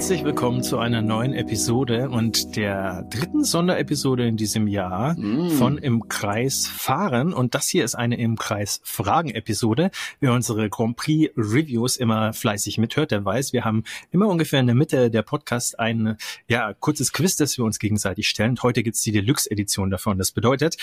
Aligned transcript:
Herzlich 0.00 0.24
willkommen 0.24 0.62
zu 0.62 0.78
einer 0.78 1.02
neuen 1.02 1.34
Episode 1.34 2.08
und 2.08 2.56
der 2.56 3.02
dritten 3.10 3.44
Sonderepisode 3.44 4.26
in 4.26 4.38
diesem 4.38 4.66
Jahr 4.66 5.12
mm. 5.12 5.50
von 5.50 5.76
Im 5.76 6.08
Kreis 6.08 6.66
fahren. 6.66 7.34
Und 7.34 7.54
das 7.54 7.68
hier 7.68 7.84
ist 7.84 7.96
eine 7.96 8.18
Im 8.18 8.36
Kreis 8.36 8.80
Fragen 8.82 9.28
Episode. 9.28 9.90
Wer 10.18 10.32
unsere 10.32 10.70
Grand 10.70 10.96
Prix 10.96 11.30
Reviews 11.36 11.98
immer 11.98 12.32
fleißig 12.32 12.78
mithört, 12.78 13.10
der 13.10 13.26
weiß, 13.26 13.52
wir 13.52 13.66
haben 13.66 13.84
immer 14.10 14.28
ungefähr 14.28 14.60
in 14.60 14.68
der 14.68 14.74
Mitte 14.74 15.10
der 15.10 15.20
Podcast 15.20 15.78
ein 15.78 16.16
ja, 16.48 16.72
kurzes 16.72 17.12
Quiz, 17.12 17.36
das 17.36 17.58
wir 17.58 17.66
uns 17.66 17.78
gegenseitig 17.78 18.26
stellen. 18.26 18.52
Und 18.52 18.62
heute 18.62 18.82
gibt's 18.82 19.02
die 19.02 19.12
Deluxe-Edition 19.12 19.90
davon. 19.90 20.16
Das 20.16 20.32
bedeutet, 20.32 20.78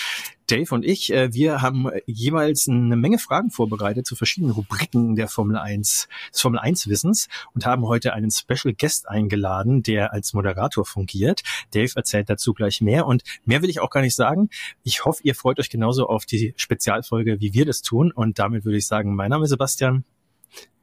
Dave 0.46 0.74
und 0.76 0.86
ich, 0.86 1.12
äh, 1.12 1.34
wir 1.34 1.64
haben 1.64 1.90
jeweils 2.06 2.68
eine 2.68 2.96
Menge 2.96 3.18
Fragen 3.18 3.50
vorbereitet 3.50 4.06
zu 4.06 4.16
verschiedenen 4.16 4.54
Rubriken 4.54 5.16
der 5.16 5.28
Formel 5.28 5.58
1, 5.58 6.08
des 6.32 6.40
Formel 6.40 6.60
1 6.60 6.88
Wissens 6.88 7.30
und 7.56 7.66
haben 7.66 7.88
heute 7.88 8.14
einen 8.14 8.30
Special 8.30 8.76
Guest 8.76 9.07
eingeladen, 9.08 9.84
der 9.84 10.14
als 10.14 10.34
Moderator 10.34 10.86
fungiert. 10.86 11.42
Dave 11.72 11.92
erzählt 11.96 12.30
dazu 12.30 12.54
gleich 12.54 12.82
mehr 12.82 13.06
und 13.06 13.24
mehr 13.46 13.62
will 13.62 13.70
ich 13.70 13.80
auch 13.80 13.90
gar 13.90 14.02
nicht 14.02 14.16
sagen. 14.16 14.50
Ich 14.84 15.06
hoffe, 15.06 15.22
ihr 15.24 15.36
freut 15.36 15.60
euch 15.60 15.70
genauso 15.70 16.08
auf 16.08 16.26
die 16.26 16.54
Spezialfolge, 16.58 17.40
wie 17.40 17.54
wir 17.54 17.66
das 17.66 17.82
tun 17.82 18.12
und 18.12 18.40
damit 18.40 18.66
würde 18.66 18.78
ich 18.78 18.88
sagen, 18.88 19.16
mein 19.16 19.30
Name 19.30 19.46
ist 19.46 19.52
Sebastian. 19.52 20.04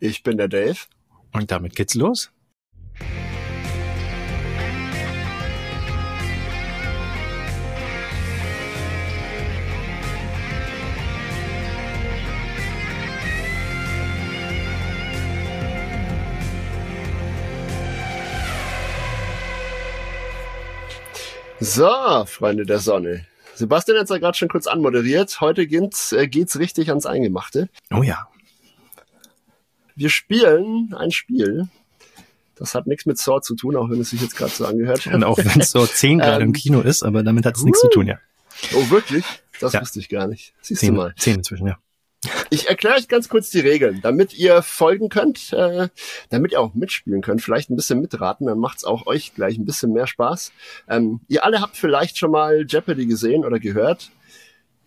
Ich 0.00 0.22
bin 0.22 0.36
der 0.36 0.48
Dave. 0.48 0.78
Und 1.32 1.50
damit 1.50 1.74
geht's 1.74 1.94
los. 1.94 2.30
So, 21.60 22.24
Freunde 22.26 22.66
der 22.66 22.78
Sonne. 22.78 23.26
Sebastian 23.54 23.98
hat 23.98 24.04
es 24.04 24.10
ja 24.10 24.18
gerade 24.18 24.36
schon 24.36 24.48
kurz 24.48 24.66
anmoderiert. 24.66 25.40
Heute 25.40 25.66
geht's, 25.66 26.12
äh, 26.12 26.26
geht's 26.26 26.58
richtig 26.58 26.88
ans 26.88 27.06
Eingemachte. 27.06 27.68
Oh 27.92 28.02
ja. 28.02 28.28
Wir 29.94 30.10
spielen 30.10 30.92
ein 30.96 31.12
Spiel. 31.12 31.68
Das 32.56 32.74
hat 32.74 32.86
nichts 32.86 33.06
mit 33.06 33.18
Saw 33.18 33.40
zu 33.40 33.54
tun, 33.54 33.76
auch 33.76 33.88
wenn 33.90 34.00
es 34.00 34.10
sich 34.10 34.20
jetzt 34.20 34.36
gerade 34.36 34.50
so 34.50 34.66
angehört 34.66 35.06
hat. 35.06 35.14
Und 35.14 35.24
auch 35.24 35.38
wenn 35.38 35.60
Saw 35.60 35.86
10 35.86 36.18
gerade 36.18 36.42
im 36.42 36.48
ähm, 36.48 36.52
Kino 36.52 36.80
ist, 36.80 37.04
aber 37.04 37.22
damit 37.22 37.46
hat 37.46 37.56
es 37.56 37.62
nichts 37.62 37.80
zu 37.80 37.88
tun, 37.88 38.06
ja. 38.06 38.18
Oh, 38.74 38.90
wirklich? 38.90 39.24
Das 39.60 39.72
ja. 39.72 39.80
wusste 39.80 40.00
ich 40.00 40.08
gar 40.08 40.26
nicht. 40.26 40.54
Siehst 40.60 40.80
10, 40.80 40.94
du 40.94 41.00
mal. 41.00 41.14
10 41.16 41.36
inzwischen, 41.36 41.68
ja. 41.68 41.78
Ich 42.50 42.68
erkläre 42.68 42.96
euch 42.96 43.08
ganz 43.08 43.28
kurz 43.28 43.50
die 43.50 43.60
Regeln, 43.60 44.00
damit 44.02 44.34
ihr 44.34 44.62
folgen 44.62 45.08
könnt, 45.08 45.52
äh, 45.52 45.88
damit 46.30 46.52
ihr 46.52 46.60
auch 46.60 46.74
mitspielen 46.74 47.22
könnt, 47.22 47.42
vielleicht 47.42 47.70
ein 47.70 47.76
bisschen 47.76 48.00
mitraten, 48.00 48.46
dann 48.46 48.58
macht's 48.58 48.84
auch 48.84 49.06
euch 49.06 49.34
gleich 49.34 49.58
ein 49.58 49.64
bisschen 49.64 49.92
mehr 49.92 50.06
Spaß. 50.06 50.52
Ähm, 50.88 51.20
ihr 51.28 51.44
alle 51.44 51.60
habt 51.60 51.76
vielleicht 51.76 52.18
schon 52.18 52.30
mal 52.30 52.64
Jeopardy 52.66 53.06
gesehen 53.06 53.44
oder 53.44 53.58
gehört. 53.58 54.10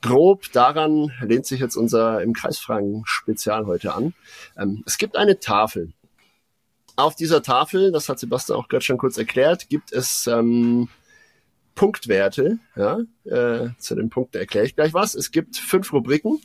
Grob 0.01 0.51
daran 0.51 1.11
lehnt 1.21 1.45
sich 1.45 1.59
jetzt 1.59 1.75
unser 1.75 2.21
im 2.21 2.33
Kreisfragen 2.33 3.03
Spezial 3.05 3.65
heute 3.65 3.93
an. 3.93 4.13
Ähm, 4.57 4.83
es 4.85 4.97
gibt 4.97 5.17
eine 5.17 5.39
Tafel. 5.39 5.93
Auf 6.95 7.15
dieser 7.15 7.43
Tafel, 7.43 7.91
das 7.91 8.09
hat 8.09 8.19
Sebastian 8.19 8.57
auch 8.57 8.67
gerade 8.69 8.83
schon 8.83 8.97
kurz 8.97 9.17
erklärt, 9.17 9.69
gibt 9.69 9.91
es 9.91 10.27
ähm, 10.27 10.89
Punktwerte. 11.77 12.57
Ja, 12.75 12.99
äh, 13.23 13.69
zu 13.77 13.95
den 13.95 14.09
Punkten 14.09 14.37
erkläre 14.39 14.65
ich 14.65 14.75
gleich 14.75 14.93
was. 14.93 15.13
Es 15.15 15.31
gibt 15.31 15.55
fünf 15.55 15.93
Rubriken. 15.93 16.41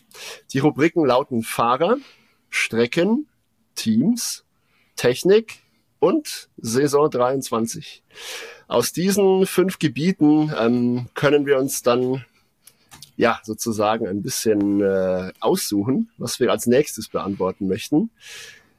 Die 0.53 0.59
Rubriken 0.59 1.05
lauten 1.05 1.43
Fahrer, 1.43 1.97
Strecken, 2.51 3.27
Teams, 3.75 4.45
Technik 4.95 5.61
und 5.99 6.51
Saison 6.59 7.11
23. 7.11 8.05
Aus 8.69 8.93
diesen 8.93 9.47
fünf 9.47 9.79
Gebieten 9.79 10.53
ähm, 10.57 11.09
können 11.15 11.47
wir 11.47 11.59
uns 11.59 11.83
dann 11.83 12.25
ja 13.17 13.41
sozusagen 13.43 14.07
ein 14.07 14.23
bisschen 14.23 14.83
äh, 14.83 15.33
aussuchen, 15.41 16.11
was 16.19 16.41
wir 16.41 16.51
als 16.51 16.67
nächstes 16.67 17.09
beantworten 17.09 17.69
möchten. 17.69 18.11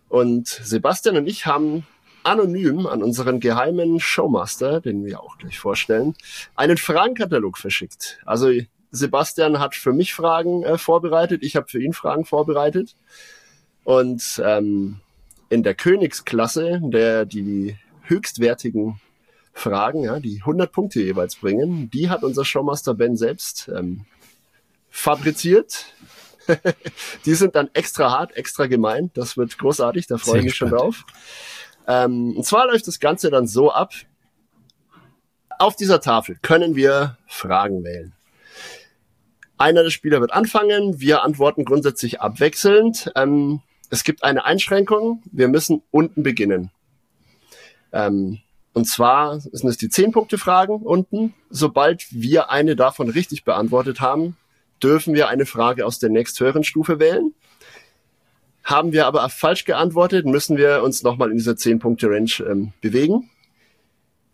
Und 0.07 0.47
Sebastian 0.47 1.17
und 1.17 1.25
ich 1.25 1.47
haben 1.47 1.87
anonym 2.23 2.87
an 2.87 3.03
unseren 3.03 3.39
geheimen 3.39 3.99
Showmaster, 3.99 4.81
den 4.81 5.05
wir 5.05 5.21
auch 5.21 5.37
gleich 5.37 5.59
vorstellen, 5.59 6.15
einen 6.55 6.77
Fragenkatalog 6.77 7.57
verschickt. 7.57 8.19
Also 8.25 8.51
Sebastian 8.91 9.59
hat 9.59 9.75
für 9.75 9.91
mich 9.91 10.13
Fragen 10.13 10.63
äh, 10.63 10.77
vorbereitet, 10.77 11.43
ich 11.43 11.55
habe 11.55 11.67
für 11.67 11.81
ihn 11.81 11.93
Fragen 11.93 12.25
vorbereitet. 12.25 12.95
Und 13.83 14.41
ähm, 14.43 14.99
in 15.49 15.63
der 15.63 15.75
Königsklasse, 15.75 16.79
der 16.83 17.25
die 17.25 17.77
höchstwertigen 18.03 18.99
Fragen, 19.53 20.03
ja, 20.03 20.19
die 20.19 20.39
100 20.39 20.71
Punkte 20.71 21.01
jeweils 21.01 21.35
bringen, 21.35 21.89
die 21.91 22.09
hat 22.09 22.23
unser 22.23 22.45
Showmaster 22.45 22.93
Ben 22.93 23.17
selbst 23.17 23.69
ähm, 23.75 24.05
fabriziert. 24.89 25.85
die 27.25 27.33
sind 27.33 27.55
dann 27.55 27.69
extra 27.73 28.11
hart, 28.11 28.35
extra 28.35 28.67
gemein. 28.67 29.11
Das 29.13 29.37
wird 29.37 29.57
großartig, 29.57 30.07
da 30.07 30.17
freue 30.17 30.39
ich 30.39 30.45
mich 30.45 30.55
schon 30.55 30.69
drauf. 30.69 31.05
Ähm, 31.87 32.37
und 32.37 32.45
zwar 32.45 32.67
läuft 32.67 32.87
das 32.87 32.99
Ganze 32.99 33.29
dann 33.29 33.47
so 33.47 33.71
ab. 33.71 33.93
Auf 35.59 35.75
dieser 35.75 36.01
Tafel 36.01 36.37
können 36.41 36.75
wir 36.75 37.17
Fragen 37.27 37.83
wählen. 37.83 38.13
Einer 39.57 39.83
der 39.83 39.91
Spieler 39.91 40.19
wird 40.19 40.33
anfangen. 40.33 40.99
Wir 40.99 41.23
antworten 41.23 41.63
grundsätzlich 41.63 42.21
abwechselnd. 42.21 43.11
Ähm, 43.15 43.61
es 43.89 44.03
gibt 44.03 44.23
eine 44.23 44.45
Einschränkung. 44.45 45.21
Wir 45.31 45.47
müssen 45.47 45.83
unten 45.91 46.23
beginnen. 46.23 46.71
Ähm, 47.91 48.39
und 48.73 48.85
zwar 48.85 49.39
sind 49.39 49.69
es 49.69 49.77
die 49.77 49.89
10-Punkte-Fragen 49.89 50.77
unten. 50.77 51.33
Sobald 51.49 52.07
wir 52.11 52.49
eine 52.49 52.75
davon 52.75 53.09
richtig 53.09 53.43
beantwortet 53.43 54.01
haben, 54.01 54.35
dürfen 54.81 55.13
wir 55.13 55.29
eine 55.29 55.45
Frage 55.45 55.85
aus 55.85 55.99
der 55.99 56.09
nächsthöheren 56.09 56.63
Stufe 56.63 56.99
wählen. 56.99 57.33
Haben 58.63 58.93
wir 58.93 59.07
aber 59.07 59.27
falsch 59.29 59.65
geantwortet, 59.65 60.25
müssen 60.25 60.57
wir 60.57 60.83
uns 60.83 61.03
nochmal 61.03 61.31
in 61.31 61.37
dieser 61.37 61.53
10-Punkte-Range 61.53 62.49
ähm, 62.49 62.73
bewegen. 62.81 63.29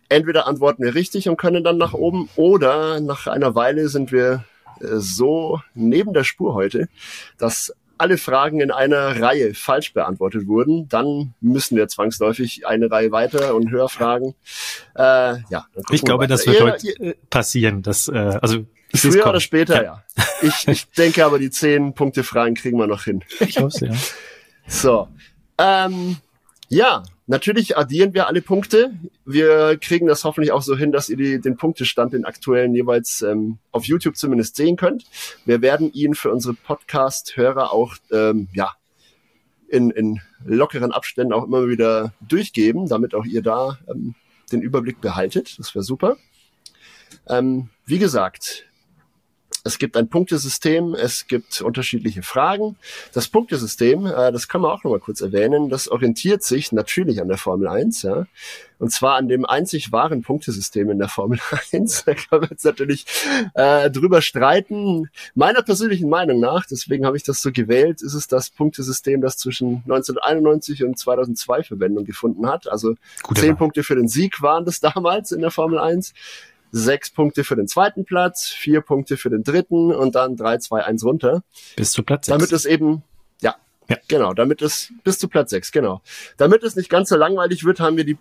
Entweder 0.08 0.48
antworten 0.48 0.84
wir 0.84 0.96
richtig 0.96 1.30
und 1.30 1.38
können 1.38 1.64
dann 1.64 1.78
nach 1.78 1.94
oben 1.94 2.30
oder 2.36 3.00
nach 3.00 3.28
einer 3.28 3.56
Weile 3.56 3.90
sind 3.90 4.12
wir 4.12 4.44
äh, 4.82 4.98
so 4.98 5.62
neben 5.74 6.14
der 6.14 6.24
Spur 6.24 6.54
heute, 6.54 6.90
dass 7.38 7.74
alle 8.00 8.18
Fragen 8.18 8.62
in 8.62 8.72
einer 8.72 9.22
Reihe 9.22 9.54
falsch 9.54 9.94
beantwortet 9.94 10.48
wurden, 10.48 10.88
dann 10.88 11.34
müssen 11.42 11.76
wir 11.76 11.88
zwangsläufig 11.90 12.66
eine 12.66 12.90
Reihe 12.90 13.12
weiter 13.12 13.56
und 13.56 13.70
höher 13.72 13.90
fragen. 13.90 14.36
Äh, 14.96 15.42
ja, 15.50 15.66
ich 15.92 16.04
glaube, 16.04 16.28
das 16.28 16.48
wird 16.48 16.56
ihr, 16.56 16.64
heute 16.64 16.88
ihr, 16.88 17.16
passieren. 17.30 17.84
Dass, 17.84 18.08
äh, 18.08 18.40
also 18.42 18.66
Früher 18.94 19.28
oder 19.28 19.40
später, 19.40 19.84
ja. 19.84 20.04
ja. 20.18 20.24
Ich, 20.42 20.68
ich 20.68 20.90
denke 20.92 21.26
aber, 21.26 21.38
die 21.38 21.50
zehn 21.50 21.94
Punkte 21.94 22.24
Fragen 22.24 22.56
kriegen 22.56 22.78
wir 22.78 22.88
noch 22.88 23.04
hin. 23.04 23.24
Ich 23.40 23.58
hoffe, 23.60 23.88
ja. 23.88 23.94
So. 24.68 25.08
Ähm, 25.58 26.18
ja, 26.70 27.04
natürlich 27.28 27.78
addieren 27.78 28.14
wir 28.14 28.28
alle 28.28 28.42
Punkte. 28.42 28.94
Wir 29.26 29.78
kriegen 29.78 30.08
das 30.08 30.24
hoffentlich 30.24 30.52
auch 30.52 30.62
so 30.62 30.78
hin, 30.78 30.92
dass 30.92 31.10
ihr 31.10 31.18
die, 31.18 31.42
den 31.42 31.58
Punktestand, 31.58 32.14
den 32.14 32.26
aktuellen 32.26 32.74
jeweils 32.76 33.22
ähm, 33.22 33.58
auf 33.72 33.86
YouTube 33.86 34.16
zumindest 34.16 34.56
sehen 34.56 34.76
könnt. 34.76 35.06
Wir 35.46 35.62
werden 35.62 35.92
ihn 35.94 36.16
für 36.16 36.32
unsere 36.32 36.54
Podcast-Hörer 36.54 37.74
auch 37.74 37.96
ähm, 38.12 38.50
ja, 38.54 38.76
in, 39.68 39.90
in 39.92 40.22
lockeren 40.46 40.92
Abständen 40.92 41.34
auch 41.34 41.44
immer 41.44 41.68
wieder 41.68 42.14
durchgeben, 42.22 42.88
damit 42.88 43.14
auch 43.14 43.26
ihr 43.26 43.42
da 43.42 43.80
ähm, 43.90 44.16
den 44.52 44.62
Überblick 44.62 45.02
behaltet. 45.02 45.58
Das 45.60 45.74
wäre 45.76 45.84
super. 45.84 46.18
Ähm, 47.28 47.70
wie 47.86 48.00
gesagt, 48.00 48.66
es 49.64 49.78
gibt 49.78 49.98
ein 49.98 50.10
Punktesystem, 50.10 50.96
es 50.96 51.28
gibt 51.28 51.62
unterschiedliche 51.62 52.24
Fragen. 52.24 52.76
Das 53.14 53.28
Punktesystem, 53.28 54.06
äh, 54.06 54.32
das 54.32 54.48
kann 54.48 54.62
man 54.62 54.72
auch 54.72 54.84
noch 54.84 54.92
mal 54.92 55.00
kurz 55.00 55.22
erwähnen, 55.22 55.70
das 55.70 55.88
orientiert 55.88 56.44
sich 56.44 56.72
natürlich 56.72 57.22
an 57.22 57.28
der 57.28 57.38
Formel 57.38 57.68
1, 57.68 58.04
ja. 58.04 58.26
Und 58.80 58.92
zwar 58.92 59.18
an 59.18 59.28
dem 59.28 59.46
einzig 59.46 59.92
wahren 59.92 60.22
Punktesystem 60.22 60.90
in 60.90 61.00
der 61.00 61.10
Formel 61.10 61.38
1. 61.74 62.06
Da 62.06 62.14
kann 62.14 62.40
man 62.40 62.50
jetzt 62.50 62.64
natürlich 62.64 63.06
äh, 63.54 63.92
drüber 63.92 64.22
streiten. 64.22 65.10
Meiner 65.36 65.62
persönlichen 65.62 66.08
Meinung 66.08 66.40
nach, 66.40 66.66
deswegen 66.66 67.06
habe 67.06 67.18
ich 67.18 67.24
das 67.24 67.42
so 67.42 67.52
gewählt, 67.52 68.02
ist 68.02 68.14
es 68.14 68.28
das 68.28 68.50
Punktesystem, 68.50 69.20
das 69.20 69.38
zwischen 69.38 69.84
1991 69.84 70.86
und 70.86 70.98
2002 70.98 71.64
Verwendung 71.64 72.06
gefunden 72.06 72.48
hat. 72.48 72.72
Also 72.72 72.96
zehn. 73.36 73.58
Punkte 73.58 73.84
für 73.84 73.96
den 73.96 74.08
Sieg 74.08 74.42
waren 74.42 74.64
das 74.64 74.80
damals 74.80 75.34
in 75.34 75.42
der 75.42 75.52
Formel 75.52 75.80
1 75.80 76.14
sechs 76.72 77.10
Punkte 77.10 77.44
für 77.44 77.56
den 77.56 77.68
zweiten 77.68 78.06
Platz, 78.06 78.48
vier 78.48 78.82
Punkte 78.82 79.18
für 79.18 79.30
den 79.30 79.44
dritten 79.44 79.94
und 79.94 80.16
dann 80.16 80.36
drei, 80.36 80.58
zwei, 80.58 80.84
eins 80.84 81.04
runter. 81.04 81.44
Bis 81.76 81.92
zu 81.92 82.04
Platz 82.04 82.28
sechs. 82.28 82.38
Damit 82.38 82.52
es 82.52 82.66
eben, 82.66 83.04
ja, 83.42 83.56
ja, 83.90 83.98
genau, 84.08 84.34
damit 84.34 84.62
es 84.62 84.92
bis 85.04 85.20
zu 85.20 85.28
Platz 85.28 85.50
sechs, 85.50 85.72
genau. 85.72 86.02
Damit 86.38 86.64
es 86.64 86.76
nicht 86.76 86.90
ganz 86.90 87.10
so 87.10 87.16
langweilig 87.16 87.64
wird, 87.66 87.80
haben 87.80 87.98
wir 87.98 88.06
die 88.06 88.18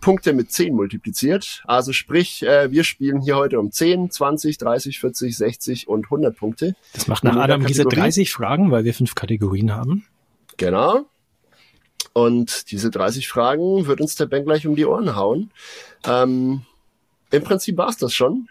Punkte 0.00 0.32
mit 0.32 0.50
zehn 0.50 0.74
multipliziert. 0.74 1.62
Also 1.66 1.92
sprich, 1.92 2.42
äh, 2.42 2.70
wir 2.70 2.84
spielen 2.84 3.20
hier 3.20 3.36
heute 3.36 3.60
um 3.60 3.70
10, 3.70 4.10
20, 4.10 4.58
30, 4.58 4.98
40, 4.98 5.36
60 5.36 5.88
und 5.88 6.06
100 6.06 6.36
Punkte. 6.36 6.74
Das 6.94 7.06
macht 7.06 7.24
nach 7.24 7.36
Adam 7.36 7.64
Riese 7.64 7.84
30 7.84 8.32
Fragen, 8.32 8.70
weil 8.70 8.84
wir 8.84 8.94
fünf 8.94 9.14
Kategorien 9.14 9.74
haben. 9.74 10.06
Genau. 10.56 11.06
Und 12.12 12.70
diese 12.70 12.90
30 12.90 13.28
Fragen 13.28 13.86
wird 13.86 14.00
uns 14.00 14.16
der 14.16 14.26
Ben 14.26 14.44
gleich 14.44 14.66
um 14.66 14.74
die 14.74 14.86
Ohren 14.86 15.14
hauen. 15.16 15.50
Ähm, 16.04 16.62
Im 17.30 17.44
Prinzip 17.44 17.76
war's 17.76 17.96
das 17.96 18.12
schon. 18.12 18.48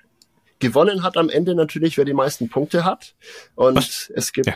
Gewonnen 0.59 1.03
hat 1.03 1.15
am 1.15 1.29
Ende 1.29 1.55
natürlich, 1.55 1.97
wer 1.97 2.05
die 2.05 2.13
meisten 2.13 2.49
Punkte 2.49 2.83
hat. 2.83 3.15
Und 3.55 3.77
Was? 3.77 4.11
es 4.13 4.33
gibt 4.33 4.47
ja, 4.47 4.55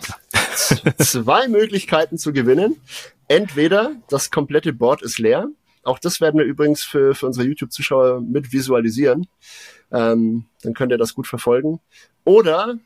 zwei 0.98 1.48
Möglichkeiten 1.48 2.18
zu 2.18 2.34
gewinnen. 2.34 2.80
Entweder 3.28 3.94
das 4.10 4.30
komplette 4.30 4.74
Board 4.74 5.02
ist 5.02 5.18
leer. 5.18 5.48
Auch 5.84 6.00
das 6.00 6.22
werden 6.22 6.38
wir 6.38 6.46
übrigens 6.46 6.84
für, 6.84 7.16
für 7.16 7.26
unsere 7.26 7.48
YouTube-Zuschauer 7.48 8.22
mit 8.22 8.52
visualisieren. 8.52 9.28
Ähm, 9.92 10.46
dann 10.62 10.74
könnt 10.74 10.92
ihr 10.92 10.98
das 10.98 11.14
gut 11.14 11.28
verfolgen. 11.28 11.80
Oder 12.26 12.78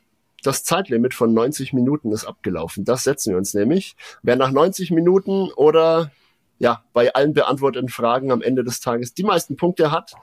das 0.43 0.63
Zeitlimit 0.63 1.13
von 1.13 1.33
90 1.33 1.73
Minuten 1.73 2.11
ist 2.11 2.25
abgelaufen. 2.25 2.85
Das 2.85 3.03
setzen 3.03 3.31
wir 3.31 3.37
uns 3.37 3.53
nämlich. 3.53 3.95
Wer 4.21 4.35
nach 4.35 4.51
90 4.51 4.91
Minuten 4.91 5.51
oder 5.55 6.11
ja, 6.59 6.83
bei 6.93 7.13
allen 7.13 7.33
beantworteten 7.33 7.89
Fragen 7.89 8.31
am 8.31 8.41
Ende 8.41 8.63
des 8.63 8.79
Tages 8.79 9.13
die 9.13 9.23
meisten 9.23 9.57
Punkte 9.57 9.91
hat, 9.91 10.13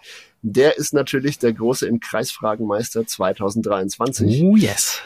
der 0.43 0.77
ist 0.77 0.93
natürlich 0.93 1.39
der 1.39 1.53
große 1.53 1.87
im 1.87 2.01
Kreisfragenmeister 2.01 3.07
2023. 3.07 4.43
Oh 4.43 4.57
yes. 4.57 5.01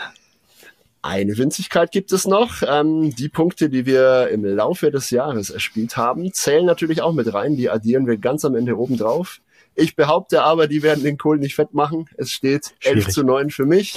Eine 1.00 1.38
Winzigkeit 1.38 1.92
gibt 1.92 2.12
es 2.12 2.26
noch. 2.26 2.62
Ähm, 2.66 3.14
die 3.14 3.28
Punkte, 3.28 3.70
die 3.70 3.86
wir 3.86 4.28
im 4.28 4.44
Laufe 4.44 4.90
des 4.90 5.10
Jahres 5.10 5.50
erspielt 5.50 5.96
haben, 5.96 6.32
zählen 6.32 6.66
natürlich 6.66 7.02
auch 7.02 7.12
mit 7.12 7.32
rein. 7.32 7.56
Die 7.56 7.70
addieren 7.70 8.06
wir 8.06 8.16
ganz 8.16 8.44
am 8.44 8.56
Ende 8.56 8.76
oben 8.76 8.96
drauf. 8.96 9.40
Ich 9.76 9.94
behaupte 9.94 10.42
aber, 10.42 10.66
die 10.66 10.82
werden 10.82 11.04
den 11.04 11.16
Kohl 11.18 11.38
nicht 11.38 11.54
fett 11.54 11.72
machen. 11.72 12.08
Es 12.16 12.32
steht 12.32 12.74
Schwierig. 12.80 13.06
11 13.06 13.14
zu 13.14 13.22
9 13.22 13.50
für 13.50 13.64
mich. 13.64 13.94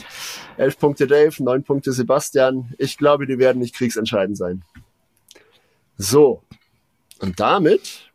11 0.58 0.78
Punkte 0.78 1.08
Dave, 1.08 1.44
9 1.44 1.64
Punkte 1.64 1.92
Sebastian. 1.92 2.72
Ich 2.78 3.00
glaube, 3.00 3.26
die 3.26 3.40
werden 3.40 3.58
nicht 3.58 3.74
kriegsentscheidend 3.74 4.38
sein. 4.38 4.62
So. 5.98 6.44
Und 7.22 7.40
damit 7.40 8.12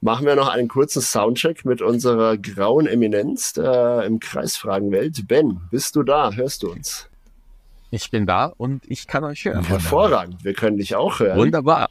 machen 0.00 0.26
wir 0.26 0.36
noch 0.36 0.48
einen 0.48 0.68
kurzen 0.68 1.02
Soundcheck 1.02 1.64
mit 1.64 1.82
unserer 1.82 2.36
grauen 2.36 2.86
Eminenz 2.86 3.56
äh, 3.56 4.06
im 4.06 4.20
Kreisfragenwelt. 4.20 5.26
Ben, 5.26 5.62
bist 5.70 5.96
du 5.96 6.02
da? 6.02 6.32
Hörst 6.32 6.62
du 6.62 6.70
uns? 6.70 7.08
Ich 7.90 8.10
bin 8.10 8.24
da 8.24 8.52
und 8.56 8.88
ich 8.88 9.08
kann 9.08 9.24
euch 9.24 9.44
hören. 9.44 9.64
Hervorragend. 9.64 10.44
Wir 10.44 10.54
können 10.54 10.76
dich 10.76 10.94
auch 10.94 11.18
hören. 11.18 11.38
Wunderbar. 11.38 11.88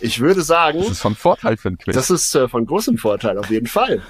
Ich 0.00 0.18
würde 0.18 0.42
sagen. 0.42 0.80
Das 0.80 0.90
ist 0.90 1.00
von 1.00 1.14
Vorteil 1.14 1.56
für 1.56 1.68
ein 1.68 1.78
Quiz. 1.78 1.94
Das 1.94 2.10
ist 2.10 2.34
äh, 2.34 2.48
von 2.48 2.66
großem 2.66 2.98
Vorteil, 2.98 3.38
auf 3.38 3.50
jeden 3.50 3.68
Fall. 3.68 4.02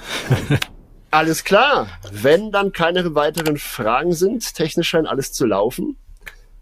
alles 1.10 1.44
klar. 1.44 1.88
Wenn 2.10 2.52
dann 2.52 2.72
keine 2.72 3.14
weiteren 3.14 3.58
Fragen 3.58 4.12
sind, 4.12 4.54
technisch 4.54 4.88
scheint 4.88 5.08
alles 5.08 5.32
zu 5.32 5.44
laufen, 5.44 5.98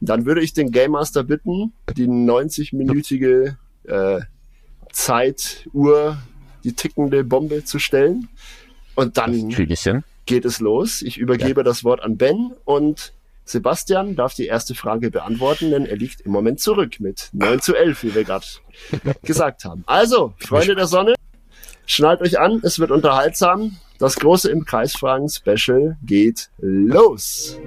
dann 0.00 0.26
würde 0.26 0.42
ich 0.42 0.54
den 0.54 0.72
Game 0.72 0.92
Master 0.92 1.22
bitten, 1.22 1.72
die 1.96 2.08
90-minütige 2.08 3.56
äh, 3.84 4.20
Zeituhr, 4.94 6.19
die 6.62 6.73
tickende 6.73 7.25
Bombe 7.25 7.64
zu 7.64 7.79
stellen. 7.79 8.29
Und 8.94 9.19
dann 9.19 9.49
geht 10.26 10.44
es 10.44 10.61
los. 10.61 11.02
Ich 11.02 11.19
übergebe 11.19 11.61
ja. 11.61 11.64
das 11.64 11.85
Wort 11.85 12.02
an 12.02 12.17
Ben 12.17 12.52
und 12.64 13.12
Sebastian 13.44 14.17
darf 14.17 14.35
die 14.35 14.46
erste 14.46 14.75
Frage 14.75 15.11
beantworten, 15.11 15.70
denn 15.70 15.85
er 15.85 15.96
liegt 15.96 16.23
im 16.23 16.32
Moment 16.32 16.61
zurück 16.61 16.99
mit 16.99 17.29
9 17.32 17.61
zu 17.61 17.75
11, 17.75 18.02
wie 18.02 18.14
wir 18.14 18.25
gerade 18.25 18.46
gesagt 19.23 19.64
haben. 19.67 19.85
Also, 19.87 20.32
Freunde 20.38 20.75
der 20.75 20.87
Sonne, 20.87 21.14
schnallt 21.85 22.23
euch 22.23 22.38
an, 22.38 22.61
es 22.62 22.79
wird 22.79 22.91
unterhaltsam. 22.91 23.76
Das 23.99 24.17
große 24.17 24.50
im 24.50 24.64
Kreisfragen 24.64 25.29
Special 25.29 25.99
geht 26.02 26.49
los. 26.58 27.58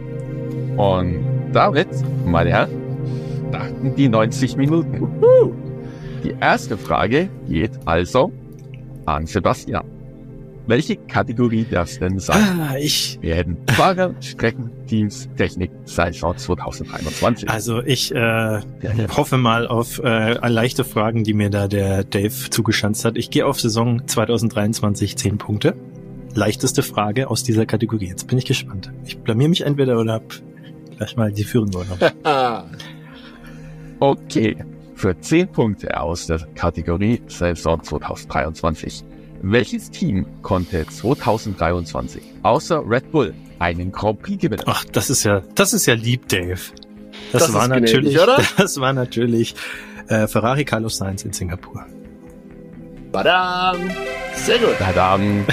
Und 0.77 1.51
damit, 1.53 1.89
meine 2.25 2.49
Herren, 2.49 2.87
starten 3.49 3.95
die 3.95 4.09
90 4.09 4.57
Minuten. 4.57 5.66
Die 6.27 6.35
erste 6.41 6.77
Frage 6.77 7.29
geht 7.47 7.71
also 7.85 8.33
an 9.05 9.25
Sebastian. 9.27 9.85
Welche 10.65 10.97
Kategorie 10.97 11.63
darf 11.63 11.97
denn 11.99 12.19
sein? 12.19 12.43
Ah, 12.59 12.75
ich. 12.77 13.17
Werden 13.21 13.55
Fahrer, 13.69 14.13
Strecken, 14.19 14.69
Teams, 14.87 15.29
Technik, 15.37 15.71
Saison 15.85 16.35
2021. 16.35 17.49
Also 17.49 17.81
ich 17.81 18.13
äh, 18.13 18.17
ja, 18.17 18.61
ja. 18.81 19.15
hoffe 19.15 19.37
mal 19.37 19.67
auf 19.67 20.01
äh, 20.03 20.33
leichte 20.49 20.83
Fragen, 20.83 21.23
die 21.23 21.33
mir 21.33 21.49
da 21.49 21.69
der 21.69 22.03
Dave 22.03 22.49
zugeschanzt 22.49 23.05
hat. 23.05 23.15
Ich 23.15 23.29
gehe 23.29 23.45
auf 23.45 23.61
Saison 23.61 24.05
2023 24.05 25.15
10 25.15 25.37
Punkte. 25.37 25.77
Leichteste 26.33 26.83
Frage 26.83 27.29
aus 27.29 27.43
dieser 27.43 27.65
Kategorie. 27.65 28.09
Jetzt 28.09 28.27
bin 28.27 28.37
ich 28.37 28.43
gespannt. 28.43 28.91
Ich 29.05 29.17
blamier 29.19 29.47
mich 29.47 29.61
entweder 29.61 29.97
oder 29.97 30.15
hab 30.15 30.33
gleich 30.97 31.15
mal 31.15 31.31
die 31.31 31.45
führen 31.45 31.73
wollen. 31.73 31.87
okay. 34.01 34.57
Für 34.97 35.15
10 35.19 35.49
Punkte 35.49 35.99
aus 36.01 36.25
der 36.25 36.39
Kategorie 36.55 37.21
Saison 37.27 37.83
2023 37.83 39.05
welches 39.43 39.91
Team 39.91 40.25
konnte 40.41 40.87
2023 40.87 42.23
außer 42.41 42.81
Red 42.83 43.11
Bull 43.11 43.35
einen 43.59 43.91
Grand 43.91 44.19
Prix 44.23 44.41
gewinnen? 44.41 44.63
Ach, 44.65 44.83
das 44.85 45.11
ist 45.11 45.23
ja, 45.23 45.43
das 45.53 45.73
ist 45.73 45.85
ja 45.85 45.93
lieb, 45.93 46.27
Dave. 46.27 46.59
Das, 47.31 47.43
das 47.43 47.53
war 47.53 47.67
natürlich, 47.67 48.15
gnädig, 48.15 48.47
das 48.57 48.79
war 48.79 48.93
natürlich 48.93 49.53
äh, 50.07 50.25
Ferrari 50.25 50.65
Carlos 50.65 50.97
Sainz 50.97 51.23
in 51.23 51.31
Singapur. 51.31 51.85
Badam! 53.11 53.77
Sehr 54.33 54.57
gut. 54.57 54.79
Badam. 54.79 55.45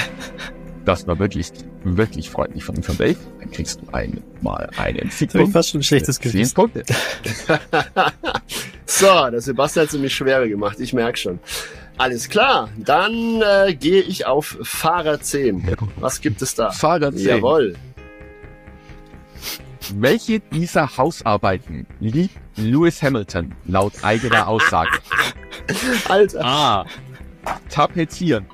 Das 0.86 1.06
war 1.06 1.18
wirklich, 1.18 1.52
wirklich 1.84 2.30
freundlich 2.30 2.64
von, 2.64 2.82
von 2.82 2.96
Dave. 2.96 3.16
Dann 3.40 3.50
kriegst 3.50 3.80
du 3.80 3.92
einmal 3.92 4.70
einen 4.76 5.10
Siegpunkt. 5.10 5.52
Fast 5.52 5.70
schon 5.70 5.80
ein 5.80 5.84
schlechtes 5.84 6.18
Gewissen. 6.18 6.54
Punkte. 6.54 6.84
so, 8.86 9.06
der 9.30 9.40
Sebastian 9.40 9.82
hat 9.82 9.88
es 9.88 9.94
nämlich 9.94 10.14
schwerer 10.14 10.48
gemacht. 10.48 10.80
Ich 10.80 10.92
merke 10.92 11.18
schon. 11.18 11.38
Alles 11.96 12.28
klar, 12.28 12.70
dann 12.76 13.40
äh, 13.42 13.74
gehe 13.74 14.02
ich 14.02 14.26
auf 14.26 14.58
Fahrer 14.62 15.20
10. 15.20 15.76
Was 15.96 16.20
gibt 16.20 16.42
es 16.42 16.54
da? 16.56 16.72
Fahrer 16.72 17.12
10. 17.12 17.26
Jawohl. 17.26 17.76
Welche 19.94 20.40
dieser 20.40 20.96
Hausarbeiten 20.96 21.86
liebt 22.00 22.34
Lewis 22.56 23.02
Hamilton 23.02 23.54
laut 23.66 23.92
eigener 24.02 24.48
Aussage? 24.48 24.98
Alter. 26.08 26.44
A. 26.44 26.86
Tapezieren. 27.68 28.46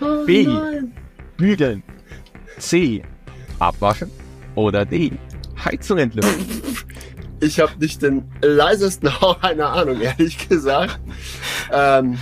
Oh, 0.00 0.24
B. 0.26 0.44
Nein. 0.44 0.92
Bügeln. 1.36 1.82
C. 2.60 3.02
Abwaschen. 3.58 4.10
Oder 4.54 4.84
D. 4.84 5.12
Heizung 5.64 5.98
entlüften. 5.98 6.46
Ich 7.42 7.58
habe 7.58 7.72
nicht 7.78 8.02
den 8.02 8.30
leisesten 8.42 9.18
Hauch 9.22 9.42
einer 9.42 9.70
Ahnung, 9.70 9.98
ehrlich 10.02 10.46
gesagt. 10.46 11.00
Ähm, 11.72 12.18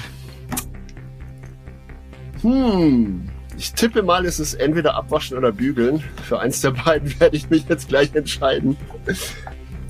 hm. 2.42 3.28
Ich 3.56 3.72
tippe 3.72 4.04
mal, 4.04 4.24
es 4.24 4.38
ist 4.38 4.54
entweder 4.54 4.94
abwaschen 4.94 5.36
oder 5.36 5.50
bügeln. 5.50 6.04
Für 6.22 6.38
eins 6.38 6.60
der 6.60 6.70
beiden 6.70 7.18
werde 7.20 7.36
ich 7.36 7.50
mich 7.50 7.68
jetzt 7.68 7.88
gleich 7.88 8.14
entscheiden. 8.14 8.76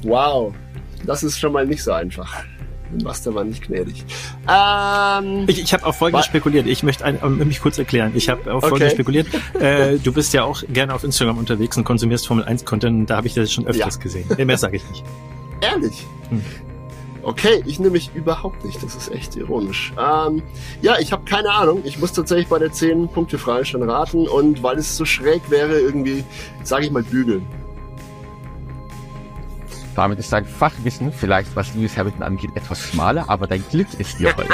Wow. 0.03 0.55
Das 1.05 1.23
ist 1.23 1.39
schon 1.39 1.53
mal 1.53 1.67
nicht 1.67 1.85
so 1.85 1.93
einfach. 1.93 2.43
Master 3.03 3.35
war 3.35 3.45
nicht 3.45 3.67
gnädig. 3.67 4.05
Ähm, 4.49 5.45
ich 5.47 5.61
ich 5.61 5.73
habe 5.73 5.85
auf 5.87 5.97
Folgendes 5.97 6.27
spekuliert. 6.27 6.67
Ich 6.67 6.83
möchte 6.83 7.05
ein, 7.05 7.19
um, 7.19 7.39
mich 7.39 7.61
kurz 7.61 7.79
erklären. 7.79 8.13
Ich 8.15 8.29
habe 8.29 8.53
auf 8.53 8.63
Folgendes 8.63 8.93
okay. 8.93 8.97
spekuliert. 8.97 9.27
Äh, 9.59 9.99
du 9.99 10.13
bist 10.13 10.33
ja 10.35 10.45
auch 10.45 10.63
gerne 10.69 10.95
auf 10.95 11.03
Instagram 11.05 11.37
unterwegs 11.37 11.77
und 11.77 11.85
konsumierst 11.85 12.27
Formel 12.27 12.45
1 12.45 12.65
Content. 12.65 13.11
Da 13.11 13.17
habe 13.17 13.27
ich 13.27 13.35
das 13.35 13.53
schon 13.53 13.67
öfters 13.67 13.97
ja. 13.97 14.01
gesehen. 14.01 14.47
Mehr 14.47 14.59
sage 14.59 14.77
ich 14.77 14.89
nicht. 14.89 15.05
Ehrlich? 15.61 16.07
Hm. 16.29 16.43
Okay, 17.23 17.63
ich 17.67 17.79
nehme 17.79 17.93
mich 17.93 18.11
überhaupt 18.15 18.65
nicht. 18.65 18.83
Das 18.83 18.95
ist 18.95 19.13
echt 19.13 19.37
ironisch. 19.37 19.93
Ähm, 19.99 20.43
ja, 20.81 20.99
ich 20.99 21.13
habe 21.13 21.25
keine 21.25 21.51
Ahnung. 21.51 21.83
Ich 21.85 21.99
muss 21.99 22.13
tatsächlich 22.13 22.49
bei 22.49 22.59
der 22.59 22.73
10 22.73 23.09
Punkte 23.09 23.39
Frage 23.39 23.65
schon 23.65 23.83
raten 23.83 24.27
und 24.29 24.63
weil 24.63 24.79
es 24.79 24.97
so 24.97 25.05
schräg 25.05 25.51
wäre, 25.51 25.79
irgendwie, 25.79 26.25
sage 26.63 26.87
ich 26.87 26.91
mal, 26.91 27.03
bügeln. 27.03 27.45
Damit 29.99 30.21
ist 30.21 30.33
dein 30.33 30.45
Fachwissen 30.45 31.11
vielleicht, 31.11 31.57
was 31.57 31.75
Lewis 31.75 31.97
Hamilton 31.97 32.23
angeht, 32.23 32.51
etwas 32.55 32.81
schmaler, 32.81 33.25
aber 33.27 33.49
dein 33.49 33.65
Glück 33.69 33.89
ist 33.99 34.21
dir 34.21 34.33
heute. 34.37 34.49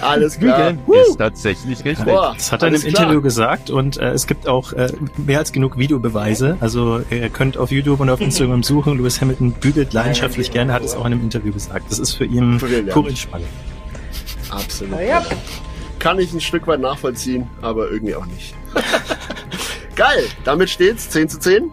Alles 0.00 0.36
klar. 0.36 0.72
Bügeln 0.72 1.04
ist 1.08 1.16
tatsächlich 1.16 1.84
richtig. 1.84 2.06
Boah, 2.06 2.34
das 2.36 2.50
hat 2.50 2.64
er 2.64 2.74
im 2.74 2.82
Interview 2.82 3.22
gesagt 3.22 3.70
und 3.70 3.98
äh, 3.98 4.10
es 4.10 4.26
gibt 4.26 4.48
auch 4.48 4.72
äh, 4.72 4.90
mehr 5.16 5.38
als 5.38 5.52
genug 5.52 5.78
Videobeweise. 5.78 6.56
Also 6.58 7.02
ihr 7.08 7.28
könnt 7.28 7.56
auf 7.56 7.70
YouTube 7.70 8.00
und 8.00 8.10
auf 8.10 8.20
Instagram 8.20 8.64
suchen. 8.64 8.98
Lewis 8.98 9.20
Hamilton 9.20 9.52
bügelt 9.52 9.92
leidenschaftlich 9.92 10.50
gerne, 10.50 10.72
hat 10.72 10.82
es 10.82 10.96
auch 10.96 11.06
in 11.06 11.12
einem 11.12 11.22
Interview 11.22 11.52
gesagt. 11.52 11.88
Das 11.88 12.00
ist 12.00 12.14
für 12.14 12.24
ihn 12.24 12.58
pure 12.58 13.10
Entspannung. 13.10 13.46
Absolut. 14.50 15.00
Ja. 15.02 15.24
Kann 16.00 16.18
ich 16.18 16.32
ein 16.32 16.40
Stück 16.40 16.66
weit 16.66 16.80
nachvollziehen, 16.80 17.48
aber 17.62 17.92
irgendwie 17.92 18.16
auch 18.16 18.26
nicht. 18.26 18.56
Geil, 19.94 20.24
damit 20.42 20.68
steht's 20.68 21.10
10 21.10 21.28
zu 21.28 21.38
10. 21.38 21.70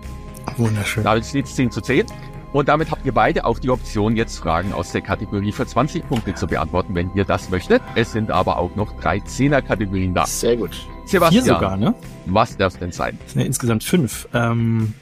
Wunderschön. 0.58 1.04
Damit 1.04 1.26
steht 1.26 1.46
es 1.46 1.56
10 1.56 1.72
zu 1.72 1.82
10. 1.82 2.06
Und 2.54 2.70
damit 2.70 2.92
habt 2.92 3.06
ihr 3.06 3.12
beide 3.12 3.46
auch 3.46 3.60
die 3.60 3.70
Option, 3.70 4.16
jetzt 4.16 4.38
Fragen 4.38 4.74
aus 4.74 4.92
der 4.92 5.02
Kategorie 5.02 5.52
für 5.52 5.68
20 5.68 6.08
Punkte 6.08 6.34
zu 6.34 6.48
beantworten, 6.48 6.96
wenn 6.96 7.14
ihr 7.14 7.26
das 7.26 7.50
möchtet. 7.50 7.82
Es 7.96 8.14
sind 8.14 8.32
aber 8.32 8.58
auch 8.58 8.76
noch 8.76 9.00
drei 9.00 9.20
Zehner-Kategorien 9.20 10.14
da. 10.14 10.26
Sehr 10.26 10.56
gut. 10.56 10.88
Sebastian, 11.06 11.44
Hier 11.44 11.54
sogar, 11.54 11.78
ne? 11.78 11.94
Was 12.26 12.58
darf 12.58 12.74
es 12.74 12.80
denn 12.80 12.92
sein? 12.92 13.18
Es 13.26 13.34
sind 13.34 13.42
ja 13.42 13.48
insgesamt 13.48 13.84
fünf. 13.84 14.28
Ähm, 14.34 14.94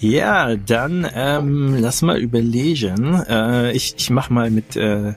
Ja, 0.00 0.54
dann 0.54 1.08
ähm, 1.12 1.76
lass 1.78 2.02
mal 2.02 2.18
überlegen. 2.18 3.14
Äh, 3.28 3.72
ich 3.72 3.94
ich 3.96 4.10
mach 4.10 4.30
mal 4.30 4.50
mit. 4.50 4.76
Äh, 4.76 5.14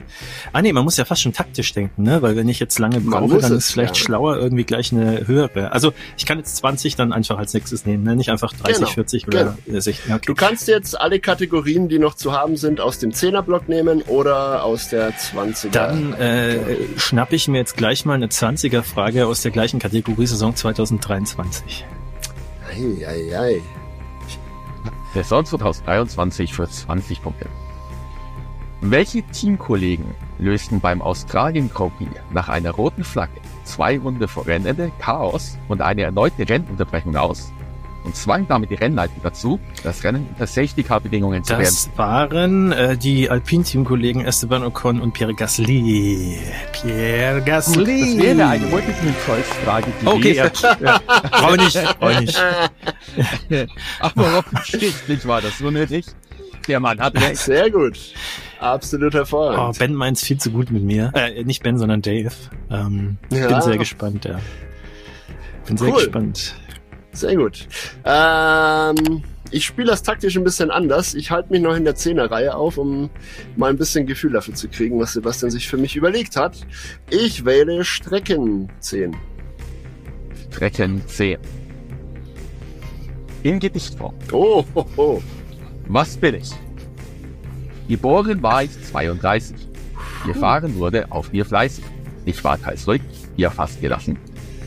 ah 0.52 0.60
nee, 0.60 0.72
man 0.72 0.82
muss 0.82 0.96
ja 0.96 1.04
fast 1.04 1.22
schon 1.22 1.32
taktisch 1.32 1.72
denken, 1.72 2.02
ne? 2.02 2.20
Weil 2.20 2.34
wenn 2.34 2.48
ich 2.48 2.58
jetzt 2.58 2.78
lange 2.80 3.00
brauche, 3.00 3.38
dann 3.38 3.52
es, 3.52 3.66
ist 3.66 3.70
vielleicht 3.72 3.96
ja. 3.96 4.02
schlauer 4.02 4.38
irgendwie 4.38 4.64
gleich 4.64 4.92
eine 4.92 5.26
höhere. 5.28 5.70
Also 5.70 5.92
ich 6.16 6.26
kann 6.26 6.38
jetzt 6.38 6.56
20 6.56 6.96
dann 6.96 7.12
einfach 7.12 7.38
als 7.38 7.54
nächstes 7.54 7.86
nehmen, 7.86 8.02
ne? 8.02 8.16
Nicht 8.16 8.30
einfach 8.30 8.52
30, 8.52 8.78
genau. 8.78 8.90
40 8.90 9.28
oder 9.28 9.56
genau. 9.66 9.80
60. 9.80 10.12
Okay. 10.12 10.20
Du 10.26 10.34
kannst 10.34 10.66
jetzt 10.66 11.00
alle 11.00 11.20
Kategorien, 11.20 11.88
die 11.88 12.00
noch 12.00 12.14
zu 12.14 12.32
haben 12.32 12.56
sind, 12.56 12.80
aus 12.80 12.98
dem 12.98 13.12
10er-Block 13.12 13.68
nehmen 13.68 14.02
oder 14.02 14.64
aus 14.64 14.88
der 14.88 15.12
20er. 15.12 15.70
Dann 15.70 16.12
äh, 16.14 16.58
schnapp 16.96 17.32
ich 17.32 17.46
mir 17.46 17.58
jetzt 17.58 17.76
gleich 17.76 18.04
mal 18.04 18.14
eine 18.14 18.26
20er-Frage 18.26 19.26
aus 19.26 19.42
der 19.42 19.52
gleichen 19.52 19.78
Kategorie 19.78 20.26
Saison 20.26 20.56
2023. 20.56 21.84
Ei, 22.68 23.06
ei, 23.06 23.38
ei. 23.38 23.62
Saison 25.14 25.44
2023 25.44 26.54
für 26.54 26.68
20 26.68 27.22
Punkte. 27.22 27.46
Welche 28.80 29.22
Teamkollegen 29.22 30.06
lösten 30.38 30.80
beim 30.80 31.02
Australien 31.02 31.70
Grand 31.72 31.96
Prix 31.96 32.10
nach 32.32 32.48
einer 32.48 32.72
roten 32.72 33.04
Flagge 33.04 33.40
zwei 33.64 33.98
Runde 33.98 34.26
vor 34.26 34.46
Rennende 34.46 34.90
Chaos 34.98 35.56
und 35.68 35.80
eine 35.80 36.02
erneute 36.02 36.48
Rennunterbrechung 36.48 37.16
aus 37.16 37.52
und 38.04 38.16
zwang 38.16 38.46
damit 38.48 38.70
die 38.70 38.74
Rennleitung 38.74 39.18
dazu, 39.22 39.60
das 39.84 40.02
Rennen 40.02 40.26
unter 40.30 40.46
Safety-Car-Bedingungen 40.46 41.44
zu 41.44 41.54
Das 41.54 41.88
waren 41.96 42.72
äh, 42.72 42.96
die 42.96 43.30
Alpin-Team-Kollegen 43.30 44.24
Esteban 44.24 44.64
Ocon 44.64 45.00
und 45.00 45.12
Pierre 45.12 45.34
Gasly. 45.34 46.38
Pierre 46.72 47.40
Gasly. 47.42 48.00
Gut, 48.00 48.18
das 48.18 48.24
wäre 48.24 48.48
eine 48.48 48.66
Multiple-Choice-Frage 48.66 49.86
Okay, 50.04 50.32
ja. 50.34 50.50
ja. 50.80 51.00
Brauche 51.30 51.56
nicht, 51.56 51.98
brauche 51.98 52.20
nicht. 52.20 52.42
Aber 54.00 54.38
offensichtlich 54.38 55.26
war 55.26 55.40
das 55.40 55.60
unnötig. 55.60 56.06
Der 56.68 56.80
Mann 56.80 57.00
hat 57.00 57.14
recht. 57.20 57.38
Sehr 57.38 57.70
gut. 57.70 57.98
Absolut 58.60 59.14
hervorragend. 59.14 59.76
Oh, 59.76 59.78
Ben 59.78 59.94
meint's 59.94 60.24
viel 60.24 60.38
zu 60.38 60.50
gut 60.50 60.70
mit 60.70 60.84
mir. 60.84 61.10
Äh, 61.14 61.42
nicht 61.44 61.62
Ben, 61.62 61.78
sondern 61.78 62.02
Dave. 62.02 62.32
Ähm, 62.70 63.18
ja. 63.30 63.48
Bin 63.48 63.60
sehr 63.62 63.78
gespannt, 63.78 64.24
ja. 64.24 64.38
Bin 65.66 65.76
sehr 65.76 65.88
cool. 65.88 65.94
gespannt. 65.94 66.54
Sehr 67.12 67.36
gut. 67.36 67.66
Ähm, 68.04 69.22
ich 69.50 69.66
spiele 69.66 69.88
das 69.88 70.02
taktisch 70.02 70.36
ein 70.36 70.44
bisschen 70.44 70.70
anders. 70.70 71.14
Ich 71.14 71.30
halte 71.30 71.52
mich 71.52 71.60
noch 71.60 71.76
in 71.76 71.84
der 71.84 71.94
Zehnerreihe 71.94 72.54
auf, 72.54 72.78
um 72.78 73.10
mal 73.56 73.70
ein 73.70 73.76
bisschen 73.76 74.06
Gefühl 74.06 74.32
dafür 74.32 74.54
zu 74.54 74.68
kriegen, 74.68 74.98
was 74.98 75.12
Sebastian 75.12 75.50
sich 75.50 75.68
für 75.68 75.76
mich 75.76 75.94
überlegt 75.94 76.36
hat. 76.36 76.56
Ich 77.10 77.44
wähle 77.44 77.84
Strecken 77.84 78.70
10. 78.80 79.14
Strecken 80.50 81.02
10. 81.06 81.38
In 83.42 83.58
Gedichtform. 83.58 84.14
Oh, 84.30 84.64
oh, 84.74 84.84
oh. 84.96 85.22
Was 85.88 86.16
bin 86.16 86.36
ich? 86.36 86.50
Geboren 87.88 88.40
war 88.40 88.62
ich 88.62 88.70
32. 88.84 89.56
Gefahren 90.24 90.76
wurde 90.76 91.10
auf 91.10 91.32
mir 91.32 91.44
fleißig. 91.44 91.84
Ich 92.24 92.42
war 92.44 92.60
teils 92.60 92.86
ruhig, 92.86 93.02
ihr 93.36 93.50
fast 93.50 93.80
gelassen. 93.80 94.16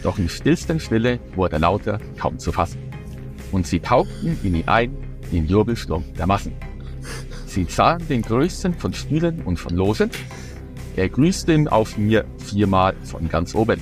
Doch 0.03 0.19
im 0.19 0.27
stillsten 0.27 0.81
Stille 0.81 1.19
wurde 1.35 1.57
lauter 1.57 1.99
kaum 2.19 2.37
zu 2.37 2.51
fassen. 2.51 2.79
Und 3.53 3.65
sie 3.65 3.79
tauchten 3.79 4.37
in 4.43 4.55
ihn 4.55 4.67
ein, 4.67 4.97
den 5.31 5.47
Jubelsturm 5.47 6.03
der 6.17 6.27
Massen. 6.27 6.51
Sie 7.45 7.63
sahen 7.63 8.05
den 8.09 8.23
größten 8.23 8.73
von 8.73 8.93
Spielen 8.93 9.41
und 9.43 9.57
von 9.57 9.73
Losen. 9.73 10.09
Er 10.97 11.07
grüßte 11.07 11.53
ihn 11.53 11.69
auf 11.69 11.97
mir 11.97 12.25
viermal 12.39 12.93
von 13.03 13.29
ganz 13.29 13.55
oben. 13.55 13.79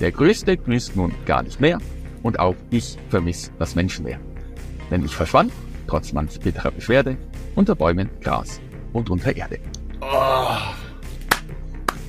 Der 0.00 0.12
Größte 0.12 0.56
grüßt 0.56 0.96
nun 0.96 1.12
gar 1.26 1.42
nicht 1.42 1.60
mehr 1.60 1.78
und 2.24 2.40
auch 2.40 2.56
ich 2.70 2.96
vermiss 3.10 3.52
das 3.60 3.76
Menschenmeer. 3.76 4.18
Denn 4.90 5.04
ich 5.04 5.14
verschwand, 5.14 5.52
trotz 5.86 6.12
manch 6.12 6.40
bitterer 6.40 6.72
Beschwerde, 6.72 7.16
unter 7.54 7.76
Bäumen, 7.76 8.10
Gras 8.20 8.60
und 8.92 9.10
unter 9.10 9.36
Erde. 9.36 9.60
Oh. 10.00 10.56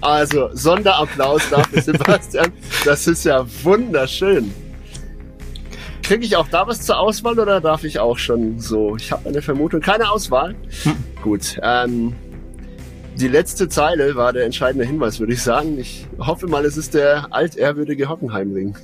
Also, 0.01 0.50
Sonderapplaus 0.53 1.50
dafür, 1.50 1.81
Sebastian. 1.84 2.51
Das 2.84 3.07
ist 3.07 3.24
ja 3.25 3.45
wunderschön. 3.63 4.51
Kriege 6.01 6.24
ich 6.25 6.36
auch 6.36 6.48
da 6.48 6.67
was 6.67 6.81
zur 6.81 7.00
Auswahl 7.00 7.39
oder 7.39 7.60
darf 7.60 7.84
ich 7.84 8.00
auch 8.00 8.17
schon 8.17 8.60
so? 8.60 8.95
Ich 8.95 9.12
habe 9.12 9.27
eine 9.27 9.41
Vermutung. 9.41 9.81
Keine 9.81 10.10
Auswahl. 10.10 10.55
Hm. 10.84 10.95
Gut. 11.24 11.60
Ähm, 11.63 12.13
die 13.15 13.27
letzte 13.27 13.67
Zeile 13.67 14.15
war 14.15 14.31
der 14.31 14.45
entscheidende 14.45 14.86
Hinweis, 14.86 15.19
würde 15.19 15.34
ich 15.34 15.41
sagen. 15.41 15.79
Ich 15.79 16.05
hoffe 16.19 16.48
mal, 16.48 16.63
es 16.65 16.77
ist 16.77 16.93
der 16.93 17.34
altehrwürdige 17.34 18.07
Hockenheimring. 18.07 18.75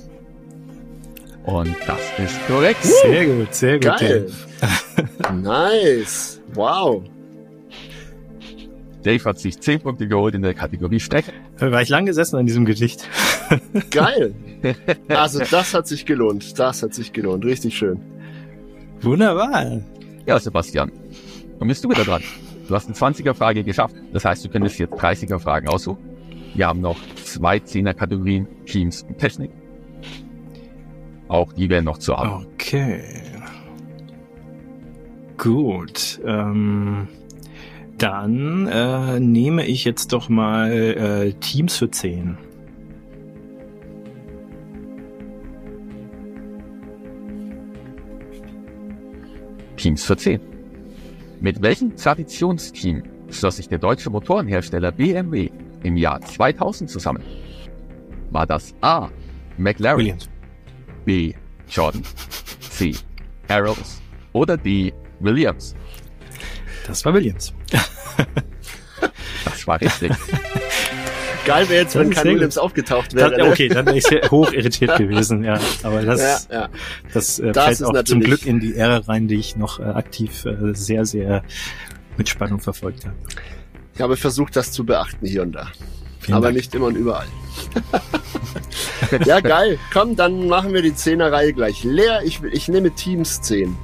Und 1.44 1.74
das 1.86 2.00
ist 2.18 2.46
korrekt. 2.46 2.82
Sehr 2.82 3.26
gut, 3.26 3.54
sehr 3.54 3.74
gut. 3.74 3.98
Geil. 3.98 4.26
nice. 5.42 6.40
Wow. 6.54 7.02
Dave 9.02 9.24
hat 9.24 9.38
sich 9.38 9.58
10 9.58 9.80
Punkte 9.80 10.06
geholt 10.06 10.34
in 10.34 10.42
der 10.42 10.54
Kategorie 10.54 11.00
Strecke. 11.00 11.32
War 11.58 11.82
ich 11.82 11.88
lang 11.88 12.06
gesessen 12.06 12.36
an 12.36 12.46
diesem 12.46 12.64
Gedicht. 12.64 13.08
Geil. 13.90 14.34
Also 15.08 15.40
das 15.50 15.74
hat 15.74 15.88
sich 15.88 16.06
gelohnt. 16.06 16.58
Das 16.58 16.82
hat 16.82 16.94
sich 16.94 17.12
gelohnt. 17.12 17.44
Richtig 17.44 17.76
schön. 17.76 18.00
Wunderbar. 19.00 19.80
Ja, 20.26 20.38
Sebastian. 20.38 20.92
Dann 21.58 21.68
bist 21.68 21.84
du 21.84 21.90
wieder 21.90 22.04
dran. 22.04 22.22
Du 22.68 22.74
hast 22.74 22.86
eine 22.86 22.94
20er-Frage 22.94 23.64
geschafft. 23.64 23.96
Das 24.12 24.24
heißt, 24.24 24.44
du 24.44 24.48
könntest 24.48 24.78
jetzt 24.78 24.94
30er-Fragen 24.94 25.68
aussuchen. 25.68 25.98
Wir 26.54 26.68
haben 26.68 26.80
noch 26.80 26.98
zwei 27.24 27.56
10er-Kategorien, 27.56 28.46
Teams 28.66 29.02
und 29.02 29.18
Technik. 29.18 29.50
Auch 31.32 31.54
die 31.54 31.70
werden 31.70 31.86
noch 31.86 31.96
zu 31.96 32.14
haben. 32.14 32.46
Okay. 32.52 33.00
Gut. 35.38 36.20
Ähm 36.26 37.08
dann 37.96 38.66
äh, 38.66 39.18
nehme 39.18 39.64
ich 39.64 39.84
jetzt 39.84 40.12
doch 40.12 40.28
mal 40.28 40.70
äh, 40.72 41.32
Teams 41.34 41.78
für 41.78 41.90
10. 41.90 42.36
Teams 49.76 50.04
für 50.04 50.16
10. 50.18 50.38
Mit 51.40 51.62
welchem 51.62 51.96
Traditionsteam 51.96 53.04
schloss 53.30 53.56
sich 53.56 53.68
der 53.68 53.78
deutsche 53.78 54.10
Motorenhersteller 54.10 54.92
BMW 54.92 55.48
im 55.82 55.96
Jahr 55.96 56.20
2000 56.20 56.90
zusammen? 56.90 57.22
War 58.30 58.46
das 58.46 58.74
A. 58.82 59.08
McLaren, 59.56 59.98
Williams. 59.98 60.28
B. 61.04 61.34
Jordan, 61.68 62.02
C. 62.60 62.94
Arrows 63.48 64.00
oder 64.32 64.56
D. 64.56 64.92
Williams? 65.20 65.74
Das 66.86 67.04
war 67.04 67.14
Williams. 67.14 67.52
das 69.44 69.66
war 69.66 69.80
richtig. 69.80 70.12
Geil 71.44 71.68
wäre 71.68 71.82
jetzt, 71.82 71.96
wenn 71.96 72.10
kein 72.10 72.24
Williams 72.24 72.56
aufgetaucht 72.56 73.14
wäre. 73.14 73.30
Das, 73.30 73.38
ne? 73.38 73.50
okay, 73.50 73.68
dann 73.68 73.86
wäre 73.86 73.98
ich 73.98 74.04
sehr 74.04 74.30
hoch 74.30 74.52
irritiert 74.52 74.96
gewesen, 74.96 75.42
ja. 75.42 75.58
Aber 75.82 76.02
das, 76.02 76.46
ja, 76.48 76.60
ja. 76.60 76.68
das, 77.12 77.38
äh, 77.40 77.52
das 77.52 77.78
fällt 77.78 77.84
auch 77.84 78.04
zum 78.04 78.20
Glück 78.20 78.46
in 78.46 78.60
die 78.60 78.76
Ära 78.76 78.98
rein, 78.98 79.26
die 79.26 79.36
ich 79.36 79.56
noch 79.56 79.80
äh, 79.80 79.84
aktiv 79.84 80.44
äh, 80.44 80.74
sehr, 80.74 81.04
sehr 81.04 81.42
mit 82.16 82.28
Spannung 82.28 82.60
verfolgt 82.60 83.06
habe. 83.06 83.16
Ich 83.94 84.00
habe 84.00 84.16
versucht, 84.16 84.56
das 84.56 84.72
zu 84.72 84.84
beachten 84.84 85.26
hier 85.26 85.42
und 85.42 85.52
da. 85.52 85.68
Vielen 86.20 86.36
aber 86.36 86.46
Dank. 86.46 86.56
nicht 86.56 86.74
immer 86.74 86.86
und 86.86 86.96
überall. 86.96 87.26
ja, 89.24 89.40
geil. 89.40 89.78
Komm, 89.92 90.16
dann 90.16 90.48
machen 90.48 90.72
wir 90.72 90.82
die 90.82 90.94
Zehnerreihe 90.94 91.52
gleich 91.52 91.84
leer. 91.84 92.22
Ich, 92.24 92.42
ich 92.42 92.68
nehme 92.68 92.90
Teams 92.90 93.40
10. 93.40 93.76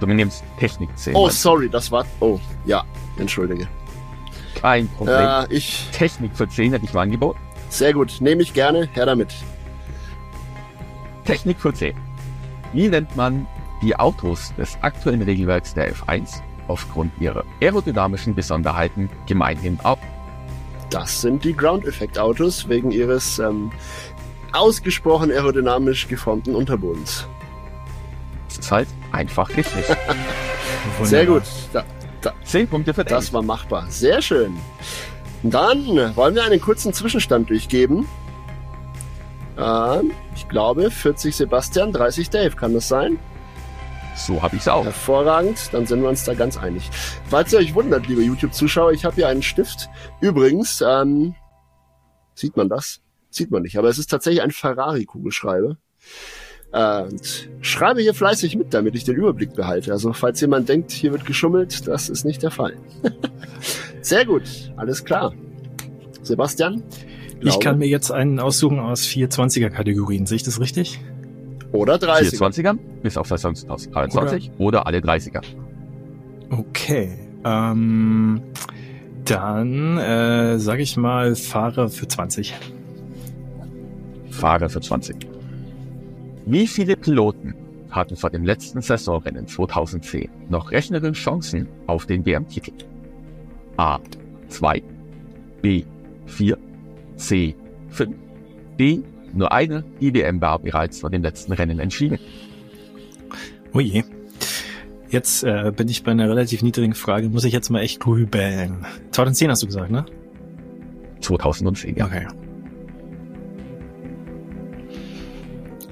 Du 0.00 0.06
nimmst 0.06 0.44
Technik 0.58 0.96
10. 0.96 1.14
Oh, 1.14 1.28
sorry, 1.28 1.68
das 1.68 1.90
war. 1.90 2.06
Oh, 2.20 2.38
ja, 2.64 2.84
entschuldige. 3.16 3.68
Kein 4.60 4.88
Problem. 4.88 5.16
Ja, 5.16 5.46
ich. 5.48 5.88
Technik 5.92 6.36
für 6.36 6.48
10 6.48 6.72
hätte 6.72 6.84
ich 6.84 6.92
mal 6.92 7.02
angeboten. 7.02 7.38
Sehr 7.68 7.92
gut, 7.92 8.16
nehme 8.20 8.42
ich 8.42 8.54
gerne, 8.54 8.88
her 8.92 9.06
damit. 9.06 9.34
Technik 11.24 11.60
für 11.60 11.74
10. 11.74 11.94
Wie 12.72 12.88
nennt 12.88 13.14
man 13.16 13.46
die 13.82 13.94
Autos 13.94 14.52
des 14.56 14.78
aktuellen 14.82 15.22
Regelwerks 15.22 15.74
der 15.74 15.92
F1 15.94 16.40
aufgrund 16.68 17.12
ihrer 17.20 17.44
aerodynamischen 17.60 18.34
Besonderheiten 18.34 19.10
gemeinhin 19.26 19.78
auch? 19.82 19.98
Das 20.90 21.20
sind 21.20 21.44
die 21.44 21.54
Ground-Effekt-Autos 21.54 22.68
wegen 22.68 22.90
ihres 22.90 23.38
ähm, 23.38 23.70
ausgesprochen 24.52 25.30
aerodynamisch 25.30 26.08
geformten 26.08 26.54
Unterbodens. 26.54 27.26
Das 28.48 28.58
ist 28.58 28.72
halt 28.72 28.88
einfach 29.12 29.48
richtig. 29.50 29.84
Sehr 31.02 31.26
gut. 31.26 31.42
Da, 31.72 31.84
da, 32.22 32.32
Zehn 32.44 32.66
Punkte 32.66 32.94
für 32.94 33.04
Das 33.04 33.32
war 33.32 33.42
machbar. 33.42 33.86
Sehr 33.90 34.22
schön. 34.22 34.56
Dann 35.42 36.16
wollen 36.16 36.34
wir 36.34 36.44
einen 36.44 36.60
kurzen 36.60 36.92
Zwischenstand 36.92 37.50
durchgeben. 37.50 38.06
Ähm, 39.58 40.12
ich 40.34 40.48
glaube 40.48 40.90
40 40.90 41.36
Sebastian, 41.36 41.92
30 41.92 42.30
Dave. 42.30 42.56
Kann 42.56 42.74
das 42.74 42.88
sein? 42.88 43.18
So 44.18 44.42
habe 44.42 44.56
ich 44.56 44.62
es 44.62 44.68
auch. 44.68 44.84
Hervorragend, 44.84 45.72
dann 45.72 45.86
sind 45.86 46.02
wir 46.02 46.08
uns 46.08 46.24
da 46.24 46.34
ganz 46.34 46.56
einig. 46.56 46.90
Falls 47.28 47.52
ihr 47.52 47.60
euch 47.60 47.74
wundert, 47.74 48.06
liebe 48.08 48.22
YouTube-Zuschauer, 48.22 48.92
ich 48.92 49.04
habe 49.04 49.14
hier 49.14 49.28
einen 49.28 49.42
Stift. 49.42 49.88
Übrigens, 50.20 50.84
ähm, 50.86 51.34
sieht 52.34 52.56
man 52.56 52.68
das? 52.68 53.00
Sieht 53.30 53.50
man 53.50 53.62
nicht, 53.62 53.78
aber 53.78 53.88
es 53.88 53.98
ist 53.98 54.10
tatsächlich 54.10 54.42
ein 54.42 54.50
Ferrari-Kugelschreiber. 54.50 55.76
Äh, 56.72 57.02
und 57.02 57.48
schreibe 57.60 58.00
hier 58.00 58.14
fleißig 58.14 58.56
mit, 58.56 58.74
damit 58.74 58.94
ich 58.94 59.04
den 59.04 59.16
Überblick 59.16 59.54
behalte. 59.54 59.92
Also 59.92 60.12
falls 60.12 60.40
jemand 60.40 60.68
denkt, 60.68 60.90
hier 60.90 61.12
wird 61.12 61.24
geschummelt, 61.24 61.86
das 61.86 62.08
ist 62.08 62.24
nicht 62.24 62.42
der 62.42 62.50
Fall. 62.50 62.76
Sehr 64.02 64.26
gut, 64.26 64.72
alles 64.76 65.04
klar. 65.04 65.34
Sebastian? 66.22 66.82
Ich 67.40 67.60
kann 67.60 67.78
mir 67.78 67.86
jetzt 67.86 68.10
einen 68.10 68.40
aussuchen 68.40 68.80
aus 68.80 69.06
vier 69.06 69.30
20er-Kategorien. 69.30 70.26
Sehe 70.26 70.36
ich 70.36 70.42
das 70.42 70.60
richtig? 70.60 71.00
Oder 71.72 71.98
30. 71.98 72.38
20er 72.40 72.78
bis 73.02 73.16
auf 73.16 73.28
Saison 73.28 73.54
2023 73.54 74.50
oder, 74.58 74.60
oder 74.60 74.86
alle 74.86 74.98
30er. 74.98 75.42
Okay. 76.50 77.10
Ähm, 77.44 78.40
dann 79.24 79.98
äh, 79.98 80.58
sage 80.58 80.82
ich 80.82 80.96
mal 80.96 81.36
Fahrer 81.36 81.88
für 81.88 82.08
20. 82.08 82.54
Fahrer 84.30 84.68
für 84.68 84.80
20. 84.80 85.16
Wie 86.46 86.66
viele 86.66 86.96
Piloten 86.96 87.54
hatten 87.90 88.16
vor 88.16 88.30
dem 88.30 88.44
letzten 88.44 88.80
Saisonrennen 88.80 89.46
2010 89.46 90.30
noch 90.48 90.70
rechnerisch 90.70 91.22
Chancen 91.22 91.68
auf 91.86 92.06
den 92.06 92.24
WM-Titel? 92.24 92.72
A. 93.76 93.98
2. 94.48 94.82
B. 95.60 95.84
4. 96.26 96.56
C. 97.16 97.54
5. 97.90 98.14
D. 98.78 99.02
Nur 99.38 99.52
eine. 99.52 99.84
WM 100.00 100.40
war 100.40 100.58
bereits 100.58 100.98
vor 101.00 101.10
dem 101.10 101.22
letzten 101.22 101.52
Rennen 101.52 101.78
entschieden. 101.78 102.18
Oh 103.72 103.78
je. 103.78 104.02
Jetzt 105.10 105.44
äh, 105.44 105.72
bin 105.74 105.86
ich 105.88 106.02
bei 106.02 106.10
einer 106.10 106.28
relativ 106.28 106.62
niedrigen 106.62 106.94
Frage. 106.94 107.28
Muss 107.28 107.44
ich 107.44 107.52
jetzt 107.52 107.70
mal 107.70 107.80
echt 107.80 108.00
grübeln. 108.00 108.84
2010 109.12 109.50
hast 109.50 109.62
du 109.62 109.66
gesagt, 109.66 109.92
ne? 109.92 110.04
2010, 111.20 111.94
ja. 111.94 112.06
Okay. 112.06 112.26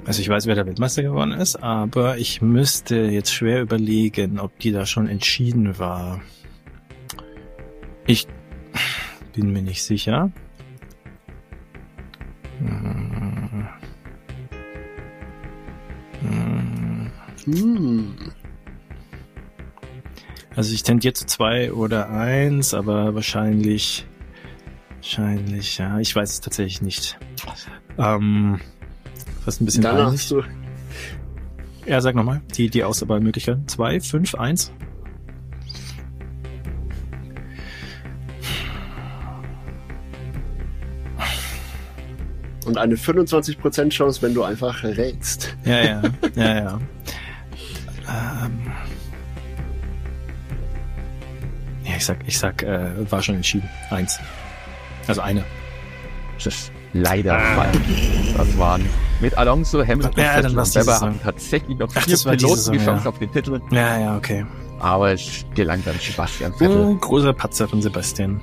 Also 0.03 0.21
ich 0.21 0.27
weiß, 0.27 0.45
wer 0.45 0.55
der 0.55 0.65
Weltmeister 0.65 1.03
geworden 1.03 1.31
ist, 1.31 1.55
aber 1.55 2.17
ich 2.17 2.41
müsste 2.41 2.97
jetzt 2.97 3.33
schwer 3.33 3.61
überlegen, 3.61 4.39
ob 4.41 4.59
die 4.59 4.73
da 4.73 4.85
schon 4.85 5.07
entschieden 5.07 5.79
war. 5.79 6.19
Ich 8.05 8.27
bin 9.33 9.53
mir 9.53 9.61
nicht 9.61 9.83
sicher. 9.83 10.31
Hm. 17.47 18.13
Also 20.55 20.73
ich 20.73 20.83
tendiere 20.83 21.13
zu 21.13 21.25
zwei 21.25 21.71
oder 21.71 22.09
eins, 22.09 22.73
aber 22.73 23.15
wahrscheinlich, 23.15 24.05
wahrscheinlich, 24.95 25.77
ja, 25.77 25.99
ich 25.99 26.15
weiß 26.15 26.31
es 26.31 26.41
tatsächlich 26.41 26.81
nicht. 26.81 27.17
Ähm, 27.97 28.59
fast 29.45 29.61
ein 29.61 29.65
bisschen 29.65 29.83
Dann 29.83 29.95
peinlich. 29.95 30.21
hast 30.21 30.31
du, 30.31 30.43
Ja, 31.85 32.01
sag 32.01 32.15
nochmal, 32.15 32.41
die, 32.55 32.69
die 32.69 32.83
Auswahlmöglichkeiten. 32.83 33.67
Zwei, 33.67 33.99
fünf, 34.01 34.35
eins. 34.35 34.71
und 42.65 42.77
eine 42.77 42.95
25% 42.95 43.89
Chance, 43.89 44.21
wenn 44.21 44.33
du 44.33 44.43
einfach 44.43 44.83
rätst. 44.83 45.55
Ja, 45.63 45.83
ja, 45.83 46.01
ja, 46.35 46.55
ja. 46.55 46.81
sag, 52.07 52.17
ich 52.25 52.37
sag, 52.39 52.63
äh, 52.63 53.09
war 53.11 53.21
schon 53.21 53.35
entschieden. 53.35 53.69
Eins. 53.91 54.19
Also 55.07 55.21
eine. 55.21 55.43
Das 56.35 56.47
ist 56.47 56.71
leider 56.93 57.39
falsch. 57.39 57.77
Das 58.35 58.57
waren 58.57 58.85
mit 59.21 59.37
Alonso, 59.37 59.81
Hamilton, 59.85 60.13
Ja, 60.23 60.37
und 60.37 60.75
Weber 60.75 60.99
haben 60.99 61.19
tatsächlich 61.21 61.77
noch 61.77 61.89
Ach, 61.95 62.01
vier 62.03 62.17
Piloten 62.17 62.55
Saison, 62.55 62.73
die 62.73 62.83
Chance 62.83 63.03
ja. 63.05 63.09
auf 63.09 63.19
den 63.19 63.31
Titel, 63.31 63.61
Ja, 63.71 63.99
ja, 63.99 64.17
okay. 64.17 64.45
aber 64.79 65.11
es 65.13 65.45
gelang 65.55 65.81
dann 65.85 65.95
Sebastian 65.99 66.53
Vettel, 66.53 66.77
Oh, 66.77 66.95
großer 66.95 67.33
Patzer 67.33 67.67
von 67.67 67.81
Sebastian. 67.81 68.39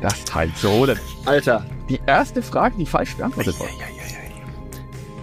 das 0.00 0.24
Teil 0.24 0.52
zu 0.54 0.68
holen. 0.70 0.98
Alter, 1.26 1.64
Die 1.88 2.00
erste 2.06 2.42
Frage, 2.42 2.76
die 2.78 2.86
falsch 2.86 3.14
beantwortet 3.16 3.58
wurde. 3.58 3.70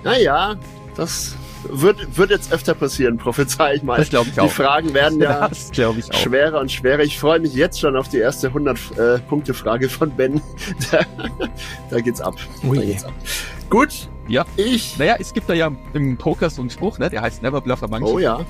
naja, 0.04 0.56
das 0.96 1.36
wird, 1.64 2.18
wird 2.18 2.30
jetzt 2.32 2.52
öfter 2.54 2.74
passieren, 2.74 3.18
prophezei 3.18 3.76
ich 3.76 3.84
mal. 3.84 3.98
Das 3.98 4.10
glaube 4.10 4.30
ich 4.30 4.34
Die 4.36 4.40
auch. 4.42 4.52
Fragen 4.52 4.94
werden 4.94 5.20
ja 5.20 5.50
schwerer 6.12 6.60
und 6.60 6.72
schwerer. 6.72 7.02
Ich 7.02 7.20
freue 7.20 7.40
mich 7.40 7.54
jetzt 7.54 7.80
schon 7.80 7.96
auf 7.96 8.08
die 8.10 8.18
erste 8.20 8.50
100-Punkte-Frage 8.50 9.90
von 9.90 10.12
Ben. 10.12 10.42
Da, 10.92 11.00
da 11.90 12.00
geht's 12.02 12.22
ab. 12.22 12.36
Ui. 12.64 12.78
Da 12.78 12.84
geht's 12.84 13.04
ab. 13.06 13.14
Gut, 13.70 14.10
Ja. 14.28 14.46
ich. 14.58 14.98
Naja, 14.98 15.16
es 15.20 15.34
gibt 15.34 15.50
da 15.50 15.54
ja 15.54 15.72
im 15.94 16.18
Poker 16.18 16.50
so 16.50 16.62
einen 16.62 16.70
Spruch, 16.70 17.00
ne? 17.00 17.10
der 17.10 17.22
heißt 17.22 17.42
Never 17.42 17.62
Bluff 17.62 17.84
a 17.84 17.88
Monkey. 17.88 18.10
Oh 18.10 18.20
ja. 18.20 18.42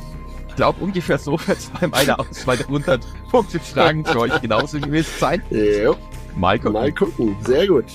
Ich 0.49 0.55
glaube, 0.55 0.83
ungefähr 0.83 1.17
so 1.17 1.31
wird 1.47 1.57
es 1.57 1.69
beim 1.79 1.93
einer 1.93 2.17
der 2.45 2.65
100 2.67 3.01
Punkte 3.29 3.59
Fragen 3.59 4.03
für 4.05 4.19
euch 4.19 4.41
genauso 4.41 4.79
gewesen 4.79 5.09
sein. 5.19 5.41
Jo. 5.49 5.95
Mal 6.35 6.57
gucken. 6.59 6.73
Mal 6.73 6.91
gucken. 6.91 7.35
Sehr 7.45 7.67
gut. 7.67 7.85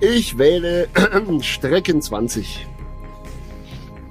Ich 0.00 0.38
wähle 0.38 0.88
Strecken 1.40 2.00
20. 2.00 2.66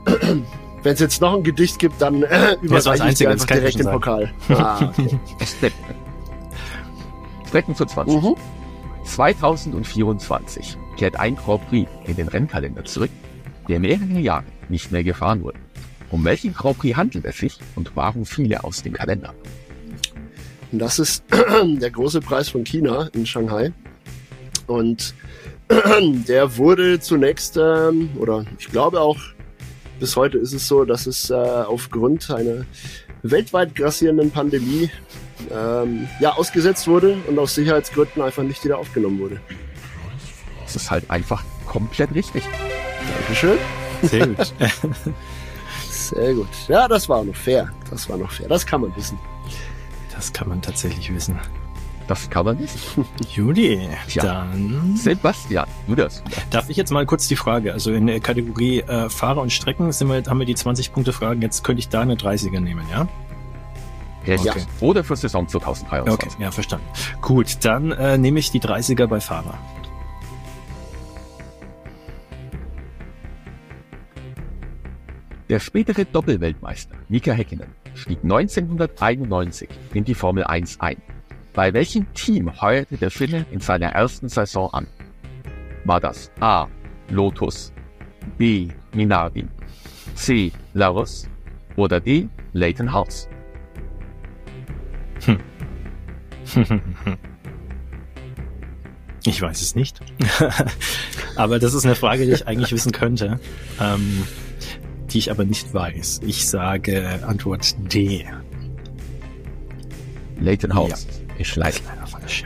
Wenn 0.83 0.93
es 0.93 0.99
jetzt 0.99 1.19
noch 1.21 1.35
ein 1.35 1.43
Gedicht 1.43 1.79
gibt, 1.79 2.01
dann 2.01 2.23
äh, 2.23 2.55
überreiche 2.61 2.95
ich 2.95 3.01
Einzige, 3.01 3.29
dir 3.29 3.33
das 3.33 3.41
einfach 3.43 3.55
direkt 3.55 3.79
den 3.79 3.87
Pokal. 3.87 4.33
Ah, 4.49 4.93
okay. 4.97 5.19
Strecken 7.47 7.75
für 7.75 7.87
20. 7.87 8.21
mhm. 8.21 8.35
2024 9.03 10.77
kehrt 10.97 11.19
ein 11.19 11.35
Grand 11.35 11.67
Prix 11.67 11.89
in 12.05 12.15
den 12.15 12.27
Rennkalender 12.27 12.85
zurück, 12.85 13.09
der 13.67 13.79
mehrere 13.79 14.19
Jahre 14.19 14.45
nicht 14.69 14.91
mehr 14.91 15.03
gefahren 15.03 15.41
wurde. 15.41 15.59
Um 16.11 16.23
welchen 16.25 16.53
Grand 16.53 16.77
Prix 16.77 16.95
handelt 16.95 17.25
es 17.25 17.37
sich 17.37 17.57
und 17.75 17.91
warum 17.95 18.25
viele 18.25 18.63
aus 18.63 18.83
dem 18.83 18.93
Kalender? 18.93 19.33
Das 20.71 20.99
ist 20.99 21.23
der 21.81 21.91
große 21.91 22.21
Preis 22.21 22.49
von 22.49 22.63
China 22.63 23.09
in 23.13 23.25
Shanghai. 23.25 23.73
Und 24.67 25.15
der 26.27 26.57
wurde 26.57 26.99
zunächst, 26.99 27.57
ähm, 27.57 28.09
oder 28.17 28.45
ich 28.57 28.69
glaube 28.69 29.01
auch 29.01 29.17
bis 29.99 30.15
heute 30.15 30.37
ist 30.37 30.53
es 30.53 30.67
so, 30.67 30.85
dass 30.85 31.05
es 31.05 31.29
äh, 31.29 31.33
aufgrund 31.33 32.29
einer 32.31 32.65
weltweit 33.23 33.75
grassierenden 33.75 34.31
Pandemie 34.31 34.89
ähm, 35.51 36.07
ja, 36.19 36.33
ausgesetzt 36.33 36.87
wurde 36.87 37.17
und 37.27 37.37
aus 37.37 37.55
Sicherheitsgründen 37.55 38.21
einfach 38.21 38.43
nicht 38.43 38.63
wieder 38.63 38.77
aufgenommen 38.77 39.19
wurde. 39.19 39.39
Das 40.63 40.75
ist 40.75 40.91
halt 40.91 41.09
einfach 41.09 41.43
komplett 41.65 42.13
richtig. 42.13 42.43
Dankeschön. 43.19 43.57
Sehr 44.03 44.27
gut. 44.27 44.53
Sehr 45.89 46.33
gut. 46.33 46.47
Ja, 46.67 46.87
das 46.87 47.09
war 47.09 47.23
noch 47.23 47.35
fair. 47.35 47.71
Das 47.89 48.09
war 48.09 48.17
noch 48.17 48.31
fair. 48.31 48.47
Das 48.47 48.65
kann 48.65 48.81
man 48.81 48.95
wissen. 48.95 49.17
Das 50.13 50.31
kann 50.33 50.49
man 50.49 50.61
tatsächlich 50.61 51.13
wissen. 51.13 51.39
Das 52.09 52.27
kann 52.27 52.43
man 52.43 52.57
nicht. 52.57 52.73
Judy, 53.35 53.87
Tja. 54.07 54.23
dann 54.23 54.95
Sebastian, 54.97 55.67
du 55.87 55.93
das. 55.93 56.23
darf 56.49 56.67
ich 56.67 56.75
jetzt 56.75 56.89
mal 56.89 57.05
kurz 57.05 57.27
die 57.27 57.35
Frage, 57.35 57.71
also 57.71 57.93
in 57.93 58.07
der 58.07 58.19
Kategorie 58.19 58.79
äh, 58.79 59.09
Fahrer 59.09 59.41
und 59.43 59.53
Strecken 59.53 59.91
sind 59.91 60.07
wir, 60.09 60.23
haben 60.23 60.39
wir 60.39 60.47
die 60.47 60.55
20 60.55 60.91
Punkte 60.91 61.13
Fragen, 61.13 61.43
jetzt 61.43 61.63
könnte 61.63 61.81
ich 61.81 61.89
da 61.89 62.01
eine 62.01 62.15
30er 62.15 62.61
nehmen, 62.61 62.83
ja? 62.89 63.07
Okay. 64.23 64.65
Oder 64.79 65.03
für 65.03 65.15
Saison 65.15 65.47
2023. 65.47 66.11
Okay, 66.11 66.43
ja, 66.43 66.49
verstanden. 66.49 66.85
Gut, 67.21 67.63
dann 67.63 67.91
äh, 67.91 68.17
nehme 68.17 68.39
ich 68.39 68.49
die 68.49 68.59
30er 68.59 69.05
bei 69.05 69.19
Fahrer. 69.19 69.53
Der 75.47 75.59
spätere 75.59 76.05
Doppelweltmeister 76.05 76.95
Mika 77.07 77.33
Häkkinen 77.33 77.67
stieg 77.93 78.19
1991 78.23 79.69
in 79.93 80.05
die 80.05 80.15
Formel 80.15 80.43
1 80.45 80.79
ein. 80.79 80.97
Bei 81.53 81.73
welchem 81.73 82.11
Team 82.13 82.61
heuerte 82.61 82.97
der 82.97 83.11
Finne 83.11 83.45
in 83.51 83.59
seiner 83.59 83.87
ersten 83.87 84.29
Saison 84.29 84.71
an? 84.73 84.87
War 85.85 85.99
das 85.99 86.31
A. 86.39 86.67
Lotus, 87.09 87.73
B. 88.37 88.67
Minardi, 88.93 89.47
C. 90.15 90.51
Larus 90.73 91.27
oder 91.75 91.99
D. 91.99 92.29
Leighton 92.53 92.91
House? 92.91 93.27
Ich 99.25 99.41
weiß 99.41 99.61
es 99.61 99.75
nicht. 99.75 99.99
aber 101.35 101.59
das 101.59 101.73
ist 101.73 101.85
eine 101.85 101.95
Frage, 101.95 102.25
die 102.25 102.31
ich 102.31 102.47
eigentlich 102.47 102.71
wissen 102.71 102.93
könnte, 102.93 103.39
ähm, 103.79 104.23
die 105.11 105.17
ich 105.17 105.29
aber 105.29 105.43
nicht 105.43 105.73
weiß. 105.73 106.21
Ich 106.25 106.47
sage 106.47 107.19
Antwort 107.27 107.75
D. 107.93 108.25
Leighton 110.39 110.73
House 110.73 111.05
ist 111.05 111.18
leider 111.55 111.77
Leider 111.87 112.07
falsch. 112.07 112.45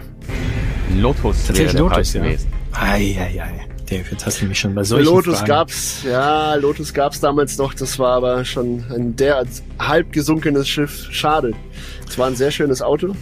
Lotus 0.95 1.23
wäre 1.23 1.33
Tatsächlich 1.47 1.71
der 1.71 1.81
Lotus, 1.81 2.13
ja. 2.13 2.21
gewesen. 2.23 2.47
Eieiei. 2.71 3.67
David, 3.89 4.11
jetzt 4.11 4.25
hast 4.25 4.41
du 4.41 4.45
mich 4.45 4.59
schon 4.59 4.73
bei 4.73 4.83
solchen 4.83 5.05
Lotus 5.05 5.35
Fragen. 5.35 5.47
gab's, 5.47 6.03
ja, 6.03 6.55
Lotus 6.55 6.93
gab's 6.93 7.19
damals 7.19 7.57
noch, 7.57 7.73
das 7.73 7.99
war 7.99 8.13
aber 8.13 8.45
schon 8.45 8.83
ein 8.89 9.15
derart 9.15 9.49
halb 9.77 10.11
gesunkenes 10.11 10.67
Schiff. 10.67 11.07
Schade. 11.11 11.51
Es 12.07 12.17
war 12.17 12.27
ein 12.27 12.35
sehr 12.35 12.49
schönes 12.51 12.81
Auto, 12.81 13.13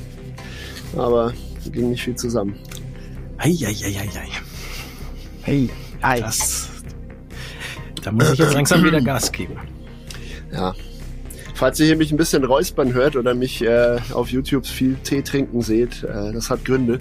aber 0.96 1.34
ging 1.72 1.90
nicht 1.90 2.04
viel 2.04 2.16
zusammen. 2.16 2.56
Eieieiei. 3.38 4.10
Hey, 5.42 5.70
ei. 6.02 6.20
Das. 6.20 6.70
Da 8.04 8.12
muss 8.12 8.34
ich 8.34 8.40
jetzt 8.40 8.54
langsam 8.54 8.84
wieder 8.84 9.02
Gas 9.02 9.32
geben. 9.32 9.58
Ja. 10.52 10.74
Falls 11.62 11.80
ihr 11.80 11.86
hier 11.86 11.96
mich 11.96 12.12
ein 12.12 12.18
bisschen 12.18 12.44
räuspern 12.44 12.92
hört 12.96 13.16
oder 13.16 13.36
mich 13.36 13.62
äh, 13.62 14.00
auf 14.14 14.30
YouTube 14.30 14.66
viel 14.66 14.96
Tee 15.04 15.22
trinken 15.22 15.62
seht, 15.62 16.02
äh, 16.02 16.34
das 16.34 16.50
hat 16.50 16.66
Gründe. 16.66 17.00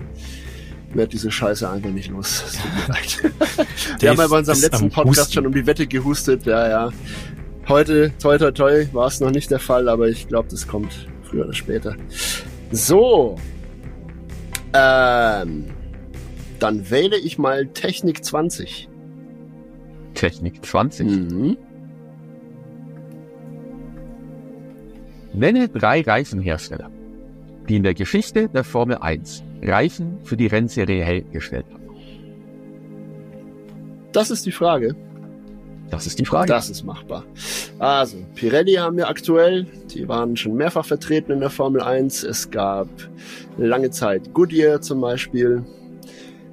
Ich 0.90 0.94
werde 0.94 1.09
diese 1.09 1.31
Scheiße 1.31 1.66
einfach 1.66 1.88
nicht 1.88 2.11
los. 2.11 2.44
Es 2.46 2.59
tut 2.61 2.70
mir 2.75 2.92
leid. 2.92 3.33
Wir 4.01 4.11
haben 4.11 4.18
ja 4.18 4.27
bei 4.27 4.37
unserem 4.37 4.61
letzten 4.61 4.90
Podcast 4.90 5.18
Husten. 5.18 5.33
schon 5.33 5.46
um 5.46 5.55
die 5.55 5.66
Wette 5.66 5.87
gehustet. 5.87 6.44
Ja, 6.44 6.68
ja. 6.68 6.90
Heute, 7.68 8.12
toi, 8.20 8.37
toi, 8.37 8.51
toi, 8.51 8.87
war 8.92 9.07
es 9.07 9.18
noch 9.20 9.31
nicht 9.31 9.51
der 9.51 9.61
Fall, 9.61 9.88
aber 9.88 10.09
ich 10.09 10.29
glaube, 10.29 10.49
das 10.51 10.68
kommt 10.68 11.09
früher 11.23 11.46
oder 11.46 11.55
später. 11.55 11.96
So. 12.70 13.37
Ähm, 14.75 15.70
dann 16.59 16.90
wähle 16.90 17.16
ich 17.16 17.38
mal 17.38 17.66
Technik 17.68 18.23
20. 18.23 18.90
Technik 20.12 20.62
20? 20.66 21.07
Mhm. 21.07 21.57
Nenne 25.33 25.69
drei 25.69 26.03
Reifenhersteller, 26.03 26.90
die 27.69 27.77
in 27.77 27.83
der 27.83 27.95
Geschichte 27.95 28.49
der 28.49 28.64
Formel 28.64 28.97
1 28.97 29.45
Reifen 29.62 30.19
für 30.25 30.37
die 30.37 30.47
Rennserie 30.47 31.05
hergestellt 31.05 31.66
haben. 31.73 31.81
Das 34.12 34.31
ist 34.31 34.45
die 34.47 34.53
Frage. 34.53 34.97
Das 35.90 36.07
ist 36.07 36.19
die 36.19 36.25
Frage. 36.25 36.47
Das 36.47 36.71
ist 36.71 36.85
machbar. 36.85 37.25
Also, 37.79 38.19
Pirelli 38.35 38.75
haben 38.75 38.97
wir 38.97 39.09
aktuell. 39.09 39.66
Die 39.93 40.09
waren 40.09 40.37
schon 40.37 40.55
mehrfach 40.55 40.85
vertreten 40.85 41.33
in 41.33 41.40
der 41.40 41.51
Formel 41.51 41.83
1. 41.83 42.23
Es 42.23 42.51
gab 42.51 42.88
lange 43.57 43.90
Zeit 43.90 44.33
Goodyear 44.33 44.81
zum 44.81 45.01
Beispiel. 45.01 45.64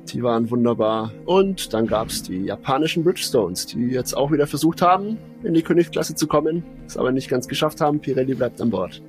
Die 0.09 0.23
waren 0.23 0.49
wunderbar. 0.49 1.11
Und 1.25 1.73
dann 1.73 1.87
gab 1.87 2.07
es 2.07 2.23
die 2.23 2.45
japanischen 2.45 3.03
Bridgestones, 3.03 3.65
die 3.65 3.87
jetzt 3.87 4.15
auch 4.15 4.31
wieder 4.31 4.47
versucht 4.47 4.81
haben, 4.81 5.17
in 5.43 5.53
die 5.53 5.61
Königsklasse 5.61 6.15
zu 6.15 6.27
kommen, 6.27 6.63
es 6.85 6.97
aber 6.97 7.11
nicht 7.11 7.29
ganz 7.29 7.47
geschafft 7.47 7.81
haben. 7.81 7.99
Pirelli 7.99 8.33
bleibt 8.33 8.61
an 8.61 8.69
Bord. 8.69 9.01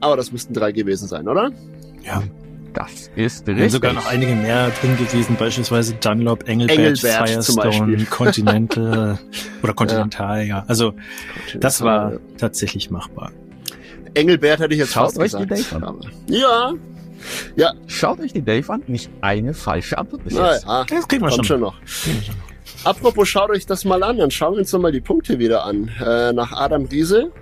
Aber 0.00 0.16
das 0.16 0.32
müssten 0.32 0.54
drei 0.54 0.72
gewesen 0.72 1.08
sein, 1.08 1.28
oder? 1.28 1.50
Ja. 2.04 2.22
Das 2.74 3.10
ist 3.16 3.48
richtig. 3.48 3.72
sogar 3.72 3.92
noch 3.92 4.06
einige 4.06 4.34
mehr 4.36 4.70
drin 4.80 4.96
gewesen, 4.96 5.36
beispielsweise 5.36 5.94
Dunlop, 5.94 6.48
Engelbert, 6.48 6.78
Engelbert 6.78 7.28
Firestone, 7.28 8.04
Continental 8.10 9.18
oder 9.62 9.72
Continental, 9.72 10.40
ja. 10.40 10.44
ja. 10.44 10.64
Also 10.68 10.92
Continental, 10.92 11.60
das 11.60 11.80
war 11.80 12.12
ja. 12.12 12.18
tatsächlich 12.36 12.90
machbar. 12.90 13.32
Engelbert 14.14 14.60
hätte 14.60 14.74
ich 14.74 14.80
jetzt 14.80 14.92
Schaut 14.92 15.06
fast 15.06 15.18
euch 15.18 15.32
gesagt. 15.32 15.50
Die 15.50 15.76
Dave 15.76 15.86
an. 15.86 16.00
Ja. 16.28 16.74
Ja. 17.56 17.74
Schaut 17.86 18.20
euch 18.20 18.32
die 18.32 18.42
Dave 18.42 18.72
an. 18.72 18.82
Nicht 18.86 19.10
eine 19.20 19.54
falsche 19.54 19.98
Antwort 19.98 20.24
bis 20.24 20.34
jetzt. 20.34 20.66
Ah, 20.66 20.84
das 20.88 21.08
kriegen 21.08 21.22
wir 21.22 21.30
schon. 21.30 21.44
schon 21.44 21.60
noch. 21.60 21.74
Apropos, 22.84 23.28
schaut 23.28 23.50
euch 23.50 23.66
das 23.66 23.84
mal 23.84 24.02
an. 24.02 24.18
Dann 24.18 24.30
schauen 24.30 24.54
wir 24.54 24.60
uns 24.60 24.72
noch 24.72 24.80
mal 24.80 24.92
die 24.92 25.00
Punkte 25.00 25.38
wieder 25.38 25.64
an. 25.64 25.90
Äh, 26.04 26.32
nach 26.32 26.52
Adam 26.52 26.84
Riese 26.86 27.32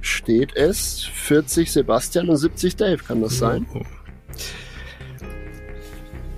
steht 0.00 0.54
es 0.56 1.04
40 1.04 1.72
Sebastian 1.72 2.28
und 2.28 2.36
70 2.36 2.76
Dave. 2.76 3.02
Kann 3.02 3.22
das 3.22 3.38
sein? 3.38 3.66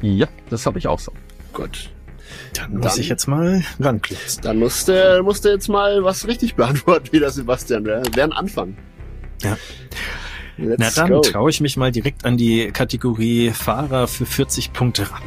Ja, 0.01 0.29
das 0.51 0.65
habe 0.67 0.79
ich 0.79 0.87
auch 0.87 1.01
so. 1.01 1.13
Gut. 1.53 1.91
Dann 2.55 2.77
muss 2.77 2.95
dann, 2.95 3.01
ich 3.01 3.09
jetzt 3.09 3.27
mal 3.27 3.63
ranklitzen. 3.81 4.43
Dann 4.43 4.59
musste, 4.59 5.23
musste 5.23 5.51
jetzt 5.51 5.69
mal 5.69 6.05
was 6.05 6.27
richtig 6.27 6.55
beantworten, 6.55 7.09
wie 7.13 7.19
der 7.19 7.31
Sebastian. 7.31 7.85
Wäre 7.85 8.03
wär 8.15 8.25
ein 8.25 8.33
Anfang. 8.33 8.77
Ja. 9.43 9.57
Let's 10.59 10.97
Na 10.97 11.07
dann 11.07 11.23
traue 11.23 11.51
ich 11.51 11.61
mich 11.61 11.77
mal 11.77 11.93
direkt 11.93 12.25
an 12.25 12.37
die 12.37 12.71
Kategorie 12.73 13.51
Fahrer 13.51 14.09
für 14.09 14.27
40 14.27 14.73
Punkte 14.73 15.11
ran. 15.11 15.23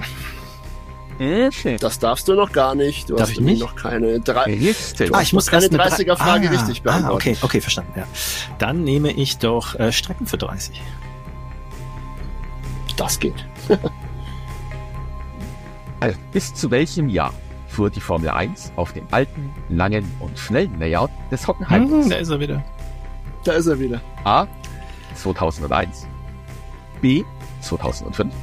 Das 1.80 2.00
darfst 2.00 2.28
du 2.28 2.34
noch 2.34 2.52
gar 2.52 2.74
nicht. 2.74 3.10
Du 3.10 3.16
Darf 3.16 3.30
hast 3.30 3.38
ich 3.38 3.42
nicht? 3.42 3.62
noch 3.62 3.76
keine 3.76 4.20
drei. 4.22 4.58
Du 4.98 5.14
ah, 5.14 5.22
ich 5.22 5.34
muss 5.34 5.46
keine 5.48 5.68
30er 5.68 6.16
Frage 6.18 6.48
ah, 6.48 6.52
richtig 6.52 6.82
beantworten. 6.82 7.14
Ah, 7.14 7.16
okay, 7.16 7.38
okay, 7.42 7.62
verstanden. 7.62 7.94
Ja. 7.96 8.08
Dann 8.58 8.84
nehme 8.84 9.12
ich 9.12 9.38
doch 9.38 9.76
äh, 9.80 9.92
Strecken 9.92 10.26
für 10.26 10.40
30. 10.40 10.82
Das 12.98 13.20
geht. 13.20 13.46
also, 16.00 16.18
bis 16.32 16.56
zu 16.56 16.72
welchem 16.72 17.08
Jahr 17.08 17.34
fuhr 17.68 17.92
die 17.92 18.02
Formel 18.02 18.30
1 18.30 18.72
auf 18.76 18.94
dem 18.94 19.06
alten, 19.12 19.52
langen 19.70 20.12
und 20.20 20.40
schnellen 20.40 20.80
Layout 20.80 21.12
des 21.30 21.48
Hockenheimens? 21.48 22.06
Hm, 22.06 22.10
da 22.10 22.16
ist 22.16 22.30
er 22.30 22.40
wieder. 22.40 22.64
Da 23.44 23.54
ist 23.54 23.68
er 23.68 23.80
wieder. 23.80 24.02
A. 24.24 24.48
2001. 25.16 26.08
B. 27.02 27.24
2005. 27.62 28.34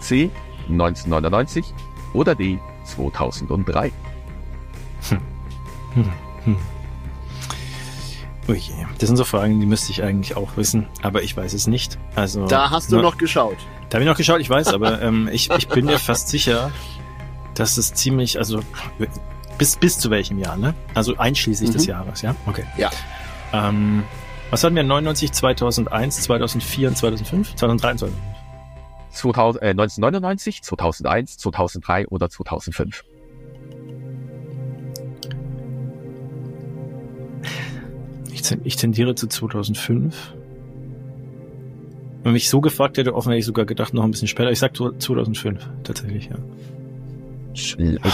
C. 0.00 0.30
1999 0.68 1.74
oder 2.14 2.34
D 2.34 2.58
2003? 2.84 3.92
Hm. 5.08 5.20
Hm. 5.94 6.10
Hm. 6.44 6.56
Ui, 8.48 8.62
das 8.98 9.08
sind 9.08 9.16
so 9.16 9.24
Fragen, 9.24 9.60
die 9.60 9.66
müsste 9.66 9.92
ich 9.92 10.02
eigentlich 10.02 10.36
auch 10.36 10.56
wissen, 10.56 10.86
aber 11.02 11.22
ich 11.22 11.36
weiß 11.36 11.52
es 11.52 11.66
nicht. 11.66 11.98
Also 12.14 12.46
da 12.46 12.70
hast 12.70 12.90
du 12.90 12.96
nur, 12.96 13.02
noch 13.02 13.18
geschaut. 13.18 13.58
Da 13.90 13.96
habe 13.96 14.04
ich 14.04 14.08
noch 14.08 14.16
geschaut, 14.16 14.40
ich 14.40 14.48
weiß, 14.48 14.68
aber 14.68 15.02
ähm, 15.02 15.28
ich, 15.30 15.50
ich 15.50 15.68
bin 15.68 15.84
mir 15.84 15.98
fast 15.98 16.28
sicher, 16.28 16.70
dass 17.54 17.76
es 17.76 17.92
ziemlich, 17.92 18.38
also 18.38 18.60
bis 19.58 19.76
bis 19.76 19.98
zu 19.98 20.10
welchem 20.10 20.38
Jahr, 20.38 20.56
ne? 20.56 20.74
Also 20.94 21.16
einschließlich 21.18 21.70
mhm. 21.70 21.74
des 21.74 21.86
Jahres, 21.86 22.22
ja? 22.22 22.34
Okay. 22.46 22.64
Ja. 22.78 22.90
Ähm, 23.52 24.04
was 24.50 24.64
hatten 24.64 24.76
wir? 24.76 24.82
99, 24.82 25.32
2001, 25.32 26.22
2004 26.22 26.88
und 26.88 26.96
2005? 26.96 27.54
2003 27.56 27.90
und 27.90 27.98
2005? 27.98 28.38
2000, 29.10 29.62
äh, 29.62 29.70
1999, 29.70 30.62
2001, 30.62 31.38
2003 31.38 32.08
oder 32.08 32.30
2005? 32.30 33.04
Ich, 38.64 38.76
tendiere 38.76 39.14
zu 39.14 39.26
2005. 39.26 40.34
Wenn 42.22 42.32
mich 42.32 42.48
so 42.48 42.60
gefragt 42.60 42.96
hätte, 42.96 43.14
offen 43.14 43.30
hätte 43.30 43.40
ich 43.40 43.44
sogar 43.44 43.66
gedacht, 43.66 43.92
noch 43.92 44.04
ein 44.04 44.10
bisschen 44.10 44.28
später. 44.28 44.50
Ich 44.50 44.58
sag 44.58 44.74
2005, 44.76 45.68
tatsächlich, 45.82 46.30
ja. 46.30 46.36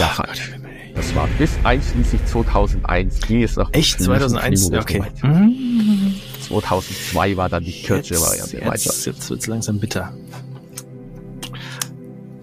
Falsch. 0.08 0.52
Das 0.94 1.14
war 1.14 1.28
bis 1.38 1.50
einschließlich 1.64 2.24
2001 2.26 3.20
ging 3.26 3.42
es 3.42 3.56
noch. 3.56 3.72
Echt? 3.72 4.00
2001? 4.00 4.72
Okay. 4.72 5.02
Mhm. 5.22 6.14
2002 6.42 7.36
war 7.36 7.48
dann 7.48 7.64
die 7.64 7.82
kürzere 7.82 8.20
Variante. 8.20 8.58
Jetzt, 8.58 9.06
jetzt 9.06 9.30
wird's 9.30 9.46
langsam 9.46 9.78
bitter. 9.80 10.12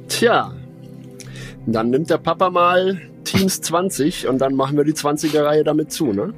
Tja, 0.07 0.53
dann 1.65 1.89
nimmt 1.89 2.09
der 2.09 2.17
Papa 2.17 2.49
mal 2.49 2.99
Teams 3.23 3.61
20 3.61 4.27
und 4.27 4.39
dann 4.39 4.55
machen 4.55 4.75
wir 4.77 4.83
die 4.83 4.93
20er-Reihe 4.93 5.63
damit 5.63 5.91
zu, 5.91 6.11
ne? 6.11 6.33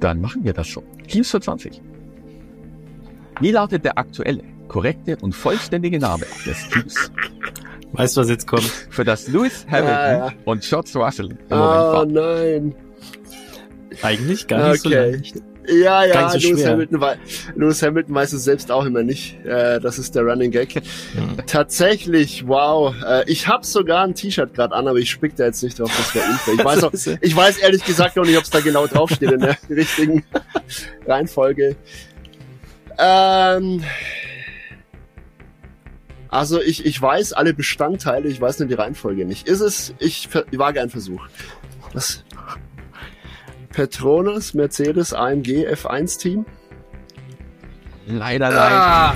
Dann 0.00 0.20
machen 0.20 0.42
wir 0.44 0.52
das 0.52 0.66
schon. 0.66 0.82
Teams 1.06 1.30
für 1.30 1.40
20. 1.40 1.80
Wie 3.40 3.50
lautet 3.52 3.84
der 3.84 3.98
aktuelle, 3.98 4.42
korrekte 4.68 5.16
und 5.20 5.34
vollständige 5.34 5.98
Name 5.98 6.24
des 6.44 6.68
Teams? 6.68 7.12
Weißt 7.92 8.16
du, 8.16 8.22
was 8.22 8.28
jetzt 8.28 8.46
kommt? 8.46 8.62
Für 8.90 9.04
das 9.04 9.28
Lewis 9.28 9.66
Hamilton 9.70 9.90
ja, 9.90 10.26
ja. 10.26 10.32
und 10.44 10.62
George 10.62 10.90
Russell 10.94 11.30
im 11.30 11.38
oh, 11.50 11.54
Moment 11.54 11.60
war. 11.60 12.06
nein. 12.06 12.74
Eigentlich 14.00 14.46
gar 14.46 14.70
nicht 14.70 14.86
okay. 14.86 15.12
so 15.12 15.18
leicht. 15.18 15.42
Ja, 15.68 16.04
ja, 16.04 16.28
so 16.28 16.38
Lewis, 16.38 16.66
Hamilton, 16.66 17.00
Lewis 17.54 17.82
Hamilton 17.82 18.14
weiß 18.14 18.32
es 18.32 18.44
selbst 18.44 18.72
auch 18.72 18.84
immer 18.84 19.02
nicht. 19.02 19.44
Äh, 19.44 19.78
das 19.78 19.98
ist 19.98 20.14
der 20.14 20.24
Running 20.24 20.50
Gag. 20.50 20.74
Hm. 20.74 20.82
Tatsächlich, 21.46 22.48
wow. 22.48 22.94
Äh, 23.06 23.30
ich 23.30 23.46
habe 23.46 23.64
sogar 23.64 24.04
ein 24.04 24.14
T-Shirt 24.14 24.54
gerade 24.54 24.74
an, 24.74 24.88
aber 24.88 24.98
ich 24.98 25.10
spick 25.10 25.36
da 25.36 25.44
jetzt 25.44 25.62
nicht 25.62 25.78
drauf, 25.78 25.90
das 25.96 26.14
wäre 26.14 26.26
unfair. 26.26 26.54
Ich 26.54 26.64
weiß, 26.64 26.84
auch, 26.84 26.92
ich 27.20 27.36
weiß 27.36 27.58
ehrlich 27.58 27.84
gesagt 27.84 28.16
noch 28.16 28.24
nicht, 28.24 28.36
ob 28.36 28.42
es 28.42 28.50
da 28.50 28.60
genau 28.60 28.88
draufsteht 28.88 29.30
in 29.30 29.40
der 29.40 29.56
richtigen 29.70 30.24
Reihenfolge. 31.06 31.76
Ähm, 32.98 33.84
also 36.32 36.62
ich, 36.62 36.86
ich 36.86 37.00
weiß 37.00 37.34
alle 37.34 37.52
Bestandteile, 37.52 38.26
ich 38.26 38.40
weiß 38.40 38.58
nur 38.58 38.66
die 38.66 38.74
Reihenfolge 38.74 39.26
nicht. 39.26 39.46
Ist 39.46 39.60
es, 39.60 39.94
ich, 39.98 40.30
ich 40.50 40.58
wage 40.58 40.80
einen 40.80 40.88
Versuch. 40.88 41.20
Was? 41.92 42.24
Petronas, 43.68 44.54
Mercedes, 44.54 45.12
AMG, 45.12 45.68
F1 45.68 46.18
Team? 46.18 46.46
Leider 48.06 48.48
nein. 48.48 48.56
Ah. 48.72 49.14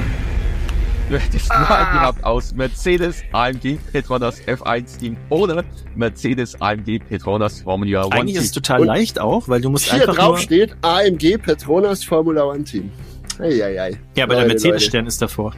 Du 1.08 1.16
hättest 1.16 1.50
ah. 1.52 1.70
Wahl 1.70 1.92
gehabt 1.92 2.24
aus 2.24 2.52
Mercedes, 2.52 3.22
AMG, 3.32 3.78
Petronas, 3.92 4.42
F1 4.42 4.98
Team 4.98 5.16
oder 5.30 5.64
Mercedes, 5.94 6.60
AMG, 6.60 6.98
Petronas, 6.98 7.62
Formula 7.62 8.04
One 8.04 8.14
Eigentlich 8.14 8.34
Team. 8.34 8.42
ist 8.42 8.46
es 8.46 8.52
total 8.52 8.80
Und 8.80 8.86
leicht 8.88 9.20
auch, 9.20 9.48
weil 9.48 9.62
du 9.62 9.70
musst 9.70 9.84
hier 9.84 10.02
einfach 10.02 10.16
drauf 10.16 10.28
nur... 10.30 10.38
steht 10.38 10.76
AMG, 10.82 11.38
Petronas, 11.38 12.04
Formula 12.04 12.44
One 12.44 12.64
Team. 12.64 12.90
Eieiei. 13.38 13.98
Ja, 14.16 14.24
aber 14.24 14.34
Leute, 14.34 14.46
der 14.46 14.54
Mercedes-Stern 14.54 15.06
ist 15.06 15.22
davor. 15.22 15.54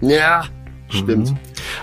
Ja, 0.00 0.44
stimmt. 0.88 1.30
Mhm. 1.30 1.38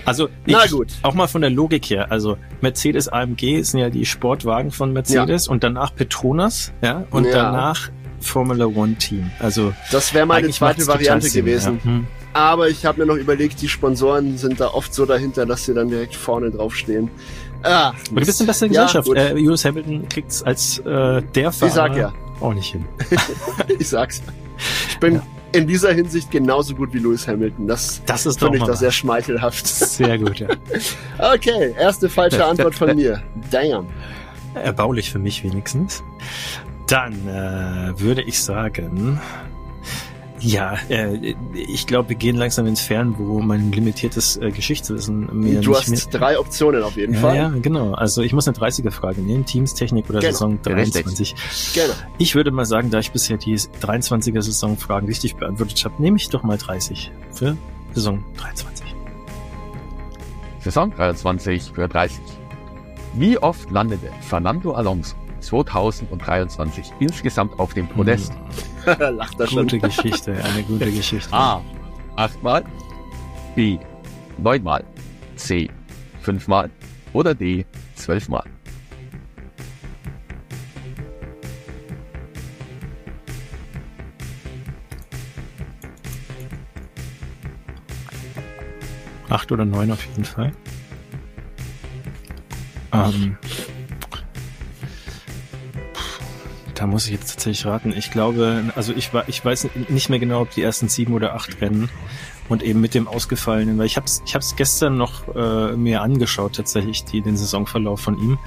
Also 0.05 0.29
ich, 0.45 0.55
auch 1.03 1.13
mal 1.13 1.27
von 1.27 1.41
der 1.41 1.49
Logik 1.49 1.85
her, 1.89 2.11
also 2.11 2.37
Mercedes 2.61 3.07
AMG 3.07 3.63
sind 3.63 3.79
ja 3.79 3.89
die 3.89 4.05
Sportwagen 4.05 4.71
von 4.71 4.93
Mercedes 4.93 5.45
ja. 5.45 5.51
und 5.51 5.63
danach 5.63 5.93
Petronas, 5.95 6.73
ja, 6.81 7.05
und 7.11 7.25
ja. 7.25 7.31
danach 7.31 7.89
Formula 8.19 8.65
One 8.65 8.95
Team. 8.95 9.29
Also 9.39 9.73
das 9.91 10.13
wäre 10.13 10.25
meine 10.25 10.49
zweite 10.49 10.85
Variante 10.87 11.27
Sinn, 11.27 11.45
gewesen. 11.45 11.79
Ja. 11.83 11.83
Hm. 11.83 12.07
Aber 12.33 12.69
ich 12.69 12.85
habe 12.85 12.99
mir 12.99 13.05
noch 13.05 13.15
überlegt, 13.15 13.61
die 13.61 13.69
Sponsoren 13.69 14.37
sind 14.37 14.59
da 14.59 14.67
oft 14.67 14.93
so 14.93 15.05
dahinter, 15.05 15.45
dass 15.45 15.65
sie 15.65 15.73
dann 15.73 15.89
direkt 15.89 16.15
vorne 16.15 16.51
drauf 16.51 16.75
stehen. 16.75 17.09
Ah, 17.63 17.87
Aber 18.11 18.19
du 18.19 18.25
bist 18.25 18.39
in 18.39 18.47
bester 18.47 18.67
Gesellschaft. 18.67 19.07
Äh, 19.09 19.33
Lewis 19.33 19.65
Hamilton 19.65 20.07
kriegt's 20.07 20.43
als 20.43 20.79
äh, 20.79 21.21
der 21.33 21.51
Fahrer 21.51 21.67
ich 21.67 21.73
sag 21.73 21.95
ja. 21.95 22.13
auch 22.39 22.53
nicht 22.53 22.71
hin. 22.71 22.85
ich 23.79 23.87
sag's. 23.87 24.21
Ich 24.89 24.99
bin. 24.99 25.21
In 25.51 25.67
dieser 25.67 25.93
Hinsicht 25.93 26.31
genauso 26.31 26.75
gut 26.75 26.93
wie 26.93 26.99
Lewis 26.99 27.27
Hamilton. 27.27 27.67
Das, 27.67 28.01
das 28.05 28.25
ist 28.25 28.39
finde 28.39 28.57
ich 28.57 28.63
doch 28.63 28.75
sehr 28.75 28.91
schmeichelhaft. 28.91 29.65
Sehr 29.67 30.17
gut, 30.17 30.39
ja. 30.39 30.47
okay, 31.33 31.73
erste 31.77 32.09
falsche 32.09 32.45
Antwort 32.45 32.75
von 32.75 32.95
mir. 32.95 33.21
Damn. 33.51 33.87
Erbaulich 34.55 35.11
für 35.11 35.19
mich 35.19 35.43
wenigstens. 35.43 36.03
Dann 36.87 37.13
äh, 37.27 37.99
würde 37.99 38.21
ich 38.21 38.41
sagen, 38.41 39.19
ja, 40.47 40.77
äh, 40.89 41.35
ich 41.53 41.87
glaube, 41.87 42.09
wir 42.09 42.15
gehen 42.15 42.35
langsam 42.35 42.65
ins 42.67 42.81
Fern, 42.81 43.15
wo 43.17 43.39
mein 43.39 43.71
limitiertes 43.71 44.37
äh, 44.37 44.51
Geschichtswissen 44.51 45.29
mir 45.33 45.61
Du 45.61 45.75
hast 45.75 45.89
mehr... 45.89 45.99
drei 46.11 46.39
Optionen 46.39 46.83
auf 46.83 46.95
jeden 46.95 47.15
ja, 47.15 47.19
Fall. 47.19 47.35
Ja, 47.35 47.49
genau. 47.61 47.93
Also 47.93 48.21
ich 48.21 48.33
muss 48.33 48.47
eine 48.47 48.57
30er-Frage 48.57 49.21
nehmen. 49.21 49.45
Teams, 49.45 49.73
Technik 49.73 50.09
oder 50.09 50.19
genau. 50.19 50.31
Saison 50.31 50.59
23. 50.61 51.35
Genau. 51.73 51.93
Ich 52.17 52.35
würde 52.35 52.51
mal 52.51 52.65
sagen, 52.65 52.89
da 52.89 52.99
ich 52.99 53.11
bisher 53.11 53.37
die 53.37 53.55
23er-Saison-Fragen 53.57 55.07
richtig 55.07 55.35
beantwortet 55.35 55.83
habe, 55.85 56.01
nehme 56.01 56.17
ich 56.17 56.29
doch 56.29 56.43
mal 56.43 56.57
30 56.57 57.11
für 57.31 57.57
Saison 57.93 58.23
23. 58.37 58.95
Saison 60.61 60.91
23 60.95 61.71
für 61.73 61.87
30. 61.87 62.19
Wie 63.13 63.37
oft 63.37 63.71
landete 63.71 64.11
Fernando 64.21 64.73
Alonso 64.73 65.15
2023 65.39 66.91
insgesamt 66.99 67.59
auf 67.59 67.73
dem 67.73 67.87
Podest? 67.87 68.33
Hm. 68.33 68.76
Lacht 68.99 69.39
er 69.39 69.47
Gute 69.47 69.79
Geschichte, 69.79 70.31
eine 70.31 70.63
gute 70.63 70.89
Geschichte. 70.91 71.33
A. 71.33 71.61
Achtmal. 72.15 72.63
B. 73.53 73.77
Neunmal. 74.37 74.83
C. 75.35 75.69
Fünfmal. 76.21 76.69
Oder 77.11 77.35
D. 77.35 77.65
Zwölfmal. 77.95 78.45
Acht 89.29 89.51
oder 89.51 89.65
neun 89.65 89.91
auf 89.91 90.05
jeden 90.05 90.23
Fall. 90.23 90.53
Ähm, 92.93 93.37
Da 96.77 96.85
muss 96.85 97.07
ich 97.07 97.13
jetzt 97.13 97.31
tatsächlich 97.31 97.65
raten. 97.65 97.91
Ich 97.97 98.11
glaube, 98.11 98.65
also 98.75 98.93
ich, 98.93 99.09
ich 99.25 99.43
weiß 99.43 99.69
nicht 99.89 100.09
mehr 100.09 100.19
genau, 100.19 100.41
ob 100.41 100.51
die 100.51 100.61
ersten 100.61 100.89
sieben 100.89 101.13
oder 101.13 101.33
acht 101.33 101.59
Rennen 101.59 101.89
und 102.49 102.61
eben 102.61 102.79
mit 102.79 102.93
dem 102.93 103.07
ausgefallenen, 103.07 103.79
weil 103.79 103.87
ich 103.87 103.97
habe 103.97 104.05
es 104.05 104.21
ich 104.27 104.35
hab's 104.35 104.55
gestern 104.55 104.95
noch 104.95 105.27
äh, 105.35 105.75
mir 105.75 106.03
angeschaut 106.03 106.53
tatsächlich 106.53 107.03
die 107.03 107.21
den 107.21 107.35
Saisonverlauf 107.35 107.99
von 107.99 108.19
ihm. 108.19 108.37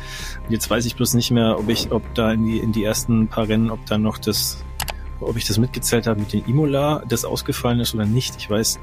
Und 0.44 0.52
jetzt 0.52 0.70
weiß 0.70 0.86
ich 0.86 0.94
bloß 0.94 1.14
nicht 1.14 1.32
mehr, 1.32 1.58
ob 1.58 1.68
ich 1.68 1.90
ob 1.90 2.02
da 2.14 2.30
in 2.30 2.44
die 2.44 2.58
in 2.58 2.70
die 2.70 2.84
ersten 2.84 3.26
paar 3.26 3.48
Rennen, 3.48 3.68
ob 3.68 3.84
da 3.86 3.98
noch 3.98 4.16
das 4.16 4.64
ob 5.18 5.36
ich 5.36 5.44
das 5.44 5.58
mitgezählt 5.58 6.06
habe 6.06 6.20
mit 6.20 6.32
dem 6.32 6.44
Imola, 6.46 7.02
das 7.08 7.24
ausgefallen 7.24 7.80
ist 7.80 7.96
oder 7.96 8.06
nicht. 8.06 8.36
Ich 8.38 8.48
weiß, 8.48 8.78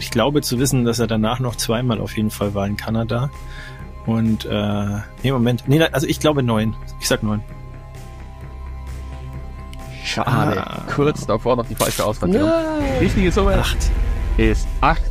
ich 0.00 0.10
glaube 0.10 0.42
zu 0.42 0.58
wissen, 0.58 0.84
dass 0.84 0.98
er 0.98 1.06
danach 1.06 1.38
noch 1.38 1.54
zweimal 1.54 2.00
auf 2.00 2.16
jeden 2.16 2.32
Fall 2.32 2.52
war 2.52 2.66
in 2.66 2.76
Kanada. 2.76 3.30
Und 4.06 4.44
äh, 4.44 4.98
nee, 5.22 5.30
Moment. 5.30 5.68
Nee, 5.68 5.80
also 5.84 6.08
ich 6.08 6.18
glaube 6.18 6.42
neun. 6.42 6.74
Ich 6.98 7.06
sag 7.06 7.22
neun. 7.22 7.44
Schade. 10.08 10.66
Ah. 10.66 10.86
Kurz 10.94 11.26
davor 11.26 11.56
noch 11.56 11.66
die 11.66 11.74
falsche 11.74 12.04
Auswahl. 12.04 12.30
Richtige 13.00 13.30
Summe 13.30 13.54
acht. 13.54 13.76
ist 14.38 14.66
acht. 14.80 15.02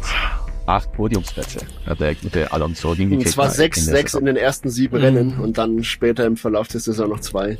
Acht 0.66 0.92
Podiumsplätze 0.92 1.60
hat 1.86 2.02
der 2.02 2.14
gute 2.16 2.52
Alonso 2.52 2.94
hingekriegt. 2.94 3.28
Und 3.28 3.32
zwar 3.32 3.50
sechs, 3.50 3.78
in 3.78 3.84
sechs 3.86 4.14
in 4.16 4.26
den 4.26 4.36
ersten 4.36 4.70
sieben 4.70 4.98
mhm. 4.98 5.04
Rennen 5.04 5.40
und 5.40 5.58
dann 5.58 5.84
später 5.84 6.26
im 6.26 6.36
Verlauf 6.36 6.68
der 6.68 6.82
Saison 6.82 7.10
noch 7.10 7.22
zwei. 7.22 7.58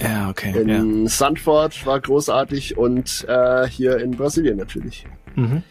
Ja, 0.00 0.30
okay. 0.30 0.58
In 0.58 1.02
ja. 1.02 1.08
Sandford 1.10 1.84
war 1.84 2.00
großartig 2.00 2.78
und 2.78 3.26
äh, 3.28 3.68
hier 3.68 3.98
in 3.98 4.12
Brasilien 4.12 4.56
natürlich. 4.56 5.04
Mhm. 5.34 5.62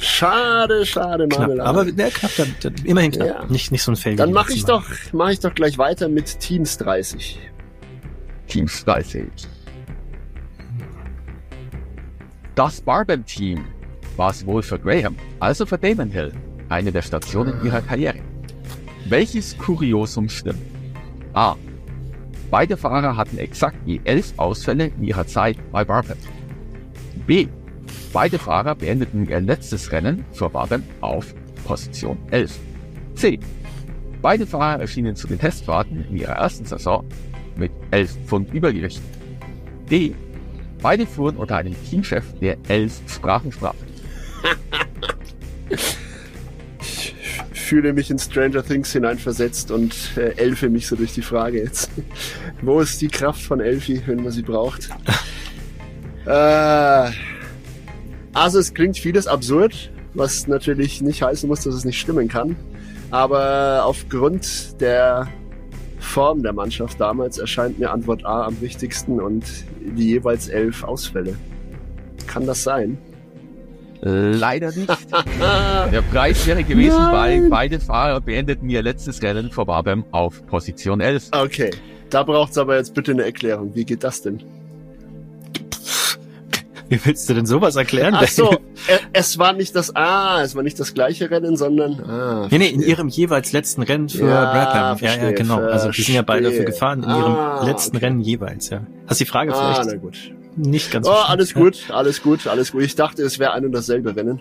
Schade, 0.00 0.84
schade, 0.84 1.26
Marmelade. 1.26 1.64
Aber 1.64 1.84
der 1.86 2.10
knapp, 2.10 2.30
der, 2.36 2.70
der, 2.70 2.72
immerhin 2.84 3.10
knapp. 3.10 3.26
Ja. 3.26 3.44
Nicht, 3.46 3.72
nicht 3.72 3.82
so 3.82 3.90
ein 3.90 3.96
Fail. 3.96 4.14
Dann 4.14 4.32
mache 4.32 4.52
ich 4.52 4.64
doch, 4.64 4.84
mache 5.12 5.32
ich 5.32 5.40
doch 5.40 5.54
gleich 5.54 5.78
weiter 5.78 6.08
mit 6.08 6.38
Teams 6.38 6.76
30. 6.78 7.40
Teams 8.54 8.84
30. 8.84 9.26
Das 12.54 12.80
Barbell-Team 12.80 13.64
war 14.16 14.32
sowohl 14.32 14.62
für 14.62 14.78
Graham 14.78 15.16
als 15.40 15.60
auch 15.60 15.66
für 15.66 15.76
Damon 15.76 16.08
Hill 16.12 16.32
eine 16.68 16.92
der 16.92 17.02
Stationen 17.02 17.64
ihrer 17.64 17.82
Karriere. 17.82 18.20
Welches 19.08 19.58
Kuriosum 19.58 20.28
stimmt? 20.28 20.62
A. 21.32 21.56
Beide 22.48 22.76
Fahrer 22.76 23.16
hatten 23.16 23.38
exakt 23.38 23.76
je 23.86 24.00
elf 24.04 24.32
Ausfälle 24.36 24.86
in 24.98 25.02
ihrer 25.02 25.26
Zeit 25.26 25.56
bei 25.72 25.84
Barbell. 25.84 26.16
B. 27.26 27.48
Beide 28.12 28.38
Fahrer 28.38 28.76
beendeten 28.76 29.28
ihr 29.28 29.40
letztes 29.40 29.90
Rennen 29.90 30.24
für 30.30 30.48
Barbell 30.48 30.84
auf 31.00 31.34
Position 31.64 32.18
11. 32.30 32.56
C. 33.16 33.40
Beide 34.22 34.46
Fahrer 34.46 34.80
erschienen 34.80 35.16
zu 35.16 35.26
den 35.26 35.40
Testfahrten 35.40 36.04
in 36.08 36.18
ihrer 36.18 36.34
ersten 36.34 36.64
Saison 36.64 37.04
mit 37.56 37.72
11 37.90 38.16
Pfund 38.26 38.52
Übergewicht. 38.52 39.00
D. 39.90 40.14
Beide 40.82 41.06
fuhren 41.06 41.36
unter 41.36 41.56
einem 41.56 41.74
Teamchef, 41.88 42.24
der 42.40 42.56
elf 42.68 43.00
Sprachen 43.08 43.52
sprach. 43.52 43.74
ich 45.68 45.96
fühle 47.52 47.94
mich 47.94 48.10
in 48.10 48.18
Stranger 48.18 48.62
Things 48.62 48.92
hineinversetzt 48.92 49.70
und 49.70 49.94
äh, 50.16 50.36
elfe 50.36 50.68
mich 50.68 50.86
so 50.86 50.96
durch 50.96 51.14
die 51.14 51.22
Frage 51.22 51.62
jetzt. 51.62 51.90
Wo 52.60 52.80
ist 52.80 53.00
die 53.00 53.08
Kraft 53.08 53.42
von 53.42 53.60
Elfi, 53.60 54.02
wenn 54.06 54.22
man 54.22 54.32
sie 54.32 54.42
braucht? 54.42 54.90
äh, 56.26 57.10
also 58.34 58.58
es 58.58 58.74
klingt 58.74 58.98
vieles 58.98 59.26
absurd, 59.26 59.90
was 60.12 60.46
natürlich 60.46 61.00
nicht 61.00 61.22
heißen 61.22 61.48
muss, 61.48 61.62
dass 61.62 61.74
es 61.74 61.84
nicht 61.84 61.98
stimmen 61.98 62.28
kann. 62.28 62.56
Aber 63.10 63.84
aufgrund 63.84 64.80
der 64.80 65.28
Form 66.04 66.42
der 66.42 66.52
Mannschaft 66.52 67.00
damals 67.00 67.38
erscheint 67.38 67.78
mir 67.78 67.90
Antwort 67.90 68.24
A 68.24 68.44
am 68.44 68.60
wichtigsten 68.60 69.20
und 69.20 69.44
die 69.80 70.10
jeweils 70.10 70.48
elf 70.48 70.84
Ausfälle. 70.84 71.34
Kann 72.26 72.46
das 72.46 72.62
sein? 72.62 72.98
Leider 74.00 74.68
nicht. 74.68 74.88
der 75.92 76.02
Preis 76.12 76.46
wäre 76.46 76.62
gewesen, 76.62 76.98
Nein. 76.98 77.12
weil 77.42 77.48
beide 77.48 77.80
Fahrer 77.80 78.20
beendeten 78.20 78.68
ihr 78.68 78.82
letztes 78.82 79.22
Rennen 79.22 79.50
vor 79.50 79.64
Barbem 79.66 80.04
auf 80.10 80.46
Position 80.46 81.00
11. 81.00 81.30
Okay, 81.32 81.70
da 82.10 82.22
braucht 82.22 82.52
es 82.52 82.58
aber 82.58 82.76
jetzt 82.76 82.94
bitte 82.94 83.12
eine 83.12 83.24
Erklärung. 83.24 83.74
Wie 83.74 83.84
geht 83.84 84.04
das 84.04 84.20
denn? 84.20 84.42
Wie 86.94 87.04
willst 87.06 87.28
du 87.28 87.34
denn 87.34 87.44
sowas 87.44 87.74
erklären? 87.74 88.14
Ach 88.16 88.28
so, 88.28 88.56
es 89.12 89.36
war 89.36 89.52
nicht 89.52 89.74
das, 89.74 89.96
ah, 89.96 90.42
es 90.42 90.54
war 90.54 90.62
nicht 90.62 90.78
das 90.78 90.94
gleiche 90.94 91.28
Rennen, 91.28 91.56
sondern, 91.56 92.00
ah. 92.04 92.46
Nee, 92.52 92.58
nee, 92.58 92.68
in 92.68 92.82
ihrem 92.82 93.08
jeweils 93.08 93.50
letzten 93.52 93.82
Rennen 93.82 94.08
für 94.08 94.28
ja, 94.28 94.52
Brabham. 94.52 94.98
Ja, 95.00 95.16
ja, 95.16 95.32
genau. 95.32 95.58
Also, 95.58 95.90
die 95.90 96.02
sind 96.02 96.14
ja 96.14 96.22
beide 96.22 96.44
dafür 96.44 96.64
gefahren, 96.64 97.02
in 97.02 97.08
ihrem 97.08 97.34
ah, 97.34 97.64
letzten 97.64 97.96
okay. 97.96 98.06
Rennen 98.06 98.20
jeweils, 98.20 98.70
ja. 98.70 98.86
Hast 99.08 99.20
du 99.20 99.24
die 99.24 99.30
Frage 99.30 99.52
ah, 99.52 99.74
vielleicht? 99.74 99.90
na 99.90 99.96
gut. 99.96 100.16
Nicht 100.56 100.92
ganz 100.92 101.08
Oh, 101.08 101.10
alles 101.10 101.52
gut, 101.52 101.90
alles 101.90 102.22
gut, 102.22 102.46
alles 102.46 102.70
gut. 102.70 102.82
Ich 102.82 102.94
dachte, 102.94 103.22
es 103.22 103.40
wäre 103.40 103.52
ein 103.54 103.64
und 103.64 103.72
dasselbe 103.72 104.14
Rennen. 104.14 104.40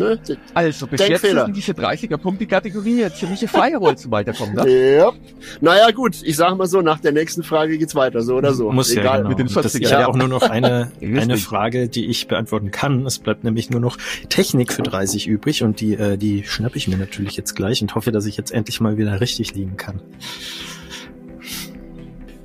Ne? 0.00 0.18
Also 0.54 0.86
bis 0.86 1.06
jetzt 1.06 1.20
sind 1.20 1.54
diese 1.54 1.72
30er-Punkte-Kategorie 1.72 3.04
eine 3.04 3.12
ziemliche 3.12 3.46
Firewall 3.46 3.98
zum 3.98 4.10
Weiterkommen, 4.10 4.54
ne? 4.54 4.96
Ja. 4.96 5.12
Naja, 5.60 5.90
gut, 5.90 6.22
ich 6.22 6.36
sag 6.36 6.56
mal 6.56 6.66
so, 6.66 6.80
nach 6.80 7.00
der 7.00 7.12
nächsten 7.12 7.42
Frage 7.42 7.76
geht's 7.76 7.94
weiter, 7.94 8.22
so 8.22 8.36
oder 8.36 8.54
so. 8.54 8.72
Muss 8.72 8.90
Egal. 8.90 9.04
ja, 9.04 9.16
genau. 9.18 9.28
Mit 9.28 9.38
den 9.38 9.48
40 9.48 9.62
das 9.62 9.74
ist 9.74 9.90
ja 9.90 10.08
auch 10.08 10.16
nur 10.16 10.28
noch 10.28 10.42
eine, 10.42 10.90
eine 11.02 11.36
Frage, 11.36 11.88
die 11.88 12.06
ich 12.06 12.28
beantworten 12.28 12.70
kann. 12.70 13.04
Es 13.04 13.18
bleibt 13.18 13.44
nämlich 13.44 13.68
nur 13.68 13.80
noch 13.80 13.98
Technik 14.30 14.72
für 14.72 14.82
30 14.82 15.26
übrig 15.26 15.62
und 15.62 15.80
die, 15.80 15.94
äh, 15.94 16.16
die 16.16 16.44
schnapp 16.44 16.76
ich 16.76 16.88
mir 16.88 16.96
natürlich 16.96 17.36
jetzt 17.36 17.54
gleich 17.54 17.82
und 17.82 17.94
hoffe, 17.94 18.10
dass 18.10 18.24
ich 18.24 18.38
jetzt 18.38 18.52
endlich 18.52 18.80
mal 18.80 18.96
wieder 18.96 19.20
richtig 19.20 19.54
liegen 19.54 19.76
kann. 19.76 20.00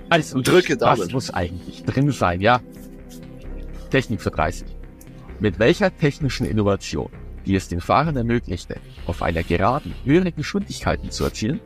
Also, 0.10 0.42
drücke 0.42 0.76
Daumen. 0.76 1.00
Das 1.00 1.12
muss 1.14 1.30
eigentlich 1.34 1.84
drin 1.84 2.12
sein, 2.12 2.42
ja. 2.42 2.60
Technik 3.92 4.22
für 4.22 4.32
30. 4.32 4.68
Mit 5.40 5.58
welcher 5.58 5.96
technischen 5.96 6.46
Innovation 6.46 7.10
die 7.46 7.56
es 7.56 7.68
den 7.68 7.82
Fahrern 7.82 8.16
ermöglichte, 8.16 8.78
auf 9.06 9.22
einer 9.22 9.44
Geraden 9.44 9.94
höhere 10.04 10.32
Geschwindigkeiten 10.32 11.12
zu 11.12 11.24
erzielen, 11.24 11.60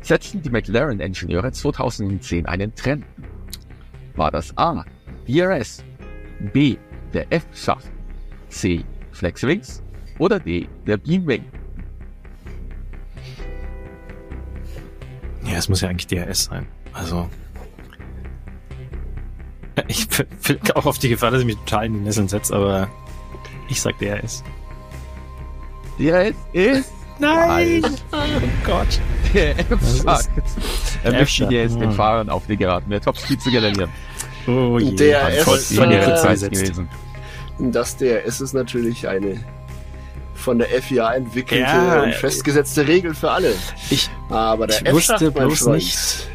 setzten 0.00 0.42
die 0.42 0.50
McLaren-Ingenieure 0.50 1.52
2010 1.52 2.46
einen 2.46 2.74
Trend. 2.74 3.04
War 4.16 4.30
das 4.30 4.56
A. 4.56 4.84
DRS, 5.26 5.82
B. 6.52 6.76
der 7.12 7.32
F-Schaft, 7.32 7.90
C. 8.48 8.84
Flexwings 9.12 9.82
oder 10.18 10.38
D. 10.38 10.68
der 10.86 10.98
Beamwing? 10.98 11.44
Ja, 15.44 15.56
es 15.56 15.68
muss 15.68 15.80
ja 15.80 15.88
eigentlich 15.88 16.06
DRS 16.06 16.44
sein. 16.44 16.66
Also. 16.92 17.28
Ich 19.88 20.06
will 20.18 20.60
auch 20.74 20.86
auf 20.86 20.98
die 20.98 21.08
Gefahr, 21.08 21.30
dass 21.30 21.40
ich 21.40 21.46
mich 21.46 21.56
total 21.56 21.86
in 21.86 21.94
die 21.94 22.00
Nesseln 22.00 22.28
setze, 22.28 22.54
aber 22.54 22.88
ich 23.68 23.80
sag 23.80 23.98
DRS. 23.98 24.44
Ja, 25.98 26.20
es 26.22 26.34
ist 26.52 26.92
Nein! 27.18 27.82
Oh 28.12 28.16
Gott. 28.66 29.00
Der 29.32 29.58
F-Schacht. 29.58 30.28
Er 31.04 31.12
möchte 31.12 31.44
jetzt 31.44 31.76
den 31.76 31.82
ja. 31.82 31.90
Fahrern 31.92 32.28
auf 32.28 32.46
die 32.46 32.56
Geraden 32.56 32.88
mehr 32.88 33.00
Topspeed 33.00 33.40
zu 33.40 33.50
generieren. 33.50 33.90
Oh 34.46 34.78
je. 34.78 34.92
Der 34.96 35.30
Voll- 35.44 35.58
ist, 35.58 35.72
äh, 35.72 36.48
gewesen. 36.50 36.88
Das 37.58 37.96
DRS 37.96 38.40
ist 38.40 38.52
natürlich 38.52 39.06
eine 39.06 39.44
von 40.34 40.58
der 40.58 40.68
FIA 40.68 41.14
entwickelte 41.14 41.62
Ja, 41.70 42.02
und 42.02 42.14
festgesetzte 42.14 42.86
Regel 42.86 43.14
für 43.14 43.30
alle. 43.30 43.54
Ich, 43.90 44.10
Aber 44.28 44.66
der 44.66 44.84
Ich 44.84 44.92
wusste 44.92 45.30
bloß 45.30 45.60
Freund, 45.60 45.74
nicht. 45.76 46.28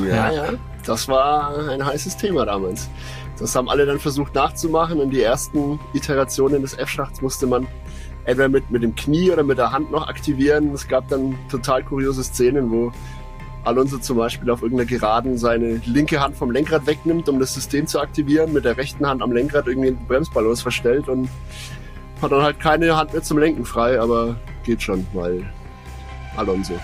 Ja, 0.00 0.06
Ja. 0.06 0.32
ja, 0.32 0.52
das 0.84 1.08
war 1.08 1.68
ein 1.70 1.84
heißes 1.84 2.16
Thema 2.18 2.44
damals. 2.44 2.88
Das 3.38 3.54
haben 3.56 3.68
alle 3.68 3.86
dann 3.86 3.98
versucht 3.98 4.34
nachzumachen. 4.34 5.00
In 5.00 5.10
die 5.10 5.22
ersten 5.22 5.78
Iterationen 5.94 6.62
des 6.62 6.74
F-Schachts 6.78 7.20
musste 7.20 7.46
man 7.46 7.66
entweder 8.26 8.48
mit, 8.48 8.70
mit 8.70 8.82
dem 8.82 8.94
Knie 8.94 9.30
oder 9.30 9.42
mit 9.42 9.58
der 9.58 9.72
Hand 9.72 9.90
noch 9.90 10.08
aktivieren. 10.08 10.72
Es 10.74 10.86
gab 10.86 11.08
dann 11.08 11.38
total 11.48 11.82
kuriose 11.82 12.24
Szenen, 12.24 12.70
wo 12.70 12.92
Alonso 13.64 13.98
zum 13.98 14.18
Beispiel 14.18 14.50
auf 14.50 14.62
irgendeiner 14.62 14.88
Geraden 14.88 15.38
seine 15.38 15.80
linke 15.86 16.20
Hand 16.20 16.36
vom 16.36 16.50
Lenkrad 16.50 16.86
wegnimmt, 16.86 17.28
um 17.28 17.40
das 17.40 17.54
System 17.54 17.86
zu 17.86 18.00
aktivieren, 18.00 18.52
mit 18.52 18.64
der 18.64 18.76
rechten 18.76 19.06
Hand 19.06 19.22
am 19.22 19.32
Lenkrad 19.32 19.66
irgendwie 19.66 19.90
den 19.90 20.06
Bremsballons 20.06 20.62
verstellt 20.62 21.08
und 21.08 21.28
hat 22.20 22.32
dann 22.32 22.42
halt 22.42 22.60
keine 22.60 22.96
Hand 22.96 23.12
mehr 23.12 23.22
zum 23.22 23.38
Lenken 23.38 23.64
frei, 23.64 24.00
aber 24.00 24.36
geht 24.64 24.82
schon, 24.82 25.06
weil 25.12 25.44
Alonso. 26.36 26.74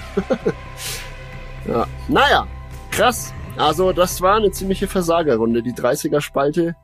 ja. 1.69 1.87
Naja, 2.09 2.47
krass. 2.91 3.33
Also 3.57 3.93
das 3.93 4.21
war 4.21 4.37
eine 4.37 4.51
ziemliche 4.51 4.89
Versagerrunde, 4.89 5.63
die 5.63 5.73
30er-Spalte. 5.73 6.75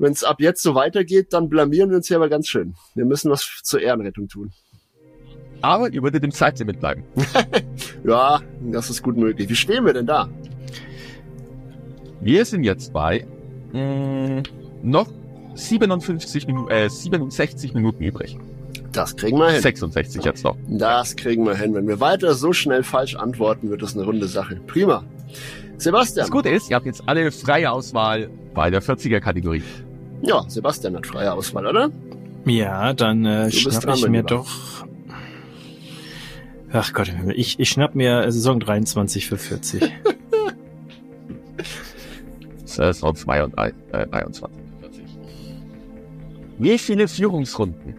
Wenn 0.00 0.12
es 0.12 0.24
ab 0.24 0.40
jetzt 0.40 0.62
so 0.62 0.74
weitergeht, 0.74 1.34
dann 1.34 1.50
blamieren 1.50 1.90
wir 1.90 1.98
uns 1.98 2.08
hier 2.08 2.16
aber 2.16 2.30
ganz 2.30 2.48
schön. 2.48 2.74
Wir 2.94 3.04
müssen 3.04 3.30
was 3.30 3.60
zur 3.62 3.82
Ehrenrettung 3.82 4.28
tun. 4.28 4.50
Aber 5.60 5.92
ihr 5.92 6.02
würdet 6.02 6.24
im 6.24 6.32
Zeitlimit 6.32 6.80
bleiben. 6.80 7.04
Ja, 8.02 8.40
das 8.62 8.88
ist 8.88 9.02
gut 9.02 9.18
möglich. 9.18 9.50
Wie 9.50 9.54
stehen 9.54 9.84
wir 9.84 9.92
denn 9.92 10.06
da? 10.06 10.26
Wir 12.22 12.46
sind 12.46 12.64
jetzt 12.64 12.94
bei 12.94 13.26
mh, 13.74 14.42
noch 14.82 15.06
57 15.52 16.46
Minuten, 16.46 16.70
äh, 16.70 16.88
67 16.88 17.74
Minuten 17.74 18.02
übrig. 18.02 18.38
Das 18.92 19.14
kriegen 19.16 19.36
wir 19.36 19.50
hin. 19.50 19.60
66 19.60 20.24
jetzt 20.24 20.44
noch. 20.44 20.56
Das 20.66 21.14
kriegen 21.14 21.44
wir 21.44 21.54
hin. 21.56 21.74
Wenn 21.74 21.86
wir 21.86 22.00
weiter 22.00 22.32
so 22.32 22.54
schnell 22.54 22.82
falsch 22.84 23.16
antworten, 23.16 23.68
wird 23.68 23.82
das 23.82 23.94
eine 23.94 24.06
runde 24.06 24.28
Sache. 24.28 24.56
Prima. 24.66 25.04
Sebastian. 25.76 26.24
Das 26.24 26.30
Gute 26.30 26.48
ist, 26.48 26.70
ihr 26.70 26.76
habt 26.76 26.86
jetzt 26.86 27.02
alle 27.06 27.30
freie 27.30 27.70
Auswahl 27.70 28.30
bei 28.54 28.70
der 28.70 28.82
40er-Kategorie. 28.82 29.62
Ja, 30.22 30.44
Sebastian 30.48 30.96
hat 30.96 31.06
freie 31.06 31.32
Auswahl, 31.32 31.66
oder? 31.66 31.90
ja, 32.46 32.92
dann 32.92 33.24
äh, 33.24 33.50
schnapp 33.50 33.82
dran, 33.82 33.96
ich 33.96 34.08
mir 34.08 34.18
Lieber. 34.18 34.28
doch. 34.28 34.48
Ach 36.72 36.92
Gott, 36.92 37.12
ich, 37.34 37.58
ich 37.58 37.68
schnapp 37.68 37.94
mir 37.94 38.30
Saison 38.30 38.60
23 38.60 39.26
für 39.26 39.38
40. 39.38 39.82
Saison 42.64 43.14
22, 43.14 43.74
äh, 43.92 44.06
23. 44.06 44.56
Wie 46.58 46.78
viele 46.78 47.08
Führungsrunden 47.08 47.96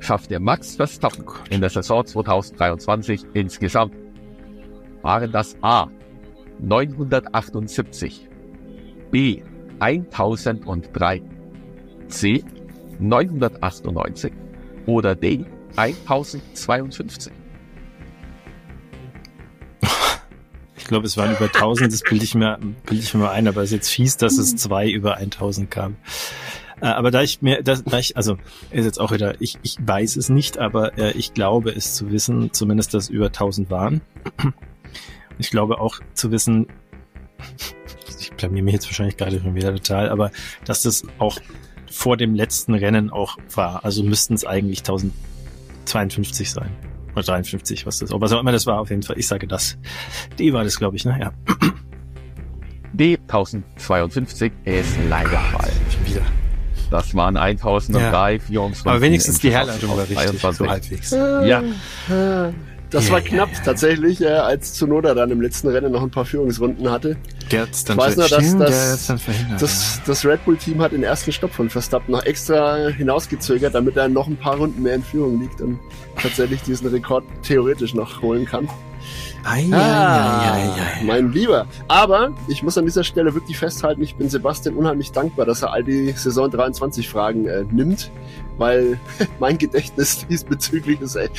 schafft 0.00 0.30
der 0.30 0.40
Max 0.40 0.76
Verstappen 0.76 1.24
in 1.48 1.60
der 1.60 1.70
Saison 1.70 2.04
2023 2.04 3.22
insgesamt? 3.34 3.94
Waren 5.02 5.32
das 5.32 5.56
A 5.62 5.88
978, 6.58 8.28
B 9.10 9.42
1003, 9.78 11.22
C 12.10 12.44
998 12.98 14.32
oder 14.86 15.14
D 15.14 15.44
1052? 15.76 17.32
Ich 20.76 20.86
glaube, 20.92 21.06
es 21.06 21.16
waren 21.16 21.30
über 21.30 21.44
1000, 21.44 21.92
das 21.92 22.00
bilde 22.00 22.24
ich 22.24 22.34
mir, 22.34 22.58
bilde 22.86 23.04
ich 23.04 23.14
mir 23.14 23.20
mal 23.20 23.30
ein, 23.30 23.46
aber 23.46 23.62
es 23.62 23.70
ist 23.70 23.76
jetzt 23.76 23.88
fies, 23.90 24.16
dass 24.16 24.38
es 24.38 24.56
zwei 24.56 24.90
über 24.90 25.18
1000 25.18 25.70
kam. 25.70 25.96
Äh, 26.80 26.86
Aber 26.86 27.10
da 27.10 27.22
ich 27.22 27.42
mir, 27.42 27.62
das, 27.62 27.84
da 27.84 27.98
ich, 27.98 28.16
also 28.16 28.38
ist 28.70 28.84
jetzt 28.84 28.98
auch 28.98 29.12
wieder, 29.12 29.40
ich, 29.40 29.58
ich 29.62 29.76
weiß 29.80 30.16
es 30.16 30.30
nicht, 30.30 30.58
aber 30.58 30.98
äh, 30.98 31.12
ich 31.12 31.34
glaube 31.34 31.70
es 31.70 31.94
zu 31.94 32.10
wissen, 32.10 32.52
zumindest, 32.52 32.94
dass 32.94 33.08
über 33.08 33.26
1000 33.26 33.70
waren. 33.70 34.00
Ich 35.38 35.50
glaube 35.50 35.80
auch 35.80 36.00
zu 36.14 36.30
wissen, 36.30 36.66
ich 38.18 38.32
blamier 38.32 38.62
mich 38.62 38.74
jetzt 38.74 38.86
wahrscheinlich 38.86 39.16
gerade 39.16 39.40
schon 39.40 39.54
wieder 39.54 39.74
total, 39.74 40.08
aber 40.08 40.30
dass 40.64 40.82
das 40.82 41.04
auch 41.18 41.38
vor 41.90 42.16
dem 42.16 42.34
letzten 42.34 42.74
Rennen 42.74 43.10
auch 43.10 43.36
war. 43.54 43.84
Also 43.84 44.02
müssten 44.02 44.34
es 44.34 44.44
eigentlich 44.44 44.80
1052 44.80 46.50
sein. 46.50 46.70
Oder 47.12 47.22
53, 47.22 47.86
was 47.86 47.98
das, 47.98 48.10
was 48.12 48.32
auch 48.32 48.40
immer 48.40 48.52
das 48.52 48.66
war, 48.66 48.80
auf 48.80 48.90
jeden 48.90 49.02
Fall. 49.02 49.18
Ich 49.18 49.26
sage 49.26 49.46
das. 49.46 49.76
Die 50.38 50.52
war 50.52 50.64
das, 50.64 50.78
glaube 50.78 50.96
ich, 50.96 51.04
ne? 51.04 51.18
Ja. 51.20 51.32
D 52.92 53.18
1052 53.28 54.52
ist 54.64 54.96
leider 55.08 55.38
falsch. 55.38 55.72
Wieder. 56.04 56.22
Das 56.90 57.14
waren 57.14 57.36
1003 57.36 58.40
Führungsrunden. 58.40 58.90
Aber 58.90 59.00
wenigstens 59.00 59.38
die 59.38 59.52
Herleitung 59.52 59.90
war 59.90 59.98
richtig, 59.98 60.16
23. 60.16 60.58
so 60.58 60.68
halbwegs. 60.68 61.10
Ja, 61.10 61.62
Das 62.90 63.06
Ja, 63.06 63.12
war 63.14 63.20
knapp 63.20 63.50
ja. 63.52 63.60
tatsächlich, 63.64 64.20
äh, 64.20 64.26
als 64.28 64.74
Zunoda 64.74 65.14
dann 65.14 65.30
im 65.30 65.40
letzten 65.40 65.68
Rennen 65.68 65.92
noch 65.92 66.02
ein 66.02 66.10
paar 66.10 66.24
Führungsrunden 66.24 66.90
hatte. 66.90 67.16
Der 67.52 67.62
hat's 67.62 67.84
dann 67.84 67.96
Ich 67.98 68.04
weiß 68.04 68.16
nur, 68.16 68.28
dass 68.28 68.44
Stimmt, 68.44 68.60
das-. 68.60 69.06
Das, 69.60 70.00
das 70.04 70.24
Red 70.24 70.44
Bull-Team 70.44 70.82
hat 70.82 70.92
den 70.92 71.04
ersten 71.04 71.30
Stopp 71.32 71.52
von 71.52 71.70
Verstappen 71.70 72.10
noch 72.12 72.24
extra 72.24 72.88
hinausgezögert, 72.88 73.74
damit 73.74 73.96
er 73.96 74.08
noch 74.08 74.26
ein 74.26 74.36
paar 74.36 74.56
Runden 74.56 74.82
mehr 74.82 74.94
in 74.96 75.04
Führung 75.04 75.40
liegt 75.40 75.60
und 75.60 75.78
tatsächlich 76.20 76.62
diesen 76.62 76.88
Rekord 76.88 77.24
theoretisch 77.42 77.94
noch 77.94 78.22
holen 78.22 78.44
kann. 78.44 78.68
Ja. 79.44 79.50
Ei, 79.50 79.66
ei, 79.70 79.76
ei, 79.76 80.52
ei, 80.52 81.00
ei. 81.00 81.04
Mein 81.04 81.32
Lieber. 81.32 81.66
Aber 81.88 82.32
ich 82.48 82.62
muss 82.62 82.76
an 82.78 82.84
dieser 82.84 83.04
Stelle 83.04 83.34
wirklich 83.34 83.56
festhalten, 83.58 84.02
ich 84.02 84.14
bin 84.16 84.28
Sebastian 84.28 84.74
unheimlich 84.76 85.12
dankbar, 85.12 85.46
dass 85.46 85.62
er 85.62 85.72
all 85.72 85.82
die 85.84 86.10
Saison 86.12 86.50
23 86.50 87.08
Fragen 87.08 87.46
äh, 87.46 87.64
nimmt, 87.70 88.10
weil 88.58 88.98
mein 89.40 89.56
Gedächtnis 89.58 90.26
diesbezüglich 90.30 91.00
ist 91.00 91.16
echt, 91.16 91.32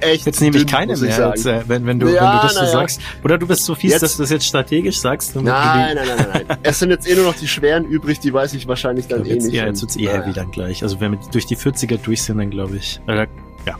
echt 0.00 0.26
Jetzt 0.26 0.40
nehme 0.40 0.56
ich 0.56 0.64
dünn, 0.66 0.70
keine 0.72 0.94
ich 0.94 1.00
mehr, 1.00 1.30
als, 1.30 1.46
äh, 1.46 1.62
wenn, 1.66 1.86
wenn, 1.86 2.00
du, 2.00 2.08
Ja, 2.08 2.14
wenn 2.32 2.36
du 2.40 2.42
das 2.46 2.54
so 2.54 2.60
ja. 2.60 2.66
sagst. 2.70 3.00
Oder 3.22 3.38
du 3.38 3.46
bist 3.46 3.64
so 3.64 3.74
fies, 3.74 3.92
Jetzt- 3.92 4.02
dass 4.02 4.16
du 4.16 4.22
das 4.24 4.30
jetzt 4.30 4.46
strategisch 4.46 4.98
sagst. 4.98 5.34
Nein, 5.36 5.44
nein, 5.44 5.96
nein, 5.96 6.06
nein, 6.32 6.44
nein. 6.48 6.58
Es 6.62 6.78
sind 6.80 6.90
jetzt 6.90 7.08
eh 7.08 7.14
nur 7.14 7.24
noch 7.24 7.36
die 7.36 7.48
schweren 7.48 7.84
übrig, 7.84 8.18
die 8.20 8.32
weiß 8.32 8.54
ich 8.54 8.66
wahrscheinlich 8.66 9.06
dann 9.06 9.24
eh 9.24 9.28
jetzt, 9.30 9.44
nicht. 9.44 9.54
ja, 9.54 9.66
jetzt 9.66 9.80
wird's 9.80 9.96
eh 9.96 10.08
heavy 10.08 10.32
dann 10.32 10.50
gleich. 10.50 10.82
Also 10.82 11.00
wenn 11.00 11.12
wir 11.12 11.18
durch 11.32 11.46
die 11.46 11.56
40er 11.56 11.98
durch 11.98 12.22
sind, 12.22 12.38
dann 12.38 12.50
glaube 12.50 12.76
ich. 12.76 13.00
Äh, 13.06 13.26
ja. 13.66 13.76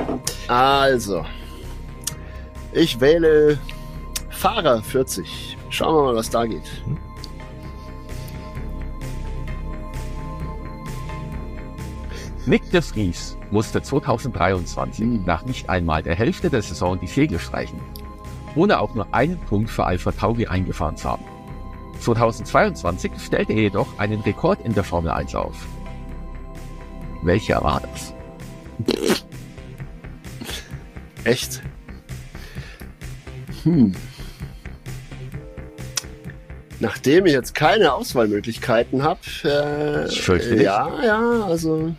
Also, 0.49 1.25
ich 2.75 3.01
wähle 3.01 3.59
Fahrer 4.31 4.83
40. 4.83 5.57
Schauen 5.71 5.95
wir 5.95 6.03
mal, 6.03 6.17
was 6.17 6.31
da 6.31 6.45
geht. 6.45 6.71
Nick 12.47 12.71
de 12.71 12.83
Vries 12.83 13.39
musste 13.51 13.81
2023 13.81 15.05
Hm. 15.05 15.25
nach 15.25 15.47
nicht 15.47 15.71
einmal 15.71 16.03
der 16.03 16.15
Hälfte 16.15 16.51
der 16.51 16.61
Saison 16.61 17.01
die 17.01 17.07
Segel 17.07 17.39
streichen, 17.39 17.81
ohne 18.55 18.81
auch 18.81 18.95
nur 18.95 19.07
einen 19.13 19.39
Punkt 19.39 19.71
für 19.71 19.85
Alpha 19.85 20.13
Tauri 20.13 20.47
eingefahren 20.47 20.97
zu 20.97 21.09
haben. 21.09 21.25
2022 22.01 23.13
stellte 23.19 23.55
er 23.55 23.63
jedoch 23.63 23.99
einen 23.99 24.21
Rekord 24.21 24.61
in 24.63 24.75
der 24.75 24.85
Formel 24.85 25.11
1 25.11 25.35
auf. 25.35 25.67
Welcher 27.23 27.63
war 27.65 27.81
das? 27.81 28.13
Echt? 31.25 31.63
Hm. 33.65 33.95
Nachdem 36.81 37.27
ich 37.27 37.33
jetzt 37.33 37.55
keine 37.55 37.93
Auswahlmöglichkeiten 37.95 39.03
habe, 39.03 39.21
äh, 39.45 40.07
Ich 40.09 40.23
fürchte 40.23 40.55
nicht. 40.55 40.65
ja, 40.65 41.03
ja, 41.05 41.45
also 41.47 41.95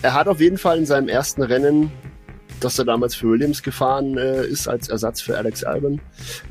er 0.00 0.14
hat 0.14 0.28
auf 0.28 0.40
jeden 0.40 0.58
Fall 0.58 0.78
in 0.78 0.86
seinem 0.86 1.08
ersten 1.08 1.42
Rennen, 1.42 1.90
das 2.60 2.78
er 2.78 2.84
damals 2.84 3.14
für 3.14 3.28
Williams 3.28 3.62
gefahren 3.62 4.16
äh, 4.16 4.46
ist, 4.46 4.68
als 4.68 4.88
Ersatz 4.88 5.20
für 5.20 5.36
Alex 5.36 5.64
Albon, 5.64 6.00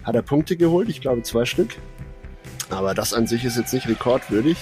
hat 0.04 0.16
er 0.16 0.22
Punkte 0.22 0.58
geholt, 0.58 0.90
ich 0.90 1.02
glaube 1.02 1.24
zwei 1.24 1.46
Stück. 1.46 1.70
Aber 2.70 2.94
das 2.94 3.14
an 3.14 3.28
sich 3.28 3.46
ist 3.46 3.58
jetzt 3.58 3.74
nicht 3.74 3.88
rekordwürdig. 3.88 4.58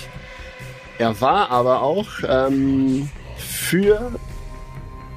Er 0.97 1.19
war 1.21 1.49
aber 1.51 1.81
auch 1.81 2.07
ähm, 2.27 3.09
für, 3.37 4.11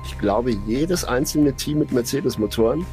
ich 0.06 0.18
glaube, 0.18 0.52
jedes 0.66 1.04
einzelne 1.04 1.54
Team 1.54 1.78
mit 1.78 1.92
Mercedes-Motoren 1.92 2.86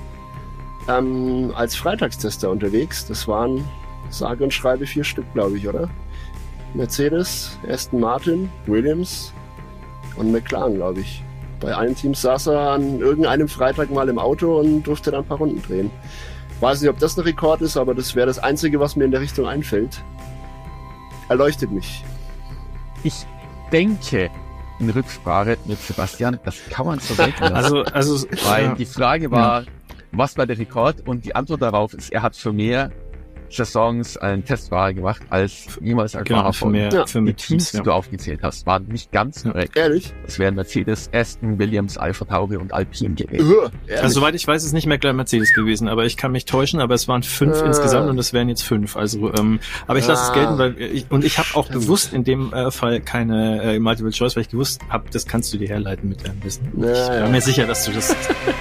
ähm, 0.89 1.53
als 1.55 1.75
Freitagstester 1.75 2.49
unterwegs. 2.49 3.05
Das 3.07 3.27
waren 3.27 3.63
sage 4.09 4.43
und 4.43 4.53
schreibe 4.53 4.85
vier 4.85 5.03
Stück, 5.03 5.25
glaube 5.33 5.57
ich, 5.57 5.67
oder? 5.67 5.89
Mercedes, 6.73 7.57
Aston 7.67 7.99
Martin, 7.99 8.49
Williams 8.65 9.33
und 10.17 10.31
McLaren, 10.31 10.75
glaube 10.75 11.01
ich. 11.01 11.23
Bei 11.59 11.73
allen 11.73 11.95
Teams 11.95 12.21
saß 12.21 12.47
er 12.47 12.71
an 12.71 12.99
irgendeinem 12.99 13.47
Freitag 13.47 13.91
mal 13.91 14.07
im 14.07 14.17
Auto 14.17 14.59
und 14.59 14.83
durfte 14.83 15.11
dann 15.11 15.21
ein 15.21 15.27
paar 15.27 15.37
Runden 15.37 15.61
drehen. 15.61 15.91
Weiß 16.59 16.81
nicht, 16.81 16.89
ob 16.89 16.99
das 16.99 17.17
ein 17.17 17.21
Rekord 17.21 17.61
ist, 17.61 17.77
aber 17.77 17.93
das 17.93 18.15
wäre 18.15 18.27
das 18.27 18.39
Einzige, 18.39 18.79
was 18.79 18.95
mir 18.95 19.05
in 19.05 19.11
der 19.11 19.21
Richtung 19.21 19.47
einfällt. 19.47 20.01
Erleuchtet 21.27 21.71
mich. 21.71 22.03
Ich 23.03 23.25
denke, 23.71 24.29
in 24.79 24.89
Rücksprache 24.89 25.57
mit 25.65 25.79
Sebastian. 25.79 26.39
Das 26.43 26.57
kann 26.69 26.85
man 26.85 26.99
so 26.99 27.13
denken 27.13 27.43
lassen. 27.43 27.83
Also, 27.91 28.15
also, 28.15 28.27
Weil 28.45 28.63
ja. 28.65 28.75
die 28.75 28.85
Frage 28.85 29.31
war, 29.31 29.63
was 30.11 30.37
war 30.37 30.45
der 30.45 30.57
Rekord? 30.57 31.07
Und 31.07 31.25
die 31.25 31.35
Antwort 31.35 31.61
darauf 31.61 31.93
ist, 31.93 32.11
er 32.11 32.21
hat 32.21 32.35
für 32.35 32.53
mehr 32.53 32.91
Saisons 33.49 34.17
einen 34.17 34.43
Testfahrer 34.45 34.93
gemacht 34.93 35.21
als 35.29 35.67
jemals 35.81 36.15
ein 36.15 36.23
genau, 36.23 36.39
Fahrer 36.41 36.53
für 36.53 36.59
von. 36.59 36.71
mehr, 36.71 36.89
Ja, 36.91 37.05
für 37.05 37.21
Die 37.21 37.33
Teams. 37.33 37.71
Ja. 37.71 37.79
die 37.79 37.85
du 37.85 37.91
aufgezählt 37.93 38.39
hast, 38.43 38.65
waren 38.65 38.85
nicht 38.87 39.11
ganz 39.11 39.43
korrekt. 39.43 39.75
Ehrlich? 39.77 40.13
Es 40.27 40.39
wären 40.39 40.55
Mercedes, 40.55 41.09
Aston, 41.13 41.57
Williams, 41.59 41.97
Alpha 41.97 42.25
Tauri 42.25 42.57
und 42.57 42.73
Alpine 42.73 43.15
gewesen. 43.15 43.55
Also, 44.01 44.19
soweit 44.19 44.35
ich 44.35 44.47
weiß, 44.47 44.63
ist 44.63 44.73
nicht 44.73 44.85
mehr 44.87 44.97
gleich 44.97 45.13
Mercedes 45.13 45.53
gewesen, 45.53 45.87
aber 45.87 46.05
ich 46.05 46.17
kann 46.17 46.31
mich 46.31 46.45
täuschen, 46.45 46.79
aber 46.79 46.93
es 46.95 47.07
waren 47.07 47.23
fünf 47.23 47.61
Ah. 47.61 47.65
insgesamt 47.65 48.09
und 48.09 48.17
es 48.19 48.33
wären 48.33 48.49
jetzt 48.49 48.63
fünf. 48.63 48.95
Also, 48.95 49.33
ähm, 49.33 49.59
aber 49.87 49.99
ich 49.99 50.07
lasse 50.07 50.23
es 50.23 50.29
Ah. 50.29 50.33
gelten, 50.33 50.57
weil 50.57 50.81
ich, 50.81 51.05
und 51.09 51.23
ich 51.25 51.37
habe 51.37 51.47
auch 51.55 51.69
bewusst 51.69 52.13
in 52.13 52.23
dem 52.23 52.53
äh, 52.53 52.71
Fall 52.71 53.01
keine 53.01 53.63
äh, 53.63 53.79
Multiple 53.79 54.11
Choice, 54.11 54.35
weil 54.35 54.43
ich 54.43 54.49
gewusst 54.49 54.81
habe, 54.89 55.05
das 55.11 55.25
kannst 55.25 55.53
du 55.53 55.57
dir 55.57 55.67
herleiten 55.69 56.07
mit 56.09 56.25
deinem 56.27 56.43
Wissen. 56.43 56.71
Ja, 56.77 56.91
ich 56.91 56.97
ja. 56.97 57.21
bin 57.23 57.31
mir 57.31 57.41
sicher, 57.41 57.65
dass 57.65 57.85
du 57.85 57.91
das 57.91 58.15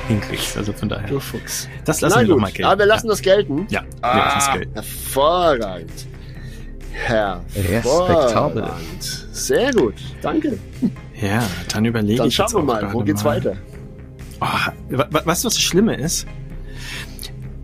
hinkriegst. 0.08 0.56
Also 0.56 0.72
von 0.72 0.88
daher. 0.88 1.08
du 1.08 1.20
Fuchs. 1.20 1.68
Das 1.84 2.00
lassen 2.00 2.14
Na 2.16 2.20
wir 2.22 2.28
doch 2.28 2.38
mal 2.38 2.46
gelten. 2.50 2.64
aber 2.64 2.78
wir 2.80 2.86
lassen 2.86 3.08
das 3.08 3.22
gelten. 3.22 3.66
ja, 3.70 3.82
ja 4.02 4.14
wir 4.14 4.22
lassen 4.24 4.38
es 4.38 4.48
Ah, 4.48 4.56
gelten. 4.56 4.77
Hervorragend. 4.78 6.06
Respektabel. 7.54 8.62
Hervorragend. 8.62 9.28
Sehr 9.32 9.72
gut, 9.72 9.94
danke. 10.22 10.58
Ja, 11.20 11.42
dann 11.72 11.84
überlege 11.84 12.18
Dann 12.18 12.28
ich 12.28 12.34
schauen 12.34 12.46
jetzt 12.46 12.54
wir 12.54 12.62
mal, 12.62 12.92
wo 12.92 13.00
geht's 13.00 13.24
weiter? 13.24 13.56
Oh, 14.40 14.46
weißt 14.90 15.24
du, 15.24 15.26
was 15.26 15.42
das 15.42 15.60
Schlimme 15.60 15.96
ist? 15.96 16.26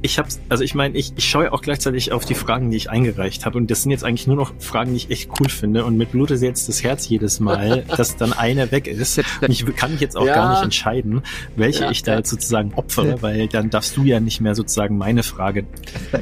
Ich 0.06 0.18
hab's, 0.18 0.38
also 0.50 0.62
ich 0.62 0.74
meine, 0.74 0.98
ich, 0.98 1.14
ich 1.16 1.24
schaue 1.26 1.50
auch 1.50 1.62
gleichzeitig 1.62 2.12
auf 2.12 2.26
die 2.26 2.34
Fragen, 2.34 2.70
die 2.70 2.76
ich 2.76 2.90
eingereicht 2.90 3.46
habe. 3.46 3.56
Und 3.56 3.70
das 3.70 3.82
sind 3.84 3.90
jetzt 3.90 4.04
eigentlich 4.04 4.26
nur 4.26 4.36
noch 4.36 4.52
Fragen, 4.58 4.90
die 4.90 4.98
ich 4.98 5.10
echt 5.10 5.30
cool 5.40 5.48
finde. 5.48 5.86
Und 5.86 5.96
mit 5.96 6.12
blutet 6.12 6.42
jetzt 6.42 6.68
das 6.68 6.82
Herz 6.82 7.08
jedes 7.08 7.40
Mal, 7.40 7.84
dass 7.96 8.14
dann 8.18 8.34
eine 8.34 8.70
weg 8.70 8.86
ist. 8.86 9.16
Und 9.40 9.48
ich 9.48 9.64
kann 9.76 9.92
mich 9.92 10.02
jetzt 10.02 10.14
auch 10.14 10.26
Ja. 10.26 10.34
gar 10.34 10.50
nicht 10.52 10.62
entscheiden, 10.62 11.22
welche 11.56 11.84
Ja, 11.84 11.90
ich 11.90 12.02
da 12.02 12.12
ja. 12.12 12.18
jetzt 12.18 12.28
sozusagen 12.28 12.74
opfere, 12.74 13.22
weil 13.22 13.48
dann 13.48 13.70
darfst 13.70 13.96
du 13.96 14.02
ja 14.04 14.20
nicht 14.20 14.42
mehr 14.42 14.54
sozusagen 14.54 14.98
meine 14.98 15.22
Frage 15.22 15.64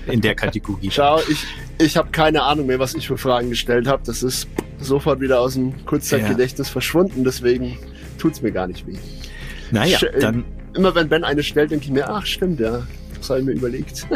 in 0.07 0.21
der 0.21 0.37
Kategorie. 0.37 0.91
Schau, 0.93 1.19
ich, 1.29 1.45
ich 1.85 1.97
habe 1.97 2.11
keine 2.13 2.45
Ahnung 2.45 2.67
mehr, 2.69 2.79
was 2.79 2.95
ich 2.95 3.09
für 3.09 3.19
Fragen 3.19 3.51
gestellt 3.51 3.89
habe. 3.89 4.05
Das 4.07 4.23
ist 4.23 4.47
sofort 4.79 5.21
wieder 5.21 5.41
aus 5.41 5.55
dem 5.55 5.85
Kurzzeitgedächtnis 5.87 6.69
verschwunden, 6.69 7.25
deswegen 7.25 7.77
tut's 8.17 8.43
mir 8.43 8.53
gar 8.53 8.69
nicht 8.69 8.87
weh. 8.87 8.97
Naja, 9.73 9.99
Sch- 9.99 10.21
dann, 10.21 10.45
Immer 10.75 10.95
wenn 10.95 11.09
Ben 11.09 11.25
eine 11.25 11.43
stellt, 11.43 11.73
denke 11.73 11.85
ich 11.87 11.91
mir, 11.91 12.09
ach 12.09 12.25
stimmt, 12.25 12.61
ja, 12.61 12.87
das 13.23 13.31
habe 13.31 13.41
ich 13.41 13.47
mir 13.47 13.53
überlegt. 13.53 14.07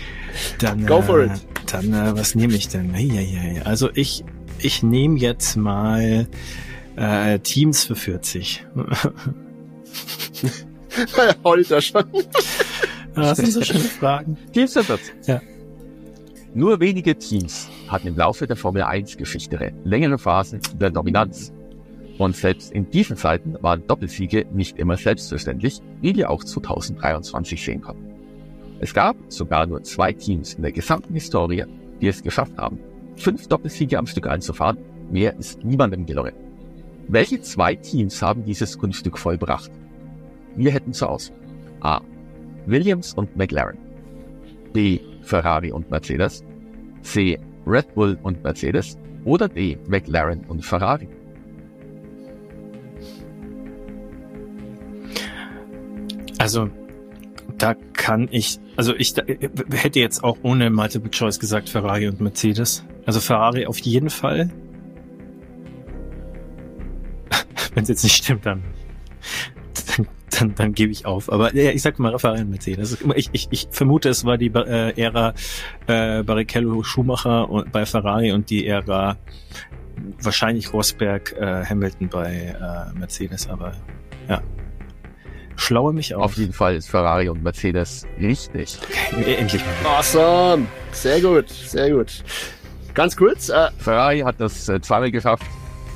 dann, 0.58 0.86
Go 0.86 1.02
for 1.02 1.20
äh, 1.20 1.26
it. 1.26 1.32
dann, 1.66 1.92
äh, 1.92 2.16
was 2.16 2.34
nehme 2.34 2.54
ich 2.54 2.68
denn? 2.68 2.94
Eieiei. 2.94 3.62
Also 3.64 3.90
ich, 3.94 4.24
ich 4.58 4.82
nehme 4.82 5.18
jetzt 5.18 5.56
mal 5.56 6.28
äh, 6.96 7.38
Teams 7.40 7.84
für 7.84 7.96
40. 7.96 8.66
Heult 11.44 11.70
er 11.70 11.80
schon. 11.80 12.04
Das 13.14 13.38
sind 13.38 13.52
so 13.52 13.62
schöne 13.62 13.80
Fragen. 13.80 14.36
Teams 14.52 14.74
sind 14.74 14.90
das. 14.90 15.00
Ja. 15.26 15.40
Nur 16.52 16.80
wenige 16.80 17.16
Teams 17.16 17.68
hatten 17.88 18.08
im 18.08 18.16
Laufe 18.16 18.46
der 18.46 18.56
Formel 18.56 18.82
1 18.82 19.16
Geschichte 19.16 19.72
längere 19.84 20.18
Phasen 20.18 20.60
der 20.78 20.90
Dominanz. 20.90 21.52
Und 22.18 22.36
selbst 22.36 22.72
in 22.72 22.90
diesen 22.90 23.16
Zeiten 23.16 23.56
waren 23.62 23.86
Doppelsiege 23.86 24.44
nicht 24.52 24.78
immer 24.78 24.98
selbstverständlich, 24.98 25.80
wie 26.02 26.14
wir 26.14 26.28
auch 26.28 26.44
2023 26.44 27.64
sehen 27.64 27.80
konnten. 27.80 28.09
Es 28.80 28.94
gab 28.94 29.16
sogar 29.28 29.66
nur 29.66 29.82
zwei 29.82 30.12
Teams 30.12 30.54
in 30.54 30.62
der 30.62 30.72
gesamten 30.72 31.14
Historie, 31.14 31.64
die 32.00 32.08
es 32.08 32.22
geschafft 32.22 32.56
haben, 32.56 32.78
fünf 33.16 33.46
Doppelsiege 33.46 33.98
am 33.98 34.06
Stück 34.06 34.26
einzufahren. 34.26 34.78
Mehr 35.10 35.38
ist 35.38 35.62
niemandem 35.64 36.06
gelungen. 36.06 36.32
Welche 37.08 37.40
zwei 37.42 37.74
Teams 37.74 38.22
haben 38.22 38.44
dieses 38.44 38.78
Kunststück 38.78 39.18
vollbracht? 39.18 39.70
Wir 40.56 40.70
hätten 40.72 40.92
zur 40.92 41.10
Auswahl 41.10 41.40
A. 41.80 42.00
Williams 42.66 43.14
und 43.14 43.36
McLaren. 43.36 43.78
B. 44.72 45.00
Ferrari 45.22 45.72
und 45.72 45.90
Mercedes. 45.90 46.44
C. 47.02 47.38
Red 47.66 47.94
Bull 47.94 48.18
und 48.22 48.42
Mercedes. 48.42 48.98
Oder 49.24 49.48
D. 49.48 49.78
McLaren 49.88 50.44
und 50.48 50.64
Ferrari. 50.64 51.08
Also, 56.38 56.70
da 57.60 57.74
kann 57.92 58.28
ich, 58.30 58.58
also 58.76 58.94
ich 58.96 59.14
da, 59.14 59.22
hätte 59.72 60.00
jetzt 60.00 60.24
auch 60.24 60.38
ohne 60.42 60.70
Multiple 60.70 61.10
Choice 61.10 61.38
gesagt 61.38 61.68
Ferrari 61.68 62.08
und 62.08 62.20
Mercedes. 62.20 62.84
Also 63.06 63.20
Ferrari 63.20 63.66
auf 63.66 63.78
jeden 63.78 64.10
Fall. 64.10 64.50
Wenn 67.74 67.82
es 67.82 67.88
jetzt 67.90 68.02
nicht 68.02 68.16
stimmt, 68.16 68.46
dann, 68.46 68.62
dann, 69.96 70.08
dann, 70.30 70.54
dann 70.54 70.72
gebe 70.72 70.90
ich 70.90 71.04
auf. 71.04 71.30
Aber 71.30 71.54
ja, 71.54 71.70
ich 71.70 71.82
sag 71.82 71.98
mal 71.98 72.18
Ferrari 72.18 72.40
und 72.40 72.50
Mercedes. 72.50 72.98
Ich, 73.14 73.28
ich, 73.32 73.48
ich 73.50 73.68
vermute, 73.70 74.08
es 74.08 74.24
war 74.24 74.38
die 74.38 74.48
äh, 74.48 74.98
Ära 74.98 75.34
äh, 75.86 76.22
Barrichello 76.22 76.82
Schumacher 76.82 77.50
und, 77.50 77.70
bei 77.72 77.84
Ferrari 77.84 78.32
und 78.32 78.48
die 78.48 78.66
Ära 78.66 79.18
wahrscheinlich 80.22 80.72
Rosberg 80.72 81.32
äh, 81.38 81.64
Hamilton 81.66 82.08
bei 82.08 82.56
äh, 82.58 82.98
Mercedes, 82.98 83.48
aber 83.48 83.74
ja. 84.28 84.42
Schlaue 85.60 85.92
mich 85.92 86.14
auf. 86.14 86.22
Auf 86.22 86.36
jeden 86.38 86.54
Fall 86.54 86.74
ist 86.74 86.88
Ferrari 86.88 87.28
und 87.28 87.42
Mercedes 87.42 88.06
richtig. 88.18 88.78
Endlich. 89.12 89.62
Awesome. 89.84 90.66
Sehr 90.92 91.20
gut, 91.20 91.50
sehr 91.50 91.90
gut. 91.90 92.24
Ganz 92.94 93.14
kurz, 93.14 93.50
äh, 93.50 93.68
Ferrari 93.78 94.20
hat 94.20 94.36
das 94.38 94.70
äh, 94.70 94.80
zweimal 94.80 95.10
geschafft, 95.10 95.44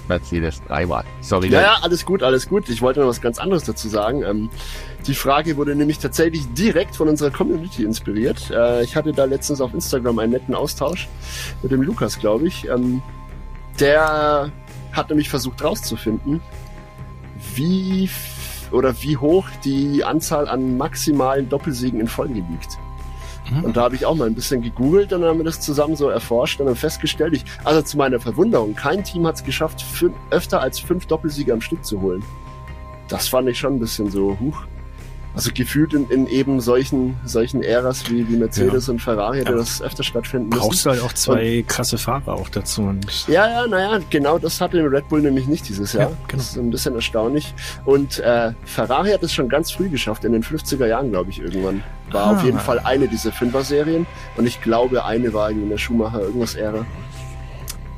Mercedes 0.06 0.62
dreimal. 0.68 1.02
Sorry, 1.22 1.48
Ja, 1.48 1.62
ja, 1.62 1.78
alles 1.80 2.04
gut, 2.04 2.22
alles 2.22 2.46
gut. 2.46 2.68
Ich 2.68 2.82
wollte 2.82 3.00
noch 3.00 3.06
was 3.06 3.22
ganz 3.22 3.38
anderes 3.38 3.64
dazu 3.64 3.88
sagen. 3.88 4.22
Ähm, 4.22 4.50
die 5.06 5.14
Frage 5.14 5.56
wurde 5.56 5.74
nämlich 5.74 5.98
tatsächlich 5.98 6.42
direkt 6.52 6.94
von 6.94 7.08
unserer 7.08 7.30
Community 7.30 7.84
inspiriert. 7.84 8.50
Äh, 8.50 8.84
ich 8.84 8.94
hatte 8.94 9.12
da 9.12 9.24
letztens 9.24 9.62
auf 9.62 9.72
Instagram 9.72 10.18
einen 10.18 10.32
netten 10.32 10.54
Austausch 10.54 11.08
mit 11.62 11.72
dem 11.72 11.80
Lukas, 11.80 12.18
glaube 12.18 12.46
ich. 12.48 12.68
Ähm, 12.68 13.02
der 13.80 14.52
hat 14.92 15.08
nämlich 15.08 15.30
versucht 15.30 15.64
rauszufinden, 15.64 16.42
wie 17.54 18.08
oder 18.74 18.94
wie 19.02 19.16
hoch 19.16 19.46
die 19.64 20.04
Anzahl 20.04 20.48
an 20.48 20.76
maximalen 20.76 21.48
Doppelsiegen 21.48 22.00
in 22.00 22.08
Folge 22.08 22.34
liegt. 22.34 22.78
Mhm. 23.50 23.64
Und 23.64 23.76
da 23.76 23.82
habe 23.82 23.94
ich 23.94 24.06
auch 24.06 24.14
mal 24.14 24.26
ein 24.26 24.34
bisschen 24.34 24.62
gegoogelt 24.62 25.12
und 25.12 25.20
dann 25.20 25.30
haben 25.30 25.38
wir 25.38 25.44
das 25.44 25.60
zusammen 25.60 25.96
so 25.96 26.08
erforscht 26.08 26.60
und 26.60 26.66
dann 26.66 26.76
festgestellt, 26.76 27.34
ich, 27.34 27.44
also 27.64 27.82
zu 27.82 27.96
meiner 27.96 28.20
Verwunderung, 28.20 28.74
kein 28.74 29.04
Team 29.04 29.26
hat 29.26 29.36
es 29.36 29.44
geschafft, 29.44 29.84
öfter 30.30 30.60
als 30.60 30.78
fünf 30.78 31.06
Doppelsiege 31.06 31.52
am 31.52 31.60
Stück 31.60 31.84
zu 31.84 32.00
holen. 32.00 32.22
Das 33.08 33.28
fand 33.28 33.48
ich 33.48 33.58
schon 33.58 33.74
ein 33.74 33.80
bisschen 33.80 34.10
so, 34.10 34.36
huch. 34.40 34.64
Also 35.34 35.50
gefühlt 35.52 35.94
in, 35.94 36.08
in 36.10 36.26
eben 36.28 36.60
solchen, 36.60 37.16
solchen 37.24 37.62
Äras 37.62 38.08
wie, 38.08 38.28
wie 38.28 38.36
Mercedes 38.36 38.88
und 38.88 39.00
Ferrari 39.02 39.38
Ja. 39.38 39.50
das 39.52 39.82
öfter 39.82 40.04
stattfinden 40.04 40.50
müssen. 40.50 40.60
Brauchst 40.60 40.86
du 40.86 40.90
halt 40.90 41.02
auch 41.02 41.12
zwei 41.12 41.64
krasse 41.66 41.98
Fahrer 41.98 42.34
auch 42.34 42.48
dazu. 42.48 42.82
Und 42.82 43.26
Ja, 43.26 43.48
ja, 43.48 43.66
naja, 43.66 43.98
genau 44.10 44.38
das 44.38 44.60
hatte 44.60 44.78
Red 44.78 45.08
Bull 45.08 45.22
nämlich 45.22 45.46
nicht 45.48 45.68
dieses 45.68 45.92
Jahr. 45.92 46.10
Ja, 46.10 46.16
genau. 46.28 46.38
Das 46.38 46.50
ist 46.50 46.56
ein 46.56 46.70
bisschen 46.70 46.94
erstaunlich. 46.94 47.52
Und 47.84 48.20
äh, 48.20 48.52
Ferrari 48.64 49.10
hat 49.10 49.22
es 49.24 49.32
schon 49.32 49.48
ganz 49.48 49.72
früh 49.72 49.88
geschafft, 49.88 50.24
in 50.24 50.32
den 50.32 50.42
50er 50.44 50.86
Jahren, 50.86 51.10
glaube 51.10 51.30
ich, 51.30 51.40
irgendwann. 51.40 51.82
War 52.12 52.26
Ah. 52.26 52.30
auf 52.36 52.44
jeden 52.44 52.60
Fall 52.60 52.78
eine 52.80 53.08
dieser 53.08 53.32
Fünfer-Serien. 53.32 54.06
Und 54.36 54.46
ich 54.46 54.60
glaube, 54.60 55.04
eine 55.04 55.32
war 55.32 55.50
in 55.50 55.68
der 55.68 55.78
Schumacher 55.78 56.20
irgendwas 56.20 56.54
Ära. 56.54 56.86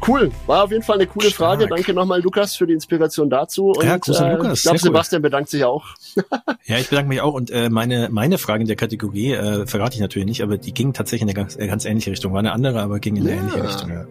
Cool, 0.07 0.31
war 0.47 0.65
auf 0.65 0.71
jeden 0.71 0.83
Fall 0.83 0.97
eine 0.97 1.07
coole 1.07 1.31
Stark. 1.31 1.59
Frage. 1.61 1.67
Danke 1.69 1.93
nochmal, 1.93 2.21
Lukas, 2.23 2.55
für 2.55 2.67
die 2.67 2.75
Inspiration 2.75 3.29
dazu. 3.31 3.71
Und 3.71 3.85
Ja, 3.85 3.97
Gruß 3.97 4.17
an 4.21 4.31
äh, 4.31 4.35
Lukas, 4.35 4.59
ich 4.59 4.63
glaube, 4.63 4.79
sehr 4.79 4.89
cool. 4.89 4.93
Sebastian 4.95 5.23
bedankt 5.23 5.49
sich 5.51 5.65
auch. 5.65 5.85
ja, 6.65 6.79
ich 6.79 6.89
bedanke 6.89 7.09
mich 7.09 7.21
auch. 7.21 7.35
Und 7.35 7.51
äh, 7.51 7.69
meine 7.71 8.09
meine 8.11 8.39
Frage 8.39 8.61
in 8.63 8.67
der 8.69 8.77
Kategorie 8.77 9.33
äh, 9.33 9.67
verrate 9.67 9.95
ich 9.95 10.01
natürlich 10.01 10.27
nicht, 10.29 10.43
aber 10.43 10.59
die 10.59 10.73
ging 10.73 10.93
tatsächlich 10.93 11.23
in 11.23 11.29
eine 11.29 11.35
ganz, 11.35 11.57
äh, 11.57 11.67
ganz 11.67 11.85
ähnliche 11.85 12.11
Richtung. 12.11 12.33
War 12.33 12.39
eine 12.41 12.53
andere, 12.53 12.81
aber 12.83 13.01
ging 13.01 13.17
in 13.17 13.23
eine 13.27 13.31
Ja. 13.37 13.41
ähnliche 13.43 13.65
Richtung. 13.65 13.91
Ja. 13.91 14.05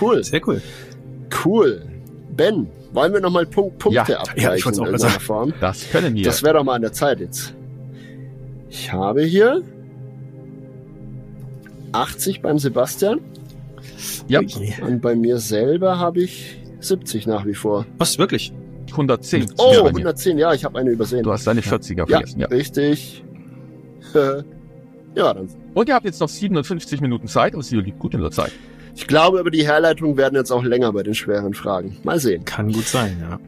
Cool, 0.00 0.24
Sehr 0.24 0.46
cool. 0.46 0.60
cool. 1.44 1.82
Ben, 2.36 2.68
wollen 2.92 3.12
wir 3.12 3.20
nochmal 3.20 3.46
Punkt, 3.46 3.78
Punkte 3.78 3.96
Ja, 3.96 4.04
ja, 4.08 4.18
abgleichen 4.20 4.56
ich 4.58 4.64
wollt's 4.66 4.78
auch 4.78 4.84
in 4.86 4.92
irgendeiner 4.92 5.20
Form? 5.20 5.54
Das 5.60 5.90
können 5.90 6.14
wir. 6.14 6.24
Das 6.24 6.42
wäre 6.42 6.54
doch 6.54 6.64
mal 6.64 6.74
an 6.74 6.82
der 6.82 6.92
Zeit 6.92 7.20
jetzt. 7.20 7.54
Ich 8.68 8.92
habe 8.92 9.22
hier 9.22 9.62
80 11.92 12.42
beim 12.42 12.58
Sebastian 12.58 13.20
ja, 14.28 14.40
Ui. 14.40 14.74
und 14.86 15.00
bei 15.00 15.14
mir 15.14 15.38
selber 15.38 15.98
habe 15.98 16.22
ich 16.22 16.60
70 16.80 17.26
nach 17.26 17.46
wie 17.46 17.54
vor. 17.54 17.86
Was, 17.98 18.18
wirklich? 18.18 18.52
110. 18.90 19.52
Oh, 19.58 19.70
Ja, 19.72 19.82
bei 19.82 19.90
mir. 19.90 19.98
110, 19.98 20.38
ja, 20.38 20.52
ich 20.52 20.64
habe 20.64 20.78
eine 20.78 20.90
übersehen. 20.90 21.22
Du 21.22 21.32
hast 21.32 21.46
deine 21.46 21.60
40er 21.60 21.98
ja, 21.98 22.06
vergessen. 22.06 22.40
Ja. 22.40 22.46
richtig. 22.48 23.24
ja, 24.14 25.34
dann. 25.34 25.48
Und 25.74 25.88
ihr 25.88 25.94
habt 25.94 26.04
jetzt 26.04 26.20
noch 26.20 26.28
57 26.28 27.00
Minuten 27.00 27.28
Zeit, 27.28 27.54
also 27.54 27.76
ihr 27.76 27.82
liegt 27.82 27.98
gut 27.98 28.14
in 28.14 28.20
der 28.20 28.30
Zeit. 28.30 28.52
Ich 28.96 29.06
glaube, 29.06 29.38
aber 29.38 29.50
die 29.50 29.64
Herleitungen 29.64 30.16
werden 30.16 30.34
jetzt 30.34 30.50
auch 30.50 30.64
länger 30.64 30.92
bei 30.92 31.02
den 31.02 31.14
schweren 31.14 31.54
Fragen. 31.54 31.96
Mal 32.02 32.18
sehen. 32.18 32.44
Kann 32.44 32.72
gut 32.72 32.86
sein, 32.86 33.16
ja. 33.20 33.38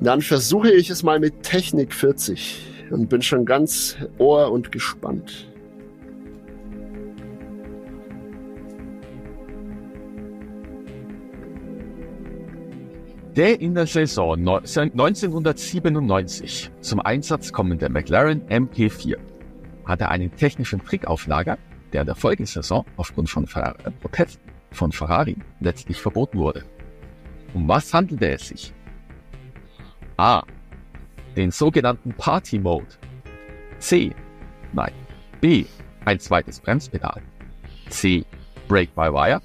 Dann 0.00 0.22
versuche 0.22 0.70
ich 0.70 0.90
es 0.90 1.02
mal 1.02 1.20
mit 1.20 1.42
Technik 1.42 1.92
40 1.92 2.88
und 2.90 3.08
bin 3.08 3.22
schon 3.22 3.44
ganz 3.44 3.96
ohr 4.18 4.50
und 4.50 4.72
gespannt. 4.72 5.51
Der 13.36 13.60
in 13.62 13.74
der 13.74 13.86
Saison 13.86 14.38
1997 14.38 16.70
zum 16.82 17.00
Einsatz 17.00 17.50
kommende 17.50 17.88
McLaren 17.88 18.46
MP4 18.48 19.16
hatte 19.86 20.10
einen 20.10 20.36
technischen 20.36 20.84
Trick 20.84 21.06
auf 21.06 21.26
Lager, 21.26 21.56
der 21.94 22.02
in 22.02 22.06
der 22.06 22.14
Folgesaison 22.14 22.84
aufgrund 22.98 23.30
von 23.30 23.44
äh, 23.44 23.90
Protesten 24.02 24.50
von 24.70 24.92
Ferrari 24.92 25.38
letztlich 25.60 25.98
verboten 25.98 26.38
wurde. 26.38 26.62
Um 27.54 27.66
was 27.66 27.94
handelte 27.94 28.28
es 28.28 28.48
sich? 28.48 28.74
A. 30.18 30.42
Den 31.34 31.50
sogenannten 31.50 32.12
Party 32.12 32.58
Mode. 32.58 32.86
C. 33.78 34.14
Nein. 34.74 34.92
B. 35.40 35.64
Ein 36.04 36.20
zweites 36.20 36.60
Bremspedal. 36.60 37.22
C. 37.88 38.26
Brake 38.68 38.92
by 38.94 39.10
Wire. 39.10 39.40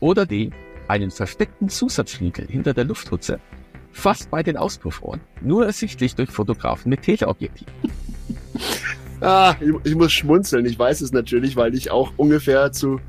Oder 0.00 0.24
D. 0.24 0.50
Einen 0.90 1.12
versteckten 1.12 1.68
Zusatzschniekel 1.68 2.48
hinter 2.48 2.74
der 2.74 2.82
Lufthutze. 2.82 3.38
Fast 3.92 4.28
bei 4.28 4.42
den 4.42 4.56
Auspuffrohren. 4.56 5.20
Nur 5.40 5.64
ersichtlich 5.64 6.16
durch 6.16 6.30
Fotografen 6.30 6.90
mit 6.90 7.02
Teleobjektiv. 7.02 7.68
Ah, 9.22 9.54
ich, 9.60 9.68
ich, 9.84 9.94
muss 9.94 10.12
schmunzeln. 10.12 10.64
Ich 10.64 10.78
weiß 10.78 11.02
es 11.02 11.12
natürlich, 11.12 11.54
weil 11.54 11.74
ich 11.74 11.90
auch 11.90 12.14
ungefähr 12.16 12.72
zu 12.72 13.00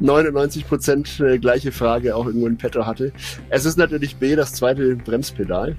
99 0.00 0.66
Prozent 0.66 1.20
äh, 1.20 1.38
gleiche 1.38 1.72
Frage 1.72 2.16
auch 2.16 2.24
irgendwo 2.24 2.46
in 2.46 2.56
petto 2.56 2.86
hatte. 2.86 3.12
Es 3.50 3.66
ist 3.66 3.76
natürlich 3.76 4.16
B, 4.16 4.34
das 4.34 4.54
zweite 4.54 4.96
Bremspedal. 4.96 5.76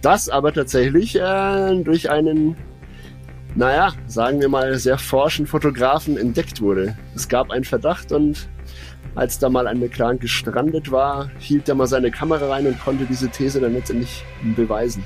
Das 0.00 0.30
aber 0.30 0.54
tatsächlich 0.54 1.14
äh, 1.16 1.82
durch 1.82 2.08
einen, 2.08 2.56
naja, 3.54 3.92
sagen 4.06 4.40
wir 4.40 4.48
mal, 4.48 4.78
sehr 4.78 4.96
forschen 4.96 5.46
Fotografen 5.46 6.16
entdeckt 6.16 6.62
wurde. 6.62 6.96
Es 7.14 7.28
gab 7.28 7.50
einen 7.50 7.64
Verdacht 7.64 8.12
und 8.12 8.48
als 9.14 9.38
da 9.38 9.48
mal 9.48 9.66
ein 9.66 9.78
McLaren 9.78 10.18
gestrandet 10.18 10.90
war, 10.90 11.30
hielt 11.38 11.68
er 11.68 11.74
mal 11.74 11.86
seine 11.86 12.10
Kamera 12.10 12.48
rein 12.48 12.66
und 12.66 12.80
konnte 12.80 13.04
diese 13.04 13.28
These 13.28 13.60
dann 13.60 13.74
letztendlich 13.74 14.24
beweisen. 14.56 15.04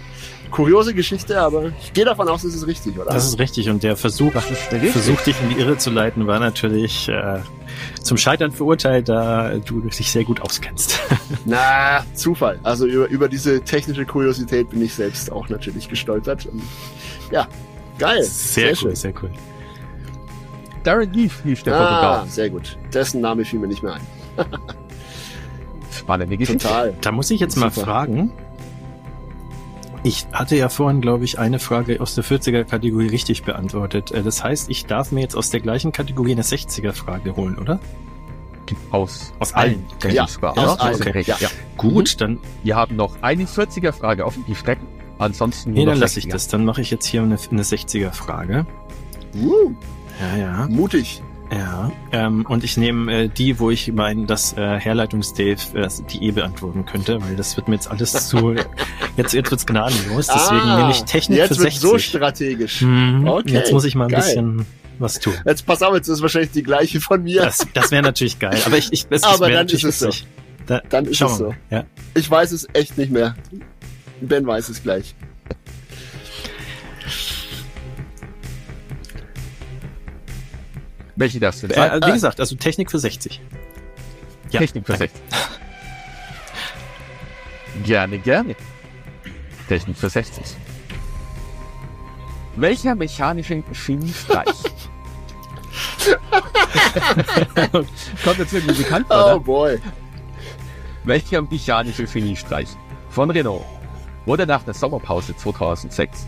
Kuriose 0.51 0.95
Geschichte, 0.95 1.41
aber 1.41 1.73
ich 1.81 1.93
gehe 1.93 2.05
davon 2.05 2.29
aus, 2.29 2.45
es 2.45 2.55
ist 2.55 2.67
richtig, 2.67 2.97
oder? 2.99 3.11
Das 3.11 3.27
ist 3.27 3.39
richtig 3.39 3.69
und 3.69 3.83
der 3.83 3.97
Versuch, 3.97 4.33
der 4.71 4.81
Versuch 4.93 5.21
dich 5.23 5.35
in 5.43 5.51
die 5.51 5.61
Irre 5.61 5.77
zu 5.77 5.91
leiten, 5.91 6.27
war 6.29 6.39
natürlich 6.39 7.09
äh, 7.09 7.41
zum 8.01 8.17
Scheitern 8.17 8.53
verurteilt, 8.53 9.09
da 9.09 9.59
du 9.59 9.81
dich 9.81 10.11
sehr 10.11 10.25
gut 10.25 10.41
auskennst. 10.41 11.01
Na, 11.45 12.05
Zufall. 12.15 12.61
Also 12.63 12.87
über, 12.87 13.09
über 13.09 13.29
diese 13.29 13.61
technische 13.63 14.07
Kuriosität 14.07 14.71
bin 14.71 14.83
ich 14.83 14.95
selbst 14.95 15.33
auch 15.33 15.49
natürlich 15.49 15.89
gestolpert. 15.89 16.47
Und, 16.47 16.63
ja, 17.33 17.49
geil. 17.99 18.23
Sehr, 18.23 18.29
sehr 18.29 18.69
cool, 18.69 18.77
schön. 18.77 18.97
sehr 18.97 19.15
cool. 19.23 19.31
Darren 20.87 21.12
Leaf 21.12 21.43
hieß 21.43 21.64
der 21.64 21.74
ah, 21.74 21.78
Fotograf. 21.78 22.30
sehr 22.30 22.49
gut. 22.49 22.78
Dessen 22.95 23.20
Name 23.20 23.45
fiel 23.45 23.59
mir 23.59 23.66
nicht 23.66 23.82
mehr 23.82 23.95
ein. 23.95 24.47
Spannende 25.91 26.37
Geschichte. 26.37 26.68
Total. 26.68 26.95
Da 27.01 27.11
muss 27.11 27.30
ich 27.30 27.41
jetzt 27.41 27.55
Super. 27.55 27.66
mal 27.66 27.72
fragen. 27.72 28.32
Ich 30.05 30.26
hatte 30.30 30.55
ja 30.55 30.68
vorhin, 30.68 31.01
glaube 31.01 31.24
ich, 31.24 31.41
eine 31.41 31.59
Frage 31.59 32.01
aus 32.01 32.14
der 32.14 32.22
40er-Kategorie 32.22 33.09
richtig 33.09 33.43
beantwortet. 33.43 34.12
Äh, 34.12 34.22
das 34.22 34.45
heißt, 34.45 34.70
ich 34.70 34.87
darf 34.87 35.11
mir 35.11 35.22
jetzt 35.22 35.34
aus 35.34 35.51
der 35.51 35.59
gleichen 35.59 35.91
Kategorie 35.91 36.32
eine 36.32 36.43
60er-Frage 36.43 37.34
holen, 37.34 37.59
oder? 37.59 37.80
Aus, 38.93 39.32
aus 39.41 39.55
allen. 39.55 39.84
allen. 40.05 40.14
Ja, 40.14 40.24
aus 40.24 40.39
allen. 40.78 40.95
Okay. 40.95 41.24
Ja. 41.26 41.37
ja. 41.41 41.49
Gut, 41.76 42.14
mhm. 42.14 42.18
dann. 42.18 42.39
Wir 42.62 42.76
haben 42.76 42.95
noch 42.95 43.20
eine 43.22 43.47
40er-Frage 43.47 44.24
auf 44.24 44.34
die 44.47 44.55
Strecken. 44.55 44.87
Ansonsten. 45.18 45.72
Nee, 45.72 45.84
dann 45.84 45.99
lasse 45.99 46.20
ich 46.20 46.28
das. 46.28 46.47
Dann 46.47 46.64
mache 46.64 46.80
ich 46.80 46.93
jetzt 46.93 47.07
hier 47.07 47.22
eine, 47.22 47.39
eine 47.51 47.62
60er-Frage. 47.62 48.66
Uh. 49.34 49.74
Ja, 50.21 50.37
ja. 50.37 50.67
Mutig. 50.69 51.23
Ja, 51.53 51.93
ähm, 52.11 52.45
und 52.47 52.64
ich 52.64 52.77
nehme 52.77 53.12
äh, 53.12 53.29
die, 53.29 53.61
wo 53.61 53.71
ich 53.71 53.93
meine, 53.93 54.27
dass 54.27 54.55
äh, 54.55 54.81
Herleitungs-Dave 54.81 55.79
äh, 55.79 55.89
die 56.11 56.25
E 56.25 56.31
beantworten 56.33 56.85
könnte, 56.87 57.23
weil 57.23 57.37
das 57.37 57.57
wird 57.57 57.69
mir 57.69 57.77
jetzt 57.77 57.89
alles 57.89 58.12
zu, 58.29 58.57
jetzt, 59.17 59.33
jetzt 59.33 59.51
wird's 59.51 59.64
gnadenlos, 59.64 60.27
deswegen 60.27 60.61
ah, 60.61 60.79
nehme 60.79 60.91
ich 60.91 61.05
Technik 61.05 61.39
jetzt 61.39 61.49
für 61.49 61.62
60. 61.62 61.83
Wird 61.83 61.93
so 61.93 61.99
strategisch. 61.99 62.83
Mhm, 62.83 63.29
okay, 63.29 63.53
jetzt 63.53 63.73
muss 63.73 63.85
ich 63.85 63.95
mal 63.95 64.07
ein 64.07 64.11
geil. 64.11 64.23
bisschen 64.23 64.67
was 64.99 65.21
tun. 65.21 65.35
Jetzt 65.45 65.67
pass 65.67 65.83
auf, 65.83 65.95
jetzt 65.95 66.09
ist 66.09 66.21
wahrscheinlich 66.21 66.51
die 66.51 66.64
gleiche 66.64 67.01
von 67.01 67.23
mir. 67.23 67.43
Das, 67.43 67.64
das 67.75 67.91
wäre 67.93 68.03
natürlich 68.03 68.39
geil, 68.39 68.59
aber 68.64 68.79
ich, 68.79 68.93
ich 68.93 69.07
es, 69.09 69.23
aber 69.23 69.51
dann 69.51 69.69
ist 69.69 69.85
es 69.85 70.01
so. 70.01 70.11
Da, 70.67 70.83
dann 70.89 71.05
ist 71.05 71.21
es 71.21 71.37
so. 71.37 71.55
Ja. 71.71 71.85
Ich 72.14 72.29
weiß 72.29 72.51
es 72.51 72.67
echt 72.73 72.99
nicht 72.99 73.12
mehr. 73.12 73.37
Ben 74.21 74.45
weiß 74.47 74.69
es 74.69 74.83
gleich. 74.83 75.14
Welche 81.17 81.41
du 81.41 81.51
denn? 81.51 81.71
Äh, 81.71 82.01
wie 82.07 82.12
gesagt, 82.12 82.41
also 82.41 82.57
Technik 82.57 82.91
für 82.91 82.99
60. 82.99 83.41
Ja, 84.51 84.61
Technik 84.61 84.87
für 84.87 84.97
60. 84.97 85.21
gerne, 87.85 88.19
gerne. 88.19 88.55
Technik 89.67 89.97
für 89.97 90.11
60. 90.11 90.45
Welcher 92.57 92.95
mechanische 92.95 93.62
Chemiestreich? 93.73 94.47
Kommt 98.25 98.39
jetzt 98.39 98.53
irgendwie 98.53 98.83
bekannt 98.83 99.07
vor, 99.09 99.37
Oh 99.37 99.41
boy. 99.41 99.79
Welcher 101.05 101.43
mechanische 101.43 102.05
Geniestreich 102.05 102.69
von 103.11 103.31
Renault 103.31 103.64
wurde 104.27 104.47
nach 104.47 104.62
der 104.62 104.75
Sommerpause 104.75 105.37
2006 105.37 106.27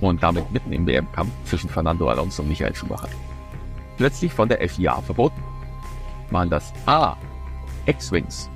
und 0.00 0.22
damit 0.22 0.50
mitten 0.50 0.72
im 0.72 0.86
WM-Kampf 0.86 1.30
zwischen 1.44 1.68
Fernando 1.68 2.08
Alonso 2.08 2.42
und 2.42 2.48
Michael 2.48 2.74
Schumacher 2.74 3.08
plötzlich 4.00 4.32
von 4.32 4.48
der 4.48 4.66
FIA 4.66 5.02
verboten. 5.02 5.42
Waren 6.30 6.48
das 6.48 6.72
A. 6.86 7.18
X-Wings, 7.84 8.48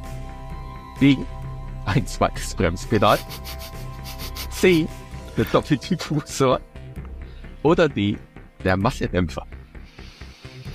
B. 0.99 1.19
Ein 1.85 2.07
zweites 2.07 2.55
Bremspedal, 2.55 3.19
C. 4.51 4.89
Der 5.37 5.45
Doppeldiffusor 5.45 6.61
oder 7.63 7.91
D. 7.91 8.17
Der 8.65 8.79
Massedämpfer. 8.79 9.47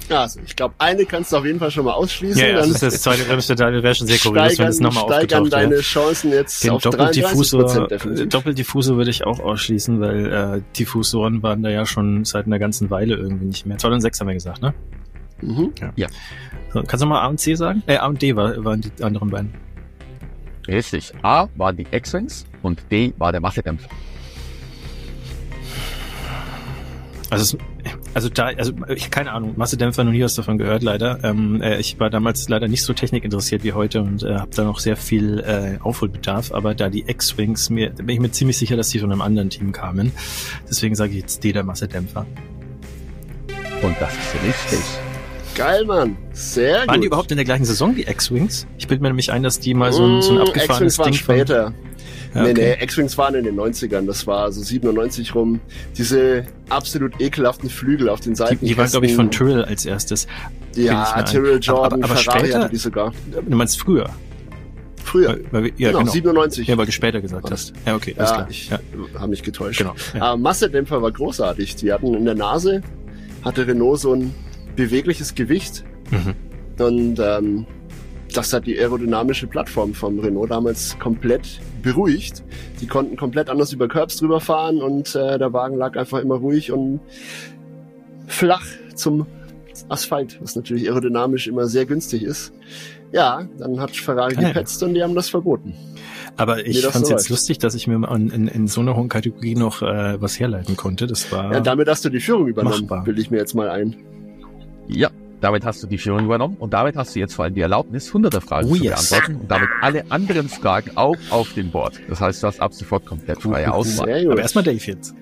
Also, 0.10 0.40
ich 0.46 0.56
glaube, 0.56 0.74
eine 0.78 1.06
kannst 1.06 1.32
du 1.32 1.38
auf 1.38 1.46
jeden 1.46 1.60
Fall 1.60 1.72
schon 1.72 1.86
mal 1.86 1.94
ausschließen. 1.94 2.42
Ja, 2.42 2.48
ja 2.48 2.58
das, 2.58 2.70
ist 2.70 2.84
das 2.84 3.02
zweite 3.02 3.24
Bremspedal 3.24 3.84
wäre 3.84 3.96
schon 3.96 4.08
sehr 4.08 4.18
kurios, 4.18 4.58
wenn 4.58 4.68
es 4.68 4.80
nochmal 4.80 5.04
aufgetaucht 5.04 5.54
deine 5.54 5.76
ja. 5.76 5.82
Chancen 5.82 6.32
jetzt 6.32 6.64
Den 6.64 6.72
auf 6.72 6.82
Doppeldiffusor, 6.82 7.88
Doppeldiffusor 7.88 8.98
würde 8.98 9.12
ich 9.12 9.26
auch 9.26 9.40
ausschließen, 9.40 10.00
weil 10.00 10.26
äh, 10.32 10.62
Diffusoren 10.78 11.44
waren 11.44 11.62
da 11.62 11.70
ja 11.70 11.86
schon 11.86 12.26
seit 12.26 12.46
einer 12.46 12.60
ganzen 12.60 12.90
Weile 12.90 13.16
irgendwie 13.16 13.46
nicht 13.46 13.66
mehr. 13.66 13.78
2 13.78 13.90
und 13.90 14.02
6 14.02 14.20
haben 14.20 14.28
wir 14.28 14.34
gesagt, 14.34 14.62
ne? 14.62 14.74
Mhm. 15.42 15.74
Ja. 15.80 15.94
ja. 15.96 16.08
So, 16.74 16.84
kannst 16.84 17.04
du 17.04 17.08
mal 17.08 17.22
A 17.22 17.28
und 17.28 17.40
C 17.40 17.56
sagen? 17.56 17.84
Äh, 17.88 17.98
A 17.98 18.08
und 18.08 18.22
D 18.22 18.36
war, 18.36 18.64
waren 18.64 18.82
die 18.82 19.04
anderen 19.04 19.30
beiden. 19.30 19.54
Richtig. 20.68 21.14
A 21.24 21.48
waren 21.56 21.78
die 21.78 21.88
X-Wings 21.90 22.46
und 22.62 22.84
D 22.92 23.14
war 23.18 23.32
der 23.32 23.42
Massedämpfer. 23.42 23.90
Also, 27.32 27.58
also 28.14 28.30
da, 28.30 28.48
also 28.48 28.74
ich 28.94 29.12
keine 29.12 29.32
Ahnung, 29.32 29.54
Massedämpfer 29.56 30.04
noch 30.04 30.12
nie 30.12 30.24
was 30.24 30.36
davon 30.36 30.58
gehört, 30.58 30.84
leider. 30.84 31.20
Ähm, 31.24 31.62
äh, 31.62 31.80
ich 31.80 32.00
war 32.00 32.10
damals 32.10 32.50
leider 32.50 32.68
nicht 32.68 32.84
so 32.84 32.94
technikinteressiert 32.94 33.64
wie 33.64 33.74
heute 33.74 34.02
und 34.02 34.24
äh, 34.24 34.36
habe 34.36 34.52
da 34.56 34.64
noch 34.64 34.80
sehr 34.80 34.98
viel 34.98 35.40
äh, 35.40 35.82
Aufholbedarf, 35.82 36.52
aber 36.52 36.76
da 36.76 36.90
die 36.90 37.06
X-Wings, 37.08 37.70
mir, 37.70 37.90
da 37.90 38.04
bin 38.04 38.10
ich 38.10 38.20
mir 38.20 38.32
ziemlich 38.32 38.58
sicher, 38.58 38.76
dass 38.78 38.90
die 38.90 39.00
von 39.00 39.12
einem 39.12 39.22
anderen 39.22 39.50
Team 39.50 39.72
kamen. 39.72 40.12
Deswegen 40.70 40.96
sage 40.96 41.12
ich 41.12 41.20
jetzt 41.20 41.44
D, 41.44 41.52
der 41.52 41.64
Massedämpfer. 41.64 42.26
Und 43.82 43.96
das 44.00 44.14
ist 44.14 44.36
richtig. 44.44 44.86
Geil, 45.56 45.86
Mann. 45.86 46.18
Sehr 46.32 46.72
Waren 46.72 46.80
gut. 46.80 46.88
Waren 46.88 47.02
die 47.02 47.08
überhaupt 47.08 47.32
in 47.32 47.38
der 47.38 47.46
gleichen 47.46 47.66
Saison, 47.66 47.96
die 47.96 48.04
X-Wings? 48.04 48.68
Ich 48.78 48.88
bilde 48.88 49.02
mir 49.02 49.10
nämlich 49.10 49.32
ein, 49.32 49.44
dass 49.44 49.60
die 49.60 49.74
mal 49.74 49.92
so 49.92 50.06
ein, 50.06 50.22
so 50.22 50.32
ein 50.32 50.38
mm, 50.38 50.42
abgefahrenes 50.42 50.98
Ding 50.98 51.14
später. 51.14 51.66
Von 51.66 51.89
ja, 52.34 52.42
okay. 52.42 52.54
Nee, 52.54 52.62
nee, 52.78 52.84
X-Wings 52.84 53.18
waren 53.18 53.36
in 53.36 53.44
den 53.44 53.56
90ern, 53.56 54.06
das 54.06 54.28
war 54.28 54.52
so 54.52 54.62
97 54.62 55.34
rum. 55.34 55.60
Diese 55.98 56.46
absolut 56.70 57.20
ekelhaften 57.20 57.70
Flügel 57.70 58.10
auf 58.10 58.20
den 58.20 58.36
Seiten. 58.36 58.60
Die, 58.62 58.68
die 58.68 58.78
waren, 58.78 58.90
glaube 58.90 59.08
ich, 59.08 59.16
von 59.16 59.32
Tyrrell 59.32 59.66
als 59.66 59.86
erstes. 59.86 60.28
Ja, 60.76 61.24
Tyrrell, 61.24 61.60
Jordan, 61.60 62.04
aber, 62.04 62.12
aber 62.12 62.22
Ferrari 62.22 62.40
später, 62.40 62.60
hatte 62.60 62.70
die 62.70 62.78
sogar. 62.78 63.14
Du 63.48 63.56
meinst 63.56 63.80
früher? 63.80 64.10
Früher. 65.04 65.40
Weil, 65.52 65.64
weil, 65.64 65.72
ja, 65.78 65.90
genau, 65.90 66.00
genau, 66.00 66.12
97. 66.12 66.68
Ja, 66.68 66.78
weil 66.78 66.86
du 66.86 66.92
später 66.92 67.20
gesagt 67.20 67.50
hast. 67.50 67.74
Ja, 67.86 67.96
okay, 67.96 68.14
alles 68.18 68.30
ja, 68.30 68.36
klar. 68.36 68.48
Ich 68.50 68.70
ja. 68.70 68.80
habe 69.16 69.28
mich 69.30 69.42
getäuscht. 69.42 69.80
Genau. 69.80 69.96
Ja. 70.14 70.22
Aber 70.22 70.38
Massedämpfer 70.38 71.02
war 71.02 71.12
großartig. 71.12 71.78
Die 71.78 71.92
hatten 71.92 72.14
in 72.14 72.26
der 72.26 72.36
Nase, 72.36 72.84
hatte 73.44 73.66
Renault 73.66 74.00
so 74.00 74.14
ein 74.14 74.36
bewegliches 74.76 75.34
Gewicht. 75.34 75.84
Mhm. 76.12 76.36
Und 76.84 77.20
ähm, 77.20 77.66
das 78.34 78.54
hat 78.54 78.68
die 78.68 78.78
aerodynamische 78.78 79.48
Plattform 79.48 79.96
vom 79.96 80.20
Renault 80.20 80.52
damals 80.52 80.98
komplett 81.00 81.60
beruhigt. 81.80 82.44
Die 82.82 82.88
konnten 82.88 83.18
komplett 83.18 83.50
anders 83.50 83.74
über 83.74 83.88
Curbs 83.88 84.18
drüber 84.18 84.40
fahren 84.40 84.82
und 84.82 85.16
äh, 85.16 85.38
der 85.38 85.54
Wagen 85.54 85.78
lag 85.78 85.96
einfach 85.96 86.20
immer 86.20 86.36
ruhig 86.36 86.72
und 86.72 87.00
flach 88.28 88.66
zum 88.96 89.26
Asphalt, 89.88 90.38
was 90.42 90.56
natürlich 90.56 90.88
aerodynamisch 90.88 91.48
immer 91.48 91.68
sehr 91.68 91.86
günstig 91.86 92.24
ist. 92.24 92.54
Ja, 93.12 93.48
dann 93.58 93.80
hat 93.80 93.92
Ferrari 93.96 94.36
ah, 94.38 94.42
gepetzt 94.42 94.84
und 94.84 94.94
die 94.94 95.02
haben 95.02 95.16
das 95.16 95.30
verboten. 95.30 95.74
Aber 96.38 96.66
ich 96.66 96.86
fand 96.86 97.04
es 97.04 97.10
jetzt 97.10 97.30
lustig, 97.30 97.58
dass 97.58 97.74
ich 97.74 97.88
mir 97.88 97.96
in, 97.96 98.30
in, 98.30 98.48
in 98.48 98.68
so 98.68 98.82
einer 98.82 98.96
hohen 98.96 99.10
Kategorie 99.10 99.56
noch 99.56 99.82
äh, 99.82 100.22
was 100.22 100.40
herleiten 100.40 100.78
konnte. 100.78 101.08
Das 101.08 101.32
war 101.32 101.52
ja 101.52 101.60
damit 101.60 101.88
hast 101.88 102.06
du 102.06 102.10
die 102.10 102.20
Führung 102.20 102.48
übernommen, 102.48 102.82
machbar. 102.82 103.06
will 103.06 103.18
ich 103.20 103.32
mir 103.32 103.38
jetzt 103.38 103.56
mal 103.56 103.70
ein. 103.70 103.96
Ja, 104.88 105.10
Damit 105.42 105.64
hast 105.66 105.82
du 105.82 105.88
die 105.88 105.98
Führung 105.98 106.26
übernommen 106.26 106.58
und 106.60 106.74
damit 106.74 106.96
hast 106.98 107.16
du 107.16 107.20
jetzt 107.20 107.34
vor 107.34 107.46
allem 107.46 107.54
die 107.54 107.62
Erlaubnis, 107.62 108.14
hunderte 108.14 108.42
Fragen 108.42 108.70
Oh, 108.70 108.76
zu 108.76 108.84
yes. 108.84 109.10
beantworten 109.10 109.42
und 109.42 109.50
damit 109.52 109.70
alle 109.82 110.04
anderen 110.12 110.50
Fragen 110.50 110.92
auch 110.96 111.16
auf 111.30 111.54
dem 111.54 111.72
Board. 111.72 111.94
Das 112.10 112.20
heißt, 112.20 112.44
du 112.44 112.48
hast 112.48 112.60
ab 112.60 112.74
sofort 112.74 113.06
komplett 113.06 113.42
freie 113.42 113.72
Auswahl. 113.72 114.28
Aber 114.30 114.42
erstmal 114.42 114.64
Dave 114.66 114.84
jetzt. 114.84 115.16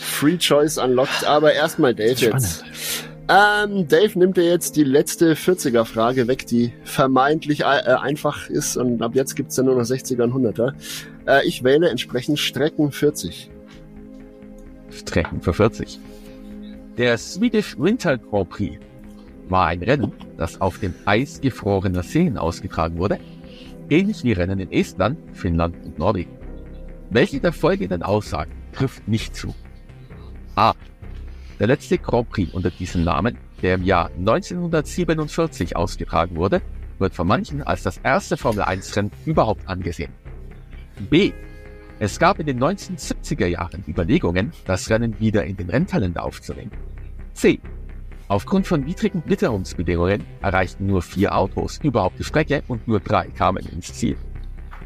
Free 0.00 0.38
Choice 0.38 0.78
unlocked, 0.78 1.24
aber 1.26 1.52
erstmal 1.52 1.94
Dave 1.94 2.14
jetzt. 2.20 2.64
Ähm, 3.26 3.88
Dave 3.88 4.18
nimmt 4.18 4.36
dir 4.36 4.44
jetzt 4.44 4.76
die 4.76 4.84
letzte 4.84 5.34
40er-Frage 5.34 6.28
weg, 6.28 6.46
die 6.46 6.72
vermeintlich 6.84 7.60
äh, 7.60 7.64
einfach 7.64 8.50
ist 8.50 8.76
und 8.76 9.00
ab 9.02 9.14
jetzt 9.14 9.34
gibt's 9.34 9.56
dann 9.56 9.64
nur 9.66 9.76
noch 9.76 9.84
60er 9.84 10.24
und 10.24 10.34
100er. 10.34 10.72
Äh, 11.26 11.46
ich 11.46 11.64
wähle 11.64 11.88
entsprechend 11.88 12.38
Strecken 12.38 12.92
40. 12.92 13.50
Strecken 14.90 15.40
für 15.40 15.54
40. 15.54 15.98
Der 16.98 17.16
Swedish 17.18 17.76
Winter 17.78 18.18
Grand 18.18 18.50
Prix 18.50 18.78
war 19.48 19.66
ein 19.66 19.82
Rennen, 19.82 20.12
das 20.36 20.60
auf 20.60 20.78
dem 20.78 20.94
Eis 21.04 21.40
gefrorener 21.40 22.02
Seen 22.02 22.38
ausgetragen 22.38 22.98
wurde, 22.98 23.18
ähnlich 23.90 24.24
wie 24.24 24.32
Rennen 24.32 24.58
in 24.58 24.72
Estland, 24.72 25.18
Finnland 25.32 25.76
und 25.84 25.98
Norwegen. 25.98 26.32
Welche 27.10 27.40
der 27.40 27.52
folgenden 27.52 28.02
Aussagen 28.02 28.52
trifft 28.72 29.06
nicht 29.06 29.36
zu? 29.36 29.54
A. 30.56 30.74
Der 31.60 31.66
letzte 31.66 31.98
Grand 31.98 32.30
Prix 32.30 32.52
unter 32.52 32.70
diesem 32.70 33.04
Namen, 33.04 33.38
der 33.62 33.76
im 33.76 33.84
Jahr 33.84 34.10
1947 34.18 35.76
ausgetragen 35.76 36.36
wurde, 36.36 36.60
wird 36.98 37.14
von 37.14 37.26
manchen 37.26 37.62
als 37.62 37.82
das 37.82 37.98
erste 37.98 38.36
Formel-1-Rennen 38.36 39.10
überhaupt 39.24 39.68
angesehen. 39.68 40.12
B. 41.10 41.32
Es 42.00 42.18
gab 42.18 42.40
in 42.40 42.46
den 42.46 42.58
1970er 42.58 43.46
Jahren 43.46 43.84
Überlegungen, 43.86 44.52
das 44.66 44.90
Rennen 44.90 45.18
wieder 45.20 45.44
in 45.44 45.56
den 45.56 45.70
Rennkalender 45.70 46.24
aufzunehmen. 46.24 46.72
C. 47.34 47.60
Aufgrund 48.28 48.66
von 48.66 48.86
widrigen 48.86 49.22
Witterungsbedingungen 49.26 50.24
erreichten 50.40 50.86
nur 50.86 51.02
vier 51.02 51.36
Autos 51.36 51.78
überhaupt 51.82 52.18
die 52.18 52.24
Strecke 52.24 52.62
und 52.68 52.88
nur 52.88 53.00
drei 53.00 53.26
kamen 53.26 53.64
ins 53.66 53.92
Ziel. 53.92 54.16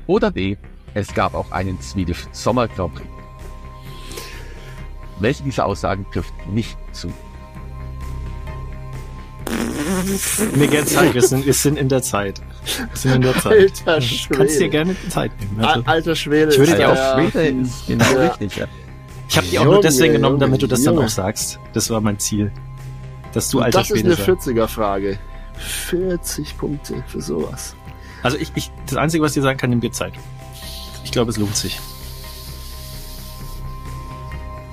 Oder 0.06 0.30
D. 0.30 0.56
Es 0.94 1.14
gab 1.14 1.34
auch 1.34 1.52
einen 1.52 1.80
Swedish 1.80 2.24
Sommer 2.32 2.66
Grand 2.66 2.94
Prix. 2.94 3.08
Welche 5.20 5.42
dieser 5.44 5.66
Aussagen 5.66 6.06
trifft 6.12 6.32
nicht 6.50 6.76
zu? 6.92 7.12
Mir 10.56 10.66
gerne 10.68 10.86
Zeit, 10.86 11.14
wir 11.14 11.22
sind, 11.22 11.46
wir 11.46 11.54
sind 11.54 11.78
in 11.78 11.88
der 11.88 12.02
Zeit. 12.02 12.40
Wir 12.76 12.88
sind 12.96 13.14
in 13.16 13.22
der 13.22 13.34
Zeit. 13.36 13.82
Alter 13.86 14.00
Du 14.00 14.34
kannst 14.36 14.54
dir 14.54 14.58
Schwede. 14.58 14.68
gerne 14.70 14.96
Zeit 15.08 15.30
nehmen. 15.40 15.60
Al- 15.64 15.66
Also, 15.76 15.82
Alter 15.86 16.16
Schwede. 16.16 16.52
Ich 16.52 16.58
würde 16.58 16.76
dir 16.76 16.92
auch 16.92 17.14
Schwede 17.18 17.46
ist 17.48 17.86
genau 17.86 18.04
Ja. 18.04 18.28
richtig. 18.28 18.56
Ja. 18.56 18.66
ich 19.28 19.36
habe 19.36 19.46
die 19.46 19.58
auch 19.58 19.64
nur 19.64 19.80
deswegen 19.80 20.06
Junge, 20.06 20.18
genommen, 20.18 20.38
damit 20.40 20.62
du 20.62 20.66
das 20.66 20.82
dann 20.82 20.94
Junge. 20.94 21.06
auch 21.06 21.10
sagst. 21.10 21.58
Das 21.72 21.88
war 21.90 22.00
mein 22.00 22.18
Ziel. 22.18 22.52
Dass 23.32 23.50
du 23.50 23.60
alter 23.60 23.78
das 23.78 23.90
ist 23.90 23.98
Schwede 24.00 24.14
eine 24.14 24.24
sagst. 24.24 24.48
40er-Frage. 24.48 25.18
40 25.58 26.56
Punkte 26.56 27.04
für 27.06 27.20
sowas. 27.20 27.74
Also 28.22 28.36
ich, 28.36 28.50
ich, 28.54 28.70
das 28.86 28.96
Einzige, 28.96 29.22
was 29.22 29.32
ich 29.32 29.34
dir 29.36 29.42
sagen 29.42 29.58
kann, 29.58 29.70
nimm 29.70 29.80
dir 29.80 29.92
Zeit. 29.92 30.14
Ich 31.04 31.12
glaube, 31.12 31.30
es 31.30 31.36
lohnt 31.36 31.56
sich. 31.56 31.78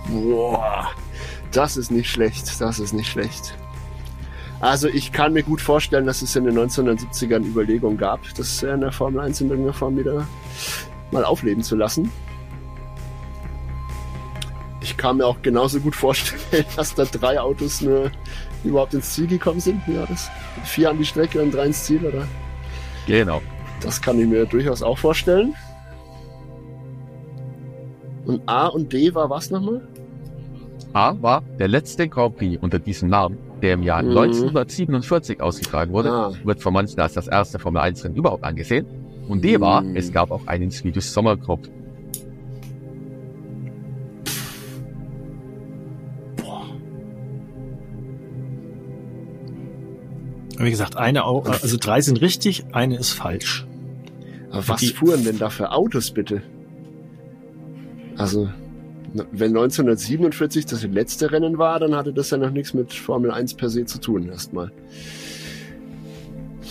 Boah, 0.08 0.92
das 1.52 1.78
ist 1.78 1.92
nicht 1.92 2.10
schlecht, 2.10 2.60
das 2.60 2.80
ist 2.80 2.94
nicht 2.94 3.10
schlecht. 3.10 3.56
Also 4.60 4.88
ich 4.88 5.12
kann 5.12 5.34
mir 5.34 5.44
gut 5.44 5.62
vorstellen, 5.62 6.06
dass 6.06 6.22
es 6.22 6.36
in 6.36 6.46
den 6.46 6.58
1970ern 6.58 7.44
Überlegungen 7.44 7.98
gab, 7.98 8.22
das 8.36 8.64
in 8.64 8.82
der 8.82 8.92
Formel 8.92 9.22
1 9.22 9.42
in 9.42 9.50
irgendeiner 9.50 9.74
Form 9.74 9.98
wieder 9.98 10.28
mal 11.12 11.24
aufleben 11.24 11.64
zu 11.64 11.76
lassen. 11.76 12.12
Ich 14.82 14.98
kann 14.98 15.18
mir 15.18 15.26
auch 15.26 15.42
genauso 15.42 15.80
gut 15.80 15.96
vorstellen, 15.96 16.66
dass 16.76 16.96
da 16.96 17.06
drei 17.06 17.40
Autos 17.40 17.82
nur 17.82 18.12
überhaupt 18.66 18.94
ins 18.94 19.14
Ziel 19.14 19.28
gekommen 19.28 19.60
sind. 19.60 19.82
Wie 19.88 19.98
war 19.98 20.08
das? 20.08 20.30
Vier 20.64 20.90
an 20.90 20.98
die 20.98 21.06
Strecke 21.06 21.42
und 21.42 21.54
drei 21.54 21.68
ins 21.68 21.84
Ziel, 21.84 22.04
oder? 22.06 22.28
Genau. 23.08 23.42
Das 23.82 24.02
kann 24.02 24.20
ich 24.20 24.28
mir 24.28 24.46
durchaus 24.46 24.82
auch 24.82 24.98
vorstellen. 24.98 25.54
Und 28.26 28.42
A 28.48 28.68
und 28.68 28.92
D 28.92 29.14
war 29.14 29.30
was 29.30 29.52
nochmal? 29.52 29.88
A 30.94 31.16
war 31.22 31.44
der 31.60 31.68
letzte 31.68 32.08
Grand 32.08 32.38
Prix 32.38 32.58
unter 32.62 32.80
diesem 32.80 33.10
Namen, 33.10 33.38
der 33.62 33.74
im 33.74 33.84
Jahr 33.84 34.02
Mhm. 34.02 34.10
1947 34.18 35.42
ausgetragen 35.42 35.92
wurde, 35.92 36.12
Ah. 36.12 36.32
wird 36.44 36.62
von 36.62 36.74
manchen 36.74 37.00
als 37.00 37.14
das 37.14 37.28
erste 37.28 37.60
Formel 37.60 37.82
1 37.82 38.04
Rennen 38.04 38.16
überhaupt 38.16 38.44
angesehen. 38.44 38.86
Und 39.28 39.44
D 39.44 39.60
war, 39.60 39.82
Mhm. 39.82 39.96
es 39.96 40.12
gab 40.12 40.32
auch 40.32 40.48
einen 40.48 40.72
Swedish 40.72 41.06
Sommer 41.06 41.36
Grand 41.38 41.64
Prix. 41.64 41.74
Wie 50.58 50.70
gesagt, 50.70 50.96
eine, 50.98 51.26
Au- 51.26 51.42
also 51.42 51.78
drei 51.78 52.02
sind 52.02 52.22
richtig, 52.22 52.66
eine 52.72 52.98
ist 52.98 53.12
falsch. 53.12 53.66
Aber 54.52 54.68
was 54.70 54.82
Die- 54.82 54.88
fuhren 54.88 55.24
denn 55.26 55.38
da 55.38 55.50
für 55.50 55.72
Autos 55.72 56.12
bitte? 56.12 56.42
Also, 58.18 58.48
wenn 59.32 59.52
1947 59.52 60.66
das 60.66 60.84
letzte 60.84 61.32
Rennen 61.32 61.58
war, 61.58 61.80
dann 61.80 61.94
hatte 61.96 62.14
das 62.14 62.30
ja 62.30 62.38
noch 62.38 62.52
nichts 62.52 62.74
mit 62.74 62.94
Formel 62.94 63.32
1 63.32 63.56
per 63.56 63.70
se 63.70 63.86
zu 63.86 64.00
tun, 64.00 64.30
erstmal. 64.30 64.72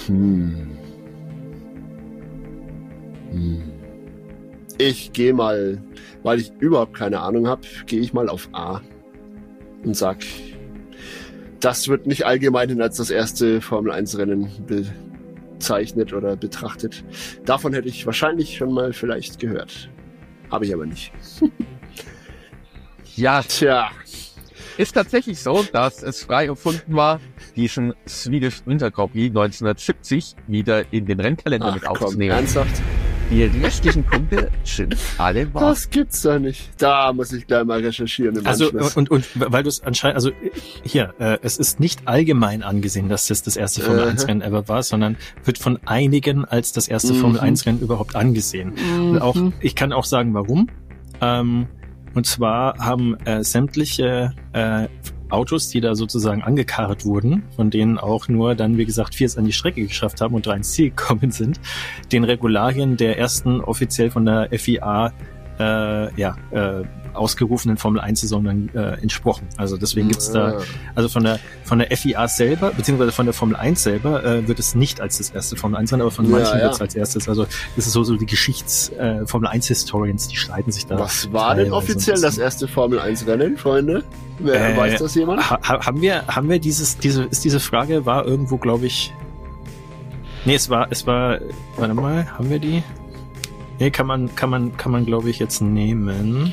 Hm. 0.07 0.69
Hm. 3.33 3.63
Ich 4.79 5.13
gehe 5.13 5.33
mal, 5.35 5.83
weil 6.23 6.41
ich 6.41 6.53
überhaupt 6.59 6.95
keine 6.95 7.21
Ahnung 7.21 7.47
habe, 7.47 7.63
gehe 7.87 8.01
ich 8.01 8.13
mal 8.13 8.29
auf 8.29 8.49
A 8.53 8.81
und 9.85 9.97
sag, 9.97 10.19
das 11.65 11.89
wird 11.89 12.07
nicht 12.07 12.27
allgemein 12.27 12.81
als 12.83 12.99
das 12.99 13.09
erste 13.09 13.63
Formel 13.63 13.91
1 13.91 14.19
Rennen 14.19 14.51
bezeichnet 14.67 16.13
oder 16.13 16.37
betrachtet. 16.37 17.05
Davon 17.47 17.73
hätte 17.73 17.89
ich 17.89 18.05
wahrscheinlich 18.05 18.59
schon 18.59 18.73
mal 18.73 18.93
vielleicht 18.93 19.39
gehört. 19.39 19.89
Habe 20.51 20.67
ich 20.67 20.75
aber 20.75 20.87
nicht. 20.87 21.13
Ja, 23.17 23.45
Tja, 23.45 23.93
ist 24.77 24.93
tatsächlich 24.95 25.39
so, 25.39 25.63
dass 25.73 26.03
es 26.03 26.25
frei 26.25 26.47
erfunden 26.47 26.97
war, 26.97 27.21
diesen 27.55 27.95
Swedish 28.09 28.67
Winter 28.67 28.91
Grand 28.91 29.13
Prix 29.13 29.29
1970 29.29 30.35
wieder 30.49 30.93
in 30.93 31.07
den 31.07 31.21
Rennkalender 31.21 31.69
ach 31.69 31.75
mit 31.75 31.85
komm, 31.85 31.97
aufzunehmen. 31.99 32.33
ernsthaft? 32.33 32.83
Die 33.35 33.43
restlichen 33.65 34.05
Punkte 34.05 34.49
sind 34.63 34.97
alle 35.19 35.53
wahr. 35.53 35.71
Das 35.71 35.91
gibt's 35.91 36.23
doch 36.23 36.39
nicht. 36.39 36.71
Da 36.79 37.13
muss 37.13 37.33
ich 37.33 37.49
gleich 37.49 37.65
mal 37.65 37.81
recherchieren 37.81 38.37
im 38.37 38.47
Also 38.47 38.67
Anschluss. 38.67 38.97
und, 38.97 39.11
und 39.11 39.27
weil 39.35 39.65
du 39.65 39.69
es 39.69 39.83
anscheinend, 39.83 40.15
also 40.15 40.31
hier, 40.85 41.15
äh, 41.19 41.39
es 41.43 41.57
ist 41.59 41.81
nicht 41.81 42.07
allgemein 42.07 42.63
angesehen, 42.63 43.09
dass 43.09 43.27
das 43.27 43.43
das 43.43 43.57
erste 43.57 43.83
Formel 43.83 44.03
Aha. 44.03 44.11
1 44.11 44.29
Rennen 44.29 44.41
ever 44.41 44.69
war, 44.69 44.85
sondern 44.85 45.17
wird 45.45 45.59
von 45.59 45.81
einigen 45.85 46.45
als 46.45 46.71
das 46.71 46.87
erste 46.87 47.13
Mhm. 47.13 47.17
Formel 47.19 47.41
1 47.41 47.67
Rennen 47.67 47.81
überhaupt 47.81 48.15
angesehen. 48.15 48.73
Und 49.01 49.19
auch, 49.19 49.35
Mhm. 49.35 49.53
ich 49.61 49.75
kann 49.75 49.93
auch 49.93 50.05
sagen, 50.05 50.33
warum. 50.33 50.69
Ähm, 51.21 51.67
und 52.15 52.27
zwar 52.27 52.79
haben 52.79 53.17
äh, 53.25 53.43
sämtliche 53.43 54.33
äh, 54.53 54.87
Autos, 55.31 55.69
die 55.69 55.81
da 55.81 55.95
sozusagen 55.95 56.43
angekarrt 56.43 57.05
wurden, 57.05 57.43
von 57.57 57.71
denen 57.71 57.99
auch 57.99 58.29
nur 58.29 58.55
dann, 58.55 58.79
wie 58.79 58.85
gesagt, 58.85 59.15
vier 59.15 59.27
es 59.27 59.37
an 59.37 59.45
die 59.45 59.53
Strecke 59.53 59.87
geschafft 59.87 60.21
haben 60.21 60.35
und 60.35 60.47
drei 60.47 60.57
ins 60.57 60.73
Ziel 60.73 60.91
gekommen 60.97 61.31
sind, 61.31 61.61
den 62.13 62.25
Regularien 62.25 62.97
der 62.97 63.19
ersten 63.19 63.61
offiziell 63.61 64.11
von 64.11 64.25
der 64.27 64.49
FIA 64.59 65.13
äh, 65.59 66.21
ja, 66.21 66.37
äh, 66.51 66.83
ausgerufenen 67.15 67.77
Formel 67.77 68.01
1 68.01 68.21
Saison 68.21 68.45
dann 68.45 68.71
äh, 68.75 69.01
entsprochen. 69.01 69.47
Also 69.57 69.77
deswegen 69.77 70.09
gibt's 70.09 70.31
da 70.31 70.59
Ah. 70.59 70.63
also 70.95 71.09
von 71.09 71.23
der 71.25 71.39
von 71.65 71.79
der 71.79 71.97
FIA 71.97 72.29
selber, 72.29 72.73
beziehungsweise 72.77 73.13
von 73.13 73.27
der 73.27 73.33
Formel 73.33 73.57
1 73.57 73.83
selber, 73.83 74.25
äh, 74.25 74.47
wird 74.49 74.59
es 74.59 74.75
nicht 74.75 75.01
als 75.01 75.19
das 75.19 75.31
erste 75.31 75.57
Formel 75.57 75.79
1 75.79 75.91
sein, 75.91 76.01
aber 76.01 76.11
von 76.11 76.25
Ja, 76.27 76.31
manchen 76.33 76.59
ja. 76.59 76.65
wird 76.65 76.75
es 76.75 76.81
als 76.81 76.95
erstes. 76.95 77.29
Also 77.29 77.47
das 77.77 77.87
ist 77.87 77.93
so, 77.93 78.05
so 78.05 78.17
die 78.17 78.27
Geschichts 78.27 78.91
äh, 78.91 79.27
Formel 79.27 79.49
1 79.49 79.67
Historians, 79.69 80.29
die 80.29 80.37
streiten 80.37 80.71
sich 80.73 80.87
da. 80.87 80.99
Was 80.99 81.33
war 81.33 81.55
denn 81.55 81.73
offiziell 81.73 82.21
das 82.21 82.39
erste 82.39 82.69
Formel 82.69 82.99
1 82.99 83.27
Rennen, 83.27 83.57
Freunde? 83.57 84.05
Wer, 84.39 84.75
Äh, 84.75 84.77
weiß 84.77 84.99
das 85.01 85.15
jemand? 85.15 85.49
Ha- 85.51 85.61
haben 85.87 86.01
wir, 86.01 86.27
haben 86.27 86.49
wir 86.49 86.59
dieses, 86.59 86.99
diese, 86.99 87.25
ist 87.25 87.45
diese 87.45 87.61
Frage 87.61 88.05
war 88.07 88.27
irgendwo, 88.27 88.57
glaube 88.59 88.87
ich. 88.87 89.13
Nee, 90.45 90.57
es 90.57 90.69
war, 90.69 90.89
es 90.91 91.07
war, 91.07 91.39
warte 91.77 91.95
mal, 91.95 92.27
haben 92.37 92.51
wir 92.51 92.59
die? 92.59 92.83
Nee, 93.79 93.91
kann 93.91 94.07
man, 94.07 94.35
kann 94.35 94.51
man, 94.51 94.77
kann 94.77 94.93
man, 94.93 95.07
glaube 95.07 95.31
ich, 95.31 95.39
jetzt 95.39 95.63
nehmen. 95.63 96.53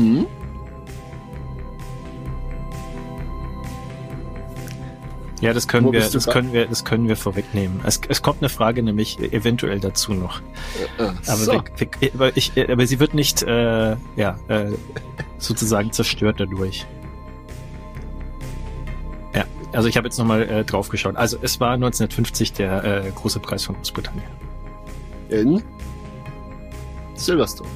Hm? 0.00 0.26
Ja, 5.42 5.54
das 5.54 5.68
können 5.68 5.86
Wo 5.86 5.92
wir, 5.92 6.00
das 6.00 6.26
können 6.26 6.52
wir, 6.52 6.66
das 6.66 6.84
können 6.84 7.08
wir 7.08 7.16
vorwegnehmen. 7.16 7.80
Es, 7.84 8.00
es 8.08 8.20
kommt 8.20 8.40
eine 8.40 8.48
Frage 8.50 8.82
nämlich 8.82 9.18
eventuell 9.18 9.80
dazu 9.80 10.12
noch. 10.12 10.40
Ah, 10.98 11.12
Aber, 11.26 11.36
so. 11.36 11.52
wir, 11.76 11.88
aber, 12.14 12.36
ich, 12.36 12.52
aber 12.70 12.86
sie 12.86 13.00
wird 13.00 13.14
nicht, 13.14 13.42
äh, 13.42 13.96
ja, 14.16 14.38
äh, 14.48 14.72
sozusagen 15.38 15.92
zerstört 15.92 16.40
dadurch. 16.40 16.86
Ja, 19.34 19.44
also 19.72 19.88
ich 19.88 19.96
habe 19.96 20.08
jetzt 20.08 20.18
nochmal 20.18 20.42
äh, 20.42 20.64
drauf 20.64 20.90
geschaut. 20.90 21.16
Also 21.16 21.38
es 21.40 21.58
war 21.58 21.72
1950 21.72 22.52
der 22.54 22.84
äh, 22.84 23.10
große 23.10 23.40
Preis 23.40 23.64
von 23.64 23.76
Großbritannien. 23.76 24.28
In 25.30 25.62
Silverstone. 27.14 27.70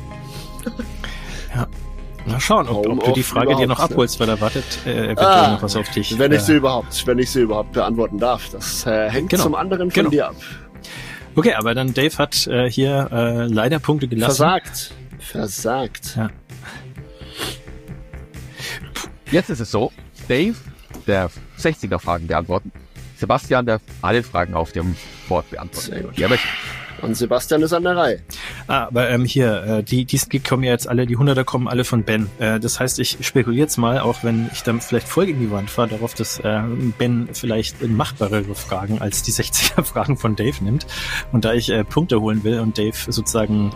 Mal 2.27 2.41
schauen, 2.41 2.69
ob, 2.69 2.87
ob 2.87 3.05
du 3.05 3.13
die 3.13 3.23
Frage 3.23 3.55
dir 3.57 3.67
noch 3.67 3.79
ne? 3.79 3.85
abholst, 3.85 4.19
weil 4.19 4.29
er 4.29 4.41
wartet 4.41 4.65
äh, 4.87 5.05
eventuell 5.05 5.29
ah, 5.29 5.53
noch 5.53 5.63
was 5.63 5.77
auf 5.77 5.91
dich. 5.91 6.19
Wenn 6.19 6.33
ich 6.33 6.41
sie 6.41 6.57
überhaupt, 6.57 7.07
wenn 7.07 7.19
ich 7.19 7.31
sie 7.31 7.43
überhaupt 7.43 7.73
beantworten 7.73 8.19
darf. 8.19 8.49
Das 8.51 8.87
äh, 8.87 9.11
hängt 9.11 9.31
genau. 9.31 9.43
zum 9.43 9.55
anderen 9.55 9.91
von 9.91 9.95
genau. 9.95 10.11
dir 10.11 10.29
ab. 10.29 10.37
Okay, 11.37 11.55
aber 11.55 11.75
dann 11.75 11.93
Dave 11.93 12.17
hat 12.17 12.47
äh, 12.47 12.71
hier 12.71 13.09
äh, 13.13 13.47
leider 13.47 13.79
Punkte 13.79 14.09
gelassen. 14.09 14.37
Versagt. 14.37 14.95
Versagt. 15.19 16.17
Ja. 16.17 16.31
Jetzt 19.31 19.51
ist 19.51 19.61
es 19.61 19.71
so, 19.71 19.93
Dave, 20.29 20.55
der 21.07 21.31
60er 21.59 21.99
Fragen 21.99 22.27
beantworten. 22.27 22.73
Sebastian 23.17 23.67
darf 23.67 23.83
alle 24.01 24.23
Fragen 24.23 24.55
auf 24.55 24.73
dem 24.73 24.97
Board 25.29 25.51
beantworten. 25.51 25.91
Sehr 25.91 26.03
gut. 26.03 26.19
Ja, 26.19 26.29
und 27.05 27.17
Sebastian 27.17 27.63
ist 27.63 27.73
an 27.73 27.85
der 27.85 27.97
Reihe. 27.97 28.21
Ah, 28.67 28.85
aber 28.87 29.11
ähm, 29.11 29.25
hier, 29.25 29.63
äh, 29.65 29.83
die, 29.83 30.05
die 30.05 30.41
kommen 30.41 30.65
ja 30.65 30.73
jetzt 30.73 30.89
alle, 30.89 31.07
die 31.07 31.17
100er 31.17 31.45
kommen 31.45 31.69
alle 31.69 31.85
von 31.85 32.03
Ben. 32.03 32.29
Äh, 32.39 32.59
das 32.61 32.81
heißt, 32.81 32.99
ich 32.99 33.19
spekuliere 33.21 33.65
jetzt 33.65 33.77
mal, 33.77 34.01
auch 34.01 34.25
wenn 34.25 34.51
ich 34.53 34.63
dann 34.63 34.81
vielleicht 34.81 35.09
voll 35.09 35.27
gegen 35.27 35.41
die 35.41 35.51
Wand 35.51 35.71
fahre, 35.71 35.89
darauf, 35.89 36.15
dass 36.15 36.41
äh, 36.41 36.63
Ben 36.99 37.29
vielleicht 37.33 37.87
machbarere 37.87 38.55
Fragen 38.55 39.01
als 39.01 39.23
die 39.23 39.33
60er 39.33 39.83
Fragen 39.85 40.17
von 40.17 40.35
Dave 40.35 40.65
nimmt. 40.65 40.87
Und 41.33 41.45
da 41.45 41.53
ich 41.53 41.71
äh, 41.71 41.85
Punkte 41.85 42.21
holen 42.21 42.43
will 42.45 42.61
und 42.61 42.79
Dave 42.79 42.97
sozusagen 43.09 43.73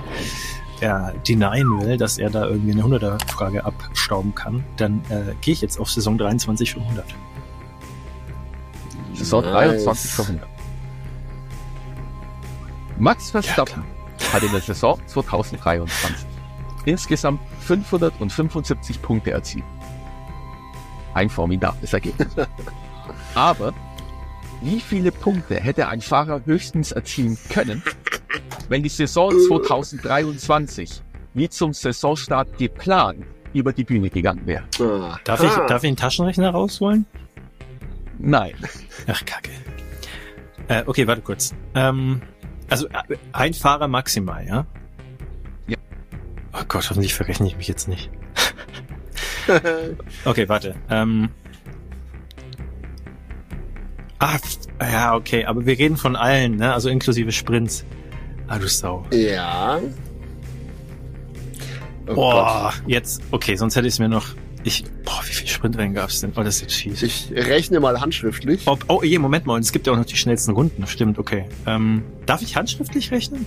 ja, 0.81 1.13
denyen 1.27 1.81
will, 1.81 1.97
dass 1.97 2.19
er 2.19 2.31
da 2.31 2.47
irgendwie 2.47 2.73
eine 2.73 2.83
100er 2.83 3.31
Frage 3.31 3.65
abstauben 3.65 4.35
kann, 4.35 4.65
dann 4.77 5.03
äh, 5.09 5.35
gehe 5.41 5.55
ich 5.55 5.61
jetzt 5.61 5.79
auf 5.79 5.91
Saison 5.91 6.17
23 6.19 6.73
für 6.73 6.81
100. 6.81 7.05
Saison 9.15 9.43
nice. 9.43 9.85
23 9.85 10.11
für 10.11 10.23
100. 10.23 10.58
Max 12.99 13.31
Verstappen 13.31 13.85
ja, 14.21 14.33
hat 14.33 14.43
in 14.43 14.51
der 14.51 14.61
Saison 14.61 14.99
2023 15.07 16.27
insgesamt 16.85 17.41
575 17.61 19.01
Punkte 19.03 19.31
erzielt. 19.31 19.65
Ein 21.15 21.31
formidables 21.31 21.93
Ergebnis. 21.93 22.29
Aber 23.35 23.73
wie 24.61 24.81
viele 24.81 25.13
Punkte 25.13 25.57
hätte 25.61 25.89
ein 25.89 26.01
Fahrer 26.01 26.43
höchstens 26.45 26.93
erzielen 26.93 27.39
können, 27.51 27.83
wenn 28.69 28.83
die 28.83 28.89
Saison 28.89 29.31
2023 29.31 31.03
wie 31.35 31.49
zum 31.49 31.73
Saisonstart 31.73 32.59
geplant 32.59 33.25
über 33.53 33.73
die 33.73 33.85
Bühne 33.85 34.11
gegangen 34.11 34.45
wäre? 34.45 34.65
Darf 35.25 35.43
ich, 35.43 35.51
darf 35.51 35.85
ich 35.85 35.89
einen 35.89 35.97
Taschenrechner 35.97 36.51
rausholen? 36.51 37.07
Nein. 38.19 38.55
Ach, 39.07 39.25
kacke. 39.25 39.51
Äh, 40.67 40.83
okay, 40.87 41.07
warte 41.07 41.23
kurz. 41.23 41.55
Ähm, 41.75 42.21
also 42.69 42.87
äh, 42.89 43.17
ein 43.33 43.55
Fahrer 43.55 43.89
maximal, 43.89 44.47
ja? 44.47 44.67
Ja. 45.67 45.77
Oh 46.53 46.65
Gott, 46.69 46.89
hoffentlich 46.91 47.15
verrechne 47.15 47.47
ich 47.47 47.57
mich 47.57 47.69
jetzt 47.69 47.89
nicht. 47.89 48.11
okay, 50.25 50.49
warte. 50.49 50.75
Ähm, 50.91 51.31
ah, 54.19 54.37
ja, 54.81 55.15
okay, 55.15 55.45
aber 55.45 55.65
wir 55.65 55.79
reden 55.79 55.97
von 55.97 56.17
allen, 56.17 56.57
ne? 56.57 56.73
Also 56.73 56.89
inklusive 56.89 57.33
Sprints. 57.33 57.85
Ah, 58.47 58.59
du 58.59 58.69
Sau. 58.69 59.05
Ja. 59.13 59.81
Oh 62.07 62.15
Boah, 62.15 62.73
Gott. 62.75 62.83
jetzt, 62.87 63.23
okay, 63.31 63.57
sonst 63.57 63.77
hätte 63.77 63.87
ich 63.87 63.95
es 63.95 63.99
mir 63.99 64.09
noch 64.09 64.35
ich, 64.65 64.85
boah, 65.05 65.21
wie 65.25 65.33
viele 65.33 65.49
Sprintrennen 65.49 65.95
gab 65.95 66.11
es 66.11 66.21
denn? 66.21 66.33
Oh, 66.37 66.43
das 66.43 66.57
ist 66.57 66.63
jetzt 66.63 66.75
fies. 66.75 67.03
Ich 67.03 67.31
rechne 67.33 67.81
mal 67.81 68.01
handschriftlich. 68.01 68.63
Oh, 68.67 68.77
oh 68.89 69.03
je, 69.03 69.19
Moment 69.19 69.47
mal. 69.47 69.55
Und 69.55 69.61
es 69.61 69.73
gibt 69.73 69.87
ja 69.87 69.93
auch 69.93 69.97
noch 69.97 70.05
die 70.05 70.17
schnellsten 70.17 70.53
Runden. 70.53 70.87
Stimmt, 70.87 71.19
okay. 71.19 71.45
Ähm, 71.67 72.03
darf 72.27 72.43
ich 72.43 72.57
handschriftlich 72.57 73.11
rechnen? 73.11 73.47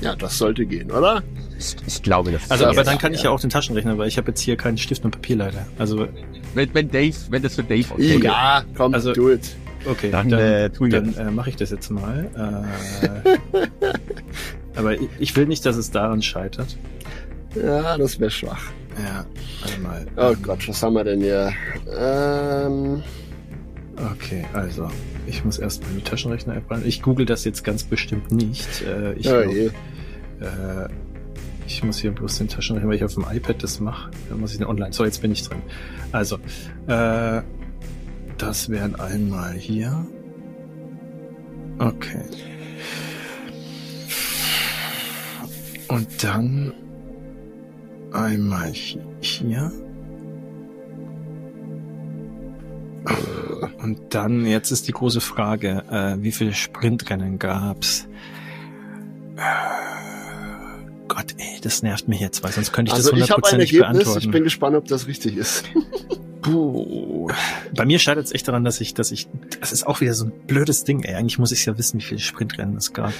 Ja, 0.00 0.14
das 0.14 0.38
sollte 0.38 0.64
gehen, 0.64 0.90
oder? 0.90 1.22
Ich, 1.58 1.74
ich 1.86 2.02
glaube, 2.02 2.30
das 2.30 2.50
Also, 2.50 2.66
aber 2.66 2.84
dann 2.84 2.98
kann 2.98 3.14
ich 3.14 3.24
ja 3.24 3.30
auch 3.30 3.40
den 3.40 3.50
Taschenrechner, 3.50 3.98
weil 3.98 4.06
ich 4.06 4.16
habe 4.16 4.28
jetzt 4.28 4.40
hier 4.40 4.56
keinen 4.56 4.78
Stift 4.78 5.04
und 5.04 5.10
Papier 5.10 5.36
leider. 5.36 5.66
Also. 5.78 6.06
Wenn, 6.54 6.72
wenn 6.72 6.90
Dave, 6.90 7.16
wenn 7.30 7.42
das 7.42 7.56
für 7.56 7.64
Dave 7.64 7.86
okay. 7.90 8.20
Ja, 8.22 8.62
komm, 8.76 8.94
also, 8.94 9.12
do 9.12 9.30
it. 9.30 9.56
Okay, 9.84 10.10
dann, 10.10 10.28
dann, 10.28 10.40
äh, 10.40 10.70
dann 10.70 11.14
äh, 11.14 11.30
mache 11.30 11.50
ich 11.50 11.56
das 11.56 11.70
jetzt 11.70 11.90
mal. 11.90 12.28
Äh, 12.34 13.58
aber 14.76 14.94
ich, 14.94 15.08
ich 15.18 15.36
will 15.36 15.46
nicht, 15.46 15.64
dass 15.66 15.76
es 15.76 15.90
daran 15.90 16.22
scheitert. 16.22 16.76
Ja, 17.54 17.96
das 17.96 18.20
wäre 18.20 18.30
schwach. 18.30 18.70
Ja, 18.98 19.24
einmal. 19.72 20.06
Oh 20.16 20.34
Gott, 20.42 20.68
was 20.68 20.82
haben 20.82 20.94
wir 20.94 21.04
denn 21.04 21.20
hier? 21.20 21.52
Ähm. 21.96 23.02
Okay, 24.12 24.44
also 24.52 24.88
ich 25.26 25.44
muss 25.44 25.58
erst 25.58 25.82
die 25.96 26.02
Taschenrechner-App 26.02 26.70
rein. 26.70 26.82
Ich 26.84 27.02
google 27.02 27.26
das 27.26 27.44
jetzt 27.44 27.64
ganz 27.64 27.84
bestimmt 27.84 28.30
nicht. 28.30 28.82
Äh, 28.82 29.14
ich, 29.14 29.28
oh, 29.28 29.42
glaub, 29.42 29.54
äh, 29.54 30.88
ich 31.66 31.82
muss 31.82 31.98
hier 31.98 32.12
bloß 32.12 32.38
den 32.38 32.48
Taschenrechner, 32.48 32.88
weil 32.88 32.96
ich 32.96 33.04
auf 33.04 33.14
dem 33.14 33.26
iPad 33.30 33.62
das 33.62 33.80
mache. 33.80 34.10
Dann 34.28 34.40
muss 34.40 34.52
ich 34.52 34.58
den 34.58 34.66
online. 34.66 34.92
So, 34.92 35.04
jetzt 35.04 35.20
bin 35.20 35.32
ich 35.32 35.42
drin. 35.42 35.62
Also, 36.12 36.36
äh, 36.86 37.42
das 38.38 38.68
wären 38.68 38.94
einmal 38.96 39.54
hier. 39.54 40.06
Okay. 41.78 42.22
Und 45.88 46.22
dann 46.22 46.72
Einmal 48.12 48.72
hier. 48.72 49.72
Und 53.82 54.00
dann, 54.10 54.44
jetzt 54.46 54.70
ist 54.70 54.88
die 54.88 54.92
große 54.92 55.20
Frage, 55.20 55.84
äh, 55.90 56.22
wie 56.22 56.32
viele 56.32 56.52
Sprintrennen 56.52 57.38
gab's? 57.38 58.06
Äh, 59.36 59.40
Gott, 61.08 61.34
ey, 61.38 61.60
das 61.62 61.82
nervt 61.82 62.08
mich 62.08 62.20
jetzt, 62.20 62.42
weil 62.42 62.52
sonst 62.52 62.72
könnte 62.72 62.90
ich 62.90 62.94
also 62.94 63.10
das 63.10 63.20
hundertprozentig 63.20 63.72
beantworten. 63.72 64.20
Ich 64.20 64.30
bin 64.30 64.44
gespannt, 64.44 64.76
ob 64.76 64.86
das 64.86 65.06
richtig 65.06 65.36
ist. 65.36 65.64
Puh. 66.42 67.28
Bei 67.74 67.84
mir 67.84 67.98
scheitert 67.98 68.26
es 68.26 68.32
echt 68.32 68.48
daran, 68.48 68.64
dass 68.64 68.80
ich, 68.80 68.94
dass 68.94 69.10
ich, 69.10 69.28
das 69.60 69.72
ist 69.72 69.86
auch 69.86 70.00
wieder 70.00 70.14
so 70.14 70.26
ein 70.26 70.32
blödes 70.46 70.84
Ding, 70.84 71.02
ey. 71.02 71.14
Eigentlich 71.14 71.38
muss 71.38 71.52
ich 71.52 71.64
ja 71.66 71.76
wissen, 71.76 71.98
wie 71.98 72.04
viele 72.04 72.20
Sprintrennen 72.20 72.76
es 72.76 72.92
gab. 72.92 73.12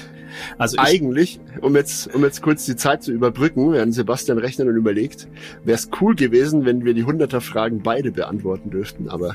Also 0.57 0.77
ich, 0.77 0.81
eigentlich, 0.81 1.41
um 1.61 1.75
jetzt, 1.75 2.15
um 2.15 2.23
jetzt 2.23 2.43
kurz 2.43 2.65
die 2.65 2.77
Zeit 2.77 3.03
zu 3.03 3.13
überbrücken, 3.13 3.73
während 3.73 3.95
Sebastian 3.95 4.39
rechnet 4.39 4.69
und 4.69 4.77
überlegt, 4.77 5.27
wäre 5.65 5.77
es 5.77 5.91
cool 6.01 6.15
gewesen, 6.15 6.65
wenn 6.65 6.85
wir 6.85 6.95
die 6.95 7.05
100er 7.05 7.41
Fragen 7.41 7.83
beide 7.83 8.13
beantworten 8.13 8.71
dürften, 8.71 9.09
aber 9.09 9.35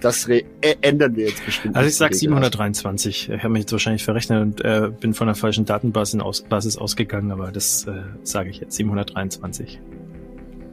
das 0.00 0.26
äh, 0.28 0.44
ändern 0.80 1.14
wir 1.14 1.28
jetzt 1.28 1.44
bestimmt. 1.44 1.76
Also 1.76 1.88
ich 1.88 1.96
sag 1.96 2.14
723. 2.14 3.28
Ich 3.28 3.38
habe 3.42 3.50
mich 3.50 3.60
jetzt 3.60 3.72
wahrscheinlich 3.72 4.02
verrechnet 4.02 4.42
und 4.42 4.64
äh, 4.64 4.90
bin 4.98 5.14
von 5.14 5.26
der 5.26 5.36
falschen 5.36 5.66
Datenbasis 5.66 6.20
aus, 6.20 6.42
Basis 6.42 6.78
ausgegangen, 6.78 7.30
aber 7.30 7.52
das 7.52 7.86
äh, 7.86 8.02
sage 8.22 8.50
ich 8.50 8.60
jetzt. 8.60 8.76
723. 8.76 9.78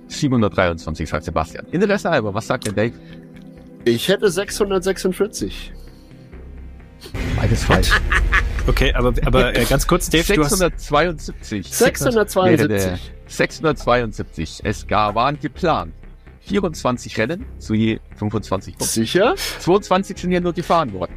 723, 0.08 1.10
sagt 1.10 1.26
Sebastian. 1.26 1.66
Interesse 1.72 2.10
halber, 2.10 2.34
was 2.34 2.48
sagt 2.48 2.68
der 2.68 2.74
Dave? 2.74 2.94
Ich 3.86 4.08
hätte 4.08 4.30
646. 4.30 5.74
Beides 7.36 7.64
falsch. 7.64 7.92
Okay, 8.68 8.94
aber, 8.94 9.14
aber 9.24 9.56
äh, 9.56 9.64
ganz 9.64 9.88
kurz, 9.88 10.10
Dave, 10.10 10.26
672. 10.26 11.74
672. 11.74 13.14
672. 13.28 14.60
Es 14.66 14.86
gar, 14.86 15.16
waren 15.16 15.40
geplant. 15.40 15.94
24 16.42 17.18
Rennen 17.18 17.46
zu 17.60 17.74
je 17.74 18.00
25 18.18 18.78
Punkten. 18.78 18.94
Sicher? 18.94 19.36
22 19.60 20.18
sind 20.18 20.32
ja 20.32 20.42
nur 20.42 20.52
gefahren 20.52 20.92
worden. 20.92 21.14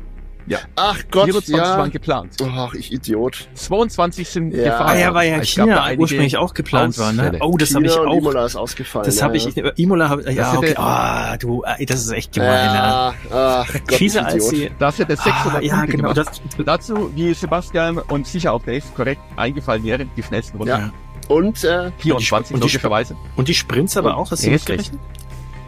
Ja. 0.47 0.59
Ach 0.77 0.99
Gott, 1.11 1.25
24 1.25 1.57
ja. 1.57 1.79
waren 1.79 1.91
geplant. 1.91 2.37
Ach, 2.43 2.75
ich 2.75 2.93
Idiot. 2.93 3.49
22 3.55 4.29
sind 4.29 4.55
ja. 4.55 4.65
gefahren. 4.65 4.87
Ah 4.89 4.99
ja, 4.99 5.15
weil 5.15 5.31
ja 5.31 5.45
China 5.45 5.93
ursprünglich 5.97 6.37
auch 6.37 6.55
geplant 6.55 6.99
war, 6.99 7.13
ne? 7.13 7.39
Oh, 7.41 7.57
das 7.57 7.75
habe 7.75 7.87
ich 7.87 7.93
auch. 7.93 8.13
Imola 8.13 8.47
ist 8.47 8.57
ausgefallen. 8.57 9.07
Das 9.07 9.23
habe 9.23 9.37
ich, 9.37 9.57
Imola 9.79 10.09
habe 10.09 10.31
ja, 10.33 10.55
okay. 10.57 10.75
Ah, 10.77 11.37
du, 11.37 11.63
das 11.87 12.01
ist 12.01 12.13
echt 12.13 12.33
gemein, 12.33 12.75
ja. 12.75 13.15
Ach, 13.33 13.73
Gott, 13.87 13.99
Fieser 13.99 14.27
als 14.27 14.49
sie. 14.49 14.71
Das 14.79 14.99
hätte 14.99 15.17
600 15.17 15.57
ah, 15.57 15.61
ja, 15.61 15.85
genau. 15.85 16.13
Das, 16.13 16.41
Dazu, 16.65 17.11
wie 17.15 17.33
Sebastian 17.35 17.99
und 17.99 18.27
sicher 18.27 18.53
auch 18.53 18.63
Dave 18.63 18.83
korrekt 18.95 19.23
eingefallen 19.37 19.85
wären, 19.85 20.11
die 20.17 20.23
schnellsten 20.23 20.59
Runden. 20.59 20.69
Ja. 20.71 20.93
Und, 21.29 21.63
äh, 21.65 21.93
24 21.99 22.55
und 22.55 22.65
die, 22.65 23.15
und 23.37 23.49
die 23.49 23.55
Sprints 23.55 23.97
aber 23.97 24.17
auch, 24.17 24.31
hast 24.31 24.45
du 24.45 24.51
mitgerechnet? 24.51 24.99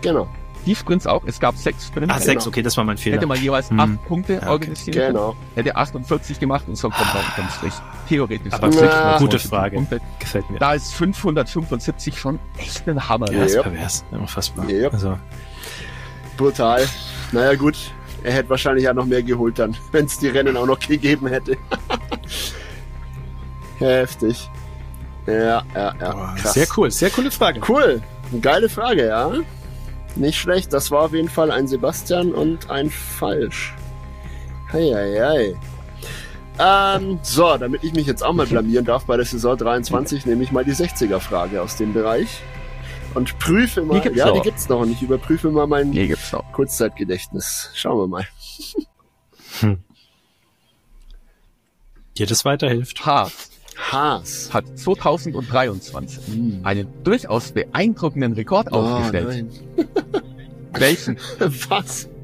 Genau. 0.01 0.29
Die 0.67 0.75
Sprints 0.75 1.07
auch. 1.07 1.23
Es 1.27 1.41
gab 1.41 1.57
sechs 1.57 1.87
Sprints. 1.87 2.15
Ah, 2.15 2.19
sechs, 2.21 2.47
okay, 2.47 2.63
das 2.63 2.77
war 2.77 2.85
mein 2.85 2.97
Fehler. 2.97 3.17
Hätte 3.17 3.27
man 3.27 3.41
jeweils 3.41 3.71
hm. 3.71 3.81
acht 3.81 4.05
Punkte 4.07 4.35
ja, 4.35 4.39
okay. 4.41 4.49
organisiert. 4.49 5.09
Genau. 5.09 5.37
Hätte 5.55 5.75
48 5.75 6.39
gemacht 6.39 6.65
und 6.69 6.77
so 6.77 6.89
kommt 6.89 7.13
man 7.13 7.25
unterm 7.25 7.49
Strich. 7.51 7.75
Theoretisch. 8.09 8.53
Aber 8.53 8.69
na, 8.69 9.19
gute 9.19 9.39
Frage. 9.39 9.77
Punkte. 9.77 10.01
Gefällt 10.19 10.49
mir. 10.51 10.59
Da 10.59 10.75
ist 10.75 10.95
575 10.95 12.19
schon 12.19 12.39
echt 12.59 12.89
ein 12.89 13.09
Hammer. 13.09 13.33
Ja, 13.33 13.45
ist 13.45 13.61
pervers. 13.61 14.05
Unfassbar. 14.13 14.69
Yep. 14.69 14.93
Also. 14.93 15.19
Brutal. 16.37 16.87
Naja, 17.33 17.55
gut. 17.55 17.77
Er 18.23 18.35
hätte 18.35 18.51
wahrscheinlich 18.51 18.85
ja 18.85 18.95
noch 18.95 19.07
mehr 19.07 19.23
geholt 19.23 19.59
dann, 19.59 19.77
wenn 19.93 20.07
es 20.07 20.19
die 20.19 20.29
Rennen 20.29 20.57
auch 20.57 20.67
noch 20.67 20.79
gegeben 20.79 21.27
hätte. 21.27 21.57
Heftig. 23.79 24.49
Ja, 25.27 25.35
ja, 25.35 25.65
ja. 25.75 26.35
Krass. 26.37 26.55
Sehr 26.55 26.67
cool. 26.77 26.91
Sehr 26.91 27.11
coole 27.11 27.31
Frage. 27.31 27.61
Cool. 27.69 28.01
Geile 28.41 28.69
Frage, 28.69 29.07
ja. 29.07 29.33
Nicht 30.17 30.39
schlecht, 30.39 30.73
das 30.73 30.91
war 30.91 31.03
auf 31.03 31.13
jeden 31.13 31.29
Fall 31.29 31.51
ein 31.51 31.67
Sebastian 31.67 32.33
und 32.33 32.71
ein 32.71 32.91
Falsch. 32.91 33.75
Heieiei. 34.73 35.55
Ähm, 36.59 37.19
so, 37.23 37.57
damit 37.57 37.83
ich 37.83 37.95
mich 37.95 38.07
jetzt 38.07 38.23
auch 38.23 38.33
mal 38.33 38.47
blamieren 38.47 38.85
darf 38.85 39.07
bei 39.07 39.17
der 39.17 39.25
Saison 39.25 39.57
23, 39.57 40.27
nehme 40.27 40.43
ich 40.43 40.53
mal 40.53 40.65
die 40.65 40.75
60er-Frage 40.75 41.63
aus 41.63 41.77
dem 41.77 41.93
Bereich. 41.93 42.43
und 43.15 43.39
prüfe 43.39 43.83
mal. 43.83 44.01
gibt's 44.01 44.19
ja, 44.19 44.27
noch. 44.27 44.35
die 44.35 44.41
gibt's 44.41 44.69
noch. 44.69 44.81
Und 44.81 44.93
ich 44.93 45.03
überprüfe 45.03 45.51
mal 45.51 45.67
mein. 45.67 45.93
Kurzzeitgedächtnis. 46.53 47.71
Schauen 47.75 47.99
wir 47.99 48.07
mal. 48.07 48.27
Dir 52.19 52.27
das 52.27 52.45
weiterhilft. 52.45 53.07
Haas 53.07 53.52
Haas. 53.77 54.51
hat 54.53 54.65
2023 54.79 56.23
einen 56.63 56.87
durchaus 57.05 57.53
beeindruckenden 57.53 58.33
Rekord 58.35 58.69
Oh, 58.71 58.77
aufgestellt. 58.77 59.47
nein. 59.77 59.89
Welchen? 60.79 61.19
Was? 61.69 62.09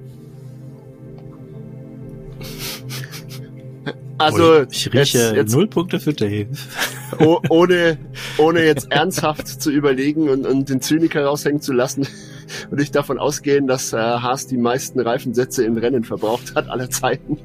Also, 4.20 4.53
Ui, 4.53 4.66
ich 4.72 4.92
rieche 4.92 5.18
jetzt, 5.18 5.36
jetzt 5.36 5.55
null 5.55 5.68
Punkte 5.68 6.01
für 6.01 6.12
Dave. 6.12 6.49
oh, 7.20 7.38
ohne, 7.51 7.99
ohne 8.36 8.64
jetzt 8.64 8.90
ernsthaft 8.90 9.46
zu 9.46 9.70
überlegen 9.70 10.28
und, 10.28 10.44
und 10.44 10.68
den 10.68 10.80
Zyniker 10.80 11.24
raushängen 11.24 11.61
zu 11.61 11.72
lassen, 11.72 12.05
würde 12.68 12.82
ich 12.82 12.90
davon 12.90 13.18
ausgehen, 13.20 13.68
dass 13.68 13.92
äh, 13.92 13.96
Haas 13.96 14.49
die 14.49 14.57
meisten 14.57 14.99
Reifensätze 14.99 15.64
im 15.64 15.76
Rennen 15.76 16.03
verbraucht 16.03 16.57
hat 16.57 16.68
aller 16.68 16.90
Zeiten. 16.90 17.38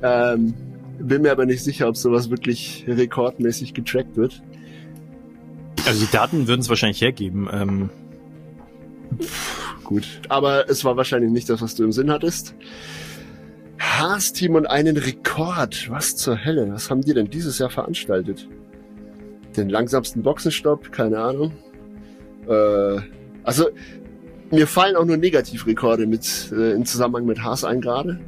ähm, 0.00 0.54
bin 0.98 1.22
mir 1.22 1.32
aber 1.32 1.46
nicht 1.46 1.62
sicher, 1.62 1.88
ob 1.88 1.96
sowas 1.96 2.30
wirklich 2.30 2.84
rekordmäßig 2.86 3.74
getrackt 3.74 4.16
wird. 4.16 4.42
Also 5.86 6.04
die 6.04 6.10
Daten 6.10 6.48
würden 6.48 6.60
es 6.60 6.68
wahrscheinlich 6.68 7.00
hergeben. 7.00 7.48
Ähm, 7.52 7.90
Gut. 9.84 10.20
Aber 10.28 10.68
es 10.68 10.84
war 10.84 10.96
wahrscheinlich 10.96 11.30
nicht 11.30 11.48
das, 11.48 11.62
was 11.62 11.74
du 11.74 11.84
im 11.84 11.92
Sinn 11.92 12.10
hattest. 12.10 12.54
Haas-Team 13.78 14.54
und 14.54 14.66
einen 14.66 14.96
Rekord. 14.96 15.90
Was 15.90 16.16
zur 16.16 16.44
Hölle? 16.44 16.72
Was 16.72 16.90
haben 16.90 17.02
die 17.02 17.14
denn 17.14 17.30
dieses 17.30 17.58
Jahr 17.58 17.70
veranstaltet? 17.70 18.48
Den 19.56 19.68
langsamsten 19.68 20.22
Boxenstopp? 20.22 20.90
Keine 20.92 21.18
Ahnung. 21.18 21.52
Äh, 22.48 23.00
also, 23.44 23.68
mir 24.50 24.66
fallen 24.66 24.96
auch 24.96 25.04
nur 25.04 25.16
Negativrekorde 25.16 26.06
mit, 26.06 26.52
äh, 26.52 26.72
im 26.72 26.84
Zusammenhang 26.84 27.26
mit 27.26 27.42
Haas 27.42 27.64
ein 27.64 27.80
gerade. 27.80 28.18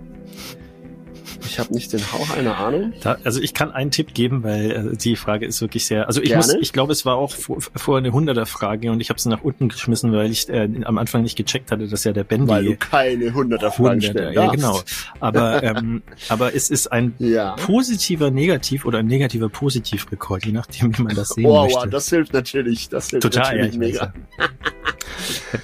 Ich 1.50 1.58
habe 1.58 1.72
nicht 1.74 1.92
den 1.92 2.00
Hauch 2.12 2.36
einer 2.36 2.58
Ahnung. 2.58 2.92
da, 3.02 3.16
also 3.24 3.40
ich 3.40 3.54
kann 3.54 3.72
einen 3.72 3.90
Tipp 3.90 4.14
geben, 4.14 4.42
weil 4.42 4.70
äh, 4.92 4.96
die 4.96 5.16
Frage 5.16 5.46
ist 5.46 5.60
wirklich 5.60 5.86
sehr. 5.86 6.06
Also 6.06 6.20
ich 6.20 6.28
Gerne. 6.28 6.44
muss, 6.44 6.54
ich 6.54 6.72
glaube, 6.72 6.92
es 6.92 7.04
war 7.06 7.16
auch 7.16 7.32
vor, 7.32 7.58
vor 7.60 7.98
eine 7.98 8.12
hunderter 8.12 8.46
Frage 8.46 8.90
und 8.92 9.00
ich 9.00 9.10
habe 9.10 9.20
sie 9.20 9.28
nach 9.28 9.42
unten 9.42 9.68
geschmissen, 9.68 10.12
weil 10.12 10.30
ich 10.30 10.48
äh, 10.48 10.68
am 10.84 10.98
Anfang 10.98 11.22
nicht 11.22 11.36
gecheckt 11.36 11.70
hatte, 11.72 11.88
dass 11.88 12.04
ja 12.04 12.12
der 12.12 12.24
Ben 12.24 12.46
Weil 12.48 12.64
du 12.64 12.76
keine 12.76 13.32
hunderter 13.32 13.70
Fragen 13.70 13.94
Hunderter, 14.00 14.12
stellen 14.12 14.34
ja 14.34 14.50
genau. 14.50 14.80
Aber 15.20 15.62
ähm, 15.62 16.02
aber 16.28 16.54
es 16.54 16.70
ist 16.70 16.90
ein 16.92 17.14
Ja. 17.18 17.56
positiver 17.56 18.30
Negativ 18.30 18.84
oder 18.84 18.98
ein 18.98 19.06
negativer 19.06 19.48
Positivrekord, 19.48 20.44
je 20.46 20.52
nachdem, 20.52 20.96
wie 20.98 21.02
man 21.02 21.14
das 21.14 21.30
sehen 21.30 21.46
Oh, 21.46 21.62
möchte. 21.64 21.78
wow, 21.78 21.86
das 21.90 22.08
hilft 22.08 22.32
natürlich. 22.32 22.88
Das 22.88 23.08
hilft 23.10 23.22
Total, 23.22 23.56
ja, 23.56 23.64
natürlich 23.66 23.74
ich 23.74 24.00
mega. 24.00 24.12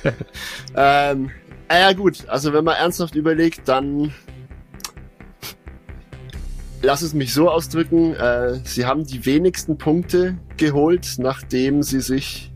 ähm, 0.77 1.31
äh, 1.69 1.81
ja 1.81 1.93
gut, 1.93 2.29
also 2.29 2.53
wenn 2.53 2.65
man 2.65 2.77
ernsthaft 2.77 3.15
überlegt, 3.15 3.63
dann 3.69 4.13
lass 6.85 7.03
es 7.03 7.15
mich 7.15 7.33
so 7.33 7.51
ausdrücken. 7.51 8.15
Äh, 8.15 8.61
sie 8.65 8.87
haben 8.87 9.05
die 9.05 9.25
wenigsten 9.27 9.79
Punkte 9.79 10.39
geholt, 10.57 11.17
nachdem 11.19 11.83
sie 11.83 12.01
sich 12.01 12.53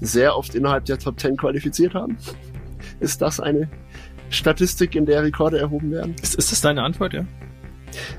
sehr 0.00 0.36
oft 0.36 0.54
innerhalb 0.54 0.84
der 0.86 0.98
Top 0.98 1.20
10 1.20 1.36
qualifiziert 1.36 1.94
haben. 1.94 2.16
Ist 3.00 3.20
das 3.20 3.40
eine 3.40 3.68
Statistik, 4.30 4.94
in 4.94 5.06
der 5.06 5.22
Rekorde 5.22 5.58
erhoben 5.58 5.90
werden? 5.90 6.14
ist, 6.22 6.34
ist 6.36 6.52
das 6.52 6.60
deine 6.60 6.82
Antwort, 6.82 7.12
ja? 7.12 7.24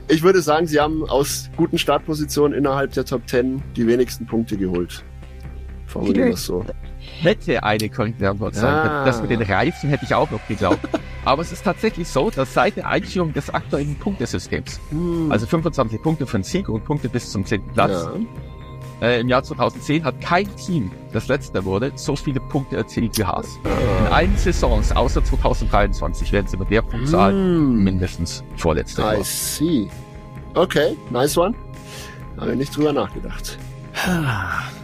Ich 0.07 0.21
würde 0.21 0.41
sagen, 0.41 0.67
sie 0.67 0.79
haben 0.79 1.09
aus 1.09 1.49
guten 1.57 1.79
Startpositionen 1.79 2.55
innerhalb 2.55 2.91
der 2.93 3.05
Top 3.05 3.27
10 3.27 3.63
die 3.75 3.87
wenigsten 3.87 4.25
Punkte 4.27 4.57
geholt. 4.57 5.03
Formulieren 5.87 6.27
wir 6.27 6.33
es 6.35 6.45
so. 6.45 6.63
Hätte 7.21 7.63
eine 7.63 7.89
korrekte 7.89 8.29
Antwort 8.29 8.55
sein 8.55 8.73
Ah. 8.73 9.05
Das 9.05 9.21
mit 9.21 9.31
den 9.31 9.41
Reifen 9.41 9.89
hätte 9.89 10.05
ich 10.05 10.13
auch 10.13 10.29
noch 10.29 10.45
geglaubt. 10.47 10.87
Aber 11.25 11.41
es 11.41 11.51
ist 11.51 11.63
tatsächlich 11.63 12.07
so, 12.09 12.29
dass 12.29 12.53
seit 12.53 12.75
der 12.77 12.87
Einführung 12.87 13.33
des 13.33 13.49
aktuellen 13.49 13.95
Punktesystems, 13.95 14.79
Hm. 14.89 15.31
also 15.31 15.45
25 15.45 16.01
Punkte 16.01 16.25
für 16.25 16.37
den 16.37 16.43
Sieg 16.43 16.67
und 16.69 16.83
Punkte 16.83 17.07
bis 17.09 17.31
zum 17.31 17.45
10. 17.45 17.63
Platz, 17.73 18.07
ja. 19.01 19.07
äh, 19.07 19.21
im 19.21 19.29
Jahr 19.29 19.41
2010 19.43 20.03
hat 20.03 20.19
kein 20.21 20.53
Team, 20.57 20.91
das 21.13 21.27
letzte 21.29 21.63
wurde, 21.63 21.91
so 21.95 22.15
viele 22.15 22.39
Punkte 22.41 22.75
erzielt 22.75 23.17
wie 23.17 23.23
Haas. 23.23 23.57
In 24.05 24.13
allen 24.13 24.35
Saisons, 24.37 24.91
außer 24.91 25.23
2023, 25.23 26.31
werden 26.33 26.47
sie 26.47 26.57
mit 26.57 26.69
der 26.69 26.81
Punktzahl 26.81 27.31
Hm. 27.31 27.83
mindestens 27.83 28.43
vorletzte. 28.57 29.01
I 29.01 29.23
see. 29.23 29.87
Okay, 30.55 30.97
nice 31.09 31.37
one. 31.37 31.55
Habe 32.37 32.51
ich 32.51 32.57
nicht 32.57 32.75
drüber 32.75 32.91
nachgedacht. 32.93 33.57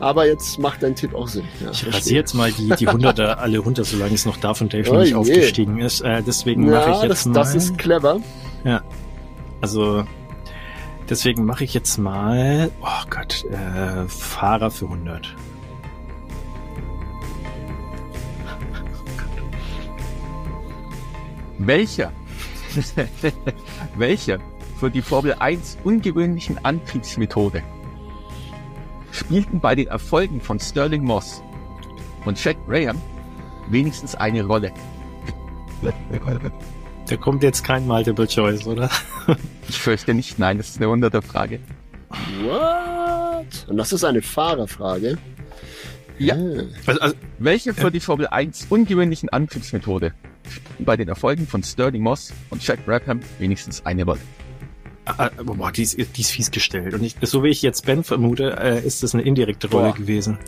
Aber 0.00 0.26
jetzt 0.26 0.58
macht 0.58 0.82
dein 0.82 0.94
Tipp 0.94 1.14
auch 1.14 1.26
Sinn. 1.28 1.44
Ja, 1.60 1.70
Ich 1.70 1.86
rasiere 1.86 2.16
jetzt 2.20 2.34
mal 2.34 2.52
die, 2.52 2.68
die 2.78 2.86
Hunderter 2.86 3.38
alle 3.40 3.58
runter, 3.58 3.84
solange 3.84 4.14
es 4.14 4.24
noch 4.26 4.36
darf 4.36 4.60
und 4.60 4.72
Dave 4.72 4.88
Oh 4.90 4.94
noch 4.94 5.00
nicht 5.00 5.08
je. 5.10 5.14
aufgestiegen 5.16 5.78
ist. 5.80 6.00
Äh, 6.02 6.22
deswegen 6.22 6.70
mache 6.70 6.90
ich 6.90 6.96
Ja, 6.96 7.02
jetzt 7.02 7.10
das, 7.10 7.26
mal. 7.26 7.32
das 7.34 7.54
ist 7.54 7.78
clever. 7.78 8.20
also 9.60 10.04
deswegen 11.10 11.44
mache 11.44 11.64
ich 11.64 11.74
jetzt 11.74 11.98
mal. 11.98 12.70
Oh 12.80 13.04
Gott, 13.10 13.44
äh, 13.50 14.06
Fahrer 14.08 14.70
für 14.70 14.84
100. 14.86 15.34
Welcher, 21.58 22.12
welcher 23.96 24.38
für 24.78 24.90
die 24.90 25.02
Formel 25.02 25.34
1 25.38 25.78
ungewöhnlichen 25.82 26.64
Antriebsmethode 26.64 27.62
spielten 29.18 29.60
bei 29.60 29.74
den 29.74 29.88
Erfolgen 29.88 30.40
von 30.40 30.58
Sterling 30.58 31.02
Moss 31.02 31.42
und 32.24 32.42
Jack 32.42 32.56
Graham 32.66 33.00
wenigstens 33.68 34.14
eine 34.14 34.44
Rolle? 34.44 34.72
Da 37.08 37.16
kommt 37.16 37.42
jetzt 37.42 37.64
kein 37.64 37.86
Multiple 37.86 38.26
Choice, 38.26 38.66
oder? 38.66 38.90
Ich 39.68 39.78
fürchte 39.78 40.14
nicht, 40.14 40.38
nein, 40.38 40.58
das 40.58 40.70
ist 40.70 40.78
eine 40.78 40.88
hunderte 40.88 41.22
Frage. 41.22 41.60
What? 42.42 43.66
Und 43.68 43.76
das 43.76 43.92
ist 43.92 44.04
eine 44.04 44.22
Fahrerfrage. 44.22 45.18
Ja. 46.18 46.34
Ah. 46.34 46.62
Also, 46.86 47.00
also, 47.00 47.14
Welche 47.38 47.74
für 47.74 47.90
die 47.90 48.00
Formel 48.00 48.26
1 48.26 48.66
ungewöhnlichen 48.70 49.28
Antriebsmethode 49.28 50.14
spielten 50.48 50.84
bei 50.84 50.96
den 50.96 51.08
Erfolgen 51.08 51.46
von 51.46 51.62
Sterling 51.62 52.02
Moss 52.02 52.32
und 52.50 52.66
Jack 52.66 52.84
Brabham 52.86 53.20
wenigstens 53.38 53.84
eine 53.84 54.04
Rolle? 54.04 54.20
Äh, 55.18 55.30
boah, 55.42 55.72
die 55.72 55.82
ist, 55.82 55.96
die 55.96 56.20
ist 56.20 56.30
fies 56.30 56.50
gestellt. 56.50 56.94
Und 56.94 57.02
ich, 57.02 57.16
so 57.22 57.42
wie 57.42 57.48
ich 57.48 57.62
jetzt 57.62 57.86
Ben 57.86 58.04
vermute, 58.04 58.56
äh, 58.58 58.84
ist 58.84 59.02
das 59.02 59.14
eine 59.14 59.22
indirekte 59.24 59.70
Rolle 59.70 59.90
Boah. 59.90 59.96
gewesen. 59.96 60.38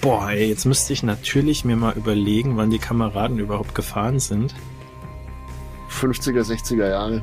Boah, 0.00 0.30
ey, 0.30 0.48
jetzt 0.48 0.64
müsste 0.64 0.92
ich 0.92 1.02
natürlich 1.02 1.64
mir 1.64 1.76
mal 1.76 1.94
überlegen, 1.94 2.56
wann 2.56 2.70
die 2.70 2.78
Kameraden 2.78 3.38
überhaupt 3.38 3.74
gefahren 3.74 4.20
sind. 4.20 4.54
50er, 5.90 6.42
60er 6.42 6.88
Jahre. 6.88 7.22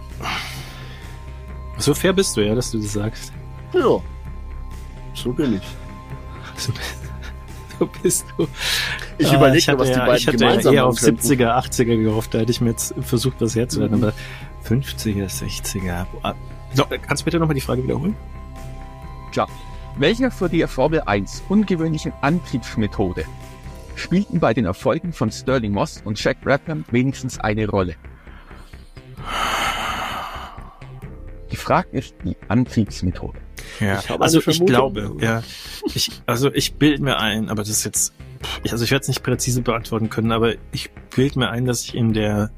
So 1.78 1.94
fair 1.94 2.14
bist 2.14 2.36
du 2.36 2.42
ja, 2.42 2.54
dass 2.54 2.72
du 2.72 2.78
das 2.80 2.94
sagst. 2.94 3.32
Ja. 3.74 4.02
So 5.14 5.32
bin 5.32 5.56
ich. 5.56 5.64
So 7.80 7.90
bist 8.02 8.26
du. 8.38 8.48
Ich 9.18 9.28
Ah, 9.32 9.36
überlege 9.36 9.78
was 9.80 9.88
die 9.88 9.94
ja, 9.94 10.00
beiden 10.06 10.18
Ich 10.18 10.28
hatte 10.28 10.38
gemeinsam 10.38 10.74
ja 10.74 10.82
eher 10.82 10.86
auf 10.88 11.00
könnten. 11.00 11.22
70er, 11.28 11.58
80er 11.58 12.04
gehofft. 12.04 12.34
Da 12.34 12.40
hätte 12.40 12.52
ich 12.52 12.62
mir 12.62 12.70
jetzt 12.72 12.94
versucht, 13.02 13.36
was 13.40 13.56
herzuleiten. 13.56 13.98
Mhm. 13.98 14.04
Aber 14.06 14.14
50er, 14.68 15.26
60er. 15.28 16.06
Boah. 16.12 16.36
So, 16.74 16.86
kannst 16.86 17.22
du 17.22 17.26
bitte 17.26 17.40
nochmal 17.40 17.56
die 17.56 17.62
Frage 17.62 17.84
wiederholen? 17.84 18.16
Klar. 19.32 19.50
Welcher 19.98 20.30
für 20.32 20.50
die 20.50 20.66
Formel 20.68 21.02
1 21.06 21.44
ungewöhnlichen 21.48 22.12
Antriebsmethode 22.22 23.26
spielten 23.96 24.40
bei 24.42 24.54
den 24.54 24.66
Erfolgen 24.66 25.14
von 25.14 25.32
Sterling 25.32 25.72
Moss 25.72 26.02
und 26.04 26.22
Jack 26.22 26.42
Brabham 26.42 26.84
wenigstens 26.92 27.40
eine 27.40 27.68
Rolle? 27.70 27.96
Gefragt 31.50 31.94
ist 31.94 32.16
die 32.26 32.36
Antriebsmethode. 32.50 33.40
Ja, 33.80 34.00
Ich 34.00 34.10
also 34.10 34.42
ich 34.46 34.66
glaube, 34.66 35.16
ja. 35.20 35.44
Ich, 35.94 36.10
also 36.26 36.52
ich 36.54 36.76
bild 36.76 37.02
mir 37.02 37.20
ein, 37.20 37.50
aber 37.50 37.62
das 37.62 37.70
ist 37.70 37.84
jetzt, 37.84 38.14
also 38.70 38.84
ich 38.84 38.92
werde 38.92 39.04
es 39.04 39.08
nicht 39.08 39.24
präzise 39.24 39.62
beantworten 39.62 40.10
können, 40.10 40.32
aber 40.32 40.54
ich 40.72 40.92
bild 41.16 41.36
mir 41.36 41.50
ein, 41.50 41.66
dass 41.66 41.84
ich 41.84 41.96
in 41.96 42.14
der 42.14 42.52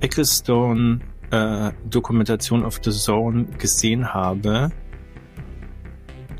Ecclestone 0.00 1.00
äh, 1.30 1.72
Dokumentation 1.88 2.64
of 2.64 2.80
the 2.82 2.90
Zone 2.90 3.46
gesehen 3.58 4.14
habe, 4.14 4.70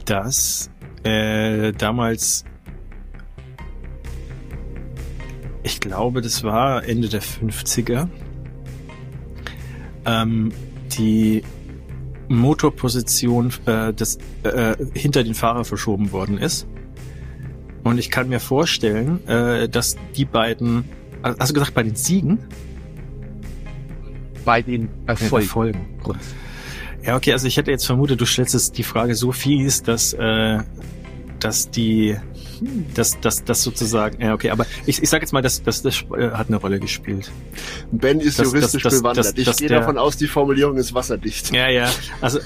dass 0.05 0.71
äh, 1.03 1.73
damals, 1.73 2.45
ich 5.63 5.81
glaube, 5.81 6.21
das 6.23 6.45
war 6.45 6.85
Ende 6.85 7.09
der 7.09 7.23
50er, 7.23 8.09
ähm, 10.05 10.53
die 10.97 11.43
Motorposition 12.29 13.53
äh, 13.67 13.93
des, 13.93 14.19
äh, 14.43 14.77
hinter 14.95 15.25
den 15.25 15.35
Fahrer 15.35 15.65
verschoben 15.65 16.13
worden 16.13 16.39
ist. 16.39 16.67
Und 17.85 17.99
ich 17.99 18.11
kann 18.11 18.29
mir 18.29 18.41
vorstellen, 18.41 19.27
äh, 19.29 19.69
dass 19.69 19.97
die 20.17 20.25
beiden, 20.25 20.85
also 21.23 21.39
hast 21.39 21.51
du 21.51 21.55
gesagt, 21.55 21.75
bei 21.75 21.85
den 21.85 21.95
Siegen? 21.95 22.39
Bei 24.45 24.63
den 24.63 24.89
Erfolgen. 25.07 25.47
Erfolgen. 25.47 25.87
Ja, 27.05 27.15
okay, 27.15 27.33
also 27.33 27.47
ich 27.47 27.57
hätte 27.57 27.71
jetzt 27.71 27.87
vermutet, 27.87 28.21
du 28.21 28.27
stellst 28.27 28.55
es 28.55 28.73
die 28.73 28.83
Frage 28.83 29.15
so 29.15 29.31
fies, 29.31 29.85
dass, 29.85 30.13
äh, 30.15 30.59
dass 31.39 31.71
die 31.71 32.17
dass 32.95 33.19
das, 33.21 33.45
das 33.45 33.63
sozusagen, 33.63 34.21
ja, 34.23 34.35
okay, 34.35 34.51
aber 34.51 34.67
ich, 34.87 35.03
ich 35.03 35.09
sage 35.09 35.23
jetzt 35.23 35.33
mal, 35.33 35.43
dass 35.43 35.63
das, 35.63 35.83
das 35.83 36.05
äh, 36.17 36.31
hat 36.31 36.49
eine 36.49 36.57
Rolle 36.57 36.81
gespielt. 36.81 37.31
Ben 37.93 38.21
ist 38.21 38.39
Das- 38.39 38.47
juristisch 38.47 38.83
das- 38.83 38.93
das- 38.95 39.03
bewandert. 39.03 39.27
das- 39.27 39.35
ich 39.37 39.45
das 39.45 39.57
gehe 39.57 39.69
davon 39.69 39.99
aus, 39.99 40.17
die 40.17 40.27
Formulierung 40.27 40.77
ist 40.77 40.95
wasserdicht. 40.95 41.55
Ja, 41.55 41.69
ja, 41.69 41.91
also, 42.21 42.39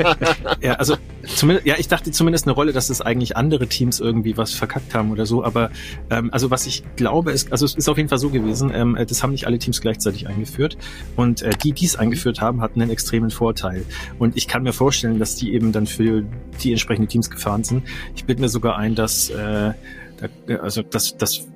ja, 0.60 0.72
also, 0.74 0.96
zumindest, 1.26 1.66
ja, 1.66 1.74
ich 1.78 1.88
dachte 1.88 2.10
zumindest 2.10 2.46
eine 2.46 2.54
Rolle, 2.54 2.72
dass 2.72 2.90
es 2.90 3.00
eigentlich 3.00 3.36
andere 3.36 3.66
Teams 3.66 4.00
irgendwie 4.00 4.36
was 4.36 4.52
verkackt 4.52 4.94
haben 4.94 5.10
oder 5.10 5.26
so, 5.26 5.44
aber, 5.44 5.70
ähm, 6.10 6.30
also 6.32 6.50
was 6.50 6.66
ich 6.66 6.82
glaube, 6.96 7.32
ist, 7.32 7.52
also 7.52 7.64
es 7.64 7.74
ist 7.74 7.88
auf 7.88 7.96
jeden 7.96 8.08
Fall 8.08 8.18
so 8.18 8.30
gewesen, 8.30 8.70
ähm, 8.74 8.96
das 9.08 9.22
haben 9.22 9.32
nicht 9.32 9.46
alle 9.46 9.58
Teams 9.58 9.80
gleichzeitig 9.80 10.28
eingeführt 10.28 10.76
und 11.16 11.42
äh, 11.42 11.50
die, 11.62 11.72
die 11.72 11.84
es 11.84 11.96
eingeführt 11.96 12.40
haben, 12.40 12.60
hatten 12.60 12.80
einen 12.80 12.90
extremen 12.90 13.30
Vorteil 13.30 13.84
und 14.18 14.36
ich 14.36 14.48
kann 14.48 14.62
mir 14.62 14.72
vorstellen, 14.72 15.18
dass 15.18 15.36
die 15.36 15.54
eben 15.54 15.72
dann 15.72 15.86
für 15.86 16.24
die 16.62 16.70
entsprechenden 16.70 17.08
Teams 17.08 17.30
gefahren 17.30 17.64
sind. 17.64 17.84
Ich 18.14 18.24
bilde 18.24 18.40
mir 18.40 18.48
sogar 18.48 18.76
ein, 18.76 18.94
dass, 18.94 19.30
äh, 19.30 19.72
da, 20.18 20.54
also, 20.62 20.82
dass, 20.82 21.16
dass 21.16 21.48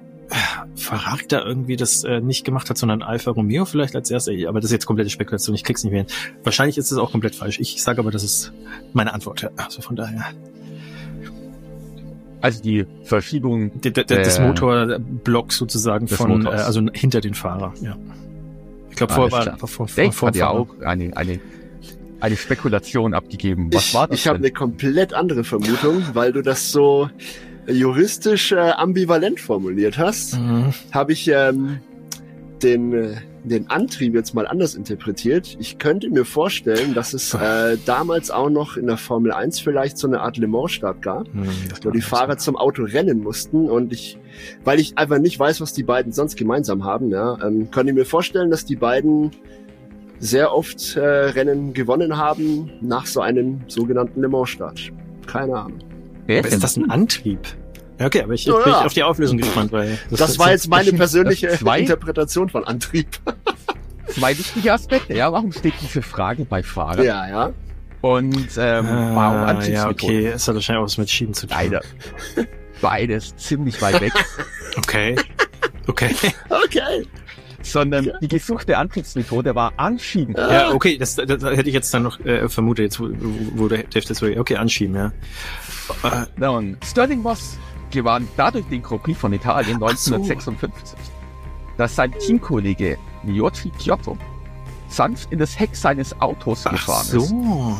Ferrari 0.77 1.25
da 1.29 1.45
irgendwie 1.45 1.77
das 1.77 2.05
äh, 2.05 2.21
nicht 2.21 2.45
gemacht 2.45 2.71
hat, 2.71 2.79
sondern 2.79 3.03
Alfa 3.03 3.31
Romeo 3.33 3.65
vielleicht 3.65 3.97
als 3.97 4.11
erster. 4.11 4.33
Aber 4.49 4.61
das 4.61 4.67
ist 4.67 4.73
jetzt 4.73 4.87
komplette 4.87 5.11
Spekulation, 5.11 5.55
ich 5.55 5.65
klick's 5.65 5.85
nicht 5.85 5.93
mehr 5.93 6.05
hin. 6.05 6.13
Wahrscheinlich 6.45 6.79
ist 6.79 6.91
es 6.91 6.99
auch 6.99 7.13
komplett 7.13 7.35
falsch. 7.35 7.59
Ich 7.61 7.83
sage 7.83 8.01
aber, 8.01 8.11
das 8.11 8.23
ist 8.23 8.53
meine 8.93 9.13
Antwort. 9.13 9.43
Ja. 9.43 9.51
Also 9.57 9.83
von 9.83 9.97
daher. 9.97 10.25
Also 12.41 12.63
die 12.63 12.87
Verschiebung 13.05 13.81
D 13.81 13.91
d 13.91 14.03
des 14.03 14.39
Äh, 14.39 14.47
Motorblocks 14.47 15.59
sozusagen 15.59 16.07
des 16.07 16.17
von, 16.17 16.47
äh, 16.47 16.49
also 16.49 16.81
hinter 16.93 17.21
den 17.21 17.35
Fahrer, 17.35 17.75
ja. 17.83 17.97
Ich 18.89 18.97
glaube, 18.97 19.13
vorher 19.13 19.33
war 19.47 19.59
vor, 19.59 19.89
vor, 19.89 20.13
vor 20.13 20.29
hat 20.29 20.37
ja 20.37 20.49
auch 20.49 20.69
eine, 20.81 21.17
eine, 21.17 21.41
eine 22.21 22.37
Spekulation 22.37 23.15
abgegeben. 23.15 23.71
Was 23.73 23.89
ich 23.89 23.95
war 23.95 24.09
das 24.09 24.19
ich 24.19 24.27
habe 24.27 24.39
eine 24.39 24.51
komplett 24.51 25.13
andere 25.13 25.45
Vermutung, 25.45 26.03
weil 26.15 26.33
du 26.33 26.43
das 26.43 26.73
so 26.73 27.11
juristisch 27.71 28.53
äh, 28.53 28.57
ambivalent 28.59 29.41
formuliert 29.41 29.99
hast. 29.99 30.39
Mhm. 30.39 30.73
habe 30.93 31.13
ich 31.13 31.29
ähm, 31.29 31.79
den, 32.63 32.93
äh, 32.93 33.15
den 33.45 33.71
Antrieb 33.71 34.15
jetzt 34.15 34.35
mal 34.35 34.47
anders 34.47 34.75
interpretiert. 34.75 35.57
Ich 35.59 35.79
könnte 35.79 36.11
mir 36.11 36.25
vorstellen, 36.27 36.93
dass 36.95 37.15
es 37.15 37.33
äh, 37.35 37.79
damals 37.87 38.31
auch 38.31 38.51
noch 38.51 38.77
in 38.77 38.87
der 38.87 38.99
Formel 38.99 39.33
1 39.33 39.61
vielleicht 39.61 39.97
so 39.97 40.07
eine 40.07 40.21
Art 40.21 40.37
Le 40.37 40.47
Mans-Start 40.47 41.01
gab, 41.01 41.33
Mhm, 41.35 41.49
wo 41.83 41.91
die 41.91 42.01
sein. 42.01 42.09
Fahrer 42.09 42.37
zum 42.37 42.57
Auto 42.57 42.83
rennen 42.85 43.21
mussten 43.23 43.69
und 43.71 43.93
ich, 43.95 44.19
weil 44.65 44.79
ich 44.79 44.99
einfach 44.99 45.19
nicht 45.19 45.39
weiß, 45.39 45.61
was 45.63 45.73
die 45.73 45.83
beiden 45.85 46.13
sonst 46.13 46.37
gemeinsam 46.37 46.85
haben, 46.85 47.09
ja, 47.11 47.39
ähm, 47.43 47.71
kann 47.71 47.89
ich 47.89 47.95
mir 47.95 48.05
vorstellen, 48.05 48.51
dass 48.51 48.65
die 48.67 48.77
beiden 48.77 49.31
sehr 50.19 50.55
oft 50.55 50.97
äh, 50.97 51.01
Rennen 51.01 51.73
gewonnen 51.73 52.19
haben 52.19 52.71
nach 52.83 53.07
so 53.07 53.23
einem 53.23 53.61
sogenannten 53.69 54.21
Le 54.21 54.29
Mans-Start. 54.29 54.93
Keine 55.27 55.57
Ahnung. 55.57 55.79
Wer 56.27 56.41
Aber 56.41 56.49
ist 56.49 56.63
das 56.63 56.77
ein 56.77 56.91
Antrieb? 56.91 57.41
Ja, 58.01 58.07
okay, 58.07 58.23
aber 58.23 58.33
ich, 58.33 58.47
Ja, 58.47 58.57
ich 58.59 58.65
bin 58.65 58.73
ja. 58.73 58.85
auf 58.87 58.95
die 58.95 59.03
Auflösung 59.03 59.37
gespannt, 59.37 59.73
weil 59.73 59.99
Das 60.11 60.39
war 60.39 60.51
jetzt 60.51 60.69
meine 60.69 60.91
persönliche 60.95 61.49
Zwei? 61.59 61.81
Interpretation 61.81 62.49
von 62.49 62.65
Antrieb. 62.65 63.07
Zwei 64.07 64.37
wichtige 64.37 64.73
Aspekte. 64.73 65.15
Ja, 65.15 65.31
warum 65.31 65.53
steht 65.53 65.75
diese 65.83 66.01
Frage 66.01 66.47
bei 66.47 66.63
Fahrer? 66.63 67.03
Ja, 67.05 67.29
ja. 67.29 67.53
Und 68.01 68.35
ähm, 68.57 68.87
warum 68.87 69.19
Ah, 69.19 69.43
ja, 69.43 69.45
Antriebsmethode? 69.49 69.91
okay, 69.93 70.27
es 70.29 70.49
hat 70.49 70.55
wahrscheinlich 70.55 70.81
auch 70.81 70.87
was 70.87 70.97
mit 70.97 71.11
Schienen 71.11 71.35
zu 71.35 71.47
tun. 71.47 71.57
Leider. 71.59 71.83
Beides 72.81 73.37
ziemlich 73.37 73.81
weit 73.83 74.01
weg. 74.01 74.13
Okay. 74.77 75.17
Okay. 75.89 76.15
Okay. 76.49 77.07
sondern 77.61 78.13
die 78.23 78.29
gesuchte 78.29 78.79
Antriebsmethode 78.79 79.53
war 79.57 79.73
Anschieben. 79.79 80.37
Ja, 80.39 80.71
okay, 80.73 80.97
das, 80.97 81.17
das, 81.17 81.27
das 81.27 81.43
hätte 81.43 81.69
ich 81.69 81.75
jetzt 81.75 81.93
dann 81.93 82.05
noch 82.05 82.21
äh, 82.21 82.49
vermutet, 82.49 82.85
jetzt, 82.85 83.01
wo, 83.01 83.09
wo 83.57 83.67
der 83.67 83.83
Dave 83.83 84.07
das 84.07 84.23
okay, 84.23 84.57
anschieben, 84.57 84.95
ja. 84.95 85.13
Äh, 86.41 86.47
und 86.47 86.77
Sterling 86.85 87.21
Moss 87.21 87.59
gewann 87.91 88.29
dadurch 88.37 88.67
den 88.69 88.83
Grand 88.83 89.03
Prix 89.03 89.19
von 89.19 89.33
Italien 89.33 89.77
Ach 89.83 89.97
so. 89.97 90.15
1956, 90.15 90.99
dass 91.77 91.97
sein 91.97 92.13
Teamkollege 92.13 92.99
Miyoshi 93.23 93.71
Kyoto 93.71 94.17
sanft 94.89 95.33
in 95.33 95.39
das 95.39 95.59
Heck 95.59 95.75
seines 95.77 96.19
Autos 96.21 96.67
ach 96.67 96.73
gefahren 96.73 97.07
ist. 97.07 97.29
so. 97.29 97.77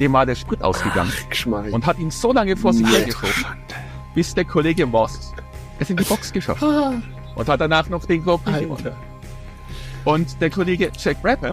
Dem 0.00 0.12
war 0.12 0.26
der 0.26 0.34
Sprit 0.34 0.62
ausgegangen 0.62 1.12
Geschmarrig. 1.30 1.72
und 1.72 1.86
hat 1.86 1.98
ihn 1.98 2.10
so 2.10 2.32
lange 2.32 2.56
vor 2.56 2.72
sich 2.72 2.86
hergeschoben, 2.90 3.44
bis 4.14 4.34
der 4.34 4.44
Kollege 4.44 4.86
Moss 4.86 5.32
es 5.78 5.90
in 5.90 5.96
die 5.96 6.04
Box 6.04 6.32
geschafft 6.32 6.62
hat 6.62 6.68
Ah, 6.68 6.94
und 7.36 7.48
hat 7.48 7.60
danach 7.60 7.88
noch 7.88 8.04
den 8.04 8.24
Grand 8.24 8.44
Prix 8.44 8.58
gewonnen. 8.60 8.92
Und 10.04 10.40
der 10.40 10.50
Kollege 10.50 10.90
Jack 10.98 11.16
Rapper 11.24 11.52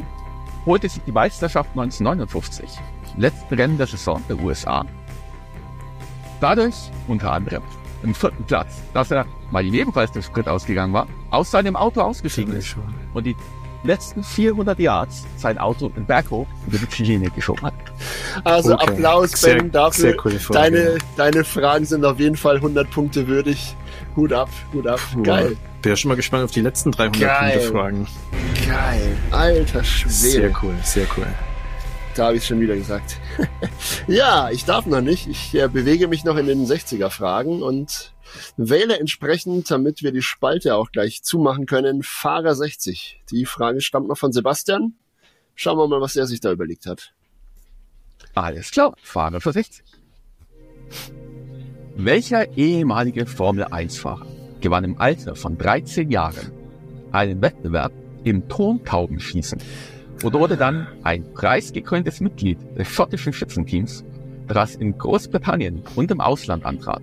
holte 0.66 0.89
sich 0.89 1.02
die 1.06 1.12
Meisterschaft 1.12 1.70
1959, 1.72 2.70
letzten 3.18 3.56
Rennen 3.56 3.78
der 3.78 3.88
Saison 3.88 4.22
der 4.28 4.39
USA. 4.39 4.86
Dadurch 6.39 6.76
unter 7.08 7.32
anderem 7.34 7.64
im 8.04 8.14
vierten 8.16 8.43
Platz, 8.45 8.82
dass 8.93 9.12
er, 9.12 9.26
weil 9.52 9.66
ihm 9.66 9.74
ebenfalls 9.74 10.12
der 10.12 10.22
Sprit 10.22 10.47
ausgegangen 10.47 10.93
war, 10.93 11.08
aus 11.30 11.52
seinem 11.52 11.76
Auto 11.76 12.02
ausgestiegen 12.02 12.56
ist 12.56 12.68
schon. 12.68 12.84
und 13.14 13.26
die 13.26 13.36
letzten 13.84 14.24
400 14.24 14.78
Yards 14.80 15.26
sein 15.38 15.58
Auto 15.58 15.89
den 15.89 16.06
Berg 16.06 16.30
hoch 16.30 16.45
über 16.68 16.78
die 16.78 16.88
Ziellinie 16.89 17.32
geschoben 17.32 17.64
hat. 17.64 17.74
Also 18.43 18.74
Okay. 18.74 18.91
Applaus, 18.91 19.32
Sehr- 19.32 19.56
Ben, 19.56 19.72
dafür. 19.72 20.16
sehr 20.22 20.39
Frage, 20.39 20.54
deine, 20.54 20.97
deine 21.18 21.43
Fragen 21.43 21.86
sind 21.86 22.06
auf 22.06 22.20
jeden 22.20 22.36
Fall 22.38 22.58
100 22.58 22.89
Punkte 22.91 23.28
würdig. 23.28 23.76
Hut 24.16 24.34
ab, 24.34 24.49
Hut 24.74 24.86
ab. 24.88 24.99
Geil. 25.24 25.58
Bin 25.82 25.91
ja 25.91 25.95
schon 25.95 26.10
mal 26.10 26.16
gespannt 26.16 26.43
auf 26.43 26.52
die 26.52 26.62
letzten 26.62 26.91
300 26.91 27.20
Geil. 27.22 27.52
Punkte 27.54 27.72
Fragen. 27.72 28.08
Geil. 28.68 29.18
Alter 29.32 29.84
Schwede. 29.84 30.14
Sehr 30.14 30.52
cool, 30.62 30.76
sehr 30.84 31.08
cool. 31.18 31.26
Da 32.16 32.28
habe 32.28 32.38
ich 32.38 32.45
schon 32.45 32.59
wieder 32.59 32.76
gesagt. 32.76 33.18
ja, 34.07 34.49
ich 34.49 34.66
darf 34.66 34.86
noch 34.86 35.01
nicht. 35.01 35.28
Ich 35.28 35.55
äh, 35.55 35.70
bewege 35.70 36.07
mich 36.09 36.26
noch 36.26 36.36
in 36.36 36.45
den 36.45 36.66
60er-Fragen 36.66 37.64
und 37.64 38.14
wähle 38.57 38.99
entsprechend, 38.99 39.72
damit 39.72 40.03
wir 40.03 40.12
die 40.12 40.22
Spalte 40.22 40.76
auch 40.76 40.91
gleich 40.91 41.24
zumachen 41.24 41.66
können, 41.66 42.03
Fahrer 42.03 42.53
60. 42.53 43.22
Die 43.32 43.45
Frage 43.45 43.80
stammt 43.80 44.09
noch 44.09 44.18
von 44.18 44.34
Sebastian. 44.34 44.95
Schauen 45.55 45.78
wir 45.78 45.88
mal, 45.88 46.01
was 46.01 46.16
er 46.18 46.28
sich 46.28 46.41
da 46.41 46.51
überlegt 46.51 46.86
hat. 46.86 47.14
Alles 48.36 48.72
klar, 48.72 48.93
Fahrer 49.01 49.39
für 49.39 49.53
60. 49.53 49.84
Welcher 51.95 52.57
ehemalige 52.57 53.26
Formel 53.26 53.66
1-Fahrer 53.66 54.26
gewann 54.59 54.84
im 54.84 54.99
Alter 54.99 55.36
von 55.36 55.57
13 55.57 56.12
Jahren 56.12 56.51
einen 57.12 57.41
Wettbewerb 57.41 57.93
im 58.24 58.47
Tontaubenschießen 58.47 59.59
und 60.24 60.34
wurde 60.34 60.57
dann 60.57 60.88
ein 61.03 61.24
preisgekröntes 61.34 62.22
Mitglied 62.22 62.57
des 62.78 62.88
schottischen 62.88 63.34
Schützenteams, 63.34 64.03
das 64.47 64.76
in 64.76 64.97
Großbritannien 64.97 65.84
und 65.95 66.11
im 66.11 66.22
Ausland 66.22 66.65
antrat? 66.65 67.01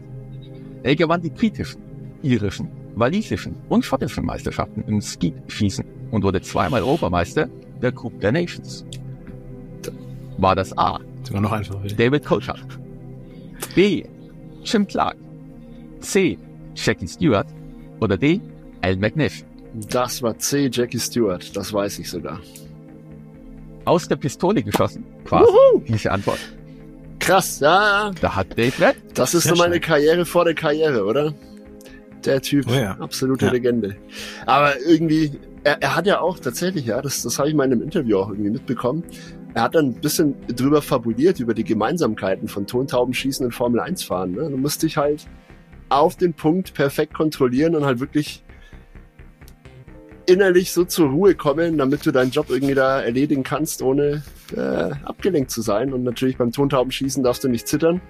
Er 0.83 0.95
gewann 0.97 1.23
die 1.23 1.31
britischen, 1.31 1.81
irischen, 2.23 2.69
walisischen 2.95 3.57
und 3.69 3.85
schottischen 3.85 4.25
Meisterschaften 4.25 4.85
im 4.87 5.01
Skeet-Schießen 5.01 5.85
und 6.11 6.23
wurde 6.23 6.41
zweimal 6.41 6.83
Obermeister 6.83 7.49
der 7.83 7.93
Coupe 7.93 8.19
der 8.19 8.33
Nations. 8.33 8.85
War 10.39 10.55
das 10.55 10.77
A. 10.79 11.01
Sogar 11.25 11.43
noch 11.43 11.83
dich. 11.83 11.97
David 11.97 12.25
Coulthard. 12.25 12.79
B. 13.75 14.05
Jim 14.65 14.87
Clark. 14.87 15.17
C. 16.01 16.39
Jackie 16.75 17.09
Stewart. 17.09 17.47
Oder 18.01 18.17
D. 18.17 18.41
Alan 18.83 19.01
McNish. 19.01 19.45
Das 19.91 20.23
war 20.23 20.39
C. 20.39 20.71
Jackie 20.73 21.01
Stewart. 21.01 21.57
Das 21.57 21.73
weiß 21.73 21.99
ich 21.99 22.09
sogar. 22.09 22.41
Aus 23.89 24.07
der 24.07 24.17
Pistole 24.17 24.63
geschossen. 24.63 25.05
Quasi. 25.25 25.45
Wuhu. 25.47 25.83
Diese 25.89 26.13
Antwort. 26.13 26.39
Krass, 27.19 27.61
ja, 27.61 28.09
ja. 28.09 28.11
Da 28.21 28.37
hat 28.37 28.59
Dave 28.59 28.73
Red. 28.79 28.97
Das 29.15 29.35
ist 29.35 29.47
meine 29.57 29.77
stark. 29.77 29.83
Karriere 29.83 30.25
vor 30.27 30.45
der 30.45 30.55
Karriere, 30.55 31.05
oder? 31.05 31.33
Der 32.25 32.43
Typ, 32.43 32.67
Oh 32.69 32.75
ja. 32.75 32.93
absolute 33.01 33.47
Ja. 33.47 33.53
Legende. 33.53 33.97
Aber 34.45 34.79
irgendwie, 34.87 35.33
er, 35.65 35.81
er 35.83 35.97
hat 35.97 36.07
ja 36.07 36.21
auch 36.21 36.39
tatsächlich, 36.39 36.87
ja, 36.87 37.01
das, 37.01 37.23
das 37.23 37.39
habe 37.39 37.49
ich 37.49 37.55
mal 37.55 37.65
in 37.65 37.73
einem 37.73 37.83
Interview 37.83 38.19
auch 38.19 38.29
irgendwie 38.29 38.51
mitbekommen. 38.51 39.05
Er 39.55 39.63
hat 39.63 39.75
dann 39.75 39.87
ein 39.87 39.95
bisschen 39.95 40.35
drüber 40.49 40.83
fabuliert, 40.83 41.41
über 41.41 41.55
die 41.55 41.65
Gemeinsamkeiten 41.65 42.47
von 42.49 42.67
Tontaubenschießen 42.67 43.47
und 43.47 43.53
Formel 43.53 43.81
1 43.81 44.05
fahren. 44.05 44.33
Ne? 44.33 44.51
Du 44.51 44.57
musst 44.59 44.83
dich 44.83 44.97
halt 44.99 45.27
auf 45.89 46.17
den 46.17 46.35
Punkt 46.35 46.75
perfekt 46.75 47.15
kontrollieren 47.15 47.75
und 47.75 47.85
halt 47.87 48.01
wirklich 48.01 48.45
innerlich 50.29 50.73
so 50.73 50.85
zur 50.85 51.11
Ruhe 51.11 51.35
kommen, 51.35 51.79
damit 51.79 52.05
du 52.05 52.13
deinen 52.13 52.31
Job 52.31 52.51
irgendwie 52.51 52.75
da 52.75 53.01
erledigen 53.01 53.43
kannst, 53.43 53.83
ohne 53.83 54.23
äh, 54.55 54.61
abgelenkt 55.05 55.51
zu 55.51 55.63
sein. 55.63 55.93
Und 55.93 56.05
natürlich 56.05 56.37
beim 56.37 56.53
Tontaubenschießen 56.53 57.23
darfst 57.23 57.43
du 57.45 57.49
nicht 57.49 57.67
zittern. 57.67 58.01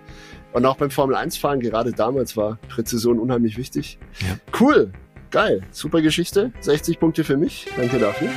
Und 0.52 0.66
auch 0.66 0.76
beim 0.76 0.90
Formel 0.90 1.14
1 1.14 1.36
fahren, 1.36 1.60
gerade 1.60 1.92
damals 1.92 2.36
war 2.36 2.58
Präzision 2.68 3.18
unheimlich 3.18 3.56
wichtig. 3.56 3.98
Ja. 4.20 4.38
Cool. 4.58 4.92
Geil. 5.30 5.62
Super 5.70 6.00
Geschichte. 6.00 6.52
60 6.60 6.98
Punkte 6.98 7.22
für 7.22 7.36
mich. 7.36 7.68
Danke 7.76 7.98
dafür. 7.98 8.28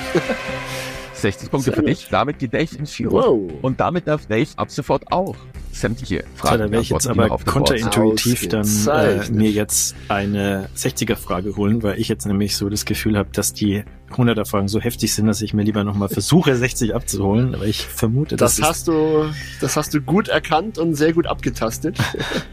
60 1.14 1.50
Punkte 1.50 1.66
Sehr 1.66 1.74
für 1.74 1.82
gut. 1.82 1.90
dich. 1.90 2.08
Damit 2.12 2.40
geht 2.40 2.54
Dave 2.54 2.76
ins 2.78 2.92
Führung. 2.92 3.50
Wow. 3.50 3.52
Und 3.62 3.80
damit 3.80 4.08
darf 4.08 4.26
Dave 4.28 4.50
ab 4.58 4.70
sofort 4.70 5.12
auch 5.12 5.36
sämtliche 5.72 6.24
Fragen. 6.36 6.54
So, 6.54 6.64
da 6.64 6.72
werde 6.72 6.82
ich 6.82 6.90
jetzt 6.90 7.08
aber 7.08 7.30
konterintuitiv 7.30 8.48
dann 8.50 8.68
äh, 8.88 9.30
mir 9.32 9.50
jetzt 9.50 9.96
eine 10.10 10.70
60er-Frage 10.76 11.56
holen, 11.56 11.84
weil 11.84 12.00
ich 12.00 12.08
jetzt 12.08 12.26
nämlich 12.26 12.56
so 12.56 12.70
das 12.70 12.86
Gefühl 12.86 13.18
habe, 13.18 13.30
dass 13.32 13.54
die 13.54 13.84
100er-Fragen 14.12 14.68
so 14.68 14.80
heftig 14.80 15.14
sind, 15.14 15.28
dass 15.28 15.42
ich 15.42 15.54
mir 15.54 15.64
lieber 15.64 15.84
nochmal 15.84 16.10
versuche, 16.10 16.56
60 16.56 16.94
abzuholen. 16.94 17.56
Aber 17.56 17.66
ich 17.66 17.86
vermute, 17.86 18.36
das, 18.36 18.58
das 18.58 18.68
hast 18.68 18.88
du, 18.88 19.26
das 19.60 19.78
hast 19.78 19.94
du 19.94 20.02
gut 20.02 20.28
erkannt 20.28 20.78
und 20.78 20.96
sehr 20.96 21.14
gut 21.14 21.28
abgetastet. 21.28 21.98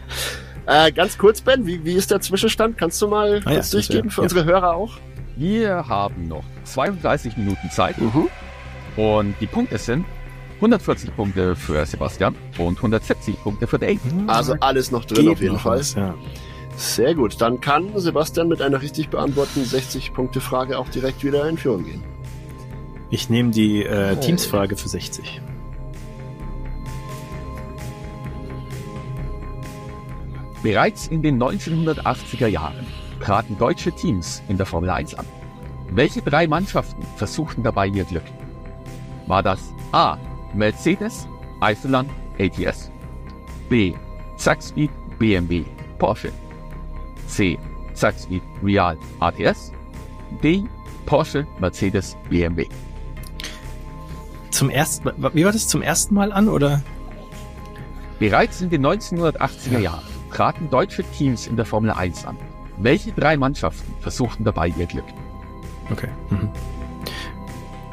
äh, 0.66 0.92
ganz 0.92 1.18
kurz, 1.18 1.40
Ben, 1.40 1.66
wie, 1.66 1.84
wie 1.84 1.94
ist 1.94 2.10
der 2.10 2.20
Zwischenstand? 2.20 2.78
Kannst 2.78 3.00
du 3.02 3.08
mal 3.08 3.40
ah, 3.44 3.52
kurz 3.52 3.72
ja, 3.72 3.78
durchgeben 3.78 4.10
für 4.10 4.20
ja. 4.20 4.24
unsere 4.24 4.44
Hörer 4.44 4.74
auch? 4.74 4.98
Wir 5.36 5.88
haben 5.88 6.28
noch 6.28 6.44
32 6.64 7.36
Minuten 7.36 7.70
Zeit. 7.70 7.98
Mhm. 7.98 8.28
Und 8.96 9.36
die 9.40 9.46
Punkte 9.46 9.78
sind 9.78 10.04
140 10.59 11.14
Punkte 11.14 11.54
für 11.54 11.86
Sebastian 11.86 12.34
und 12.59 12.76
170 12.76 13.42
Punkte 13.42 13.66
für 13.66 13.78
Dave. 13.78 14.00
Also 14.26 14.54
alles 14.61 14.90
noch 14.90 15.04
drin 15.04 15.26
Geht 15.26 15.32
auf 15.32 15.40
jeden 15.40 15.59
Fall. 15.59 15.78
Was, 15.78 15.94
ja. 15.94 16.14
Sehr 16.76 17.14
gut. 17.14 17.40
Dann 17.40 17.61
kann 17.61 17.90
Sebastian 17.96 18.48
mit 18.48 18.61
einer 18.62 18.82
richtig 18.82 19.09
beantworteten 19.09 19.64
60-Punkte-Frage 19.64 20.78
auch 20.78 20.88
direkt 20.88 21.24
wieder 21.24 21.48
in 21.48 21.59
Führung 21.59 21.84
gehen. 21.84 22.04
Ich 23.11 23.30
nehme 23.30 23.50
die 23.50 23.84
äh, 23.84 24.16
Teams-Frage 24.16 24.76
für 24.76 24.88
60. 24.88 25.40
Bereits 30.62 31.06
in 31.06 31.22
den 31.22 31.40
1980er 31.42 32.48
Jahren 32.48 32.86
traten 33.20 33.56
deutsche 33.59 33.92
Teams 33.92 34.42
in 34.48 34.56
der 34.56 34.66
Formel 34.66 34.90
1 34.90 35.14
an. 35.14 35.26
Welche 35.90 36.20
drei 36.20 36.46
Mannschaften 36.46 37.02
versuchten 37.16 37.62
dabei 37.62 37.86
ihr 37.86 38.04
Glück? 38.04 38.24
War 39.26 39.42
das 39.42 39.61
A. 39.92 40.18
Mercedes, 40.55 41.26
Eifeland, 41.61 42.11
ATS. 42.38 42.90
B. 43.68 43.94
Zackspeed, 44.36 44.90
BMW, 45.18 45.64
Porsche. 45.99 46.32
C. 47.26 47.59
Zackspeed, 47.94 48.42
Real, 48.62 48.96
ATS. 49.20 49.72
D. 50.42 50.64
Porsche, 51.07 51.46
Mercedes, 51.59 52.16
BMW. 52.28 52.66
Zum 54.51 54.70
ersten, 54.70 55.11
wie 55.34 55.44
war 55.44 55.53
das 55.53 55.68
zum 55.68 55.82
ersten 55.82 56.14
Mal 56.14 56.32
an 56.32 56.49
oder? 56.49 56.82
Bereits 58.18 58.61
in 58.61 58.70
den 58.70 58.84
1980er 58.84 59.78
Jahren 59.78 60.05
traten 60.30 60.70
deutsche 60.70 61.05
Teams 61.05 61.46
in 61.46 61.57
der 61.57 61.64
Formel 61.64 61.90
1 61.90 62.26
an. 62.26 62.36
Welche 62.78 63.12
drei 63.12 63.36
Mannschaften 63.36 63.94
versuchten 64.01 64.44
dabei 64.44 64.68
ihr 64.68 64.86
Glück? 64.86 65.05
Okay. 65.90 66.09
Mhm. 66.30 66.51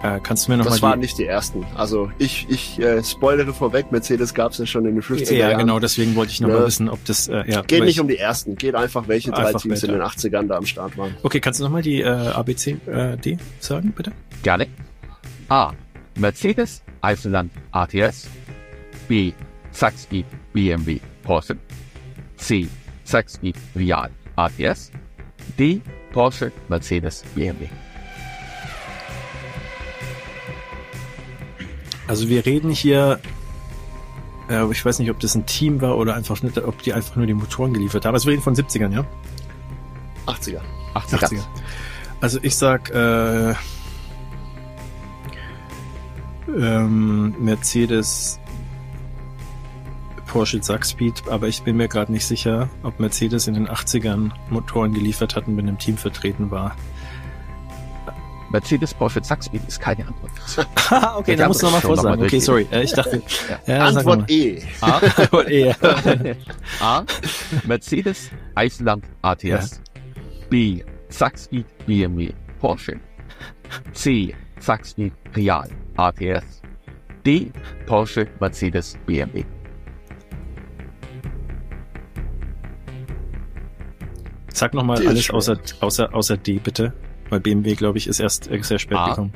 Äh, 0.05 0.19
kannst 0.21 0.47
du 0.47 0.51
mir 0.51 0.57
noch 0.57 0.65
das 0.65 0.81
mal 0.81 0.89
waren 0.89 0.99
nicht 0.99 1.17
die 1.17 1.25
ersten. 1.25 1.65
Also 1.75 2.11
ich, 2.19 2.45
ich 2.49 2.79
äh, 2.79 3.03
spoilere 3.03 3.53
vorweg, 3.53 3.91
Mercedes 3.91 4.33
gab 4.33 4.51
es 4.51 4.59
ja 4.59 4.65
schon 4.65 4.85
in 4.85 4.95
den 4.95 5.01
50er 5.01 5.33
Jahren. 5.33 5.51
Ja, 5.51 5.57
genau, 5.57 5.79
deswegen 5.79 6.15
wollte 6.15 6.31
ich 6.31 6.41
noch 6.41 6.49
ne? 6.49 6.55
mal 6.55 6.65
wissen, 6.67 6.89
ob 6.89 7.03
das... 7.05 7.27
Äh, 7.27 7.43
ja, 7.49 7.61
geht 7.61 7.83
nicht 7.83 7.99
um 7.99 8.07
die 8.07 8.17
ersten, 8.17 8.55
geht 8.55 8.75
einfach, 8.75 9.07
welche 9.07 9.31
drei 9.31 9.47
einfach 9.47 9.61
Teams 9.61 9.81
weiter. 9.81 9.93
in 9.93 9.99
den 9.99 10.07
80ern 10.07 10.47
da 10.47 10.57
am 10.57 10.65
Start 10.65 10.97
waren. 10.97 11.15
Okay, 11.23 11.39
kannst 11.39 11.59
du 11.59 11.63
noch 11.63 11.71
mal 11.71 11.81
die 11.81 12.01
äh, 12.01 12.07
ABC 12.07 12.77
äh, 12.85 13.17
D 13.17 13.37
sagen, 13.59 13.93
bitte? 13.95 14.11
Gerne. 14.43 14.67
A. 15.49 15.71
Mercedes, 16.17 16.83
Eifeland, 17.01 17.51
ATS. 17.71 18.27
B. 19.07 19.33
Zaxby, 19.71 20.23
BMW, 20.53 20.99
Porsche. 21.23 21.57
C. 22.37 22.67
Zaxby, 23.03 23.53
Real, 23.75 24.09
ATS. 24.35 24.91
D. 25.57 25.81
Porsche, 26.11 26.51
Mercedes, 26.69 27.23
BMW. 27.33 27.67
Also 32.07 32.29
wir 32.29 32.45
reden 32.45 32.69
hier, 32.69 33.19
äh, 34.49 34.69
ich 34.71 34.85
weiß 34.85 34.99
nicht, 34.99 35.09
ob 35.09 35.19
das 35.19 35.35
ein 35.35 35.45
Team 35.45 35.81
war 35.81 35.97
oder 35.97 36.15
einfach 36.15 36.41
nicht, 36.43 36.57
ob 36.57 36.81
die 36.83 36.93
einfach 36.93 37.15
nur 37.15 37.25
die 37.25 37.33
Motoren 37.33 37.73
geliefert 37.73 38.05
haben. 38.05 38.13
Also 38.13 38.27
wir 38.27 38.33
reden 38.33 38.43
von 38.43 38.55
70ern, 38.55 38.93
ja? 38.93 39.05
80er. 40.27 40.61
80er. 40.93 41.19
80er. 41.19 41.43
Also 42.21 42.39
ich 42.41 42.55
sag 42.55 42.89
äh, 42.91 43.53
ähm, 46.57 47.35
Mercedes 47.39 48.39
Porsche 50.27 50.59
Zackspeed, 50.59 51.29
aber 51.29 51.47
ich 51.47 51.61
bin 51.63 51.77
mir 51.77 51.87
gerade 51.87 52.11
nicht 52.11 52.25
sicher, 52.25 52.69
ob 52.83 52.99
Mercedes 52.99 53.47
in 53.47 53.53
den 53.53 53.69
80ern 53.69 54.31
Motoren 54.49 54.93
geliefert 54.93 55.35
hat 55.35 55.47
und 55.47 55.55
mit 55.55 55.65
einem 55.65 55.77
Team 55.77 55.97
vertreten 55.97 56.51
war. 56.51 56.75
Mercedes, 58.55 58.93
Porsche, 58.93 59.21
Zackspeed 59.21 59.67
ist 59.67 59.81
keine 59.81 60.07
Antwort. 60.07 60.31
okay, 61.17 61.35
dann 61.35 61.49
musst 61.49 61.61
du 61.61 61.65
nochmal 61.65 61.81
vorsagen. 61.81 62.23
Okay, 62.23 62.39
sorry. 62.39 62.65
Äh, 62.71 62.83
ich 62.83 62.93
dachte. 62.93 63.21
ja. 63.49 63.73
Ja, 63.73 63.85
Antwort 63.87 64.31
E. 64.31 64.61
A. 64.79 64.97
Antwort 65.17 65.49
E. 65.49 65.75
A. 66.79 67.03
Mercedes, 67.65 68.31
Eisenland, 68.55 69.03
ATS. 69.23 69.43
Ja. 69.43 69.59
B. 70.49 70.83
Zackspeed, 71.09 71.65
BMW, 71.85 72.31
Porsche. 72.61 72.97
C. 73.91 74.33
Zackspeed, 74.61 75.11
Real, 75.35 75.67
ATS. 75.97 76.61
D. 77.25 77.51
Porsche, 77.85 78.25
Mercedes, 78.39 78.97
BMW. 79.05 79.43
Sag 84.53 84.73
nochmal 84.73 85.05
alles 85.05 85.29
außer, 85.29 85.59
außer, 85.81 86.15
außer 86.15 86.37
D, 86.37 86.59
bitte. 86.59 86.93
Weil 87.35 87.41
BMW, 87.41 87.75
glaube 87.75 87.97
ich, 87.97 88.07
ist 88.07 88.21
erst 88.21 88.49
äh, 88.49 88.63
sehr 88.63 88.79
spät 88.79 88.97
A. 88.97 89.09
gekommen. 89.09 89.33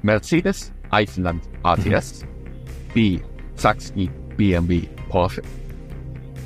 Mercedes, 0.00 0.72
Eisenland, 0.88 1.42
ATS. 1.62 2.22
Mhm. 2.22 2.94
B. 2.94 3.20
Zaxby, 3.56 4.08
BMW, 4.38 4.84
Porsche. 5.10 5.42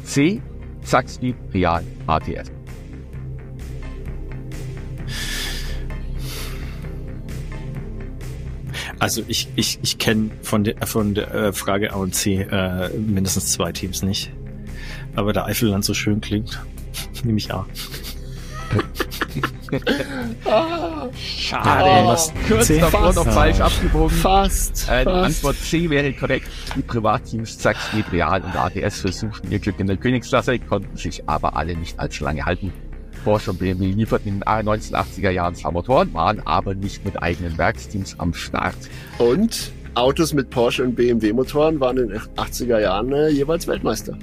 C. 0.02 0.42
Zaxby, 0.82 1.36
Real, 1.54 1.84
ATS. 2.08 2.50
Also 8.98 9.22
ich, 9.28 9.48
ich, 9.54 9.78
ich 9.82 9.98
kenne 9.98 10.30
von 10.42 10.64
der, 10.64 10.84
von 10.84 11.14
der 11.14 11.32
äh, 11.32 11.52
Frage 11.52 11.92
A 11.92 11.96
und 11.98 12.12
C 12.12 12.40
äh, 12.40 12.88
mindestens 12.98 13.52
zwei 13.52 13.70
Teams 13.70 14.02
nicht. 14.02 14.32
Aber 15.14 15.32
da 15.32 15.44
Eifelland 15.44 15.84
so 15.84 15.94
schön 15.94 16.20
klingt, 16.20 16.60
nehme 17.22 17.38
ich 17.38 17.54
A. 17.54 17.64
Schade. 21.16 22.04
Oh, 22.04 22.06
was 22.08 22.32
kurz 22.48 22.66
C? 22.66 22.78
davor 22.80 23.12
noch 23.12 23.26
falsch 23.26 23.60
abgebogen. 23.60 24.16
Fast. 24.16 24.88
Äh, 24.88 25.04
Antwort 25.08 25.56
C 25.56 25.88
wäre 25.90 26.12
korrekt. 26.12 26.48
Die 26.76 26.82
Privatteams 26.82 27.58
Zaxbyt, 27.58 28.12
Real 28.12 28.42
und 28.42 28.54
ADS 28.56 29.00
versuchten 29.00 29.50
ihr 29.50 29.58
Glück 29.58 29.78
in 29.80 29.86
der 29.86 29.96
Königsklasse, 29.96 30.58
konnten 30.58 30.96
sich 30.96 31.28
aber 31.28 31.56
alle 31.56 31.76
nicht 31.76 31.98
allzu 31.98 32.24
lange 32.24 32.44
halten. 32.44 32.72
Porsche 33.24 33.50
und 33.50 33.58
BMW 33.58 33.86
lieferten 33.86 34.28
in 34.28 34.40
den 34.40 34.44
1980er 34.44 35.30
Jahren 35.30 35.54
zwar 35.56 35.72
Motoren, 35.72 36.14
waren 36.14 36.40
aber 36.46 36.74
nicht 36.74 37.04
mit 37.04 37.20
eigenen 37.20 37.58
Werksteams 37.58 38.20
am 38.20 38.32
Start. 38.32 38.76
Und 39.18 39.72
Autos 39.94 40.32
mit 40.32 40.50
Porsche 40.50 40.84
und 40.84 40.94
BMW 40.94 41.32
Motoren 41.32 41.80
waren 41.80 41.96
in 41.96 42.08
den 42.10 42.20
80er 42.20 42.78
Jahren 42.78 43.12
äh, 43.12 43.28
jeweils 43.30 43.66
Weltmeister. 43.66 44.16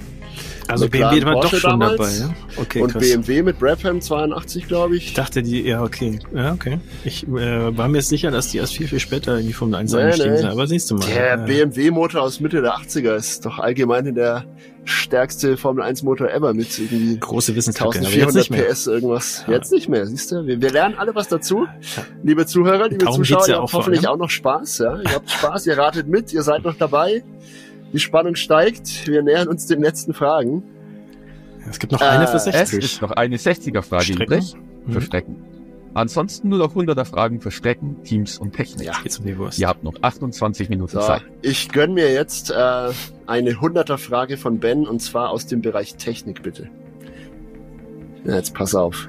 Also 0.68 0.88
BMW 0.88 1.24
war 1.24 1.34
Porsche 1.34 1.56
doch 1.56 1.60
schon 1.60 1.80
damals. 1.80 2.18
dabei, 2.20 2.32
ja? 2.32 2.34
Okay, 2.56 2.82
Und 2.82 2.92
krass. 2.92 3.02
BMW 3.02 3.42
mit 3.42 3.58
Brabham 3.58 4.00
82, 4.00 4.66
glaube 4.66 4.96
ich. 4.96 5.08
Ich 5.08 5.14
dachte, 5.14 5.42
die, 5.42 5.62
ja, 5.62 5.82
okay. 5.82 6.18
Ja, 6.34 6.52
okay. 6.52 6.78
Ich 7.04 7.26
äh, 7.26 7.76
war 7.76 7.88
mir 7.88 8.02
sicher, 8.02 8.30
dass 8.30 8.48
die 8.48 8.58
erst 8.58 8.74
viel, 8.74 8.88
viel 8.88 9.00
später 9.00 9.38
in 9.38 9.46
die 9.46 9.52
Formel 9.52 9.76
1 9.76 9.92
nee, 9.92 9.98
eingestiegen 9.98 10.32
nee. 10.32 10.38
sind, 10.38 10.50
aber 10.50 10.66
siehst 10.66 10.90
du 10.90 10.96
mal. 10.96 11.06
Der 11.06 11.26
ja. 11.26 11.36
BMW-Motor 11.36 12.22
aus 12.22 12.40
Mitte 12.40 12.62
der 12.62 12.74
80er 12.76 13.14
ist 13.14 13.44
doch 13.44 13.58
allgemein 13.58 14.14
der 14.14 14.44
stärkste 14.84 15.56
Formel 15.56 15.82
1 15.82 16.02
Motor 16.02 16.30
ever 16.30 16.54
mit 16.54 16.78
irgendwie 16.78 17.18
große 17.18 17.54
Wissenslücke. 17.54 17.98
1400 17.98 18.48
PS 18.50 18.86
irgendwas. 18.86 19.44
Ja. 19.46 19.54
Jetzt 19.54 19.72
nicht 19.72 19.88
mehr, 19.88 20.06
siehst 20.06 20.32
du? 20.32 20.46
Wir, 20.46 20.60
wir 20.60 20.70
lernen 20.70 20.96
alle 20.96 21.14
was 21.14 21.28
dazu. 21.28 21.66
Liebe 22.22 22.46
Zuhörer, 22.46 22.88
liebe 22.88 23.04
Darum 23.04 23.24
Zuschauer, 23.24 23.48
ihr 23.48 23.56
habt 23.56 23.72
hoffentlich 23.72 24.06
auch 24.08 24.16
noch 24.16 24.30
Spaß. 24.30 24.78
Ja? 24.78 25.00
Ihr 25.00 25.14
habt 25.14 25.30
Spaß, 25.30 25.66
ihr 25.66 25.78
ratet 25.78 26.06
mit, 26.08 26.32
ihr 26.32 26.42
seid 26.42 26.64
noch 26.64 26.76
dabei. 26.76 27.22
Die 27.94 28.00
Spannung 28.00 28.34
steigt. 28.34 29.06
Wir 29.06 29.22
nähern 29.22 29.46
uns 29.46 29.68
den 29.68 29.80
letzten 29.80 30.14
Fragen. 30.14 30.64
Es 31.70 31.78
gibt 31.78 31.92
noch 31.92 32.00
eine 32.00 32.26
für 32.26 32.40
60. 32.40 32.54
Äh, 32.54 32.62
es 32.62 32.90
gibt 32.90 33.02
noch 33.02 33.12
eine 33.12 33.36
60er-Frage 33.36 34.12
übrig. 34.14 34.54
Für 34.88 35.00
Strecken. 35.00 35.36
Ansonsten 35.94 36.48
nur 36.48 36.58
noch 36.58 36.74
100er 36.74 37.04
Fragen 37.04 37.40
für 37.40 37.52
Strecken, 37.52 38.02
Teams 38.02 38.36
und 38.36 38.52
Technik. 38.52 38.88
Ja, 38.88 38.94
geht's 39.00 39.20
um 39.20 39.26
die 39.26 39.38
Wurst. 39.38 39.60
Ihr 39.60 39.68
habt 39.68 39.84
noch 39.84 39.94
28 40.02 40.68
Minuten 40.70 40.90
so, 40.90 41.00
Zeit. 41.00 41.22
Ich 41.40 41.68
gönn 41.68 41.94
mir 41.94 42.12
jetzt 42.12 42.50
äh, 42.50 42.90
eine 43.26 43.50
100er 43.52 43.96
Frage 43.96 44.38
von 44.38 44.58
Ben 44.58 44.88
und 44.88 45.00
zwar 45.00 45.30
aus 45.30 45.46
dem 45.46 45.62
Bereich 45.62 45.94
Technik, 45.94 46.42
bitte. 46.42 46.68
Ja, 48.24 48.34
jetzt 48.34 48.54
pass 48.54 48.74
auf. 48.74 49.08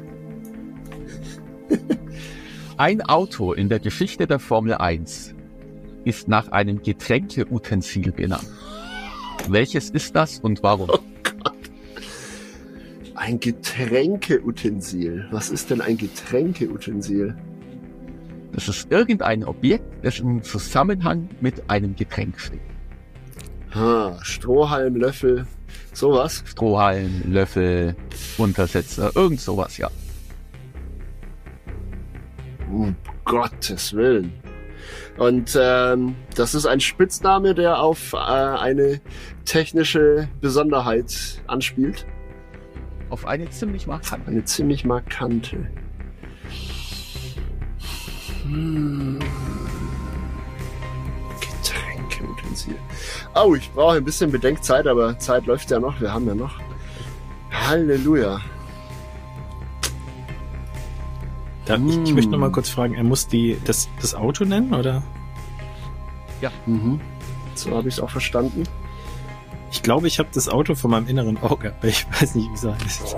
Ein 2.77 3.01
Auto 3.01 3.51
in 3.51 3.67
der 3.67 3.79
Geschichte 3.79 4.27
der 4.27 4.37
Formel 4.37 4.75
1 4.75 5.33
ist 6.03 6.27
nach 6.27 6.49
einem 6.49 6.83
Getränkeutensil 6.83 8.11
benannt. 8.11 8.45
Welches 9.47 9.89
ist 9.91 10.15
das 10.15 10.39
und 10.39 10.63
warum? 10.63 10.89
Oh 10.89 10.99
Gott. 11.23 11.53
Ein 13.15 13.39
Getränkeutensil. 13.39 15.27
Was 15.31 15.49
ist 15.49 15.69
denn 15.69 15.81
ein 15.81 15.97
Getränkeutensil? 15.97 17.35
Das 18.51 18.69
ist 18.69 18.91
irgendein 18.91 19.43
Objekt, 19.43 19.83
das 20.03 20.19
im 20.19 20.41
Zusammenhang 20.41 21.29
mit 21.41 21.69
einem 21.69 21.95
Getränk 21.95 22.39
steht. 22.39 22.61
Ha, 23.73 24.17
Strohhalm, 24.21 24.95
Löffel, 24.95 25.45
sowas. 25.91 26.41
Strohhalm, 26.45 27.21
Löffel, 27.25 27.95
Untersetzer, 28.37 29.11
irgend 29.15 29.41
sowas, 29.41 29.77
ja. 29.77 29.89
Um 32.71 32.95
Gottes 33.25 33.93
Willen. 33.93 34.31
Und 35.17 35.57
ähm, 35.59 36.15
das 36.35 36.55
ist 36.55 36.65
ein 36.65 36.81
Spitzname, 36.81 37.55
der 37.55 37.79
auf 37.79 38.13
äh, 38.13 38.17
eine 38.17 38.99
technische 39.45 40.27
Besonderheit 40.41 41.41
anspielt. 41.47 42.05
Auf 43.09 43.25
eine 43.25 43.49
ziemlich 43.49 43.87
markante. 43.87 44.29
Eine 44.29 44.43
ziemlich 44.43 44.83
markante. 44.83 45.67
Hm. 48.43 49.19
Getränkemutensil. 51.39 52.75
Oh, 53.35 53.55
ich 53.55 53.71
brauche 53.71 53.97
ein 53.97 54.03
bisschen 54.03 54.31
Bedenkzeit, 54.31 54.85
aber 54.85 55.17
Zeit 55.17 55.45
läuft 55.45 55.71
ja 55.71 55.79
noch. 55.79 56.01
Wir 56.01 56.13
haben 56.13 56.27
ja 56.27 56.35
noch. 56.35 56.59
Halleluja. 57.51 58.41
Da, 61.65 61.75
ich, 61.75 61.97
ich 62.03 62.13
möchte 62.13 62.31
noch 62.31 62.39
mal 62.39 62.51
kurz 62.51 62.69
fragen, 62.69 62.93
er 62.93 63.03
muss 63.03 63.27
die, 63.27 63.57
das, 63.65 63.89
das 63.99 64.13
Auto 64.13 64.45
nennen, 64.45 64.73
oder? 64.73 65.01
Mhm. 66.65 66.99
So 67.55 67.71
habe 67.75 67.87
ich 67.87 67.95
es 67.95 67.99
auch 67.99 68.09
verstanden. 68.09 68.63
Ich 69.71 69.81
glaube, 69.81 70.07
ich 70.07 70.19
habe 70.19 70.29
das 70.33 70.47
Auto 70.47 70.75
vor 70.75 70.89
meinem 70.89 71.07
inneren 71.07 71.41
Auge, 71.41 71.73
aber 71.77 71.87
ich 71.87 72.05
weiß 72.11 72.35
nicht, 72.35 72.49
wie 72.49 72.53
es 72.53 72.63
heißt. 72.63 73.15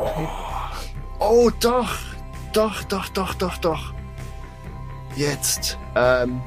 Oh, 1.19 1.51
doch. 1.59 1.97
Doch, 2.53 2.83
doch, 2.83 3.09
doch, 3.09 3.33
doch, 3.35 3.57
doch. 3.57 3.93
Jetzt. 5.15 5.77
Ähm, 5.95 6.41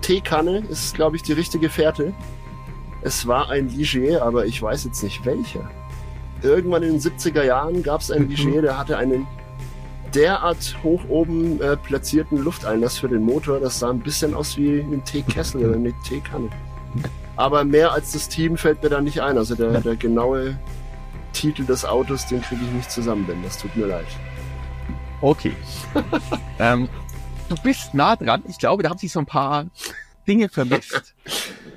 Teekanne 0.00 0.58
ist, 0.68 0.94
glaube 0.94 1.16
ich, 1.16 1.22
die 1.22 1.32
richtige 1.32 1.68
Fährte. 1.68 2.12
Es 3.02 3.26
war 3.26 3.50
ein 3.50 3.68
Ligier, 3.68 4.24
aber 4.24 4.46
ich 4.46 4.60
weiß 4.60 4.84
jetzt 4.84 5.02
nicht 5.02 5.24
welcher. 5.24 5.70
Irgendwann 6.42 6.82
in 6.82 6.92
den 6.92 7.00
70er 7.00 7.42
Jahren 7.42 7.82
gab 7.82 8.00
es 8.00 8.10
einen 8.10 8.28
Ligier, 8.28 8.62
der 8.62 8.78
hatte 8.78 8.96
einen 8.96 9.26
derart 10.16 10.76
hoch 10.82 11.02
oben 11.08 11.60
äh, 11.60 11.76
platzierten 11.76 12.38
Lufteinlass 12.38 12.98
für 12.98 13.08
den 13.08 13.22
Motor. 13.22 13.60
Das 13.60 13.78
sah 13.78 13.90
ein 13.90 14.00
bisschen 14.00 14.34
aus 14.34 14.56
wie 14.56 14.80
ein 14.80 15.04
Teekessel 15.04 15.64
oder 15.64 15.76
eine 15.76 15.92
Teekanne. 16.02 16.48
Aber 17.36 17.64
mehr 17.64 17.92
als 17.92 18.12
das 18.12 18.28
Team 18.28 18.56
fällt 18.56 18.82
mir 18.82 18.88
da 18.88 19.00
nicht 19.00 19.20
ein. 19.20 19.36
Also 19.36 19.54
der, 19.54 19.80
der 19.80 19.96
genaue 19.96 20.58
Titel 21.32 21.66
des 21.66 21.84
Autos, 21.84 22.26
den 22.26 22.40
kriege 22.40 22.62
ich 22.64 22.70
nicht 22.72 22.90
zusammen, 22.90 23.26
Ben. 23.26 23.42
Das 23.42 23.58
tut 23.58 23.76
mir 23.76 23.86
leid. 23.86 24.06
Okay. 25.20 25.52
ähm, 26.58 26.88
du 27.50 27.56
bist 27.62 27.92
nah 27.92 28.16
dran. 28.16 28.42
Ich 28.48 28.58
glaube, 28.58 28.82
da 28.82 28.90
haben 28.90 28.98
sich 28.98 29.12
so 29.12 29.20
ein 29.20 29.26
paar 29.26 29.66
Dinge 30.26 30.48
vermisst. 30.48 31.14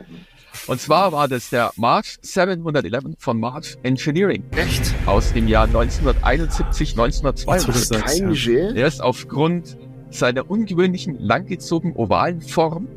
Und 0.70 0.80
zwar 0.80 1.12
war 1.12 1.28
das 1.28 1.50
der 1.50 1.72
March 1.78 2.20
711 2.22 3.16
von 3.18 3.40
March 3.40 3.76
Engineering 3.82 4.44
Echt? 4.52 4.94
aus 5.08 5.34
dem 5.34 5.48
Jahr 5.48 5.66
1971, 5.66 6.92
1972. 6.92 8.46
Jetzt, 8.46 8.46
Kein 8.46 8.68
ja. 8.68 8.74
Der 8.74 8.86
ist 8.88 9.02
aufgrund 9.02 9.78
seiner 10.12 10.48
ungewöhnlichen, 10.48 11.18
langgezogenen 11.20 11.96
ovalen 11.96 12.42
Form 12.42 12.88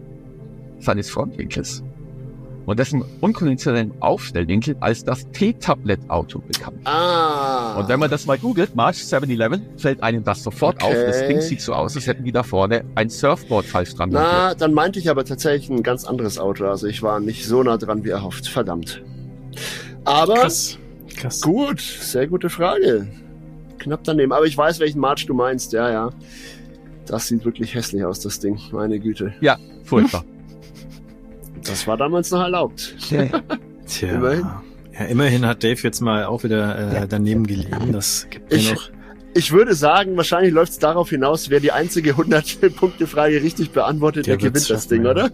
seines 0.80 1.08
Frontwinkels 1.08 1.82
und 2.66 2.78
dessen 2.78 3.02
unkonventionellen 3.20 3.92
Aufstellwinkel 4.00 4.76
als 4.80 5.04
das 5.04 5.28
T-Tablet-Auto 5.32 6.40
bekannt. 6.40 6.78
Ah. 6.84 7.78
Und 7.78 7.88
wenn 7.88 7.98
man 7.98 8.10
das 8.10 8.26
mal 8.26 8.38
googelt, 8.38 8.74
March 8.74 9.04
711, 9.04 9.60
fällt 9.76 10.02
einem 10.02 10.24
das 10.24 10.42
sofort 10.42 10.82
Okay. 10.82 10.86
auf. 10.86 11.06
Das 11.06 11.26
Ding 11.26 11.40
sieht 11.40 11.60
so 11.60 11.72
aus, 11.74 11.96
als 11.96 12.06
hätten 12.06 12.24
die 12.24 12.32
da 12.32 12.42
vorne 12.42 12.84
ein 12.94 13.10
Surfboard 13.10 13.66
falsch 13.66 13.94
dran. 13.94 14.10
Na, 14.12 14.54
dann 14.54 14.72
meinte 14.74 14.98
ich 14.98 15.10
aber 15.10 15.24
tatsächlich 15.24 15.70
ein 15.70 15.82
ganz 15.82 16.04
anderes 16.04 16.38
Auto. 16.38 16.66
Also 16.66 16.86
ich 16.86 17.02
war 17.02 17.20
nicht 17.20 17.46
so 17.46 17.62
nah 17.62 17.76
dran 17.76 18.04
wie 18.04 18.10
erhofft. 18.10 18.46
Verdammt. 18.48 19.02
Aber 20.04 20.34
Krass. 20.34 20.78
Krass. 21.16 21.40
gut, 21.40 21.80
sehr 21.80 22.26
gute 22.26 22.48
Frage. 22.50 23.08
Knapp 23.78 24.04
daneben. 24.04 24.32
Aber 24.32 24.46
ich 24.46 24.56
weiß, 24.56 24.78
welchen 24.80 25.00
March 25.00 25.26
du 25.26 25.34
meinst. 25.34 25.72
Ja, 25.72 25.90
ja. 25.90 26.10
Das 27.06 27.26
sieht 27.26 27.44
wirklich 27.44 27.74
hässlich 27.74 28.04
aus, 28.04 28.20
das 28.20 28.38
Ding. 28.38 28.58
Meine 28.70 28.98
Güte. 29.00 29.34
Ja, 29.40 29.58
furchtbar. 29.84 30.24
Das 31.66 31.86
war 31.86 31.96
damals 31.96 32.30
noch 32.30 32.40
erlaubt. 32.42 32.94
Tja. 33.86 34.12
Immerhin. 34.14 34.46
Ja, 34.98 35.04
immerhin 35.06 35.46
hat 35.46 35.62
Dave 35.64 35.80
jetzt 35.82 36.00
mal 36.00 36.24
auch 36.26 36.44
wieder 36.44 37.02
äh, 37.02 37.08
daneben 37.08 37.46
gelegen. 37.46 37.92
Das 37.92 38.26
gibt 38.30 38.50
mir 38.50 38.56
Ich- 38.58 38.74
noch. 38.74 38.90
Ich 39.34 39.50
würde 39.50 39.74
sagen, 39.74 40.14
wahrscheinlich 40.18 40.52
läuft 40.52 40.72
es 40.72 40.78
darauf 40.78 41.08
hinaus, 41.08 41.48
wer 41.48 41.58
die 41.58 41.72
einzige 41.72 42.12
100-Punkte-Frage 42.16 43.42
richtig 43.42 43.70
beantwortet, 43.70 44.26
der, 44.26 44.36
Der 44.36 44.50
gewinnt 44.50 44.68
das 44.68 44.88
Ding, 44.88 45.04
ja. 45.04 45.10
oder? 45.12 45.30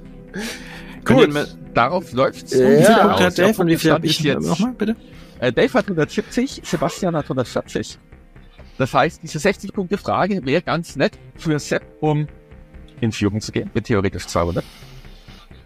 Gut. 1.04 1.32
mal- 1.32 1.48
Darauf 1.74 2.12
läuft's. 2.12 2.52
Ja. 2.54 2.64
Und 2.64 2.72
Wie 2.72 2.76
viele 2.76 2.88
Ja, 2.90 3.06
Punkte 3.06 3.24
hat 3.24 3.38
Dave 3.38 3.60
und 3.60 3.66
wie 3.66 3.76
viel 3.76 3.90
habe 3.92 4.06
ich 4.06 4.20
jetzt? 4.20 4.46
nochmal, 4.46 4.72
bitte? 4.74 4.96
Äh, 5.40 5.52
Dave 5.52 5.72
hat 5.74 5.84
170, 5.86 6.60
Sebastian 6.64 7.16
hat 7.16 7.24
140. 7.24 7.98
Das 8.78 8.94
heißt, 8.94 9.20
diese 9.24 9.38
60-Punkte-Frage 9.38 10.44
wäre 10.46 10.62
ganz 10.62 10.94
nett 10.94 11.18
für 11.36 11.58
Sepp, 11.58 11.82
um 12.00 12.28
in 13.00 13.10
Führung 13.10 13.40
zu 13.40 13.50
gehen, 13.50 13.68
mit 13.74 13.84
theoretisch 13.86 14.26
200. 14.28 14.64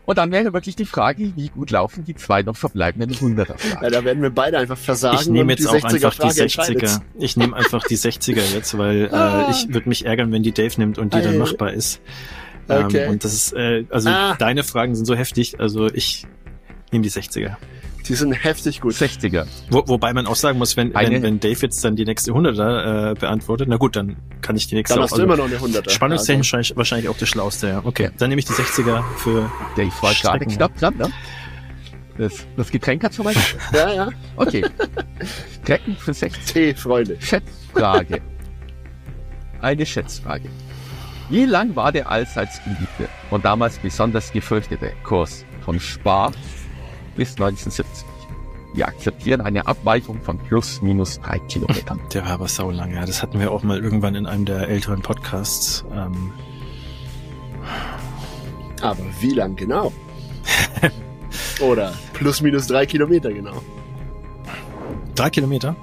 Und 0.05 0.19
dann 0.19 0.33
wäre 0.33 0.53
wirklich 0.53 0.74
die 0.74 0.85
Frage, 0.85 1.33
wie 1.37 1.49
gut 1.49 1.70
laufen 1.70 2.03
die 2.05 2.15
zwei 2.16 2.43
noch 2.43 2.57
verbleibenden 2.57 3.12
100er 3.15 3.57
Fragen. 3.57 3.85
Ja, 3.85 3.91
da 3.91 4.05
werden 4.05 4.20
wir 4.23 4.31
beide 4.31 4.59
einfach 4.59 4.77
versagen. 4.77 5.19
Ich 5.20 5.29
nehme 5.29 5.53
jetzt 5.53 5.66
auch 5.69 5.74
einfach 5.74 5.91
die 5.91 5.99
60er-Frage 5.99 6.43
entscheidet. 6.43 6.83
60er. 6.83 7.01
Ich 7.20 7.37
nehme 7.37 7.55
einfach 7.57 7.85
die 7.87 7.97
60er 7.97 8.43
jetzt, 8.55 8.77
weil 8.77 9.09
Ah. 9.15 9.47
äh, 9.49 9.51
ich 9.53 9.73
würde 9.73 9.89
mich 9.89 10.05
ärgern, 10.05 10.33
wenn 10.33 10.43
die 10.43 10.53
Dave 10.53 10.74
nimmt 10.79 10.99
und 10.99 11.15
die 11.15 11.23
dann 11.23 11.39
machbar 11.39 11.73
ist. 11.73 12.01
Ähm, 12.69 12.87
Okay. 12.87 13.09
und 13.09 13.23
das 13.24 13.33
ist, 13.33 13.53
äh, 13.55 13.85
also 13.91 14.09
Ah. 14.09 14.35
deine 14.39 14.65
Fragen 14.65 14.95
sind 14.97 15.05
so 15.07 15.15
heftig, 15.15 15.61
also 15.61 15.87
ich 15.87 16.27
nehme 16.91 17.03
die 17.05 17.11
60er. 17.11 17.57
Die 18.09 18.15
sind 18.15 18.33
heftig 18.33 18.81
gut. 18.81 18.95
60er. 18.95 19.47
Wo, 19.70 19.85
wobei 19.87 20.12
man 20.12 20.27
auch 20.27 20.35
sagen 20.37 20.59
muss, 20.59 20.77
wenn, 20.77 20.95
Eine- 20.97 21.11
wenn, 21.16 21.23
wenn 21.23 21.41
Dave 21.41 21.59
jetzt 21.62 21.85
dann 21.85 21.95
die 21.95 22.05
nächste 22.05 22.33
100er 22.33 23.12
äh, 23.12 23.15
beantwortet, 23.15 23.69
na 23.69 23.77
gut, 23.77 23.95
dann 23.97 24.16
kann 24.41 24.57
ich 24.57 24.66
die 24.66 24.74
nächste 24.74 24.95
Dann 24.97 25.05
auch. 25.05 25.11
hast 25.11 25.19
du 25.19 25.23
immer 25.23 25.37
noch 25.37 25.45
eine 25.47 25.57
100er. 25.57 25.89
Spannungstechnisch 25.91 26.53
wahrscheinlich- 26.53 26.77
wahrscheinlich 26.77 27.09
auch 27.09 27.16
der 27.16 27.27
schlauste, 27.27 27.69
ja. 27.69 27.81
Okay, 27.85 28.11
dann 28.19 28.29
nehme 28.31 28.41
ich 28.41 28.47
die 28.47 28.53
60er 28.55 29.03
für. 29.19 29.51
Dave 29.77 29.93
war 30.01 30.12
gerade 30.15 30.15
Strecken. 30.15 30.49
knapp 30.57 30.77
dran, 30.79 30.97
ne? 30.99 31.11
Das, 32.19 32.47
das 32.57 32.70
Getränk 32.70 33.05
hat 33.05 33.15
schon 33.15 33.24
mal. 33.27 33.35
Ja, 33.73 33.93
ja. 33.95 34.09
Okay. 34.37 34.65
Strecken 35.62 35.97
für 35.97 36.12
60. 36.12 36.45
Tee, 36.53 36.74
Freunde. 36.74 37.16
Schätzfrage. 37.20 38.20
Eine 39.61 39.87
Schätzfrage. 39.87 40.49
Wie 41.31 41.45
lang 41.47 41.74
war 41.77 41.93
der 41.93 42.11
allseits 42.11 42.61
beliebte 42.65 43.09
und 43.31 43.45
damals 43.45 43.79
besonders 43.79 44.33
gefürchtete 44.33 44.93
Kurs 45.05 45.45
von 45.65 45.79
Spa 45.81 46.33
bis 47.16 47.32
1970? 47.32 48.06
Wir 48.74 48.89
akzeptieren 48.89 49.40
eine 49.43 49.66
Abweichung 49.66 50.20
von 50.22 50.39
plus 50.39 50.80
minus 50.80 51.20
drei 51.20 51.39
Kilometern. 51.40 52.01
Der 52.14 52.24
war 52.24 52.32
aber 52.32 52.48
saulang, 52.48 52.93
ja. 52.94 53.05
Das 53.05 53.22
hatten 53.22 53.39
wir 53.39 53.51
auch 53.51 53.62
mal 53.62 53.78
irgendwann 53.82 54.14
in 54.14 54.26
einem 54.26 54.44
der 54.47 54.68
älteren 54.68 55.02
Podcasts. 55.02 55.84
Ähm, 55.93 56.32
Aber 58.80 58.98
wie 59.20 59.30
lang 59.30 59.56
genau? 59.56 59.93
Oder 61.60 61.93
plus 62.14 62.40
minus 62.40 62.66
drei 62.66 62.86
Kilometer 62.86 63.32
genau. 63.32 63.62
drei 65.14 65.30
Kilometer? 65.30 65.76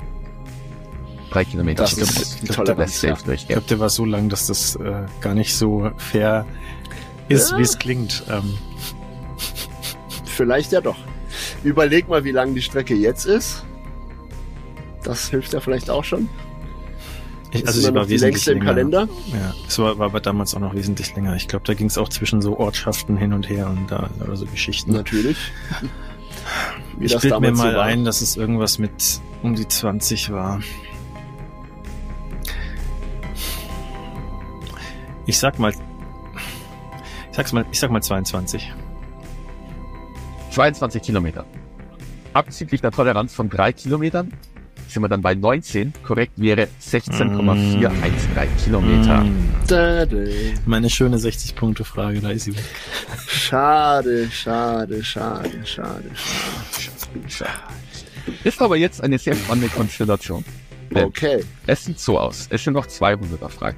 Drei 1.29 1.45
Kilometer. 1.45 1.83
Das 1.83 1.95
Das 1.95 2.09
ist 2.09 2.21
ist 2.21 2.41
die 2.41 2.47
das 2.47 2.55
Toleranz, 2.55 3.01
safe 3.01 3.27
ja. 3.27 3.33
Ich 3.33 3.47
glaube, 3.47 3.67
der 3.69 3.79
war 3.79 3.89
so 3.89 4.03
lang, 4.03 4.29
dass 4.29 4.47
das 4.47 4.75
äh, 4.77 5.05
gar 5.21 5.35
nicht 5.35 5.55
so 5.55 5.91
fair 5.97 6.45
ist, 7.27 7.51
Ja. 7.51 7.57
wie 7.59 7.61
es 7.61 7.77
klingt. 7.77 8.23
Ähm, 8.31 8.55
Vielleicht 10.25 10.71
ja 10.71 10.81
doch. 10.81 10.97
Überleg 11.63 12.07
mal, 12.07 12.23
wie 12.23 12.31
lang 12.31 12.55
die 12.55 12.61
Strecke 12.61 12.95
jetzt 12.95 13.25
ist. 13.25 13.63
Das 15.03 15.29
hilft 15.29 15.53
ja 15.53 15.59
vielleicht 15.59 15.89
auch 15.89 16.03
schon. 16.03 16.29
ich, 17.51 17.65
also 17.65 17.79
sie 17.79 17.93
war 17.93 18.05
die 18.05 18.11
wesentlich 18.11 18.21
längste 18.21 18.51
im 18.51 18.57
länger. 18.59 18.71
Kalender. 18.71 19.09
Ja, 19.31 19.53
es 19.67 19.79
war, 19.79 19.97
war 19.97 20.07
aber 20.07 20.19
damals 20.19 20.53
auch 20.55 20.59
noch 20.59 20.73
wesentlich 20.73 21.15
länger. 21.15 21.35
Ich 21.35 21.47
glaube, 21.47 21.65
da 21.65 21.73
ging 21.73 21.87
es 21.87 21.97
auch 21.97 22.09
zwischen 22.09 22.41
so 22.41 22.57
Ortschaften 22.59 23.17
hin 23.17 23.33
und 23.33 23.49
her 23.49 23.67
und 23.67 23.89
da 23.89 24.09
oder 24.21 24.35
so 24.35 24.45
Geschichten. 24.45 24.91
Natürlich. 24.91 25.37
Wie 26.97 27.05
ich 27.05 27.17
bilde 27.17 27.39
mir 27.39 27.55
so 27.55 27.63
mal 27.63 27.75
war. 27.75 27.83
ein, 27.83 28.03
dass 28.03 28.21
es 28.21 28.35
irgendwas 28.35 28.77
mit 28.77 29.21
um 29.41 29.55
die 29.55 29.67
20 29.67 30.31
war. 30.31 30.59
Ich 35.25 35.37
sag 35.37 35.59
mal, 35.59 35.71
ich 35.71 35.77
sag's 37.31 37.53
mal, 37.53 37.65
ich 37.71 37.79
sag 37.79 37.91
mal 37.91 38.01
22. 38.01 38.73
22 40.51 41.01
Kilometer. 41.01 41.45
Abzüglich 42.33 42.81
der 42.81 42.91
Toleranz 42.91 43.33
von 43.33 43.49
drei 43.49 43.71
Kilometern 43.71 44.31
sind 44.87 45.03
wir 45.03 45.09
dann 45.09 45.21
bei 45.21 45.35
19. 45.35 45.93
Korrekt 46.03 46.33
wäre 46.37 46.67
16,413 46.79 48.57
Kilometer. 48.63 49.23
Mm, 49.23 49.39
meine 50.65 50.89
schöne 50.89 51.17
60-Punkte-Frage, 51.17 52.21
da 52.21 52.29
ist 52.31 52.45
sie 52.45 52.55
weg. 52.55 52.63
Schade, 53.27 54.29
schade, 54.31 55.03
schade, 55.03 55.61
schade, 55.65 56.09
schade. 57.27 57.51
Ist 58.43 58.61
aber 58.61 58.77
jetzt 58.77 59.01
eine 59.01 59.17
sehr 59.17 59.35
spannende 59.35 59.69
Konstellation. 59.69 60.43
Okay. 60.93 61.43
Es 61.67 61.85
sieht 61.85 61.99
so 61.99 62.19
aus. 62.19 62.47
Es 62.49 62.63
sind 62.63 62.73
noch 62.73 62.87
200er 62.87 63.49
Fragen. 63.49 63.77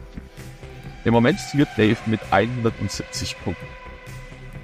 Im 1.04 1.14
Moment 1.14 1.40
führt 1.40 1.70
Dave 1.78 1.98
mit 2.06 2.22
170 2.32 3.36
Punkten. 3.44 3.66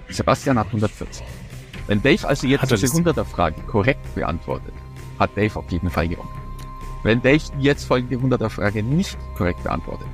Sebastian 0.09 0.57
hat 0.57 0.67
140. 0.67 1.25
Wenn 1.87 2.01
Dave 2.01 2.27
also 2.27 2.47
jetzt 2.47 2.69
diese 2.71 2.87
das? 2.87 2.95
100er-Frage 2.95 3.61
korrekt 3.61 4.13
beantwortet, 4.13 4.73
hat 5.19 5.35
Dave 5.35 5.57
auf 5.57 5.71
jeden 5.71 5.89
Fall 5.89 6.07
gewonnen. 6.07 6.29
Wenn 7.03 7.21
Dave 7.21 7.41
die 7.57 7.63
jetzt 7.63 7.85
folgende 7.85 8.17
100er-Frage 8.17 8.83
nicht 8.83 9.17
korrekt 9.37 9.63
beantwortet 9.63 10.07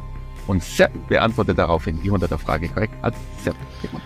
und 0.47 0.63
Sepp 0.63 0.91
beantwortet 1.07 1.57
daraufhin 1.57 1.99
die 2.01 2.11
100er-Frage 2.11 2.69
korrekt, 2.69 2.93
hat 3.01 3.15
Sepp 3.43 3.55
gewonnen. 3.81 4.03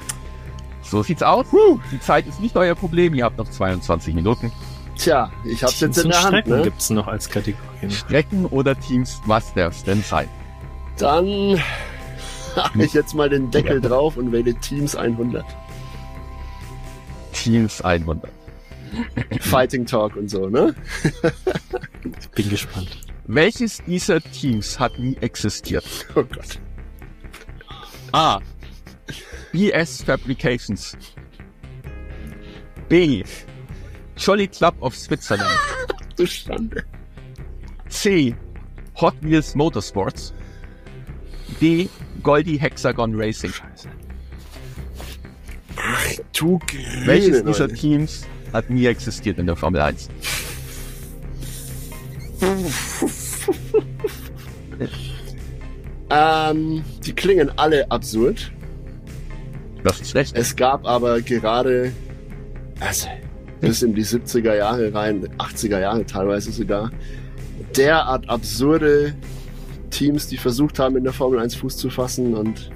So 0.81 1.03
sieht's 1.03 1.23
aus. 1.23 1.45
Die 1.91 1.99
Zeit 1.99 2.27
ist 2.27 2.39
nicht 2.39 2.55
euer 2.55 2.75
Problem. 2.75 3.13
Ihr 3.13 3.25
habt 3.25 3.37
noch 3.37 3.49
22 3.49 4.15
Minuten. 4.15 4.51
Tja, 4.95 5.29
ich 5.43 5.63
hab's 5.63 5.79
jetzt 5.81 5.95
Teams 5.95 5.97
in 5.97 6.05
und 6.05 6.13
der 6.13 6.23
Hand, 6.23 6.27
Strecken 6.29 6.51
ne? 6.57 6.61
gibt's 6.63 6.89
noch 6.89 7.07
als 7.07 7.29
Kategorien. 7.29 7.91
Strecken 7.91 8.45
oder 8.45 8.79
Teams, 8.79 9.21
was 9.25 9.53
darf's 9.53 9.83
denn 9.83 10.01
sein? 10.01 10.29
Dann 10.97 11.61
hab 12.55 12.75
ich 12.77 12.93
jetzt 12.93 13.13
mal 13.13 13.29
den 13.29 13.51
Deckel 13.51 13.81
drauf 13.81 14.17
und 14.17 14.31
wähle 14.31 14.55
Teams 14.55 14.95
100. 14.95 15.45
Teams 17.47 17.81
100. 17.81 18.29
Fighting 19.39 19.85
Talk 19.85 20.17
und 20.17 20.29
so, 20.29 20.49
ne? 20.49 20.75
Bin 22.35 22.49
gespannt. 22.49 22.89
Welches 23.25 23.81
dieser 23.87 24.19
Teams 24.19 24.77
hat 24.77 24.99
nie 24.99 25.15
existiert? 25.21 25.85
Oh 26.15 26.23
Gott. 26.23 26.59
A. 28.11 28.41
BS 29.53 30.03
Fabrications. 30.03 30.97
B. 32.89 33.23
Jolly 34.17 34.47
Club 34.49 34.75
of 34.81 34.93
Switzerland. 34.93 35.49
Du 36.17 36.25
Schande. 36.25 36.83
C. 37.87 38.35
Hot 38.95 39.15
Wheels 39.21 39.55
Motorsports. 39.55 40.33
D. 41.61 41.89
Goldie 42.23 42.57
Hexagon 42.57 43.15
Racing. 43.15 43.53
Scheiße. 43.53 43.87
Du 46.37 46.59
Welches 47.05 47.43
dieser 47.43 47.67
Leute. 47.67 47.73
Teams 47.73 48.25
hat 48.53 48.69
nie 48.69 48.85
existiert 48.85 49.39
in 49.39 49.47
der 49.47 49.55
Formel 49.55 49.81
1? 49.81 50.09
Ähm, 56.09 56.83
die 57.05 57.13
klingen 57.13 57.51
alle 57.57 57.91
absurd. 57.91 58.51
Das 59.83 59.99
ist 59.99 60.11
schlecht. 60.11 60.37
Es 60.37 60.55
gab 60.55 60.85
aber 60.85 61.21
gerade, 61.21 61.91
also 62.79 63.07
bis 63.59 63.81
in 63.81 63.93
die 63.93 64.05
70er 64.05 64.55
Jahre 64.55 64.93
rein, 64.93 65.27
80er 65.37 65.79
Jahre 65.79 66.05
teilweise 66.05 66.51
sogar, 66.51 66.91
derart 67.75 68.29
absurde 68.29 69.15
Teams, 69.89 70.27
die 70.27 70.37
versucht 70.37 70.79
haben, 70.79 70.95
in 70.95 71.03
der 71.03 71.13
Formel 71.13 71.39
1 71.39 71.55
Fuß 71.55 71.75
zu 71.75 71.89
fassen 71.89 72.33
und 72.33 72.71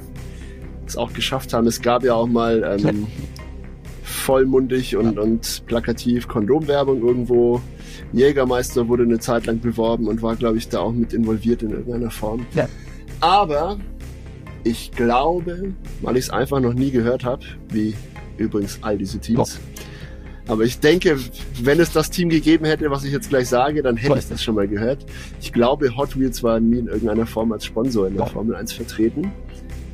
es 0.86 0.98
auch 0.98 1.14
geschafft 1.14 1.54
haben. 1.54 1.68
Es 1.68 1.82
gab 1.82 2.04
ja 2.04 2.14
auch 2.16 2.28
mal 2.28 2.80
ähm, 2.84 3.08
vollmundig 4.22 4.96
und, 4.96 5.18
und 5.20 5.64
plakativ 5.66 6.28
Kondomwerbung 6.28 7.02
irgendwo. 7.06 7.62
Jägermeister 8.14 8.88
wurde 8.88 9.04
eine 9.04 9.20
Zeit 9.20 9.46
lang 9.46 9.60
beworben 9.60 10.08
und 10.08 10.22
war, 10.22 10.36
glaube 10.36 10.58
ich, 10.58 10.70
da 10.70 10.80
auch 10.80 10.94
mit 10.94 11.14
involviert 11.14 11.64
in 11.64 11.72
irgendeiner 11.72 12.12
Form. 12.12 12.46
Ja. 12.56 12.68
Aber 13.20 13.78
ich 14.64 14.92
glaube, 14.92 15.74
weil 16.02 16.18
ich 16.18 16.26
es 16.26 16.30
einfach 16.30 16.60
noch 16.60 16.74
nie 16.74 16.92
gehört 16.92 17.24
habe, 17.24 17.44
wie 17.70 17.94
übrigens 18.38 18.80
all 18.82 18.98
diese 18.98 19.20
Teams. 19.20 19.60
Aber 20.48 20.64
ich 20.64 20.80
denke, 20.80 21.18
wenn 21.62 21.80
es 21.80 21.92
das 21.94 22.10
Team 22.10 22.30
gegeben 22.30 22.66
hätte, 22.66 22.90
was 22.90 23.04
ich 23.04 23.12
jetzt 23.12 23.30
gleich 23.30 23.48
sage, 23.48 23.84
dann 23.84 23.96
hätte 23.96 24.18
ich 24.18 24.28
das 24.28 24.44
schon 24.44 24.56
mal 24.56 24.68
gehört. 24.68 25.06
Ich 25.40 25.54
glaube, 25.54 25.96
Hot 25.96 26.20
Wheels 26.20 26.42
war 26.44 26.60
nie 26.60 26.80
in 26.80 26.88
irgendeiner 26.88 27.26
Form 27.26 27.52
als 27.52 27.66
Sponsor 27.66 28.08
in 28.08 28.16
der 28.16 28.26
Doch. 28.26 28.34
Formel 28.34 28.56
1 28.56 28.74
vertreten. 28.74 29.32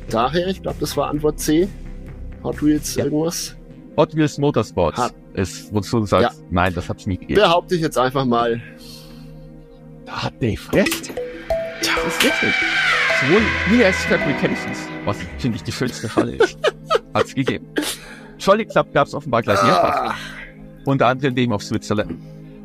Daher, 0.10 0.48
ich 0.48 0.62
glaube, 0.62 0.78
das 0.80 0.95
war 0.95 1.10
Antwort 1.10 1.40
C. 1.40 1.68
Hot 2.44 2.64
Wheels 2.64 2.95
Ja. 2.95 3.04
irgendwas. 3.06 3.56
Hot 3.98 4.15
Wheels 4.15 4.38
Motorsports 4.38 4.98
Hat- 4.99 5.15
ist, 5.34 5.74
wozu 5.74 5.99
du 5.99 6.06
sagst, 6.06 6.44
nein, 6.52 6.74
das 6.74 6.88
hat's 6.88 7.07
nie 7.07 7.18
gegeben. 7.18 7.41
Behaupte 7.41 7.76
ich 7.76 7.82
jetzt 7.82 7.98
einfach 7.98 8.26
mal. 8.26 8.61
Da 10.06 10.24
hat 10.24 10.34
Dave 10.41 10.60
recht. 10.74 11.11
Das 11.80 11.90
ist 12.15 12.24
richtig. 12.24 12.53
Sowohl 13.22 13.41
BS 13.69 13.95
Fabrications, 14.06 14.78
was 15.06 15.18
finde 15.40 15.57
ich 15.57 15.64
die 15.64 15.72
schönste 15.72 16.07
Falle 16.07 16.34
ist, 16.36 16.57
hat's 17.14 17.34
gegeben. 17.34 17.68
Jolly 18.40 18.65
Club 18.65 18.94
gab's 18.94 19.14
offenbar 19.15 19.41
gleich 19.41 19.61
mehrfach. 19.64 20.11
Ah, 20.11 20.15
unter 20.86 21.07
anderem 21.07 21.34
dem 21.34 21.52
auf 21.52 21.64
Switzerland. 21.64 22.14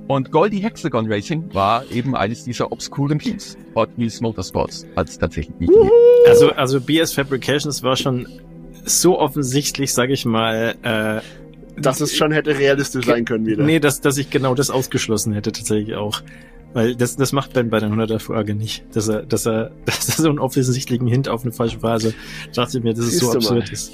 Und 0.09 0.31
Goldie 0.31 0.59
Hexagon 0.59 1.11
Racing 1.11 1.55
war 1.55 1.85
eben 1.91 2.15
eines 2.15 2.45
dieser 2.45 2.71
obskuren 2.71 3.19
Teams. 3.19 3.57
Hot 3.75 3.89
Wheels 3.97 4.21
Motorsports 4.21 4.87
hat 4.97 5.09
es 5.09 5.17
tatsächlich 5.19 5.59
nie 5.59 5.67
gegeben. 5.67 5.91
Also, 6.29 6.51
also 6.53 6.81
BS 6.81 7.15
Fabrications 7.15 7.83
war 7.83 7.97
schon 7.97 8.27
so 8.85 9.19
offensichtlich, 9.19 9.93
sage 9.93 10.13
ich 10.13 10.25
mal, 10.25 10.75
äh, 10.83 11.21
dass 11.81 12.01
es 12.01 12.15
schon 12.15 12.33
hätte 12.33 12.59
realistisch 12.59 13.07
sein 13.07 13.25
können 13.25 13.47
wieder. 13.47 13.65
Nee, 13.65 13.81
dass, 13.81 14.01
dass 14.01 14.19
ich 14.19 14.31
genau 14.31 14.55
das 14.55 14.71
ausgeschlossen 14.71 15.33
hätte 15.33 15.53
tatsächlich 15.53 15.95
auch. 15.97 16.23
Weil 16.75 16.97
das, 16.97 17.17
das 17.17 17.33
macht 17.33 17.53
Ben 17.53 17.69
bei 17.69 17.81
der 17.81 17.91
100er 17.91 18.19
Frage 18.19 18.55
nicht. 18.55 18.85
Dass 18.95 19.09
er, 19.09 19.23
dass 19.25 19.47
er, 19.47 19.73
dass 19.85 20.09
er 20.09 20.23
so 20.23 20.29
einen 20.29 20.39
offensichtlichen 20.39 21.07
Hint 21.07 21.29
auf 21.29 21.43
eine 21.43 21.53
falsche 21.53 21.81
Phase 21.81 22.15
dachte 22.55 22.79
ich 22.79 22.85
mir, 22.85 22.95
dass 22.95 23.05
es 23.07 23.19
so 23.19 23.27
mal. 23.29 23.37
absurd 23.37 23.71
ist. 23.71 23.93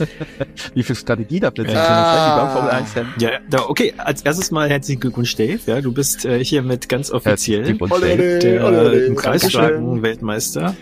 Wie 0.74 0.82
viel 0.84 0.94
Strategie 0.96 1.40
da 1.40 1.50
plötzlich 1.50 1.76
Ah. 1.76 1.82
drin 1.84 2.04
ist, 2.04 2.14
wenn 2.14 2.24
die 2.24 2.40
beim 2.40 2.52
Formel 2.52 2.70
1 2.70 2.96
Rennen. 2.96 3.14
Ja, 3.18 3.30
da, 3.50 3.68
okay, 3.68 3.92
als 3.98 4.22
erstes 4.22 4.50
mal 4.50 4.68
herzlichen 4.68 5.00
Glückwunsch, 5.00 5.34
Dave. 5.34 5.58
Ja, 5.66 5.80
du 5.80 5.92
bist 5.92 6.24
äh, 6.24 6.42
hiermit 6.44 6.88
ganz 6.88 7.10
offiziell 7.10 7.64
der 7.74 8.64
ole, 8.64 8.64
ole, 8.64 9.06
im 9.06 9.16
Dankeschön. 9.16 10.02
Weltmeister 10.02 10.76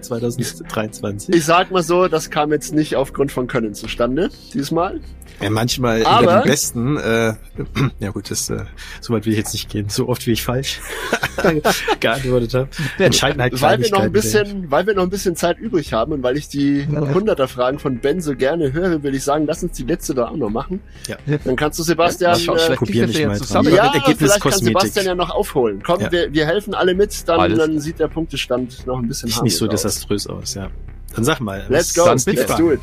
2023. 0.00 1.34
Ich 1.34 1.44
sag 1.44 1.70
mal 1.70 1.82
so, 1.82 2.08
das 2.08 2.30
kam 2.30 2.52
jetzt 2.52 2.74
nicht 2.74 2.96
aufgrund 2.96 3.32
von 3.32 3.46
Können 3.46 3.74
zustande, 3.74 4.30
diesmal. 4.52 5.00
Ja, 5.42 5.50
manchmal 5.50 6.04
Aber- 6.06 6.22
über 6.22 6.32
den 6.40 6.44
besten, 6.50 6.96
äh, 6.96 7.34
ja 7.98 8.10
gut, 8.10 8.30
das, 8.30 8.48
äh, 8.50 8.64
so 9.00 9.12
weit 9.14 9.26
will 9.26 9.32
ich 9.32 9.38
jetzt 9.38 9.52
nicht 9.52 9.68
gehen, 9.68 9.88
so 9.88 10.08
oft 10.08 10.26
wie 10.26 10.32
ich 10.32 10.42
falsch 10.42 10.80
geantwortet 12.00 12.54
habe. 12.54 12.68
Entscheiden 12.98 13.42
halt 13.42 13.60
Weil 13.60 13.80
wir 13.80 13.90
noch 13.90 14.00
ein 14.00 14.12
bisschen, 14.12 14.70
weil 14.70 14.86
wir 14.86 14.94
noch 14.94 15.02
ein 15.02 15.10
bisschen 15.10 15.36
Zeit 15.36 15.58
übrig 15.58 15.92
haben 15.92 16.12
und 16.12 16.22
weil 16.22 16.36
ich 16.36 16.48
die 16.48 16.84
100er 16.86 17.46
Fragen 17.48 17.78
von 17.78 17.98
Ben 17.98 18.20
so 18.20 18.34
gerne 18.36 18.72
höre, 18.72 19.02
will 19.02 19.14
ich 19.14 19.24
sagen, 19.24 19.44
lass 19.46 19.62
uns 19.62 19.72
die 19.72 19.82
letzte 19.82 20.14
da 20.14 20.28
auch 20.28 20.36
noch 20.36 20.50
machen. 20.50 20.80
Ja. 21.08 21.16
Dann 21.44 21.56
kannst 21.56 21.78
du 21.78 21.82
Sebastian, 21.82 22.38
Schau, 22.38 22.54
äh, 22.54 22.58
schlecht 22.60 22.78
probier 22.78 23.02
kriegt 23.04 23.14
mich 23.14 23.20
er 23.22 23.28
mal 23.28 23.38
zusammen. 23.38 23.68
Ja, 23.70 23.76
ja, 23.86 23.94
Ergebnis 23.94 24.16
vielleicht 24.18 24.40
kann. 24.42 24.52
Sebastian 24.52 25.06
ja 25.06 25.14
noch 25.14 25.30
aufholen. 25.30 25.82
Komm, 25.84 26.00
Ja. 26.00 26.12
wir, 26.12 26.32
wir 26.32 26.46
helfen 26.46 26.74
alle 26.74 26.94
mit, 26.94 27.28
dann, 27.28 27.40
Alles. 27.40 27.58
dann 27.58 27.80
sieht 27.80 27.98
der 27.98 28.08
Punktestand 28.08 28.86
noch 28.86 28.98
ein 28.98 29.08
bisschen 29.08 29.28
Sieht 29.30 29.42
nicht 29.42 29.56
so 29.56 29.64
aus. 29.66 29.70
desaströs 29.72 30.26
aus, 30.26 30.54
ja. 30.54 30.70
Dann 31.14 31.24
sag 31.24 31.40
mal. 31.40 31.64
Let's 31.68 31.96
was 31.96 32.24
go, 32.24 32.30
let's 32.30 32.56
do 32.56 32.72
it. 32.72 32.80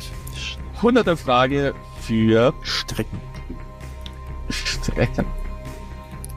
100er 0.80 1.16
Frage 1.16 1.74
für 2.02 2.52
Strecken. 2.62 3.20
Strecken. 4.48 5.24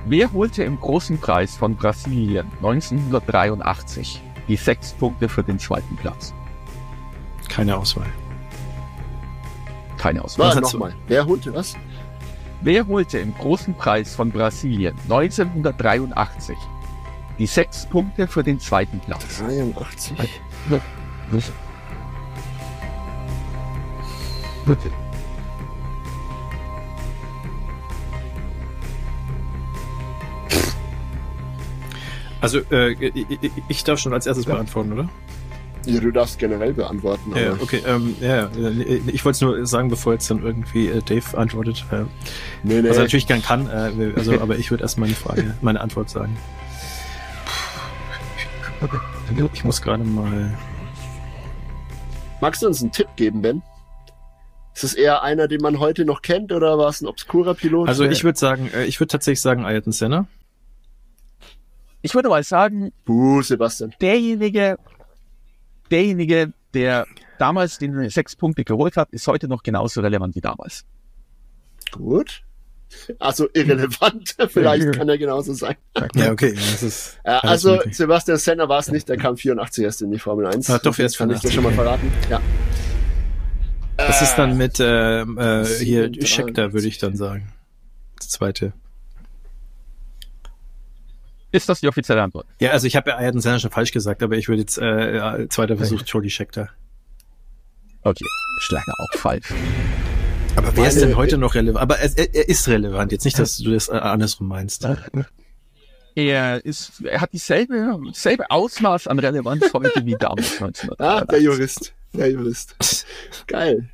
Wer 0.06 0.32
holte 0.34 0.64
im 0.64 0.80
großen 0.80 1.18
Preis 1.18 1.58
von 1.58 1.76
Brasilien 1.76 2.52
1983 2.58 4.22
die 4.48 4.56
sechs 4.56 4.94
Punkte 4.94 5.28
für 5.28 5.44
den 5.44 5.58
zweiten 5.58 5.96
Platz? 5.96 6.34
Keine 7.50 7.76
Auswahl. 7.78 8.06
Keine 9.98 10.24
Auswahl. 10.24 10.50
Warte, 10.50 10.62
nochmal. 10.62 10.94
Wer 11.08 11.26
holte 11.26 11.54
was? 11.54 11.76
Wer 12.62 12.86
holte 12.88 13.18
im 13.18 13.34
großen 13.34 13.74
Preis 13.74 14.16
von 14.16 14.32
Brasilien 14.32 14.96
1983 15.04 16.58
die 17.40 17.48
sechs 17.48 17.88
Punkte 17.88 18.28
für 18.28 18.44
den 18.44 18.60
zweiten 18.60 19.00
Platz? 19.00 19.40
83. 19.40 20.18
Bitte. 24.66 24.92
Also, 32.46 32.60
äh, 32.72 32.92
ich, 32.94 33.26
ich- 33.42 33.52
ich 33.68 33.84
darf 33.84 34.00
schon 34.00 34.14
als 34.14 34.26
erstes 34.26 34.46
beantworten, 34.46 34.94
oder? 34.94 35.10
Ja, 35.86 36.00
du 36.00 36.10
darfst 36.12 36.40
generell 36.40 36.74
beantworten. 36.74 37.32
Ja, 37.36 37.52
aber- 37.52 37.62
okay, 37.62 37.82
ähm, 37.86 38.16
ja, 38.20 38.50
ja, 38.58 38.70
ich 39.08 39.24
wollte 39.24 39.36
es 39.36 39.42
nur 39.42 39.66
sagen, 39.68 39.90
bevor 39.90 40.14
jetzt 40.14 40.30
dann 40.32 40.42
irgendwie 40.44 40.88
äh, 40.88 41.02
Dave 41.04 41.38
antwortet. 41.38 41.86
Äh, 41.92 42.06
Nee, 42.64 42.82
nee. 42.82 42.90
Was 42.90 42.98
er 42.98 43.04
natürlich 43.04 43.28
gern 43.28 43.44
kann, 43.44 43.68
äh, 43.70 44.12
also, 44.16 44.34
aber 44.42 44.58
ich 44.58 44.72
würde 44.72 44.84
erst 44.84 44.98
meine 44.98 45.14
Frage, 45.14 45.56
meine 45.62 45.82
Antwort 45.82 46.10
sagen. 46.10 46.36
Ich 49.54 49.64
muss 49.64 49.82
gerade 49.82 50.04
mal. 50.04 50.54
Magst 52.42 52.62
du 52.62 52.68
uns 52.68 52.82
einen 52.82 52.92
Tipp 52.92 53.08
geben, 53.16 53.42
Ben? 53.42 53.62
Ist 54.74 54.84
es 54.84 54.94
eher 54.94 55.24
einer, 55.24 55.48
den 55.48 55.62
man 55.62 55.80
heute 55.80 56.04
noch 56.04 56.22
kennt 56.22 56.52
oder 56.52 56.78
war 56.78 56.90
es 56.90 57.02
ein 57.02 57.08
obskurer 57.08 57.54
Pilot? 57.54 57.88
Also 57.88 58.04
ich 58.04 58.24
würde 58.24 58.38
sagen, 58.38 58.70
äh, 58.74 58.84
ich 58.86 59.00
würde 59.00 59.08
tatsächlich 59.12 59.42
sagen 59.42 59.66
Ayrton 59.66 59.94
Senna. 59.94 60.28
Ich 62.06 62.14
würde 62.14 62.30
mal 62.30 62.44
sagen, 62.44 62.92
Buh, 63.04 63.42
Sebastian. 63.42 63.96
derjenige, 64.00 64.78
derjenige, 65.90 66.54
der 66.76 67.08
damals 67.40 67.80
den 67.80 68.12
sechs 68.12 68.36
Punkte 68.36 68.64
geholt 68.64 68.96
hat, 68.96 69.10
ist 69.10 69.26
heute 69.26 69.48
noch 69.48 69.64
genauso 69.64 70.02
relevant 70.02 70.36
wie 70.36 70.42
damals. 70.42 70.86
Gut. 71.92 72.44
Also 73.18 73.48
irrelevant, 73.54 74.36
vielleicht 74.50 74.94
kann 74.94 75.10
er 75.10 75.18
genauso 75.18 75.54
sein. 75.54 75.78
Ja, 76.14 76.32
okay, 76.32 76.54
das 76.54 76.84
ist. 76.84 77.20
Äh, 77.24 77.32
also 77.42 77.72
möglich. 77.72 77.98
Sebastian 77.98 78.38
Senna 78.38 78.70
war 78.70 78.78
es 78.78 78.92
nicht, 78.92 79.10
der 79.10 79.18
kam 79.18 79.36
84 79.36 79.84
erst 79.84 80.04
in 80.04 80.12
die 80.12 80.20
Formel 80.20 80.46
1. 80.46 80.70
Ah, 80.70 80.78
doch, 80.78 81.00
erst 81.00 81.18
kann 81.18 81.32
ich 81.32 81.40
dir 81.40 81.50
84, 81.50 81.54
schon 81.56 81.64
mal 81.64 81.74
verraten. 81.74 82.12
Ja. 82.30 82.40
Was 83.98 84.22
ist 84.22 84.36
dann 84.36 84.58
mit 84.58 84.80
äh, 84.80 85.22
äh, 85.22 85.66
hier 85.66 86.12
Scheckter, 86.24 86.72
würde 86.72 86.88
ich 86.88 87.00
dann 87.00 87.16
sagen. 87.16 87.52
Das 88.20 88.30
zweite. 88.30 88.74
Ist 91.56 91.70
das 91.70 91.80
die 91.80 91.88
offizielle 91.88 92.22
Antwort? 92.22 92.48
Ja, 92.60 92.72
also 92.72 92.86
ich 92.86 92.98
habe 92.98 93.12
ja 93.12 93.18
Ayrton 93.18 93.40
Senna 93.40 93.60
schon 93.60 93.72
falsch 93.72 93.94
gesagt, 93.94 94.22
aber 94.22 94.36
ich 94.36 94.50
würde 94.50 94.60
jetzt 94.60 94.78
äh, 94.78 95.48
zweiter 95.48 95.78
Versuch 95.78 96.02
Jody 96.06 96.30
Scheckter. 96.30 96.70
Okay, 98.02 98.26
ich 98.60 98.64
schlage 98.66 98.92
auch 98.98 99.18
falsch. 99.18 99.54
Aber 100.58 100.76
wer 100.76 100.88
ist 100.90 101.00
denn 101.00 101.16
heute 101.16 101.38
noch 101.38 101.56
relevant? 101.56 101.82
Aber 101.82 101.98
er, 101.98 102.12
er 102.18 102.50
ist 102.50 102.68
relevant, 102.68 103.14
jetzt 103.14 103.24
nicht, 103.24 103.40
dass 103.40 103.58
du 103.58 103.72
das 103.72 103.88
äh, 103.88 103.94
andersrum 103.94 104.50
meinst. 104.50 104.86
Er 106.16 106.66
ist, 106.66 107.02
er 107.06 107.22
hat 107.22 107.32
dieselbe, 107.32 108.02
selbe 108.12 108.52
Ausmaß 108.52 109.08
an 109.08 109.20
Relevanz 109.20 109.74
heute 109.74 110.06
wie 110.06 110.16
damals 110.20 110.62
1983. 110.62 110.90
Ah, 111.00 111.24
der 111.24 111.42
Jurist. 111.42 111.94
Der 112.12 112.32
Jurist. 112.32 113.06
Geil. 113.48 113.90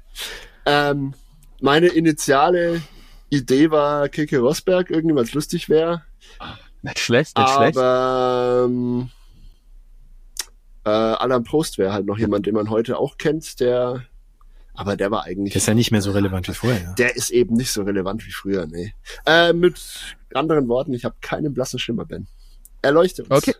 Ähm, 0.65 1.13
meine 1.61 1.89
initiale 1.89 2.81
Idee 3.29 3.69
war 3.69 4.09
Keke 4.09 4.39
Rosberg, 4.39 4.89
es 4.89 5.33
lustig 5.33 5.69
wäre. 5.69 6.01
Nicht 6.81 6.99
schlecht, 6.99 7.37
nicht 7.37 7.49
schlecht. 7.49 7.77
Aber 7.77 8.65
ähm, 8.65 9.09
äh, 10.83 10.89
Alan 10.89 11.43
Prost 11.43 11.77
wäre 11.77 11.93
halt 11.93 12.05
noch 12.05 12.17
jemand, 12.17 12.45
den 12.45 12.55
man 12.55 12.69
heute 12.69 12.97
auch 12.97 13.17
kennt, 13.17 13.59
der 13.59 14.05
aber 14.73 14.95
der 14.95 15.11
war 15.11 15.25
eigentlich. 15.25 15.53
Der 15.53 15.61
ist 15.61 15.67
ja 15.67 15.73
nicht 15.73 15.91
mehr 15.91 16.01
so 16.01 16.11
relevant 16.11 16.47
wie 16.47 16.53
vorher. 16.53 16.81
Ja. 16.81 16.93
Der 16.93 17.15
ist 17.15 17.29
eben 17.29 17.55
nicht 17.55 17.71
so 17.71 17.83
relevant 17.83 18.25
wie 18.25 18.31
früher, 18.31 18.65
nee. 18.65 18.93
Äh, 19.25 19.53
mit 19.53 19.79
anderen 20.33 20.67
Worten, 20.67 20.93
ich 20.93 21.05
habe 21.05 21.15
keinen 21.21 21.53
blassen 21.53 21.77
Schimmer, 21.77 22.05
Ben. 22.05 22.27
Erleuchte 22.81 23.23
uns. 23.23 23.31
Okay. 23.31 23.55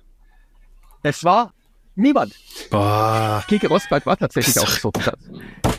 Es 1.04 1.24
war 1.24 1.54
niemand. 1.96 2.34
Boah. 2.70 3.44
Keke 3.48 3.68
Rosberg 3.68 4.06
war 4.06 4.18
tatsächlich 4.18 4.58
auch 4.60 4.68
so 4.68 4.92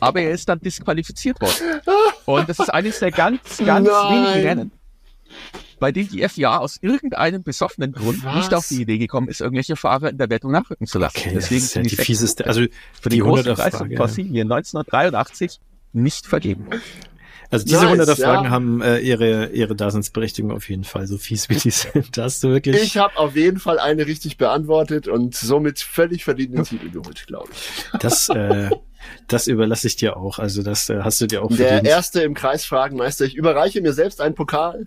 Aber 0.01 0.21
er 0.21 0.33
ist 0.33 0.49
dann 0.49 0.61
disqualifiziert 0.61 1.41
worden. 1.41 1.81
Und 2.27 2.49
das 2.49 2.59
ist 2.59 2.69
eines 2.69 2.99
der 2.99 3.11
ganz, 3.11 3.59
ganz 3.65 3.89
Nein. 3.89 4.13
wenigen 4.13 4.47
Rennen, 4.47 4.73
bei 5.83 5.91
denen 5.91 6.09
die 6.11 6.29
FIA 6.29 6.59
aus 6.59 6.79
irgendeinem 6.81 7.43
besoffenen 7.43 7.91
Grund 7.91 8.25
Was? 8.25 8.37
nicht 8.37 8.55
auf 8.55 8.69
die 8.69 8.83
Idee 8.83 8.99
gekommen 8.99 9.27
ist, 9.27 9.41
irgendwelche 9.41 9.75
Fahrer 9.75 10.11
in 10.11 10.17
der 10.17 10.31
Wertung 10.31 10.53
nachrücken 10.53 10.87
zu 10.87 11.01
lassen. 11.01 11.19
Okay, 11.19 11.35
das 11.35 11.49
Deswegen 11.49 11.59
ist 11.59 11.75
ja 11.75 11.83
sind 11.83 11.91
die 11.91 11.97
sechs 11.97 12.07
fieseste, 12.07 12.47
also 12.47 12.61
für 13.01 13.09
die 13.09 13.17
die 13.17 13.23
große 13.23 13.51
100er 13.51 13.55
Preis 13.57 13.71
von 13.73 13.79
Frage. 13.89 13.97
Brasilien 13.97 14.53
1983 14.53 15.59
nicht 15.93 16.27
vergeben. 16.29 16.67
Also 17.51 17.67
diese 17.67 17.85
Nice, 17.85 18.09
100er 18.09 18.23
Fragen 18.23 18.45
ja. 18.45 18.51
haben 18.51 18.81
äh, 18.81 18.99
ihre, 19.01 19.49
ihre 19.49 19.75
Daseinsberechtigung 19.75 20.53
auf 20.53 20.71
jeden 20.71 20.85
Fall, 20.85 21.09
so 21.09 21.19
fies 21.19 21.49
wie 21.49 21.57
die 21.57 21.71
sind. 21.73 22.17
Da 22.17 22.23
hast 22.23 22.45
du 22.45 22.51
wirklich. 22.51 22.81
Ich 22.81 22.97
habe 22.97 23.19
auf 23.19 23.35
jeden 23.35 23.59
Fall 23.59 23.81
eine 23.81 24.07
richtig 24.07 24.39
beantwortet 24.39 25.09
und 25.09 25.35
somit 25.35 25.81
völlig 25.81 26.25
verdient 26.25 26.57
den 26.57 26.65
Titel 26.65 26.91
geholt, 26.91 27.27
glaube 27.27 27.49
ich. 27.53 27.99
Das, 27.99 28.29
äh, 28.29 28.71
das 29.27 29.49
überlasse 29.49 29.89
ich 29.89 29.97
dir 29.97 30.17
auch. 30.17 30.39
Also 30.39 30.63
das 30.63 30.89
äh, 30.89 31.01
hast 31.03 31.21
du 31.21 31.27
dir 31.27 31.43
auch 31.43 31.49
Der 31.49 31.57
verdient. 31.57 31.89
erste 31.89 32.23
im 32.23 32.35
Kreis 32.35 32.65
Fragenmeister. 32.65 33.25
Ich 33.25 33.35
überreiche 33.35 33.83
mir 33.83 33.93
selbst 33.93 34.21
einen 34.21 34.37
Pokal. 34.37 34.87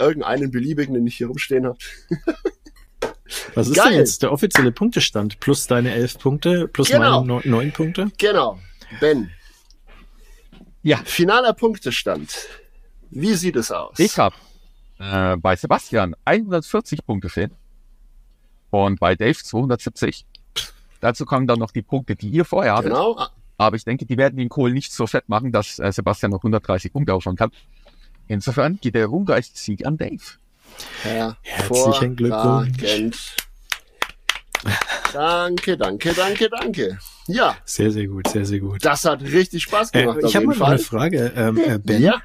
Irgendeinen 0.00 0.50
beliebigen, 0.50 0.94
den 0.94 1.06
ich 1.06 1.16
hier 1.16 1.28
rumstehen 1.28 1.66
habe. 1.66 1.78
Was 3.54 3.68
ist 3.68 3.76
Geil. 3.76 3.90
denn 3.90 3.98
jetzt 3.98 4.22
der 4.22 4.32
offizielle 4.32 4.72
Punktestand? 4.72 5.38
Plus 5.40 5.66
deine 5.66 5.92
elf 5.92 6.18
Punkte, 6.18 6.66
plus 6.68 6.88
Genau. 6.88 7.20
meine 7.20 7.26
neun, 7.26 7.42
neun 7.44 7.72
Punkte? 7.72 8.10
Genau. 8.18 8.58
Ben. 8.98 9.30
Ja. 10.82 10.98
Finaler 11.04 11.52
Punktestand. 11.52 12.48
Wie 13.10 13.34
sieht 13.34 13.56
es 13.56 13.70
aus? 13.70 13.98
Ich 13.98 14.18
habe 14.18 14.34
äh, 14.98 15.36
bei 15.36 15.54
Sebastian 15.56 16.16
140 16.24 17.04
Punkte 17.04 17.28
stehen 17.28 17.52
und 18.70 18.98
bei 18.98 19.14
Dave 19.14 19.34
270. 19.36 20.26
Dazu 21.00 21.24
kommen 21.24 21.46
dann 21.46 21.58
noch 21.58 21.70
die 21.70 21.82
Punkte, 21.82 22.16
die 22.16 22.28
ihr 22.28 22.44
vorher 22.44 22.74
hattet. 22.74 22.90
Genau. 22.92 23.26
Aber 23.58 23.76
ich 23.76 23.84
denke, 23.84 24.06
die 24.06 24.16
werden 24.16 24.36
den 24.38 24.48
Kohl 24.48 24.72
nicht 24.72 24.92
so 24.92 25.06
fett 25.06 25.28
machen, 25.28 25.52
dass 25.52 25.78
äh, 25.78 25.92
Sebastian 25.92 26.30
noch 26.32 26.38
130 26.38 26.92
Punkte 26.92 27.12
aufschauen 27.14 27.36
kann. 27.36 27.50
Insofern 28.34 28.78
geht 28.80 28.94
der 28.94 29.06
ruhmreiche 29.06 29.50
Sieg 29.54 29.84
an 29.84 29.96
Dave. 29.96 30.22
Herzlichen 31.42 32.14
Glückwunsch. 32.14 33.34
Danke, 35.12 35.76
danke, 35.76 36.12
danke, 36.14 36.48
danke. 36.48 36.98
Ja, 37.26 37.56
Sehr, 37.64 37.90
sehr 37.90 38.06
gut, 38.06 38.28
sehr, 38.28 38.44
sehr 38.44 38.60
gut. 38.60 38.84
das 38.84 39.04
hat 39.04 39.22
richtig 39.22 39.64
Spaß 39.64 39.90
Äh, 39.94 40.02
gemacht. 40.02 40.18
ich 40.20 40.26
auf 40.26 40.34
habe 40.36 40.46
noch 40.46 40.60
eine. 40.60 40.78
Frage, 40.78 41.32
ähm, 41.34 41.58
äh, 41.58 41.78
Ben. 41.78 42.02
Ja, 42.02 42.22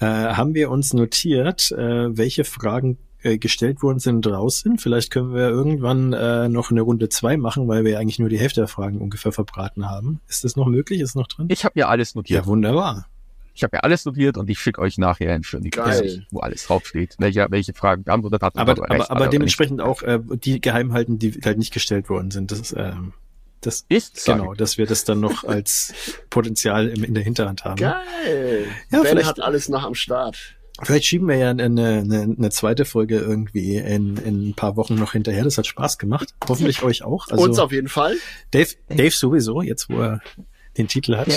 Äh, 0.00 0.06
haben 0.06 0.54
wir 0.54 0.70
uns 0.70 0.94
notiert, 0.94 1.70
äh, 1.72 2.16
welche 2.16 2.44
Fragen 2.44 2.96
äh, 3.22 3.36
gestellt 3.36 3.82
worden 3.82 3.98
sind 3.98 4.24
draußen? 4.24 4.78
Vielleicht 4.78 5.10
können 5.10 5.34
wir 5.34 5.48
irgendwann 5.50 6.14
äh, 6.14 6.48
noch 6.48 6.70
eine 6.70 6.80
Runde 6.80 7.10
zwei 7.10 7.36
machen, 7.36 7.68
weil 7.68 7.84
wir 7.84 7.98
eigentlich 7.98 8.18
nur 8.18 8.30
die 8.30 8.38
Hälfte 8.38 8.62
der 8.62 8.68
Fragen 8.68 8.98
ungefähr 9.02 9.32
verbraten 9.32 9.90
haben. 9.90 10.20
Ist 10.28 10.44
das 10.44 10.56
noch 10.56 10.66
möglich? 10.66 11.00
Ist 11.00 11.14
noch 11.16 11.26
drin? 11.26 11.48
Ich 11.50 11.66
habe 11.66 11.78
mir 11.78 11.88
alles 11.88 12.14
notiert. 12.14 12.40
Ja, 12.40 12.46
wunderbar. 12.46 13.06
Ich 13.54 13.62
habe 13.62 13.76
mir 13.76 13.84
alles 13.84 14.04
notiert 14.04 14.36
und 14.36 14.50
ich 14.50 14.58
schicke 14.58 14.80
euch 14.80 14.98
nachher 14.98 15.32
ein 15.32 15.44
schönes 15.44 15.70
Geil. 15.70 16.02
Gesicht, 16.02 16.26
wo 16.30 16.40
alles 16.40 16.66
draufsteht, 16.66 17.14
welche, 17.18 17.46
welche 17.50 17.72
Fragen 17.72 18.02
beantwortet 18.02 18.42
hat. 18.42 18.56
Aber, 18.56 18.72
er 18.72 18.78
aber, 18.84 18.94
recht 18.94 19.10
aber 19.10 19.20
oder 19.22 19.30
dementsprechend 19.30 19.80
auch 19.80 20.02
äh, 20.02 20.18
die 20.22 20.60
geheim 20.60 20.92
halten, 20.92 21.18
die 21.18 21.32
halt 21.44 21.58
nicht 21.58 21.72
gestellt 21.72 22.08
worden 22.08 22.30
sind. 22.32 22.50
Das 22.50 22.58
ist, 22.60 22.74
ähm, 22.76 23.12
das. 23.60 23.86
Ist 23.88 24.24
genau, 24.26 24.54
dass 24.54 24.76
wir 24.76 24.86
das 24.86 25.04
dann 25.04 25.20
noch 25.20 25.44
als 25.44 25.94
Potenzial 26.30 26.88
im, 26.88 27.04
in 27.04 27.14
der 27.14 27.22
Hinterhand 27.22 27.64
haben. 27.64 27.76
geil. 27.76 28.66
Ja, 28.90 29.00
ben 29.02 29.06
vielleicht- 29.06 29.28
hat 29.28 29.40
alles 29.40 29.68
noch 29.68 29.84
am 29.84 29.94
Start. 29.94 30.56
Vielleicht 30.82 31.04
schieben 31.04 31.28
wir 31.28 31.36
ja 31.36 31.50
eine, 31.50 31.62
eine, 31.62 32.22
eine 32.22 32.50
zweite 32.50 32.84
Folge 32.84 33.18
irgendwie 33.18 33.76
in, 33.76 34.16
in 34.16 34.48
ein 34.48 34.54
paar 34.54 34.74
Wochen 34.74 34.96
noch 34.96 35.12
hinterher. 35.12 35.44
Das 35.44 35.56
hat 35.56 35.68
Spaß 35.68 35.98
gemacht. 35.98 36.34
Hoffentlich 36.48 36.82
euch 36.82 37.04
auch. 37.04 37.28
Also 37.28 37.44
Uns 37.44 37.60
auf 37.60 37.70
jeden 37.70 37.86
Fall. 37.86 38.16
Dave, 38.50 38.70
Dave 38.88 39.12
sowieso, 39.12 39.62
jetzt 39.62 39.88
wo 39.88 40.00
er 40.00 40.20
den 40.76 40.88
Titel 40.88 41.16
hat. 41.16 41.28
Ja. 41.28 41.36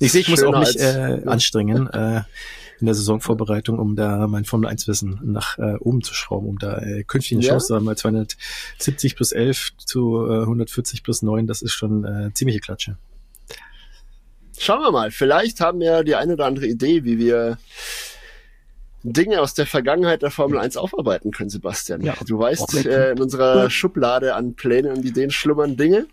Ich 0.00 0.12
sehe, 0.12 0.22
ich 0.22 0.28
muss 0.28 0.42
auch 0.42 0.58
mich 0.58 0.78
äh, 0.80 1.22
anstrengen 1.26 1.86
äh, 1.88 2.22
in 2.80 2.86
der 2.86 2.94
Saisonvorbereitung, 2.94 3.78
um 3.78 3.94
da 3.94 4.26
mein 4.26 4.46
Formel 4.46 4.68
1 4.68 4.88
Wissen 4.88 5.20
nach 5.22 5.58
äh, 5.58 5.74
oben 5.78 6.02
zu 6.02 6.14
schrauben, 6.14 6.48
um 6.48 6.58
da 6.58 6.78
äh, 6.78 7.04
künftig 7.04 7.36
eine 7.36 7.44
Ja? 7.44 7.50
Chance 7.50 7.66
zu 7.66 7.74
haben, 7.74 7.84
weil 7.84 7.96
270 7.96 9.14
plus 9.14 9.32
11 9.32 9.72
zu 9.76 10.26
äh, 10.26 10.40
140 10.40 11.02
plus 11.02 11.20
9, 11.20 11.46
das 11.46 11.60
ist 11.60 11.72
schon 11.72 12.04
äh, 12.04 12.32
ziemliche 12.32 12.60
Klatsche. 12.60 12.96
Schauen 14.58 14.80
wir 14.80 14.90
mal. 14.90 15.10
Vielleicht 15.10 15.60
haben 15.60 15.80
wir 15.80 16.02
die 16.02 16.14
eine 16.14 16.32
oder 16.32 16.46
andere 16.46 16.66
Idee, 16.66 17.04
wie 17.04 17.18
wir 17.18 17.58
Dinge 19.02 19.40
aus 19.40 19.54
der 19.54 19.66
Vergangenheit 19.66 20.22
der 20.22 20.30
Formel 20.30 20.58
1 20.58 20.76
aufarbeiten 20.76 21.30
können, 21.30 21.50
Sebastian. 21.50 22.02
Ja, 22.02 22.14
du 22.26 22.38
weißt, 22.38 22.86
äh, 22.86 23.12
in 23.12 23.20
unserer 23.20 23.70
Schublade 23.70 24.34
an 24.34 24.54
Plänen 24.54 24.92
und 24.92 25.04
Ideen 25.04 25.30
schlummern 25.30 25.76
Dinge. 25.76 26.06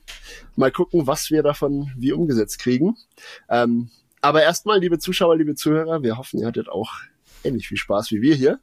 Mal 0.55 0.71
gucken, 0.71 1.05
was 1.05 1.29
wir 1.29 1.43
davon 1.43 1.91
wie 1.97 2.13
umgesetzt 2.13 2.59
kriegen. 2.59 2.95
Ähm, 3.49 3.89
aber 4.21 4.43
erstmal, 4.43 4.79
liebe 4.79 4.99
Zuschauer, 4.99 5.37
liebe 5.37 5.55
Zuhörer, 5.55 6.01
wir 6.01 6.17
hoffen, 6.17 6.39
ihr 6.39 6.47
hattet 6.47 6.69
auch 6.69 6.93
ähnlich 7.43 7.67
viel 7.67 7.77
Spaß 7.77 8.11
wie 8.11 8.21
wir 8.21 8.35
hier. 8.35 8.59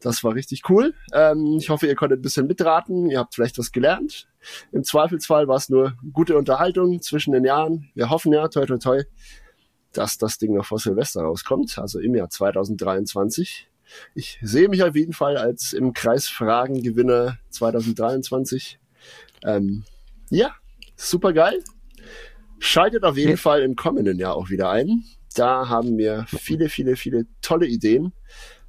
Das 0.00 0.22
war 0.22 0.34
richtig 0.34 0.62
cool. 0.68 0.94
Ähm, 1.12 1.56
ich 1.58 1.70
hoffe, 1.70 1.86
ihr 1.86 1.94
konntet 1.94 2.20
ein 2.20 2.22
bisschen 2.22 2.46
mitraten. 2.46 3.10
Ihr 3.10 3.18
habt 3.18 3.34
vielleicht 3.34 3.58
was 3.58 3.72
gelernt. 3.72 4.28
Im 4.72 4.84
Zweifelsfall 4.84 5.48
war 5.48 5.56
es 5.56 5.68
nur 5.68 5.94
gute 6.12 6.36
Unterhaltung 6.38 7.02
zwischen 7.02 7.32
den 7.32 7.44
Jahren. 7.44 7.90
Wir 7.94 8.08
hoffen 8.08 8.32
ja, 8.32 8.48
toi, 8.48 8.64
toi, 8.64 8.78
toi, 8.78 9.02
dass 9.92 10.18
das 10.18 10.38
Ding 10.38 10.54
noch 10.54 10.66
vor 10.66 10.78
Silvester 10.78 11.22
rauskommt, 11.22 11.78
also 11.78 11.98
im 11.98 12.14
Jahr 12.14 12.28
2023. 12.30 13.68
Ich 14.14 14.38
sehe 14.42 14.68
mich 14.68 14.82
auf 14.82 14.94
jeden 14.94 15.12
Fall 15.14 15.36
als 15.36 15.72
im 15.72 15.92
Kreis 15.92 16.28
Fragen 16.28 16.82
Gewinner 16.82 17.38
2023. 17.50 18.78
Ähm, 19.44 19.84
ja, 20.30 20.54
super 20.96 21.32
geil. 21.32 21.62
Schaltet 22.58 23.04
auf 23.04 23.16
jeden 23.16 23.30
Ja. 23.30 23.36
Fall 23.36 23.62
im 23.62 23.76
kommenden 23.76 24.18
Jahr 24.18 24.34
auch 24.34 24.50
wieder 24.50 24.70
ein. 24.70 25.04
Da 25.34 25.68
haben 25.68 25.96
wir 25.96 26.26
viele, 26.28 26.68
viele, 26.68 26.96
viele 26.96 27.26
tolle 27.40 27.66
Ideen, 27.66 28.12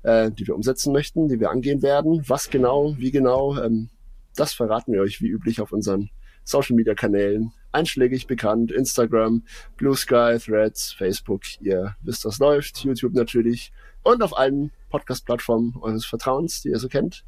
äh, 0.03 0.31
die 0.31 0.47
wir 0.47 0.55
umsetzen 0.55 0.93
möchten, 0.93 1.27
die 1.27 1.39
wir 1.39 1.49
angehen 1.49 1.81
werden. 1.81 2.23
Was 2.27 2.49
genau, 2.49 2.95
wie 2.97 3.11
genau, 3.11 3.57
ähm, 3.57 3.89
das 4.35 4.53
verraten 4.53 4.93
wir 4.93 5.01
euch 5.01 5.21
wie 5.21 5.27
üblich 5.27 5.59
auf 5.59 5.71
unseren 5.71 6.09
Social 6.43 6.75
Media 6.75 6.93
Kanälen. 6.93 7.51
Einschlägig 7.71 8.27
bekannt, 8.27 8.71
Instagram, 8.71 9.43
Blue 9.77 9.95
Sky, 9.95 10.37
Threads, 10.39 10.91
Facebook, 10.91 11.41
ihr 11.61 11.95
wisst, 12.01 12.25
was 12.25 12.39
läuft, 12.39 12.77
YouTube 12.79 13.13
natürlich 13.13 13.71
und 14.03 14.21
auf 14.23 14.37
allen 14.37 14.71
Podcast-Plattformen 14.89 15.75
eures 15.81 16.05
Vertrauens, 16.05 16.61
die 16.61 16.69
ihr 16.69 16.79
so 16.79 16.87
kennt. 16.87 17.23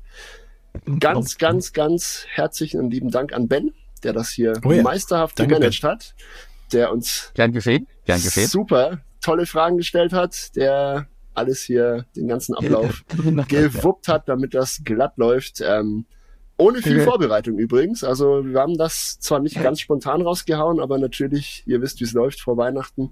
Ganz, 0.99 1.37
ganz, 1.37 1.73
ganz 1.73 2.25
herzlichen 2.29 2.79
und 2.79 2.91
lieben 2.91 3.11
Dank 3.11 3.33
an 3.33 3.47
Ben, 3.47 3.73
der 4.03 4.13
das 4.13 4.29
hier 4.29 4.53
Oh 4.63 4.71
ja. 4.71 4.81
meisterhaft 4.81 5.37
Danke, 5.37 5.55
gemanagt 5.55 5.83
hat, 5.83 6.15
der 6.71 6.91
uns 6.91 7.31
Gern 7.35 7.51
geschehen, 7.51 7.87
gern 8.05 8.21
geschehen. 8.21 8.47
super 8.47 9.01
tolle 9.21 9.45
Fragen 9.45 9.77
gestellt 9.77 10.13
hat, 10.13 10.55
der 10.55 11.07
alles 11.33 11.61
hier, 11.61 12.05
den 12.15 12.27
ganzen 12.27 12.55
Ablauf 12.55 13.03
gewuppt 13.47 14.07
hat, 14.07 14.27
damit 14.27 14.53
das 14.53 14.81
glatt 14.83 15.17
läuft. 15.17 15.61
Ähm, 15.61 16.05
ohne 16.61 16.81
viel. 16.81 17.01
Vorbereitung 17.01 17.57
übrigens. 17.57 18.03
Also 18.03 18.45
wir 18.45 18.59
haben 18.59 18.77
das 18.77 19.19
zwar 19.19 19.39
nicht 19.39 19.61
ganz 19.61 19.79
spontan 19.79 20.21
rausgehauen, 20.21 20.79
aber 20.79 20.97
natürlich, 20.97 21.63
ihr 21.65 21.81
wisst, 21.81 21.99
wie 21.99 22.03
es 22.05 22.13
läuft 22.13 22.39
vor 22.41 22.57
Weihnachten. 22.57 23.11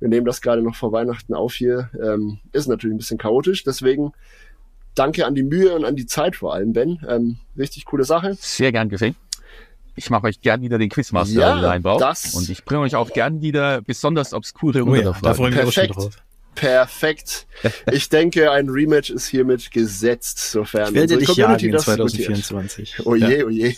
Wir 0.00 0.08
nehmen 0.08 0.26
das 0.26 0.40
gerade 0.40 0.62
noch 0.62 0.74
vor 0.76 0.92
Weihnachten 0.92 1.34
auf 1.34 1.54
hier. 1.54 1.90
Ähm, 2.02 2.38
ist 2.52 2.66
natürlich 2.68 2.94
ein 2.94 2.98
bisschen 2.98 3.18
chaotisch. 3.18 3.64
Deswegen 3.64 4.12
danke 4.94 5.26
an 5.26 5.34
die 5.34 5.42
Mühe 5.44 5.74
und 5.74 5.84
an 5.84 5.96
die 5.96 6.06
Zeit 6.06 6.36
vor 6.36 6.54
allem, 6.54 6.72
Ben. 6.72 6.98
Ähm, 7.08 7.38
richtig 7.56 7.84
coole 7.84 8.04
Sache. 8.04 8.36
Sehr 8.40 8.72
gern 8.72 8.88
geschehen. 8.88 9.14
ich 9.96 10.10
mache 10.10 10.28
euch 10.28 10.40
gern 10.40 10.60
wieder 10.62 10.78
den 10.78 10.88
Quizmaster 10.90 11.40
Ja, 11.40 11.58
reinbau. 11.58 11.98
das- 11.98 12.34
Und 12.34 12.48
ich 12.48 12.64
bringe 12.64 12.82
euch 12.82 12.94
auch 12.94 13.10
gern 13.12 13.40
wieder 13.42 13.80
besonders 13.82 14.32
obskure 14.32 14.84
Oh 14.84 14.94
ja, 14.94 15.12
da 15.22 15.34
freuen 15.34 15.54
wir 15.54 15.64
uns 15.64 15.74
schon 15.74 15.88
drauf. 15.88 16.10
Perfekt. 16.60 17.46
Ich 17.90 18.08
denke, 18.08 18.52
ein 18.52 18.68
Rematch 18.68 19.10
ist 19.10 19.26
hiermit 19.26 19.72
gesetzt, 19.72 20.38
sofern 20.38 20.90
Ich 20.90 20.94
werde 20.94 21.16
dich 21.16 21.26
Community 21.26 21.66
jagen 21.66 21.66
in 21.66 21.72
das 21.72 21.86
gutiert. 21.86 22.46
2024. 22.46 23.00
Oh 23.04 23.16
Ja. 23.16 23.28
je, 23.28 23.42
oh 23.42 23.48
je. 23.48 23.74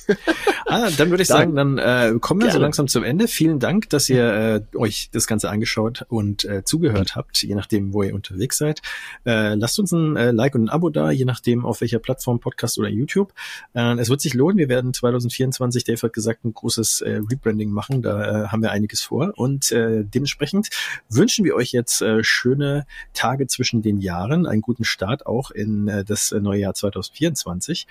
Ah, 0.67 0.91
dann 0.99 1.09
würde 1.09 1.23
ich 1.23 1.29
sagen, 1.29 1.57
dann 1.57 1.79
äh, 1.79 2.13
kommen 2.21 2.41
wir 2.43 2.49
so 2.49 2.53
Gerne. 2.53 2.65
langsam 2.65 2.89
zum 2.89 3.05
Ende. 3.05 3.27
Vielen 3.27 3.59
Dank, 3.59 3.89
dass 3.89 4.11
ihr 4.11 4.63
äh, 4.73 4.77
euch 4.77 5.09
das 5.13 5.27
Ganze 5.27 5.49
angeschaut 5.49 6.05
und 6.11 6.45
äh, 6.45 6.63
zugehört 6.63 7.17
habt, 7.17 7.43
je 7.43 7.55
nachdem, 7.55 7.95
wo 7.95 8.03
ihr 8.03 8.15
unterwegs 8.15 8.59
seid. 8.59 8.83
Äh, 9.25 9.55
lasst 9.55 9.79
uns 9.79 9.93
ein 9.93 10.17
äh, 10.17 10.31
Like 10.31 10.55
und 10.57 10.65
ein 10.65 10.69
Abo 10.69 10.91
da, 10.91 11.11
je 11.11 11.25
nachdem, 11.25 11.65
auf 11.65 11.81
welcher 11.81 12.01
Plattform, 12.01 12.39
Podcast 12.39 12.79
oder 12.79 12.91
YouTube. 12.91 13.33
Äh, 13.73 13.95
es 13.99 14.11
wird 14.11 14.21
sich 14.21 14.35
lohnen. 14.35 14.59
Wir 14.59 14.69
werden 14.69 14.93
2024, 14.93 15.85
Dave 15.85 16.03
hat 16.03 16.13
gesagt, 16.13 16.45
ein 16.45 16.53
großes 16.53 17.01
äh, 17.01 17.21
Rebranding 17.31 17.71
machen. 17.71 18.03
Da 18.03 18.45
äh, 18.45 18.49
haben 18.49 18.61
wir 18.63 18.73
einiges 18.73 19.01
vor. 19.01 19.33
Und 19.37 19.73
äh, 19.73 20.05
dementsprechend 20.05 20.69
wünschen 21.09 21.47
wir 21.47 21.55
euch 21.55 21.73
jetzt 21.73 22.03
äh, 22.03 22.23
schöne 22.23 22.70
Tage 23.13 23.47
zwischen 23.47 23.83
den 23.83 23.99
Jahren, 23.99 24.47
einen 24.47 24.63
guten 24.63 24.85
Start 24.85 25.27
auch 25.27 25.51
in 25.51 25.89
äh, 25.89 26.05
das 26.05 26.33
äh, 26.33 26.41
neue 26.41 26.61
Jahr 26.61 26.75
2024. 26.75 27.87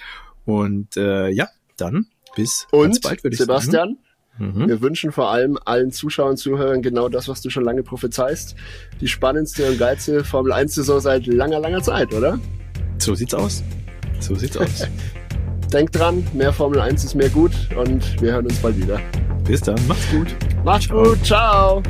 Und 0.45 0.97
äh, 0.97 1.29
ja, 1.29 1.47
dann 1.77 2.07
bis 2.35 2.67
Und 2.71 2.83
ganz 2.83 3.01
bald, 3.01 3.23
würde 3.23 3.33
ich 3.33 3.39
Sebastian, 3.39 3.97
sagen. 4.37 4.53
Mhm. 4.55 4.69
wir 4.69 4.81
wünschen 4.81 5.11
vor 5.11 5.29
allem 5.31 5.57
allen 5.65 5.91
Zuschauern 5.91 6.31
und 6.31 6.37
Zuhörern 6.37 6.81
genau 6.81 7.09
das, 7.09 7.27
was 7.27 7.41
du 7.41 7.49
schon 7.49 7.63
lange 7.63 7.83
prophezeist. 7.83 8.55
Die 9.01 9.07
spannendste 9.07 9.69
und 9.69 9.77
geilste 9.77 10.23
Formel 10.23 10.53
1 10.53 10.75
Saison 10.75 10.99
seit 10.99 11.27
langer, 11.27 11.59
langer 11.59 11.81
Zeit, 11.81 12.13
oder? 12.13 12.39
So 12.99 13.15
sieht's 13.15 13.33
aus. 13.33 13.63
So 14.19 14.35
sieht's 14.35 14.57
aus. 14.57 14.87
Denkt 15.73 15.95
dran, 15.95 16.25
mehr 16.33 16.53
Formel 16.53 16.79
1 16.79 17.03
ist 17.03 17.15
mehr 17.15 17.29
gut 17.29 17.51
und 17.77 18.21
wir 18.21 18.33
hören 18.33 18.45
uns 18.45 18.57
bald 18.59 18.77
wieder. 18.77 18.99
Bis 19.43 19.61
dann, 19.61 19.79
macht's 19.87 20.09
gut. 20.09 20.27
Macht's 20.63 20.89
gut, 20.89 21.23
ciao! 21.23 21.83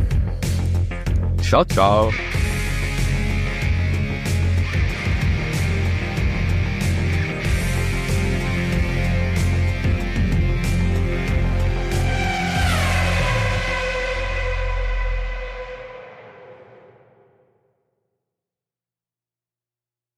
Ciao, 1.41 1.63
ciao. 1.65 2.11